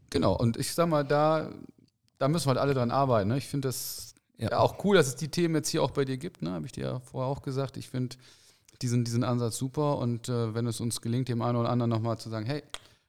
Genau, 0.09 0.33
und 0.33 0.57
ich 0.57 0.73
sag 0.73 0.89
mal, 0.89 1.03
da, 1.03 1.49
da 2.19 2.27
müssen 2.27 2.45
wir 2.45 2.49
halt 2.51 2.59
alle 2.59 2.73
dran 2.73 2.91
arbeiten. 2.91 3.29
Ne? 3.29 3.37
Ich 3.37 3.47
finde 3.47 3.69
das 3.69 4.13
ja. 4.37 4.51
ja. 4.51 4.59
auch 4.59 4.83
cool, 4.83 4.95
dass 4.95 5.07
es 5.07 5.15
die 5.15 5.29
Themen 5.29 5.55
jetzt 5.55 5.69
hier 5.69 5.83
auch 5.83 5.91
bei 5.91 6.05
dir 6.05 6.17
gibt, 6.17 6.41
ne? 6.41 6.51
habe 6.51 6.65
ich 6.65 6.73
dir 6.73 6.85
ja 6.85 6.99
vorher 6.99 7.29
auch 7.29 7.41
gesagt. 7.41 7.77
Ich 7.77 7.89
finde 7.89 8.17
diesen, 8.81 9.05
diesen 9.05 9.23
Ansatz 9.23 9.57
super 9.57 9.97
und 9.97 10.29
äh, 10.29 10.53
wenn 10.53 10.67
es 10.67 10.79
uns 10.79 11.01
gelingt, 11.01 11.29
dem 11.29 11.41
einen 11.41 11.57
oder 11.57 11.69
anderen 11.69 11.89
nochmal 11.89 12.17
zu 12.17 12.29
sagen, 12.29 12.45
hey, 12.45 12.63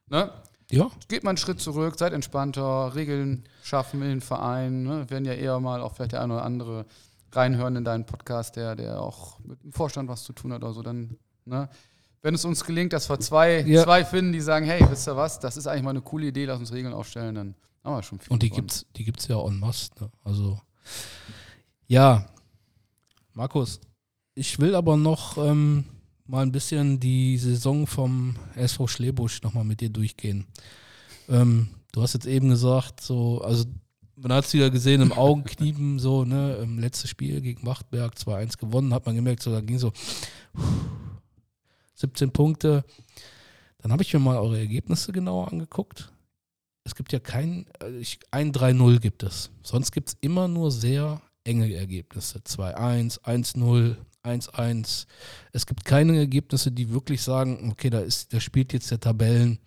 ne? 0.07 0.31
Ja. 0.71 0.91
Geht 1.07 1.23
mal 1.23 1.31
einen 1.31 1.37
Schritt 1.37 1.59
zurück, 1.59 1.95
seid 1.97 2.13
entspannter, 2.13 2.93
Regeln 2.93 3.43
schaffen 3.63 4.03
in 4.03 4.09
den 4.09 4.21
Verein. 4.21 4.83
Ne? 4.83 5.09
Werden 5.09 5.25
ja 5.25 5.33
eher 5.33 5.59
mal 5.59 5.81
auch 5.81 5.95
vielleicht 5.95 6.11
der 6.11 6.21
eine 6.21 6.35
oder 6.35 6.43
andere 6.43 6.85
reinhören 7.31 7.75
in 7.75 7.83
deinen 7.83 8.05
Podcast, 8.05 8.55
der, 8.55 8.75
der 8.75 9.01
auch 9.01 9.39
mit 9.39 9.63
dem 9.63 9.73
Vorstand 9.73 10.09
was 10.09 10.23
zu 10.23 10.31
tun 10.31 10.53
hat 10.53 10.63
oder 10.63 10.73
so, 10.73 10.83
dann 10.83 11.17
Ne? 11.49 11.69
Wenn 12.21 12.35
es 12.35 12.45
uns 12.45 12.63
gelingt, 12.63 12.93
dass 12.93 13.09
wir 13.09 13.19
zwei, 13.19 13.61
ja. 13.61 13.83
zwei 13.83 14.03
finden, 14.03 14.31
die 14.31 14.41
sagen, 14.41 14.65
hey, 14.65 14.85
wisst 14.89 15.07
ihr 15.07 15.15
was, 15.15 15.39
das 15.39 15.57
ist 15.57 15.67
eigentlich 15.67 15.83
mal 15.83 15.91
eine 15.91 16.01
coole 16.01 16.27
Idee, 16.27 16.45
lass 16.45 16.59
uns 16.59 16.71
Regeln 16.73 16.93
aufstellen, 16.93 17.35
dann 17.35 17.55
haben 17.83 17.95
wir 17.95 18.03
schon 18.03 18.19
viel. 18.19 18.31
Und 18.31 18.43
die 18.43 18.49
gibt 18.49 18.71
es 18.71 18.85
die 18.95 19.03
gibt's 19.03 19.27
ja 19.27 19.39
en 19.39 19.59
masse. 19.59 19.89
Ne? 19.99 20.11
Also, 20.23 20.59
ja, 21.87 22.25
Markus, 23.33 23.79
ich 24.35 24.59
will 24.59 24.75
aber 24.75 24.97
noch 24.97 25.37
ähm, 25.37 25.85
mal 26.25 26.43
ein 26.43 26.51
bisschen 26.51 26.99
die 26.99 27.37
Saison 27.37 27.87
vom 27.87 28.35
SV 28.55 28.87
Schlebusch 28.87 29.41
nochmal 29.41 29.63
mit 29.63 29.81
dir 29.81 29.89
durchgehen. 29.89 30.45
Ähm, 31.29 31.69
du 31.91 32.01
hast 32.01 32.13
jetzt 32.13 32.27
eben 32.27 32.49
gesagt, 32.49 33.01
so, 33.01 33.41
also 33.41 33.65
man 34.15 34.33
hat 34.33 34.45
es 34.45 34.53
wieder 34.53 34.69
gesehen 34.69 35.01
im 35.01 35.13
Augenkniepen, 35.13 35.99
so, 35.99 36.25
ne, 36.25 36.55
im 36.55 36.79
letztes 36.79 37.09
Spiel 37.09 37.41
gegen 37.41 37.65
Wachtberg 37.65 38.13
2-1 38.15 38.57
gewonnen, 38.57 38.93
hat 38.93 39.05
man 39.05 39.15
gemerkt, 39.15 39.41
so, 39.41 39.51
da 39.51 39.61
ging 39.61 39.79
so, 39.79 39.91
17 41.99 42.31
Punkte. 42.31 42.83
Dann 43.79 43.91
habe 43.91 44.03
ich 44.03 44.13
mir 44.13 44.19
mal 44.19 44.37
eure 44.37 44.59
Ergebnisse 44.59 45.11
genauer 45.11 45.51
angeguckt. 45.51 46.11
Es 46.83 46.95
gibt 46.95 47.11
ja 47.13 47.19
kein, 47.19 47.67
äh, 47.81 48.03
ein 48.31 48.51
3-0 48.51 48.99
gibt 48.99 49.23
es. 49.23 49.51
Sonst 49.63 49.91
gibt 49.91 50.09
es 50.09 50.17
immer 50.21 50.47
nur 50.47 50.71
sehr 50.71 51.21
enge 51.43 51.73
Ergebnisse. 51.73 52.39
2-1, 52.39 53.21
1-0, 53.21 53.95
1-1. 54.23 55.07
Es 55.51 55.65
gibt 55.65 55.85
keine 55.85 56.17
Ergebnisse, 56.17 56.71
die 56.71 56.91
wirklich 56.91 57.21
sagen, 57.21 57.69
okay, 57.71 57.89
da 57.89 57.99
ist, 57.99 58.33
da 58.33 58.39
spielt 58.39 58.73
jetzt 58.73 58.91
der 58.91 58.99
Tabellen 58.99 59.59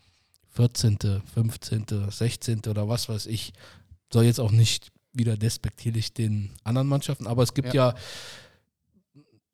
14., 0.50 0.98
15., 1.32 1.86
16. 2.10 2.62
oder 2.68 2.88
was 2.88 3.08
weiß 3.08 3.26
ich. 3.26 3.52
Soll 4.12 4.24
jetzt 4.24 4.40
auch 4.40 4.50
nicht 4.50 4.92
wieder 5.12 5.36
despektierlich 5.36 6.14
den 6.14 6.50
anderen 6.64 6.88
Mannschaften, 6.88 7.26
aber 7.26 7.42
es 7.42 7.54
gibt 7.54 7.74
ja, 7.74 7.90
ja 7.90 7.94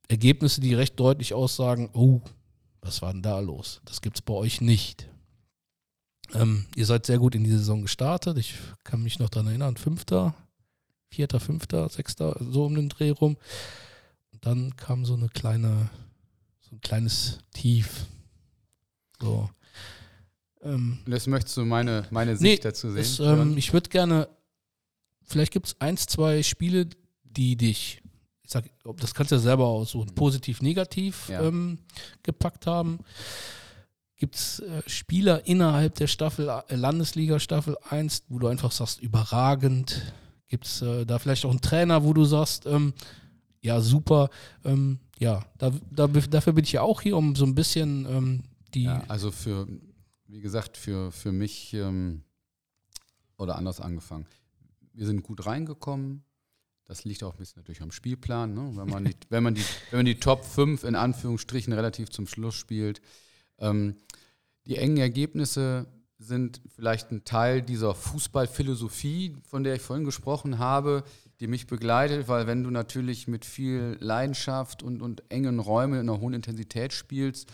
Ergebnisse, 0.09 0.61
die 0.61 0.75
recht 0.75 0.99
deutlich 0.99 1.35
aussagen, 1.35 1.91
oh, 1.93 2.23
was 2.81 3.03
war 3.03 3.13
denn 3.13 3.23
da 3.23 3.39
los? 3.41 3.81
Das 3.85 4.01
gibt 4.01 4.19
es 4.19 4.23
bei 4.23 4.35
euch 4.35 4.61
nicht. 4.61 5.09
Ähm, 6.35 6.67
ihr 6.77 6.87
seid 6.87 7.07
sehr 7.07 7.19
gut 7.19 7.35
in 7.35 7.45
die 7.45 7.51
Saison 7.51 7.83
gestartet. 7.83 8.37
Ich 8.39 8.55
kann 8.85 9.03
mich 9.03 9.19
noch 9.19 9.31
daran 9.31 9.49
erinnern, 9.49 9.77
Fünfter, 9.77 10.35
Vierter, 11.11 11.41
Fünfter, 11.41 11.89
Sechster, 11.89 12.37
so 12.41 12.67
um 12.67 12.75
den 12.75 12.89
Dreh 12.89 13.11
rum. 13.11 13.37
Und 14.33 14.45
dann 14.45 14.77
kam 14.77 15.05
so 15.05 15.15
eine 15.15 15.29
kleine, 15.29 15.91
so 16.61 16.77
ein 16.77 16.81
kleines 16.81 17.39
Tief. 17.55 18.07
So. 19.21 19.49
Ähm, 20.63 20.99
das 21.07 21.27
möchtest 21.27 21.57
du 21.57 21.65
meine, 21.65 22.07
meine 22.11 22.37
Sicht 22.37 22.43
nee, 22.43 22.57
dazu 22.57 22.91
sehen? 22.91 23.01
Es, 23.01 23.21
ähm, 23.21 23.57
ich 23.57 23.73
würde 23.73 23.89
gerne, 23.89 24.29
vielleicht 25.25 25.53
gibt 25.53 25.67
es 25.67 25.81
eins, 25.81 26.07
zwei 26.07 26.43
Spiele, 26.43 26.89
die 27.25 27.57
dich 27.57 28.03
ich 28.49 28.53
sag, 28.53 28.65
das 28.97 29.15
kannst 29.15 29.31
du 29.31 29.37
ja 29.37 29.43
selber 29.43 29.67
aussuchen, 29.67 30.15
positiv, 30.15 30.63
negativ 30.63 31.29
ja. 31.29 31.43
ähm, 31.43 31.81
gepackt 32.23 32.67
haben. 32.67 33.01
Gibt 34.17 34.37
es 34.37 34.61
äh, 34.61 34.83
Spieler 34.87 35.47
innerhalb 35.47 35.97
der 35.97 36.07
Staffel, 36.07 36.49
äh, 36.49 36.75
Landesliga 36.75 37.41
Staffel 37.41 37.77
1, 37.91 38.25
wo 38.29 38.39
du 38.39 38.47
einfach 38.47 38.73
sagst, 38.73 39.03
überragend? 39.03 40.15
Gibt 40.47 40.65
es 40.65 40.81
äh, 40.81 41.05
da 41.05 41.19
vielleicht 41.19 41.45
auch 41.45 41.51
einen 41.51 41.61
Trainer, 41.61 42.05
wo 42.05 42.15
du 42.15 42.25
sagst, 42.25 42.65
ähm, 42.65 42.95
ja, 43.61 43.83
super, 43.83 44.31
ähm, 44.65 44.99
ja, 45.19 45.45
da, 45.59 45.71
da, 45.91 46.07
dafür 46.07 46.55
bin 46.55 46.65
ich 46.65 46.73
ja 46.73 46.81
auch 46.81 47.03
hier, 47.03 47.19
um 47.19 47.37
so 47.37 47.45
ein 47.45 47.55
bisschen 47.55 48.07
ähm, 48.07 48.45
die. 48.73 48.85
Ja, 48.85 49.05
also 49.09 49.31
für, 49.31 49.69
wie 50.27 50.41
gesagt, 50.41 50.79
für, 50.79 51.13
für 51.13 51.33
mich 51.33 51.75
ähm, 51.75 52.23
oder 53.37 53.57
anders 53.57 53.79
angefangen. 53.79 54.27
Wir 54.95 55.05
sind 55.05 55.23
gut 55.23 55.45
reingekommen. 55.45 56.25
Das 56.89 57.05
liegt 57.05 57.23
auch 57.23 57.35
ein 57.35 57.39
bisschen 57.39 57.61
natürlich 57.61 57.83
am 57.83 57.93
Spielplan. 57.93 58.55
Ne? 58.55 58.73
Wenn, 58.75 58.89
man 58.89 59.05
die, 59.05 59.15
wenn, 59.29 59.43
man 59.43 59.55
die, 59.55 59.65
wenn 59.91 60.01
man 60.01 60.07
die 60.07 60.19
Top 60.19 60.45
5 60.45 60.85
in 60.85 60.97
Anführungsstrichen 60.97 61.73
relativ 61.73 62.11
zum 62.11 62.27
Schluss 62.27 62.55
spielt. 62.57 63.01
Ähm, 63.59 63.97
die 64.67 64.77
engen 64.77 64.97
Ergebnisse 64.97 65.87
sind 66.19 66.61
vielleicht 66.75 67.13
ein 67.13 67.25
Teil 67.25 67.63
dieser 67.63 67.95
Fußballphilosophie, 67.95 69.37
von 69.49 69.63
der 69.63 69.77
ich 69.77 69.83
vorhin 69.83 70.05
gesprochen 70.05 70.59
habe, 70.59 71.05
die 71.41 71.47
mich 71.47 71.67
begleitet, 71.67 72.27
weil 72.27 72.47
wenn 72.47 72.65
du 72.65 72.71
natürlich 72.71 73.29
mit 73.29 73.45
viel 73.45 73.97
Leidenschaft 74.01 74.83
und, 74.83 75.01
und 75.01 75.23
engen 75.31 75.61
Räumen 75.61 76.01
in 76.01 76.09
einer 76.09 76.21
hohen 76.21 76.35
Intensität 76.35 76.93
spielst 76.93 77.53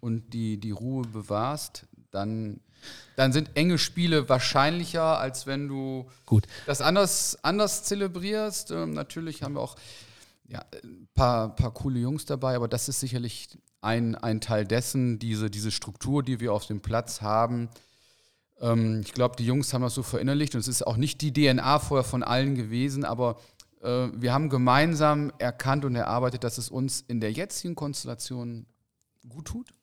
und 0.00 0.34
die, 0.34 0.58
die 0.58 0.72
Ruhe 0.72 1.06
bewahrst, 1.06 1.86
dann, 2.10 2.60
dann 3.16 3.32
sind 3.32 3.50
enge 3.54 3.78
Spiele 3.78 4.28
wahrscheinlicher, 4.28 5.18
als 5.18 5.46
wenn 5.46 5.68
du 5.68 6.06
Gut. 6.26 6.46
das 6.66 6.80
anders, 6.80 7.38
anders 7.42 7.84
zelebrierst. 7.84 8.70
Ähm, 8.70 8.92
natürlich 8.92 9.42
haben 9.42 9.54
wir 9.54 9.60
auch 9.60 9.76
ja, 10.48 10.64
ein 10.82 11.08
paar, 11.14 11.54
paar 11.54 11.72
coole 11.72 12.00
Jungs 12.00 12.24
dabei, 12.24 12.56
aber 12.56 12.68
das 12.68 12.88
ist 12.88 13.00
sicherlich 13.00 13.48
ein, 13.80 14.14
ein 14.14 14.40
Teil 14.40 14.64
dessen, 14.66 15.18
diese, 15.18 15.50
diese 15.50 15.70
Struktur, 15.70 16.22
die 16.22 16.40
wir 16.40 16.52
auf 16.52 16.66
dem 16.66 16.80
Platz 16.80 17.20
haben, 17.20 17.68
ähm, 18.62 19.00
ich 19.04 19.12
glaube, 19.12 19.36
die 19.36 19.44
Jungs 19.44 19.74
haben 19.74 19.82
das 19.82 19.94
so 19.94 20.02
verinnerlicht 20.02 20.54
und 20.54 20.60
es 20.60 20.68
ist 20.68 20.86
auch 20.86 20.96
nicht 20.96 21.20
die 21.20 21.32
DNA 21.32 21.80
vorher 21.80 22.04
von 22.04 22.22
allen 22.22 22.54
gewesen, 22.54 23.04
aber 23.04 23.38
äh, 23.82 24.08
wir 24.14 24.32
haben 24.32 24.48
gemeinsam 24.48 25.32
erkannt 25.38 25.84
und 25.84 25.96
erarbeitet, 25.96 26.44
dass 26.44 26.56
es 26.56 26.70
uns 26.70 27.04
in 27.06 27.20
der 27.20 27.32
jetzigen 27.32 27.74
Konstellation 27.74 28.66
gut 29.28 29.46
tut. 29.46 29.74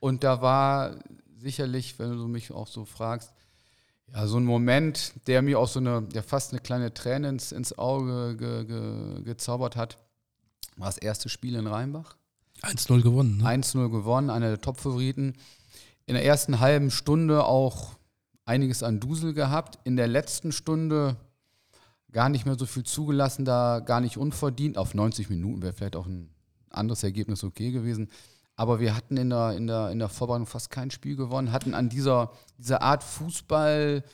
Und 0.00 0.24
da 0.24 0.42
war 0.42 0.96
sicherlich, 1.42 1.98
wenn 1.98 2.16
du 2.16 2.28
mich 2.28 2.52
auch 2.52 2.68
so 2.68 2.84
fragst, 2.84 3.32
ja, 4.12 4.26
so 4.26 4.38
ein 4.38 4.44
Moment, 4.44 5.12
der 5.26 5.42
mir 5.42 5.58
auch 5.58 5.68
so 5.68 5.80
eine, 5.80 6.06
ja, 6.12 6.22
fast 6.22 6.52
eine 6.52 6.60
kleine 6.60 6.92
Träne 6.92 7.28
ins, 7.28 7.52
ins 7.52 7.78
Auge 7.78 8.36
ge, 8.36 8.64
ge, 8.64 9.22
gezaubert 9.22 9.76
hat, 9.76 9.98
war 10.76 10.86
das 10.86 10.98
erste 10.98 11.28
Spiel 11.28 11.54
in 11.54 11.66
Rheinbach. 11.66 12.16
1-0 12.62 13.02
gewonnen. 13.02 13.38
Ne? 13.38 13.44
1-0 13.44 13.90
gewonnen, 13.90 14.30
einer 14.30 14.48
der 14.48 14.60
Top-Favoriten 14.60 15.34
in 16.06 16.14
der 16.14 16.24
ersten 16.24 16.60
halben 16.60 16.90
Stunde 16.90 17.44
auch 17.44 17.94
einiges 18.44 18.82
an 18.82 19.00
Dusel 19.00 19.34
gehabt. 19.34 19.78
In 19.84 19.96
der 19.96 20.08
letzten 20.08 20.52
Stunde 20.52 21.16
gar 22.10 22.28
nicht 22.28 22.44
mehr 22.44 22.58
so 22.58 22.66
viel 22.66 22.82
zugelassen, 22.82 23.44
da 23.44 23.80
gar 23.80 24.00
nicht 24.00 24.16
unverdient. 24.16 24.78
Auf 24.78 24.94
90 24.94 25.30
Minuten 25.30 25.62
wäre 25.62 25.72
vielleicht 25.72 25.96
auch 25.96 26.06
ein 26.06 26.30
anderes 26.70 27.02
Ergebnis 27.02 27.44
okay 27.44 27.70
gewesen. 27.70 28.08
Aber 28.62 28.78
wir 28.78 28.94
hatten 28.94 29.16
in 29.16 29.30
der, 29.30 29.56
in 29.56 29.66
der, 29.66 29.90
in 29.90 29.98
der 29.98 30.08
Vorbereitung 30.08 30.46
fast 30.46 30.70
kein 30.70 30.92
Spiel 30.92 31.16
gewonnen, 31.16 31.50
hatten 31.50 31.74
an 31.74 31.88
dieser, 31.88 32.30
dieser 32.58 32.80
Art 32.80 33.02
Fußball 33.02 34.04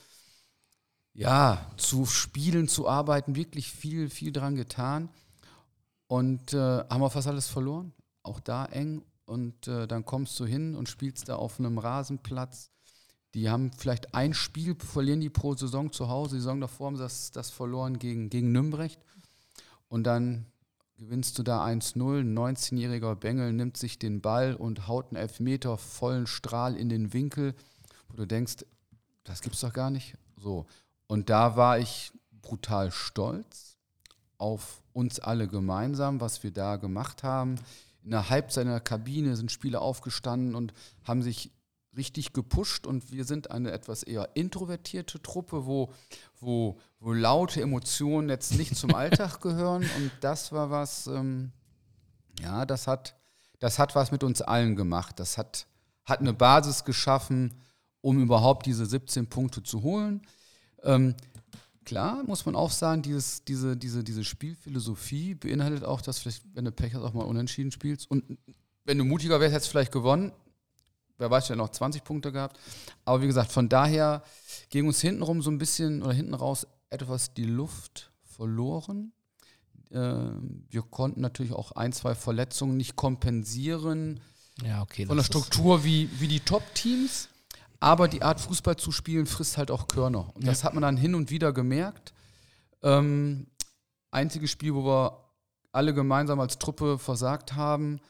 ja, 1.12 1.70
zu 1.76 2.06
spielen, 2.06 2.66
zu 2.66 2.88
arbeiten, 2.88 3.36
wirklich 3.36 3.70
viel, 3.70 4.08
viel 4.08 4.32
dran 4.32 4.54
getan. 4.54 5.10
Und 6.06 6.54
äh, 6.54 6.56
haben 6.56 7.02
wir 7.02 7.10
fast 7.10 7.28
alles 7.28 7.46
verloren. 7.46 7.92
Auch 8.22 8.40
da 8.40 8.64
eng 8.64 9.02
und 9.26 9.68
äh, 9.68 9.86
dann 9.86 10.06
kommst 10.06 10.40
du 10.40 10.46
hin 10.46 10.74
und 10.76 10.88
spielst 10.88 11.28
da 11.28 11.36
auf 11.36 11.58
einem 11.58 11.76
Rasenplatz. 11.76 12.70
Die 13.34 13.50
haben 13.50 13.70
vielleicht 13.76 14.14
ein 14.14 14.32
Spiel, 14.32 14.76
verlieren 14.76 15.20
die 15.20 15.28
pro 15.28 15.54
Saison 15.56 15.92
zu 15.92 16.08
Hause. 16.08 16.36
Die 16.36 16.40
Saison 16.40 16.62
davor 16.62 16.86
haben 16.86 16.96
sie 16.96 17.02
das, 17.02 17.32
das 17.32 17.50
verloren 17.50 17.98
gegen, 17.98 18.30
gegen 18.30 18.50
Nümbrecht. 18.50 18.98
Und 19.88 20.04
dann 20.04 20.46
gewinnst 20.98 21.38
du 21.38 21.42
da 21.42 21.64
1-0. 21.64 22.20
Ein 22.20 22.38
19-jähriger 22.38 23.14
Bengel 23.14 23.52
nimmt 23.52 23.76
sich 23.76 23.98
den 23.98 24.20
Ball 24.20 24.54
und 24.54 24.86
haut 24.86 25.08
einen 25.08 25.16
Elfmeter 25.16 25.78
vollen 25.78 26.26
Strahl 26.26 26.76
in 26.76 26.88
den 26.88 27.12
Winkel, 27.12 27.54
wo 28.08 28.16
du 28.16 28.26
denkst, 28.26 28.66
das 29.24 29.40
gibt's 29.40 29.60
doch 29.60 29.72
gar 29.72 29.90
nicht. 29.90 30.16
So. 30.36 30.66
Und 31.06 31.30
da 31.30 31.56
war 31.56 31.78
ich 31.78 32.12
brutal 32.42 32.90
stolz 32.90 33.76
auf 34.36 34.82
uns 34.92 35.20
alle 35.20 35.48
gemeinsam, 35.48 36.20
was 36.20 36.42
wir 36.42 36.50
da 36.50 36.76
gemacht 36.76 37.22
haben 37.22 37.56
in 38.08 38.12
der 38.12 38.30
Halbzeit 38.30 38.66
der 38.66 38.80
Kabine 38.80 39.36
sind 39.36 39.52
Spieler 39.52 39.82
aufgestanden 39.82 40.54
und 40.54 40.72
haben 41.04 41.20
sich 41.20 41.50
richtig 41.96 42.32
gepusht 42.32 42.86
und 42.86 43.10
wir 43.10 43.24
sind 43.24 43.50
eine 43.50 43.72
etwas 43.72 44.02
eher 44.02 44.30
introvertierte 44.34 45.20
Truppe, 45.20 45.66
wo, 45.66 45.92
wo, 46.40 46.78
wo 47.00 47.12
laute 47.12 47.60
Emotionen 47.60 48.28
jetzt 48.28 48.56
nicht 48.56 48.76
zum 48.76 48.94
Alltag 48.94 49.40
gehören 49.40 49.82
und 49.82 50.10
das 50.20 50.52
war 50.52 50.70
was, 50.70 51.06
ähm, 51.06 51.52
ja, 52.40 52.66
das 52.66 52.86
hat, 52.86 53.16
das 53.58 53.78
hat 53.78 53.94
was 53.94 54.12
mit 54.12 54.22
uns 54.22 54.42
allen 54.42 54.76
gemacht. 54.76 55.18
Das 55.18 55.38
hat, 55.38 55.66
hat 56.04 56.20
eine 56.20 56.32
Basis 56.32 56.84
geschaffen, 56.84 57.54
um 58.00 58.22
überhaupt 58.22 58.66
diese 58.66 58.86
17 58.86 59.28
Punkte 59.28 59.62
zu 59.62 59.82
holen. 59.82 60.22
Ähm, 60.84 61.16
Klar, 61.88 62.22
muss 62.26 62.44
man 62.44 62.54
auch 62.54 62.70
sagen, 62.70 63.00
dieses, 63.00 63.44
diese, 63.44 63.74
diese, 63.74 64.04
diese 64.04 64.22
Spielphilosophie 64.22 65.34
beinhaltet 65.34 65.84
auch, 65.84 66.02
dass 66.02 66.18
vielleicht, 66.18 66.42
wenn 66.52 66.66
du 66.66 66.70
Pech 66.70 66.92
hast, 66.92 67.00
auch 67.00 67.14
mal 67.14 67.24
unentschieden 67.24 67.70
spielst. 67.70 68.10
Und 68.10 68.36
wenn 68.84 68.98
du 68.98 69.06
mutiger 69.06 69.40
wärst, 69.40 69.54
hättest 69.54 69.68
du 69.68 69.70
vielleicht 69.70 69.92
gewonnen. 69.92 70.32
Wer 71.18 71.30
weiß, 71.30 71.48
du 71.48 71.56
noch 71.56 71.70
20 71.70 72.04
Punkte 72.04 72.32
gehabt. 72.32 72.58
Aber 73.04 73.22
wie 73.22 73.26
gesagt, 73.26 73.50
von 73.52 73.68
daher 73.68 74.22
ging 74.70 74.86
uns 74.86 75.00
hintenrum 75.00 75.42
so 75.42 75.50
ein 75.50 75.58
bisschen 75.58 76.02
oder 76.02 76.12
hinten 76.12 76.34
raus 76.34 76.66
etwas 76.90 77.34
die 77.34 77.44
Luft 77.44 78.10
verloren. 78.22 79.12
Ähm, 79.90 80.64
wir 80.70 80.82
konnten 80.82 81.20
natürlich 81.20 81.52
auch 81.52 81.72
ein, 81.72 81.92
zwei 81.92 82.14
Verletzungen 82.14 82.76
nicht 82.76 82.94
kompensieren. 82.94 84.20
Ja, 84.64 84.82
okay. 84.82 85.06
Von 85.06 85.16
der 85.16 85.24
Struktur 85.24 85.84
wie, 85.84 86.08
wie 86.20 86.28
die 86.28 86.40
Top-Teams. 86.40 87.28
Aber 87.80 88.08
die 88.08 88.22
Art 88.22 88.40
Fußball 88.40 88.76
zu 88.76 88.90
spielen 88.90 89.26
frisst 89.26 89.56
halt 89.56 89.70
auch 89.70 89.86
Körner. 89.86 90.34
Und 90.34 90.46
das 90.46 90.64
hat 90.64 90.74
man 90.74 90.82
dann 90.82 90.96
hin 90.96 91.14
und 91.14 91.30
wieder 91.30 91.52
gemerkt. 91.52 92.12
Ähm, 92.82 93.46
einziges 94.10 94.50
Spiel, 94.50 94.74
wo 94.74 94.84
wir 94.84 95.24
alle 95.72 95.94
gemeinsam 95.94 96.40
als 96.40 96.58
Truppe 96.58 96.98
versagt 96.98 97.54
haben, 97.54 98.00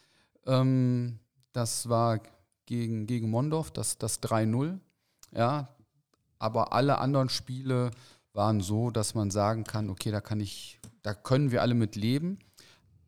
ähm, 0.46 1.18
das 1.52 1.88
war 1.88 2.20
gegen, 2.68 3.06
gegen 3.06 3.30
Mondorf, 3.30 3.70
das, 3.70 3.96
das 3.96 4.22
3-0. 4.22 4.78
Ja, 5.32 5.68
aber 6.38 6.72
alle 6.74 6.98
anderen 6.98 7.30
Spiele 7.30 7.90
waren 8.34 8.60
so, 8.60 8.90
dass 8.90 9.14
man 9.14 9.30
sagen 9.30 9.64
kann, 9.64 9.88
okay, 9.88 10.10
da 10.10 10.20
kann 10.20 10.38
ich, 10.38 10.78
da 11.02 11.14
können 11.14 11.50
wir 11.50 11.62
alle 11.62 11.74
mit 11.74 11.96
leben. 11.96 12.38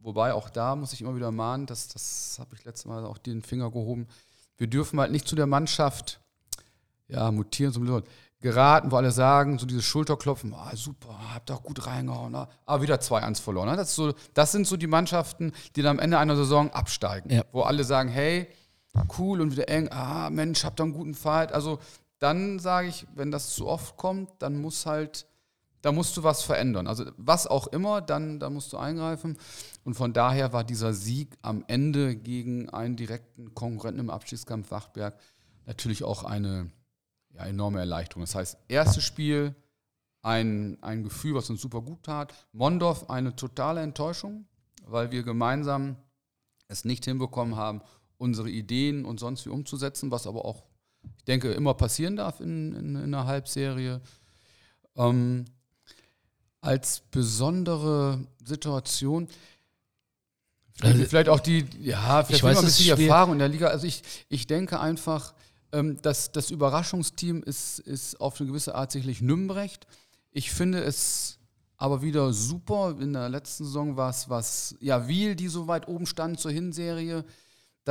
Wobei 0.00 0.32
auch 0.32 0.48
da 0.48 0.76
muss 0.76 0.94
ich 0.94 1.02
immer 1.02 1.14
wieder 1.14 1.30
mahnen, 1.30 1.66
das, 1.66 1.88
das 1.88 2.38
habe 2.40 2.56
ich 2.56 2.64
letztes 2.64 2.86
Mal 2.86 3.04
auch 3.04 3.18
den 3.18 3.42
Finger 3.42 3.70
gehoben. 3.70 4.08
Wir 4.56 4.66
dürfen 4.66 4.98
halt 4.98 5.12
nicht 5.12 5.28
zu 5.28 5.36
der 5.36 5.46
Mannschaft 5.46 6.20
ja, 7.08 7.30
mutieren 7.30 7.72
zum 7.72 8.02
geraten, 8.40 8.90
wo 8.90 8.96
alle 8.96 9.10
sagen, 9.10 9.58
so 9.58 9.66
dieses 9.66 9.84
Schulterklopfen, 9.84 10.54
ah, 10.54 10.74
super, 10.74 11.34
habt 11.34 11.50
auch 11.50 11.62
gut 11.62 11.86
reingehauen, 11.86 12.34
aber 12.34 12.50
ah, 12.64 12.80
wieder 12.80 12.96
2-1 12.96 13.42
verloren. 13.42 13.68
Ne? 13.68 13.76
Das, 13.76 13.94
so, 13.94 14.14
das, 14.32 14.52
sind 14.52 14.66
so 14.66 14.78
die 14.78 14.86
Mannschaften, 14.86 15.52
die 15.76 15.82
dann 15.82 15.98
am 15.98 16.02
Ende 16.02 16.18
einer 16.18 16.36
Saison 16.36 16.70
absteigen, 16.70 17.30
ja. 17.30 17.44
wo 17.52 17.60
alle 17.60 17.84
sagen, 17.84 18.08
hey, 18.08 18.48
cool 19.18 19.40
und 19.40 19.52
wieder 19.52 19.68
eng, 19.68 19.88
ah, 19.90 20.30
Mensch, 20.30 20.64
habt 20.64 20.80
ihr 20.80 20.84
einen 20.84 20.92
guten 20.92 21.14
Fight. 21.14 21.52
Also 21.52 21.78
dann 22.18 22.58
sage 22.58 22.88
ich, 22.88 23.06
wenn 23.14 23.30
das 23.30 23.54
zu 23.54 23.66
oft 23.66 23.96
kommt, 23.96 24.30
dann 24.40 24.60
muss 24.60 24.86
halt, 24.86 25.26
da 25.82 25.92
musst 25.92 26.16
du 26.16 26.22
was 26.22 26.42
verändern. 26.42 26.86
Also 26.86 27.04
was 27.16 27.46
auch 27.46 27.66
immer, 27.68 28.00
dann 28.00 28.38
da 28.40 28.50
musst 28.50 28.72
du 28.72 28.76
eingreifen. 28.76 29.38
Und 29.84 29.94
von 29.94 30.12
daher 30.12 30.52
war 30.52 30.64
dieser 30.64 30.92
Sieg 30.92 31.36
am 31.42 31.64
Ende 31.66 32.16
gegen 32.16 32.68
einen 32.70 32.96
direkten 32.96 33.54
Konkurrenten 33.54 34.00
im 34.00 34.10
Abstiegskampf 34.10 34.70
Wachtberg 34.70 35.18
natürlich 35.66 36.04
auch 36.04 36.24
eine 36.24 36.70
ja, 37.32 37.46
enorme 37.46 37.78
Erleichterung. 37.78 38.22
Das 38.22 38.34
heißt, 38.34 38.58
erstes 38.68 39.04
Spiel 39.04 39.54
ein, 40.22 40.78
ein 40.82 41.02
Gefühl, 41.04 41.34
was 41.34 41.48
uns 41.48 41.62
super 41.62 41.80
gut 41.80 42.02
tat. 42.02 42.34
Mondorf 42.52 43.08
eine 43.08 43.34
totale 43.36 43.80
Enttäuschung, 43.80 44.46
weil 44.86 45.10
wir 45.10 45.22
gemeinsam 45.22 45.96
es 46.68 46.84
nicht 46.84 47.04
hinbekommen 47.04 47.56
haben, 47.56 47.82
unsere 48.20 48.50
Ideen 48.50 49.06
und 49.06 49.18
sonst 49.18 49.46
wie 49.46 49.50
umzusetzen, 49.50 50.10
was 50.10 50.26
aber 50.26 50.44
auch, 50.44 50.62
ich 51.16 51.24
denke, 51.24 51.52
immer 51.52 51.72
passieren 51.72 52.16
darf 52.16 52.40
in, 52.40 52.74
in, 52.74 52.96
in 52.96 53.14
einer 53.14 53.26
Halbserie. 53.26 54.02
Ähm, 54.94 55.46
als 56.60 57.00
besondere 57.10 58.26
Situation, 58.44 59.26
also, 60.82 61.04
vielleicht 61.04 61.30
auch 61.30 61.40
die, 61.40 61.64
ja, 61.80 62.22
vielleicht 62.22 62.30
ich 62.30 62.42
weiß, 62.42 62.58
ein 62.58 62.64
bisschen 62.66 62.96
die 62.96 63.02
Erfahrung 63.02 63.34
in 63.34 63.38
der 63.38 63.48
Liga. 63.48 63.68
Also 63.68 63.86
ich, 63.86 64.02
ich 64.28 64.46
denke 64.46 64.80
einfach, 64.80 65.34
ähm, 65.72 65.98
das, 66.02 66.32
das 66.32 66.50
Überraschungsteam 66.50 67.42
ist, 67.42 67.78
ist 67.78 68.20
auf 68.20 68.38
eine 68.38 68.48
gewisse 68.48 68.74
Art 68.74 68.92
sicherlich 68.92 69.22
Nümbrecht. 69.22 69.86
Ich 70.30 70.50
finde 70.50 70.82
es 70.82 71.38
aber 71.78 72.02
wieder 72.02 72.32
super. 72.34 72.96
In 73.00 73.14
der 73.14 73.30
letzten 73.30 73.64
Saison 73.64 73.96
war 73.96 74.10
es 74.10 74.28
was, 74.28 74.74
ja, 74.80 75.08
Wiel, 75.08 75.34
die 75.36 75.48
so 75.48 75.66
weit 75.66 75.88
oben 75.88 76.06
standen 76.06 76.36
zur 76.36 76.50
Hinserie, 76.50 77.24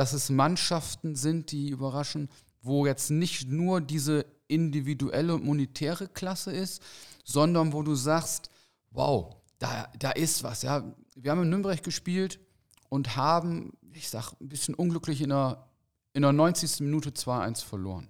dass 0.00 0.14
es 0.14 0.30
Mannschaften 0.30 1.14
sind, 1.14 1.52
die 1.52 1.68
überraschen, 1.68 2.30
wo 2.62 2.86
jetzt 2.86 3.10
nicht 3.10 3.50
nur 3.50 3.82
diese 3.82 4.24
individuelle 4.48 5.34
und 5.34 5.44
monetäre 5.44 6.08
Klasse 6.08 6.52
ist, 6.52 6.82
sondern 7.22 7.74
wo 7.74 7.82
du 7.82 7.94
sagst, 7.94 8.48
wow, 8.92 9.36
da, 9.58 9.90
da 9.98 10.12
ist 10.12 10.42
was. 10.42 10.62
Ja. 10.62 10.90
Wir 11.16 11.30
haben 11.30 11.42
in 11.42 11.50
Nürnberg 11.50 11.82
gespielt 11.82 12.40
und 12.88 13.14
haben, 13.16 13.74
ich 13.92 14.08
sag, 14.08 14.32
ein 14.40 14.48
bisschen 14.48 14.74
unglücklich 14.74 15.20
in 15.20 15.28
der 15.28 15.68
in 16.14 16.22
der 16.22 16.32
90. 16.32 16.80
Minute 16.80 17.10
2-1 17.10 17.62
verloren. 17.62 18.08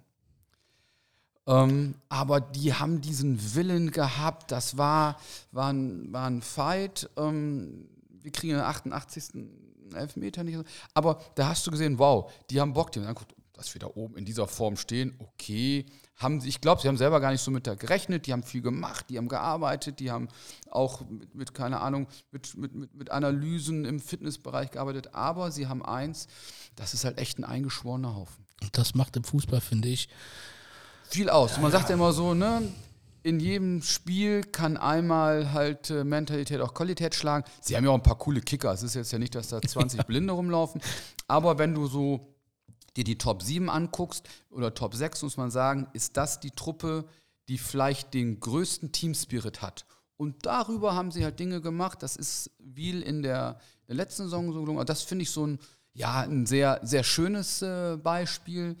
Ähm, 1.45 1.95
aber 2.07 2.39
die 2.39 2.73
haben 2.73 3.01
diesen 3.01 3.53
Willen 3.53 3.91
gehabt, 3.91 4.53
das 4.53 4.77
war, 4.77 5.19
war, 5.51 5.73
ein, 5.73 6.13
war 6.13 6.27
ein 6.29 6.41
Fight. 6.41 7.09
Ähm, 7.17 7.89
wir 8.21 8.31
kriegen 8.31 8.51
in 8.51 8.59
der 8.59 8.67
88. 8.69 9.43
Elfmeter 9.95 10.43
nicht. 10.43 10.59
Aber 10.93 11.21
da 11.35 11.49
hast 11.49 11.65
du 11.67 11.71
gesehen, 11.71 11.99
wow, 11.99 12.31
die 12.49 12.59
haben 12.59 12.73
Bock, 12.73 12.91
die 12.91 12.99
haben 12.99 13.07
gesagt, 13.13 13.35
dass 13.53 13.75
wir 13.75 13.79
da 13.79 13.87
oben 13.93 14.17
in 14.17 14.25
dieser 14.25 14.47
Form 14.47 14.75
stehen, 14.75 15.13
okay. 15.19 15.85
Haben, 16.17 16.41
ich 16.43 16.61
glaube, 16.61 16.81
sie 16.81 16.87
haben 16.87 16.97
selber 16.97 17.19
gar 17.19 17.31
nicht 17.31 17.41
so 17.41 17.51
mit 17.51 17.67
da 17.67 17.75
gerechnet, 17.75 18.25
die 18.25 18.33
haben 18.33 18.43
viel 18.43 18.61
gemacht, 18.61 19.05
die 19.09 19.17
haben 19.17 19.27
gearbeitet, 19.27 19.99
die 19.99 20.11
haben 20.11 20.29
auch 20.69 21.01
mit, 21.07 21.35
mit 21.35 21.53
keine 21.53 21.79
Ahnung, 21.79 22.07
mit, 22.31 22.57
mit, 22.57 22.73
mit, 22.73 22.95
mit 22.95 23.11
Analysen 23.11 23.85
im 23.85 23.99
Fitnessbereich 23.99 24.71
gearbeitet, 24.71 25.13
aber 25.13 25.51
sie 25.51 25.67
haben 25.67 25.83
eins, 25.85 26.27
das 26.75 26.93
ist 26.93 27.05
halt 27.05 27.19
echt 27.19 27.37
ein 27.37 27.43
eingeschworener 27.43 28.15
Haufen. 28.15 28.45
Und 28.61 28.77
das 28.77 28.95
macht 28.95 29.15
im 29.15 29.23
Fußball, 29.23 29.61
finde 29.61 29.89
ich, 29.89 30.09
viel 31.07 31.29
aus. 31.29 31.57
Ja, 31.57 31.61
Man 31.61 31.71
sagt 31.71 31.89
ja 31.89 31.95
immer 31.95 32.13
so, 32.13 32.33
ne? 32.33 32.63
In 33.23 33.39
jedem 33.39 33.81
Spiel 33.81 34.41
kann 34.43 34.77
einmal 34.77 35.53
halt 35.53 35.89
äh, 35.89 36.03
Mentalität 36.03 36.61
auch 36.61 36.73
Qualität 36.73 37.13
schlagen. 37.13 37.45
Sie 37.61 37.75
haben 37.75 37.83
ja 37.83 37.91
auch 37.91 37.95
ein 37.95 38.03
paar 38.03 38.17
coole 38.17 38.41
Kicker. 38.41 38.71
Es 38.73 38.83
ist 38.83 38.95
jetzt 38.95 39.11
ja 39.11 39.19
nicht, 39.19 39.35
dass 39.35 39.49
da 39.49 39.61
20 39.65 40.05
Blinde 40.05 40.33
rumlaufen. 40.33 40.81
Aber 41.27 41.57
wenn 41.59 41.75
du 41.75 41.87
so 41.87 42.35
dir 42.97 43.03
die 43.03 43.17
Top 43.17 43.43
7 43.43 43.69
anguckst 43.69 44.27
oder 44.49 44.73
Top 44.73 44.95
6, 44.95 45.21
muss 45.23 45.37
man 45.37 45.51
sagen, 45.51 45.87
ist 45.93 46.17
das 46.17 46.39
die 46.39 46.51
Truppe, 46.51 47.05
die 47.47 47.57
vielleicht 47.57 48.13
den 48.13 48.39
größten 48.39 48.91
Teamspirit 48.91 49.61
hat. 49.61 49.85
Und 50.17 50.45
darüber 50.45 50.93
haben 50.93 51.11
sie 51.11 51.23
halt 51.23 51.39
Dinge 51.39 51.61
gemacht. 51.61 52.03
Das 52.03 52.15
ist 52.15 52.51
Wiel 52.59 53.01
in 53.01 53.23
der, 53.23 53.59
der 53.87 53.95
letzten 53.95 54.23
Saison 54.23 54.53
so 54.53 54.61
gelungen. 54.61 54.85
Das 54.85 55.03
finde 55.03 55.23
ich 55.23 55.31
so 55.31 55.47
ein, 55.47 55.59
ja, 55.93 56.21
ein 56.21 56.45
sehr, 56.45 56.79
sehr 56.83 57.03
schönes 57.03 57.61
äh, 57.61 57.97
Beispiel. 57.97 58.77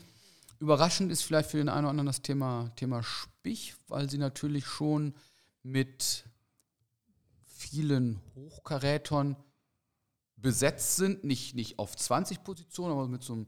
Überraschend 0.61 1.11
ist 1.11 1.23
vielleicht 1.23 1.49
für 1.49 1.57
den 1.57 1.69
einen 1.69 1.85
oder 1.85 1.89
anderen 1.89 2.05
das 2.05 2.21
Thema, 2.21 2.69
Thema 2.75 3.01
Spich, 3.01 3.73
weil 3.87 4.11
sie 4.11 4.19
natürlich 4.19 4.67
schon 4.67 5.15
mit 5.63 6.25
vielen 7.43 8.21
Hochkarätern 8.35 9.35
besetzt 10.35 10.97
sind, 10.97 11.23
nicht, 11.23 11.55
nicht 11.55 11.79
auf 11.79 11.95
20 11.95 12.43
Positionen, 12.43 12.93
aber 12.93 13.07
mit 13.07 13.23
so 13.23 13.33
einem 13.33 13.47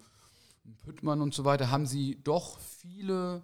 Püttmann 0.84 1.22
und 1.22 1.36
so 1.36 1.46
weiter, 1.46 1.70
haben 1.70 1.86
sie 1.86 2.20
doch 2.24 2.58
viele 2.60 3.44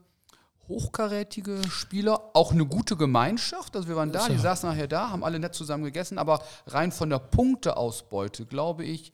hochkarätige 0.68 1.62
Spieler, 1.70 2.32
auch 2.34 2.52
eine 2.52 2.66
gute 2.66 2.98
Gemeinschaft. 2.98 3.76
Also 3.76 3.88
wir 3.88 3.96
waren 3.96 4.12
da, 4.12 4.30
die 4.30 4.38
saßen 4.38 4.68
nachher 4.68 4.88
da, 4.88 5.12
haben 5.12 5.24
alle 5.24 5.38
nett 5.38 5.54
zusammen 5.54 5.84
gegessen, 5.84 6.18
aber 6.18 6.44
rein 6.66 6.92
von 6.92 7.12
der 7.12 7.20
Punkteausbeute, 7.20 8.48
glaube 8.48 8.84
ich, 8.84 9.14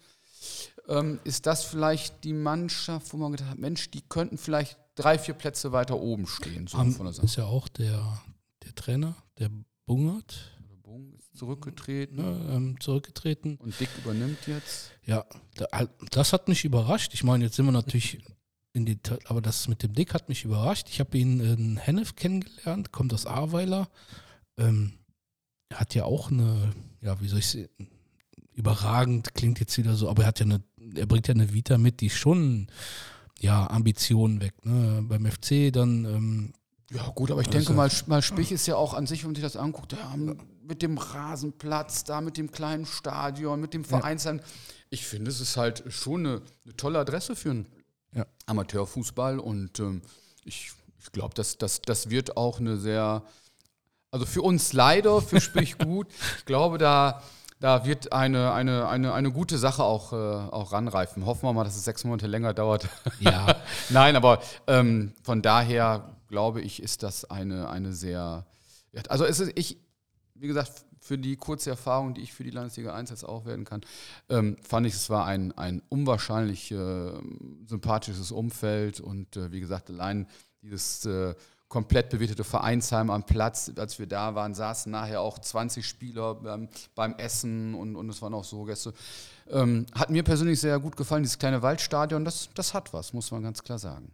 ähm, 0.88 1.20
ist 1.24 1.46
das 1.46 1.64
vielleicht 1.64 2.24
die 2.24 2.34
Mannschaft, 2.34 3.12
wo 3.14 3.18
man 3.18 3.32
gedacht 3.32 3.50
hat, 3.50 3.60
Mensch, 3.60 3.90
die 3.92 4.02
könnten 4.02 4.38
vielleicht 4.38 4.78
drei, 4.96 5.18
vier 5.18 5.34
Plätze 5.34 5.72
weiter 5.72 6.00
oben 6.00 6.28
stehen. 6.28 6.68
So 6.68 6.78
Am, 6.78 6.90
ist 7.08 7.36
ja 7.36 7.46
auch 7.46 7.68
der, 7.68 8.22
der 8.64 8.76
Trainer, 8.76 9.16
der 9.38 9.50
Bungert. 9.86 10.52
Der 10.70 10.76
Bung 10.76 11.14
ist 11.14 11.36
zurückgetreten. 11.38 12.18
Ja, 12.18 12.56
ähm, 12.56 12.80
zurückgetreten. 12.80 13.58
Und 13.58 13.80
Dick 13.80 13.90
übernimmt 14.04 14.48
jetzt. 14.48 14.92
Ja, 15.06 15.26
das 16.12 16.34
hat 16.34 16.48
mich 16.48 16.66
überrascht. 16.66 17.14
Ich 17.14 17.24
meine, 17.24 17.46
jetzt 17.46 17.56
sind 17.56 17.66
wir 17.66 17.72
natürlich 17.72 18.20
in 18.74 18.86
die, 18.86 19.00
aber 19.26 19.42
das 19.42 19.68
mit 19.68 19.84
dem 19.84 19.94
Dick 19.94 20.14
hat 20.14 20.30
mich 20.30 20.44
überrascht. 20.44 20.88
Ich 20.90 21.00
habe 21.00 21.18
ihn 21.18 21.40
in 21.40 21.78
Hennef 21.78 22.16
kennengelernt, 22.16 22.92
kommt 22.92 23.14
aus 23.14 23.26
Ahrweiler. 23.26 23.90
Ähm, 24.58 24.94
hat 25.74 25.96
ja 25.96 26.06
auch 26.06 26.32
eine, 26.32 26.74
ja, 27.02 27.20
wie 27.22 27.28
soll 27.28 27.40
ich 27.40 27.48
sagen, 27.48 27.70
überragend 28.54 29.34
klingt 29.34 29.60
jetzt 29.60 29.78
wieder 29.78 29.96
so, 29.96 30.10
aber 30.10 30.24
er 30.24 30.28
hat 30.28 30.40
ja 30.40 30.46
eine, 30.46 30.64
er 30.98 31.06
bringt 31.06 31.28
ja 31.28 31.34
eine 31.34 31.54
Vita 31.54 31.78
mit, 31.78 32.02
die 32.02 32.10
schon 32.10 32.68
ja 33.40 33.70
Ambitionen 33.70 34.42
weg. 34.42 34.54
Ne? 34.66 35.04
Beim 35.08 35.26
FC 35.26 35.72
dann. 35.72 36.06
Ähm, 36.06 36.54
ja 36.92 37.08
gut, 37.10 37.32
aber 37.32 37.42
ich 37.42 37.50
denke 37.50 37.74
mal, 37.74 37.90
mal 38.06 38.22
Spich 38.22 38.52
ist 38.52 38.68
ja 38.68 38.76
auch 38.76 38.94
an 38.94 39.08
sich, 39.08 39.24
wenn 39.24 39.30
man 39.30 39.36
sich 39.36 39.44
das 39.44 39.58
anguckt, 39.58 39.94
ja, 39.94 40.16
mit 40.16 40.82
dem 40.82 40.98
Rasenplatz, 40.98 42.04
da 42.04 42.22
mit 42.22 42.38
dem 42.38 42.52
kleinen 42.52 42.86
Stadion, 42.86 43.60
mit 43.60 43.74
dem 43.74 43.84
Vereinsheim. 43.84 44.38
Ja. 44.38 44.44
Ich 44.92 45.06
finde, 45.06 45.32
es 45.32 45.42
ist 45.42 45.58
halt 45.58 45.84
schon 45.90 46.26
eine, 46.26 46.42
eine 46.64 46.76
tolle 46.78 47.00
Adresse 47.00 47.36
für 47.36 47.52
einen 47.52 47.68
ja. 48.14 48.26
Amateurfußball 48.46 49.40
und 49.40 49.80
ähm, 49.80 50.04
ich, 50.44 50.72
ich 51.00 51.12
glaube, 51.12 51.34
das, 51.34 51.58
das, 51.58 51.82
das 51.82 52.12
wird 52.12 52.38
auch 52.38 52.60
eine 52.60 52.78
sehr, 52.78 53.24
also 54.12 54.26
für 54.28 54.44
uns 54.44 54.72
leider, 54.72 55.22
für 55.22 55.42
Spich 55.42 55.78
gut. 55.80 56.08
Ich 56.38 56.46
glaube, 56.46 56.78
da 56.78 57.24
da 57.60 57.86
wird 57.86 58.12
eine, 58.12 58.54
eine, 58.54 58.88
eine, 58.88 59.14
eine 59.14 59.32
gute 59.32 59.58
Sache 59.58 59.84
auch, 59.84 60.14
äh, 60.14 60.16
auch 60.16 60.74
ranreifen. 60.74 61.26
Hoffen 61.26 61.44
wir 61.44 61.54
mal, 61.54 61.64
dass 61.64 61.76
es 61.76 61.86
sechs 61.86 62.04
Monate 62.04 62.28
länger 62.28 62.54
dauert. 62.54 62.88
Ja. 63.20 63.56
Nein, 63.90 64.16
aber 64.16 64.42
ähm, 64.68 65.14
von 65.24 65.42
daher 65.42 66.16
glaube 66.28 66.62
ich, 66.62 66.82
ist 66.82 67.04
das 67.04 67.26
eine, 67.26 67.70
eine 67.70 67.94
sehr. 67.94 68.46
Also 69.10 69.26
es 69.26 69.40
ist, 69.40 69.52
ich, 69.56 69.78
wie 70.34 70.48
gesagt, 70.48 70.86
für 71.00 71.18
die 71.18 71.36
kurze 71.36 71.70
Erfahrung, 71.70 72.14
die 72.16 72.22
ich 72.22 72.34
für 72.34 72.44
die 72.44 72.50
Landesliga 72.50 72.94
1 72.96 73.12
jetzt 73.12 73.24
auch 73.24 73.46
werden 73.46 73.64
kann, 73.64 73.82
ähm, 74.28 74.58
fand 74.62 74.88
ich, 74.88 74.94
es 74.94 75.10
war 75.10 75.26
ein, 75.26 75.52
ein 75.58 75.82
unwahrscheinlich 75.88 76.72
äh, 76.72 77.12
sympathisches 77.68 78.32
Umfeld 78.32 79.00
und 79.00 79.38
äh, 79.38 79.52
wie 79.52 79.60
gesagt, 79.60 79.90
allein 79.90 80.28
dieses 80.64 81.06
äh, 81.06 81.36
komplett 81.76 82.10
bewirtete 82.10 82.46
Vereinsheim 82.46 83.10
am 83.10 83.26
Platz. 83.26 83.70
Als 83.76 84.00
wir 84.00 84.08
da 84.08 84.34
waren, 84.34 84.54
saßen 84.56 84.90
nachher 84.90 85.20
auch 85.20 85.40
20 85.40 85.86
Spieler 85.86 86.40
ähm, 86.48 86.70
beim 86.96 87.16
Essen 87.16 87.76
und, 87.76 87.98
und 87.98 88.10
es 88.10 88.22
waren 88.22 88.34
auch 88.34 88.46
so 88.46 88.64
Gäste. 88.64 88.94
Ähm, 89.50 89.86
hat 89.94 90.10
mir 90.10 90.24
persönlich 90.24 90.62
sehr 90.62 90.80
gut 90.80 90.96
gefallen, 90.96 91.24
dieses 91.24 91.38
kleine 91.38 91.62
Waldstadion, 91.62 92.24
das, 92.24 92.48
das 92.54 92.74
hat 92.74 92.94
was, 92.94 93.12
muss 93.12 93.30
man 93.32 93.44
ganz 93.44 93.62
klar 93.62 93.78
sagen. 93.78 94.14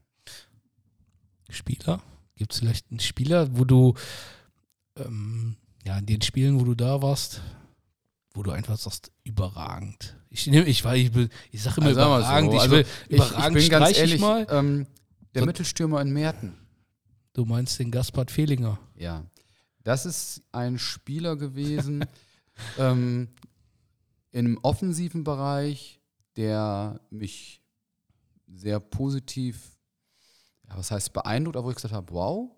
Spieler? 1.52 2.02
Gibt 2.36 2.52
es 2.54 2.60
vielleicht 2.62 2.90
einen 2.90 3.00
Spieler, 3.00 3.56
wo 3.56 3.64
du, 3.64 3.94
ähm, 4.98 5.56
ja, 5.86 6.00
in 6.00 6.08
den 6.08 6.24
Spielen, 6.24 6.60
wo 6.60 6.64
du 6.64 6.74
da 6.74 7.04
warst, 7.04 7.42
wo 8.34 8.42
du 8.42 8.50
einfach 8.50 8.80
sagst, 8.80 9.12
überragend. 9.24 10.16
Ich 10.32 10.48
nehme, 10.48 10.66
ich, 10.66 10.84
ich, 10.84 11.12
ich 11.52 11.62
sage 11.62 11.80
immer 11.80 11.90
also 11.90 12.02
überragend, 12.02 12.54
so. 12.54 12.58
ich, 12.58 12.72
will, 12.72 12.78
also, 12.80 13.08
überragend 13.10 13.58
ich, 13.58 13.64
ich 13.66 13.70
bin 13.70 13.80
ganz 13.80 13.98
ehrlich, 14.00 14.20
mal. 14.20 14.48
Ähm, 14.50 14.88
der 15.36 15.44
so, 15.44 15.46
Mittelstürmer 15.46 16.02
in 16.02 16.12
Merten. 16.12 16.61
Du 17.34 17.46
meinst 17.46 17.80
den 17.80 17.92
Gaspard 17.92 18.30
Fehlinger? 18.30 18.78
Ja. 18.96 19.26
Das 19.84 20.06
ist 20.06 20.44
ein 20.52 20.78
Spieler 20.78 21.38
gewesen 21.38 22.06
ähm, 22.78 23.30
im 24.32 24.60
offensiven 24.64 25.24
Bereich, 25.24 26.02
der 26.36 27.00
mich 27.10 27.62
sehr 28.48 28.80
positiv, 28.80 29.78
ja, 30.68 30.78
was 30.78 30.92
heißt 30.92 31.14
beeindruckt, 31.14 31.56
aber 31.56 31.68
wo 31.68 31.70
ich 31.72 31.78
gesagt 31.78 31.94
habe, 31.94 32.14
wow, 32.14 32.52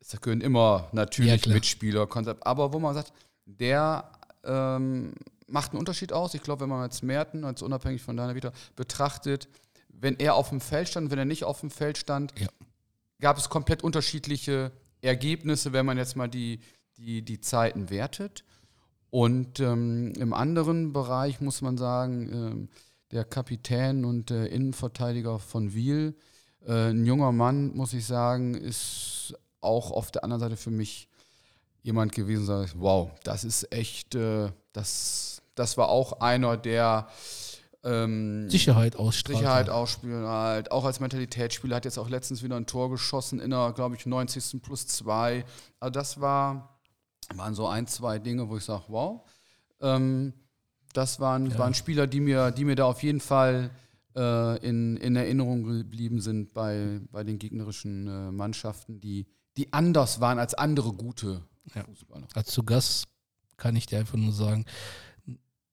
es 0.00 0.20
gehören 0.20 0.40
immer 0.40 0.88
natürlich 0.92 1.44
ja, 1.44 1.52
Mitspieler, 1.52 2.06
Konzept, 2.06 2.46
aber 2.46 2.72
wo 2.72 2.78
man 2.78 2.94
sagt, 2.94 3.12
der 3.46 4.10
ähm, 4.44 5.12
macht 5.46 5.72
einen 5.72 5.80
Unterschied 5.80 6.12
aus. 6.12 6.34
Ich 6.34 6.42
glaube, 6.42 6.62
wenn 6.62 6.68
man 6.68 6.84
jetzt 6.84 7.02
Merten, 7.02 7.44
als 7.44 7.62
unabhängig 7.62 8.02
von 8.02 8.16
deiner 8.16 8.34
Vita, 8.34 8.52
betrachtet, 8.76 9.48
wenn 9.88 10.16
er 10.16 10.34
auf 10.34 10.48
dem 10.48 10.60
Feld 10.60 10.88
stand, 10.88 11.10
wenn 11.10 11.18
er 11.18 11.24
nicht 11.24 11.44
auf 11.44 11.60
dem 11.60 11.70
Feld 11.70 11.98
stand, 11.98 12.32
ja 12.38 12.48
gab 13.22 13.38
es 13.38 13.48
komplett 13.48 13.82
unterschiedliche 13.82 14.72
Ergebnisse, 15.00 15.72
wenn 15.72 15.86
man 15.86 15.96
jetzt 15.96 16.16
mal 16.16 16.28
die, 16.28 16.60
die, 16.98 17.22
die 17.22 17.40
Zeiten 17.40 17.88
wertet. 17.88 18.44
Und 19.08 19.60
ähm, 19.60 20.12
im 20.16 20.32
anderen 20.34 20.92
Bereich 20.92 21.40
muss 21.40 21.62
man 21.62 21.78
sagen, 21.78 22.30
ähm, 22.32 22.68
der 23.10 23.24
Kapitän 23.24 24.04
und 24.04 24.30
der 24.30 24.50
Innenverteidiger 24.50 25.38
von 25.38 25.74
Wiel, 25.74 26.16
äh, 26.66 26.90
ein 26.90 27.04
junger 27.04 27.32
Mann, 27.32 27.74
muss 27.74 27.92
ich 27.92 28.06
sagen, 28.06 28.54
ist 28.54 29.34
auch 29.60 29.90
auf 29.90 30.10
der 30.10 30.24
anderen 30.24 30.40
Seite 30.40 30.56
für 30.56 30.70
mich 30.70 31.08
jemand 31.82 32.12
gewesen, 32.12 32.46
sagt, 32.46 32.74
wow, 32.78 33.10
das 33.22 33.44
ist 33.44 33.72
echt, 33.72 34.14
äh, 34.14 34.50
das, 34.72 35.42
das 35.54 35.76
war 35.76 35.88
auch 35.88 36.20
einer, 36.20 36.56
der 36.56 37.08
ähm, 37.84 38.48
Sicherheit 38.48 38.96
ausstrahlt. 38.96 39.38
Sicherheit 39.38 39.68
ausspielen 39.68 40.26
halt. 40.26 40.70
Auch 40.70 40.84
als 40.84 41.00
Mentalitätsspieler 41.00 41.76
hat 41.76 41.84
jetzt 41.84 41.98
auch 41.98 42.08
letztens 42.08 42.42
wieder 42.42 42.56
ein 42.56 42.66
Tor 42.66 42.90
geschossen 42.90 43.40
in 43.40 43.50
der, 43.50 43.72
glaube 43.72 43.96
ich, 43.96 44.06
90. 44.06 44.62
plus 44.62 44.86
2. 44.86 45.44
Also 45.80 45.90
das 45.90 46.20
war, 46.20 46.78
waren 47.34 47.54
so 47.54 47.66
ein, 47.66 47.86
zwei 47.86 48.18
Dinge, 48.18 48.48
wo 48.48 48.56
ich 48.56 48.64
sage, 48.64 48.84
wow. 48.88 49.22
Ähm, 49.80 50.32
das 50.92 51.20
waren, 51.20 51.50
ja. 51.50 51.58
waren 51.58 51.74
Spieler, 51.74 52.06
die 52.06 52.20
mir, 52.20 52.50
die 52.50 52.64
mir 52.64 52.76
da 52.76 52.84
auf 52.84 53.02
jeden 53.02 53.20
Fall 53.20 53.70
äh, 54.14 54.58
in, 54.66 54.96
in 54.98 55.16
Erinnerung 55.16 55.64
geblieben 55.64 56.20
sind 56.20 56.52
bei, 56.52 57.00
bei 57.10 57.24
den 57.24 57.38
gegnerischen 57.38 58.06
äh, 58.06 58.30
Mannschaften, 58.30 59.00
die, 59.00 59.26
die 59.56 59.72
anders 59.72 60.20
waren 60.20 60.38
als 60.38 60.54
andere 60.54 60.92
gute 60.92 61.42
ja. 61.74 61.82
Fußballer. 61.84 62.28
Als 62.34 62.50
zu 62.50 62.62
Gast 62.62 63.06
kann 63.56 63.74
ich 63.74 63.86
dir 63.86 63.98
einfach 63.98 64.18
nur 64.18 64.32
sagen, 64.32 64.66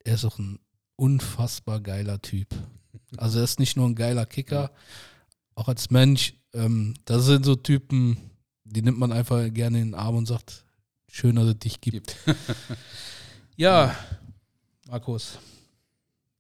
er 0.04 0.16
ist 0.16 0.26
auch 0.26 0.40
ein 0.40 0.60
unfassbar 1.00 1.80
geiler 1.80 2.22
Typ. 2.22 2.48
Also 3.18 3.40
er 3.40 3.46
ist 3.46 3.60
nicht 3.60 3.78
nur 3.78 3.88
ein 3.88 3.96
geiler 3.96 4.26
Kicker, 4.26 4.72
auch 5.56 5.68
als 5.68 5.90
Mensch. 5.90 6.34
Ähm, 6.54 6.94
das 7.06 7.26
sind 7.26 7.46
so 7.46 7.56
Typen, 7.56 8.18
die 8.66 8.82
nimmt 8.82 9.00
man 9.00 9.12
einfach 9.12 9.52
gerne 9.52 9.80
in 9.82 9.92
den 9.92 9.96
Arm 9.96 10.16
und 10.16 10.28
sagt, 10.28 10.66
schön, 11.08 11.36
dass 11.36 11.48
es 11.48 11.60
dich 11.60 11.82
gibt. 11.82 12.16
ja, 13.56 13.96
Markus. 14.88 15.40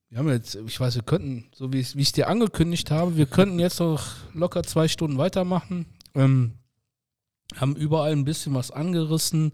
Wir 0.09 0.17
haben 0.17 0.29
jetzt, 0.29 0.55
ich 0.55 0.79
weiß, 0.79 0.95
wir 0.95 1.03
könnten, 1.03 1.45
so 1.53 1.71
wie 1.71 1.79
ich 1.79 1.95
es 1.95 2.11
dir 2.11 2.27
angekündigt 2.27 2.89
habe, 2.89 3.15
wir 3.15 3.27
könnten 3.27 3.59
jetzt 3.59 3.79
noch 3.79 4.15
locker 4.33 4.63
zwei 4.63 4.87
Stunden 4.87 5.19
weitermachen. 5.19 5.85
Ähm, 6.15 6.53
haben 7.55 7.75
überall 7.75 8.11
ein 8.11 8.25
bisschen 8.25 8.53
was 8.55 8.71
angerissen, 8.71 9.53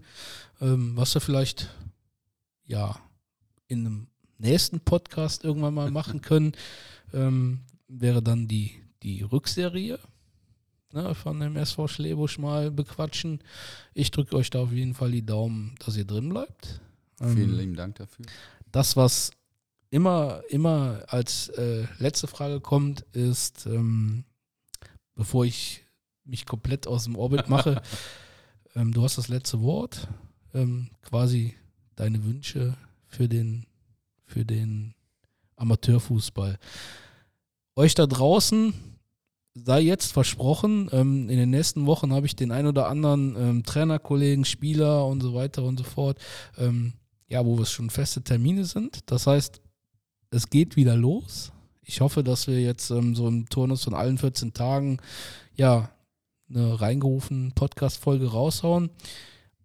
ähm, 0.60 0.96
was 0.96 1.14
wir 1.14 1.20
vielleicht 1.20 1.70
ja 2.64 2.98
in 3.68 3.80
einem 3.86 4.06
nächsten 4.38 4.80
Podcast 4.80 5.44
irgendwann 5.44 5.74
mal 5.74 5.90
machen 5.90 6.20
können. 6.20 6.52
Ähm, 7.12 7.60
wäre 7.88 8.22
dann 8.22 8.48
die, 8.48 8.82
die 9.02 9.22
Rückserie 9.22 9.98
ne, 10.92 11.14
von 11.14 11.38
dem 11.40 11.56
SV 11.56 11.88
Schlebusch 11.88 12.38
mal 12.38 12.70
bequatschen. 12.70 13.40
Ich 13.94 14.10
drücke 14.10 14.36
euch 14.36 14.50
da 14.50 14.60
auf 14.60 14.72
jeden 14.72 14.94
Fall 14.94 15.12
die 15.12 15.24
Daumen, 15.24 15.74
dass 15.84 15.96
ihr 15.96 16.04
drin 16.04 16.28
bleibt. 16.30 16.80
Vielen 17.18 17.50
ähm, 17.50 17.58
lieben 17.58 17.76
Dank 17.76 17.96
dafür. 17.96 18.26
Das, 18.72 18.96
was 18.96 19.30
immer, 19.90 20.42
immer 20.48 21.04
als 21.08 21.48
äh, 21.50 21.86
letzte 21.98 22.26
Frage 22.26 22.60
kommt, 22.60 23.02
ist, 23.12 23.66
ähm, 23.66 24.24
bevor 25.14 25.44
ich 25.44 25.84
mich 26.24 26.44
komplett 26.44 26.86
aus 26.86 27.04
dem 27.04 27.16
Orbit 27.16 27.48
mache, 27.48 27.80
ähm, 28.74 28.92
du 28.92 29.02
hast 29.02 29.18
das 29.18 29.28
letzte 29.28 29.60
Wort, 29.62 30.08
ähm, 30.54 30.90
quasi 31.02 31.54
deine 31.94 32.24
Wünsche 32.24 32.76
für 33.06 33.28
den, 33.28 33.66
für 34.26 34.44
den 34.44 34.94
Amateurfußball. 35.56 36.58
Euch 37.76 37.94
da 37.94 38.06
draußen 38.06 38.74
sei 39.64 39.80
jetzt 39.80 40.12
versprochen, 40.12 40.88
ähm, 40.92 41.28
in 41.28 41.38
den 41.38 41.50
nächsten 41.50 41.86
Wochen 41.86 42.12
habe 42.12 42.26
ich 42.26 42.36
den 42.36 42.52
ein 42.52 42.66
oder 42.66 42.88
anderen 42.88 43.36
ähm, 43.36 43.62
Trainerkollegen, 43.64 44.44
Spieler 44.44 45.06
und 45.06 45.22
so 45.22 45.34
weiter 45.34 45.62
und 45.62 45.78
so 45.78 45.84
fort, 45.84 46.18
ähm, 46.58 46.92
ja, 47.28 47.44
wo 47.44 47.60
es 47.60 47.70
schon 47.70 47.90
feste 47.90 48.22
Termine 48.22 48.64
sind. 48.64 49.10
Das 49.10 49.26
heißt, 49.26 49.60
es 50.30 50.50
geht 50.50 50.76
wieder 50.76 50.96
los. 50.96 51.52
Ich 51.82 52.00
hoffe, 52.00 52.22
dass 52.22 52.46
wir 52.46 52.60
jetzt 52.60 52.90
ähm, 52.90 53.14
so 53.14 53.28
im 53.28 53.48
Turnus 53.48 53.84
von 53.84 53.94
allen 53.94 54.18
14 54.18 54.52
Tagen 54.52 54.98
ja 55.54 55.90
eine 56.48 56.80
reingerufen 56.80 57.52
Podcast-Folge 57.54 58.30
raushauen. 58.30 58.90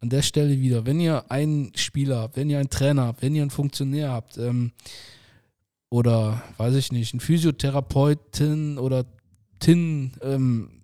An 0.02 0.10
der 0.10 0.24
Stelle 0.24 0.60
wieder, 0.60 0.86
wenn 0.86 1.00
ihr 1.00 1.32
einen 1.32 1.72
Spieler, 1.76 2.32
wenn 2.34 2.50
ihr 2.50 2.60
einen 2.60 2.70
Trainer, 2.70 3.16
wenn 3.20 3.36
ihr 3.36 3.44
einen 3.44 3.52
Funktionär 3.52 4.12
habt, 4.12 4.38
ähm, 4.38 4.72
oder 5.90 6.42
weiß 6.58 6.76
ich 6.76 6.92
nicht, 6.92 7.14
einen 7.14 7.20
Physiotherapeutin 7.20 8.78
oder 8.78 9.06
Tin, 9.60 10.14
ähm, 10.22 10.82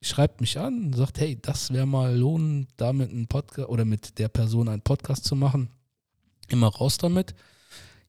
schreibt 0.00 0.40
mich 0.40 0.58
an, 0.58 0.92
sagt, 0.92 1.18
hey, 1.18 1.38
das 1.40 1.72
wäre 1.72 1.86
mal 1.86 2.16
lohnend, 2.16 2.68
damit 2.76 3.10
einen 3.10 3.26
Podcast 3.26 3.68
oder 3.68 3.84
mit 3.84 4.18
der 4.18 4.28
Person 4.28 4.68
einen 4.68 4.82
Podcast 4.82 5.24
zu 5.24 5.36
machen. 5.36 5.68
Immer 6.48 6.68
raus 6.68 6.98
damit. 6.98 7.34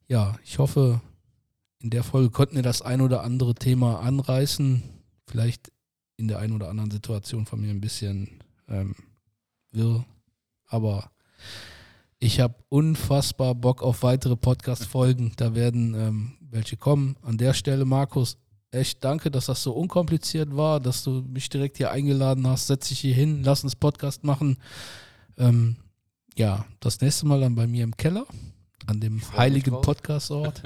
Ja, 0.08 0.38
ich 0.44 0.60
hoffe, 0.60 1.02
in 1.82 1.90
der 1.90 2.04
Folge 2.04 2.30
konnten 2.30 2.56
wir 2.56 2.64
das 2.64 2.82
ein 2.82 3.02
oder 3.02 3.24
andere 3.24 3.56
Thema 3.56 4.02
anreißen. 4.02 4.84
Vielleicht 5.28 5.72
in 6.18 6.28
der 6.28 6.40
einen 6.40 6.54
oder 6.54 6.70
anderen 6.70 6.92
Situation 6.92 7.46
von 7.46 7.62
mir 7.62 7.70
ein 7.70 7.82
bisschen 7.82 8.40
ähm, 8.68 8.96
wirr. 9.72 10.06
Aber 10.74 11.12
ich 12.18 12.40
habe 12.40 12.56
unfassbar 12.70 13.54
Bock 13.54 13.84
auf 13.84 14.02
weitere 14.02 14.36
Podcast-Folgen. 14.36 15.34
Da 15.38 15.54
werden 15.54 15.94
ähm, 15.94 16.34
welche 16.50 16.78
kommen. 16.78 17.16
An 17.22 17.38
der 17.38 17.54
Stelle, 17.54 17.86
Markus, 17.86 18.40
echt 18.72 19.04
danke, 19.04 19.30
dass 19.30 19.46
das 19.46 19.62
so 19.62 19.74
unkompliziert 19.74 20.58
war, 20.58 20.80
dass 20.80 21.04
du 21.04 21.22
mich 21.28 21.48
direkt 21.48 21.78
hier 21.78 21.92
eingeladen 21.92 22.48
hast. 22.48 22.66
Setz 22.66 22.90
dich 22.90 23.02
hier 23.02 23.14
hin, 23.14 23.44
lass 23.44 23.64
uns 23.64 23.76
Podcast 23.76 24.24
machen. 24.24 24.58
Ähm, 25.38 25.76
ja, 26.36 26.66
das 26.80 27.02
nächste 27.02 27.28
Mal 27.28 27.42
dann 27.42 27.54
bei 27.54 27.68
mir 27.68 27.84
im 27.84 27.96
Keller, 27.96 28.26
an 28.88 29.00
dem 29.00 29.22
heiligen 29.38 29.80
Podcastort. 29.80 30.64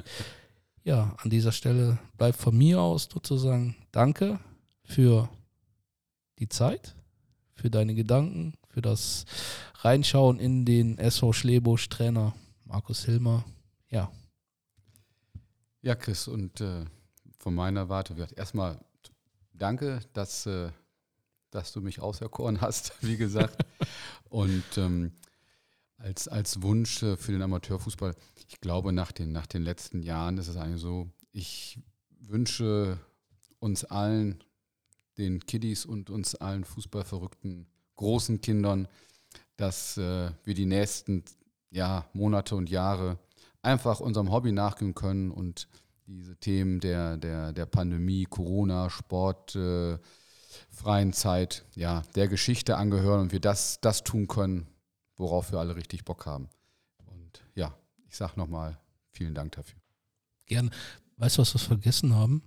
ja, 0.85 1.17
an 1.17 1.29
dieser 1.29 1.51
Stelle 1.51 1.99
bleibt 2.17 2.37
von 2.37 2.57
mir 2.57 2.79
aus 2.79 3.09
sozusagen 3.11 3.75
Danke 3.91 4.39
für 4.85 5.27
die 6.39 6.47
Zeit, 6.47 6.95
für 7.55 7.69
deine 7.69 7.93
Gedanken, 7.93 8.53
für 8.69 8.81
das 8.81 9.25
Reinschauen 9.79 10.39
in 10.39 10.65
den 10.65 10.97
SV 10.97 11.33
Schlebusch 11.33 11.89
Trainer 11.89 12.33
Markus 12.65 13.05
Hilmer. 13.05 13.45
Ja. 13.89 14.11
Ja, 15.81 15.93
Chris, 15.93 16.27
und 16.27 16.59
äh, 16.61 16.85
von 17.37 17.53
meiner 17.53 17.87
Warte 17.87 18.17
wird 18.17 18.37
erstmal 18.37 18.79
danke, 19.53 19.99
dass, 20.13 20.47
äh, 20.47 20.71
dass 21.51 21.73
du 21.73 21.81
mich 21.81 21.99
auserkoren 21.99 22.59
hast, 22.59 22.93
wie 23.01 23.17
gesagt. 23.17 23.63
und 24.29 24.63
ähm, 24.77 25.11
als, 25.97 26.27
als 26.27 26.61
Wunsch 26.63 27.03
äh, 27.03 27.15
für 27.15 27.31
den 27.31 27.43
Amateurfußball, 27.43 28.15
ich 28.47 28.59
glaube, 28.59 28.91
nach 28.93 29.11
den, 29.11 29.31
nach 29.31 29.45
den 29.45 29.61
letzten 29.61 30.01
Jahren 30.01 30.39
ist 30.39 30.47
es 30.47 30.57
eigentlich 30.57 30.81
so, 30.81 31.07
ich 31.31 31.79
wünsche 32.19 32.99
uns 33.59 33.85
allen, 33.85 34.43
den 35.19 35.39
Kiddies 35.45 35.85
und 35.85 36.09
uns 36.09 36.33
allen 36.35 36.63
fußballverrückten 36.63 37.67
großen 37.95 38.41
Kindern, 38.41 38.87
dass 39.57 39.97
äh, 39.97 40.31
wir 40.43 40.53
die 40.53 40.65
nächsten 40.65 41.23
ja, 41.69 42.05
Monate 42.13 42.55
und 42.55 42.69
Jahre 42.69 43.17
einfach 43.61 43.99
unserem 43.99 44.31
Hobby 44.31 44.51
nachgehen 44.51 44.95
können 44.95 45.31
und 45.31 45.67
diese 46.05 46.37
Themen 46.37 46.79
der, 46.79 47.17
der, 47.17 47.51
der 47.51 47.65
Pandemie, 47.65 48.23
Corona, 48.23 48.89
Sport, 48.89 49.55
äh, 49.55 49.97
freien 50.69 51.11
Zeit, 51.11 51.65
ja, 51.75 52.03
der 52.15 52.27
Geschichte 52.27 52.77
angehören 52.77 53.21
und 53.21 53.31
wir 53.31 53.41
das, 53.41 53.81
das 53.81 54.03
tun 54.03 54.27
können, 54.27 54.67
worauf 55.17 55.51
wir 55.51 55.59
alle 55.59 55.75
richtig 55.75 56.05
Bock 56.05 56.25
haben. 56.25 56.49
Und 57.05 57.43
ja, 57.55 57.75
ich 58.07 58.15
sage 58.15 58.33
nochmal 58.37 58.79
vielen 59.11 59.33
Dank 59.35 59.51
dafür. 59.53 59.79
Gerne. 60.45 60.69
Weißt 61.17 61.37
du, 61.37 61.41
was 61.41 61.53
wir 61.53 61.59
vergessen 61.59 62.15
haben? 62.15 62.41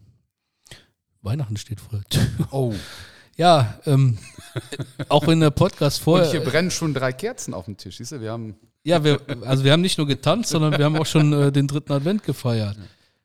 Weihnachten 1.21 1.57
steht 1.57 1.81
vor 1.81 1.99
der 1.99 2.05
Tür. 2.05 2.49
Oh. 2.51 2.75
Ja, 3.41 3.81
ähm, 3.87 4.19
auch 5.09 5.27
in 5.29 5.41
der 5.41 5.51
Podcast 5.51 6.03
vorher. 6.03 6.27
Und 6.27 6.33
hier 6.33 6.45
brennen 6.45 6.71
schon 6.71 6.93
drei 6.93 7.11
Kerzen 7.11 7.55
auf 7.55 7.65
dem 7.65 7.79
Tisch. 7.79 7.97
Siehst 7.97 8.13
du, 8.13 8.21
wir 8.21 8.33
haben. 8.33 8.55
Ja, 8.85 9.03
wir, 9.03 9.19
also 9.47 9.65
wir 9.65 9.73
haben 9.73 9.81
nicht 9.81 9.97
nur 9.97 10.07
getanzt, 10.07 10.51
sondern 10.51 10.77
wir 10.77 10.85
haben 10.85 10.97
auch 10.97 11.07
schon 11.07 11.33
äh, 11.33 11.51
den 11.51 11.67
dritten 11.67 11.91
Advent 11.91 12.23
gefeiert. 12.23 12.77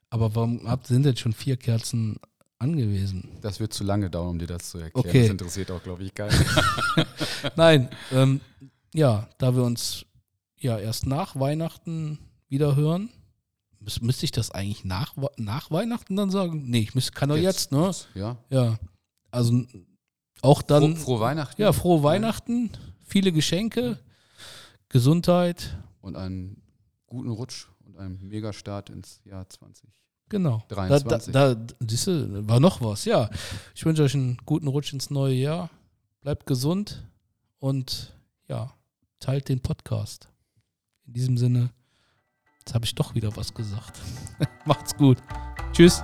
Aber 0.09 0.33
warum 0.33 0.69
habt, 0.69 0.87
sind 0.87 1.05
jetzt 1.05 1.19
schon 1.19 1.33
vier 1.33 1.57
Kerzen 1.57 2.15
angewiesen? 2.59 3.27
Das 3.41 3.59
wird 3.59 3.73
zu 3.73 3.83
lange 3.83 4.09
dauern, 4.09 4.29
um 4.29 4.39
dir 4.39 4.47
das 4.47 4.69
zu 4.69 4.77
erklären. 4.77 5.05
Okay. 5.05 5.21
Das 5.23 5.31
interessiert 5.31 5.71
auch, 5.71 5.83
glaube 5.83 6.03
ich, 6.03 6.13
keinen. 6.13 6.33
Nein, 7.57 7.89
ähm, 8.13 8.39
ja, 8.93 9.27
da 9.37 9.53
wir 9.53 9.63
uns 9.63 10.05
ja 10.55 10.79
erst 10.79 11.07
nach 11.07 11.37
Weihnachten 11.37 12.19
wieder 12.47 12.77
hören, 12.77 13.09
müß, 13.81 13.99
müsste 13.99 14.23
ich 14.23 14.31
das 14.31 14.49
eigentlich 14.51 14.85
nach, 14.85 15.13
nach 15.35 15.71
Weihnachten 15.71 16.15
dann 16.15 16.29
sagen? 16.29 16.63
Nee, 16.67 16.79
ich 16.79 16.95
müsste, 16.95 17.11
kann 17.11 17.27
doch 17.27 17.35
jetzt, 17.35 17.71
jetzt, 17.71 17.71
ne? 17.73 17.91
Ja. 18.13 18.37
Ja. 18.49 18.79
Also 19.29 19.65
auch 20.41 20.61
dann. 20.61 20.95
Frohe, 20.95 21.03
frohe 21.05 21.19
Weihnachten. 21.19 21.61
Ja, 21.61 21.73
frohe 21.73 22.03
Weihnachten, 22.03 22.71
viele 23.03 23.31
Geschenke, 23.31 23.99
Gesundheit. 24.89 25.77
Und 26.01 26.15
einen 26.15 26.61
guten 27.07 27.29
Rutsch 27.29 27.67
und 27.85 27.97
einen 27.97 28.27
Megastart 28.27 28.89
ins 28.89 29.21
Jahr 29.25 29.47
20. 29.49 29.89
Genau. 30.29 30.63
23. 30.69 31.33
Da, 31.33 31.53
da, 31.53 31.55
da 31.55 31.75
siehst 31.87 32.07
du, 32.07 32.47
war 32.47 32.59
noch 32.59 32.81
was. 32.81 33.05
Ja, 33.05 33.29
ich 33.73 33.85
wünsche 33.85 34.03
euch 34.03 34.15
einen 34.15 34.37
guten 34.45 34.67
Rutsch 34.67 34.93
ins 34.93 35.09
neue 35.09 35.35
Jahr. 35.35 35.69
Bleibt 36.21 36.45
gesund 36.45 37.07
und 37.59 38.13
ja, 38.47 38.73
teilt 39.19 39.49
den 39.49 39.61
Podcast. 39.61 40.29
In 41.05 41.13
diesem 41.13 41.37
Sinne, 41.37 41.69
jetzt 42.59 42.73
habe 42.73 42.85
ich 42.85 42.95
doch 42.95 43.13
wieder 43.13 43.35
was 43.35 43.53
gesagt. 43.53 43.99
Macht's 44.65 44.95
gut. 44.97 45.17
Tschüss. 45.71 46.01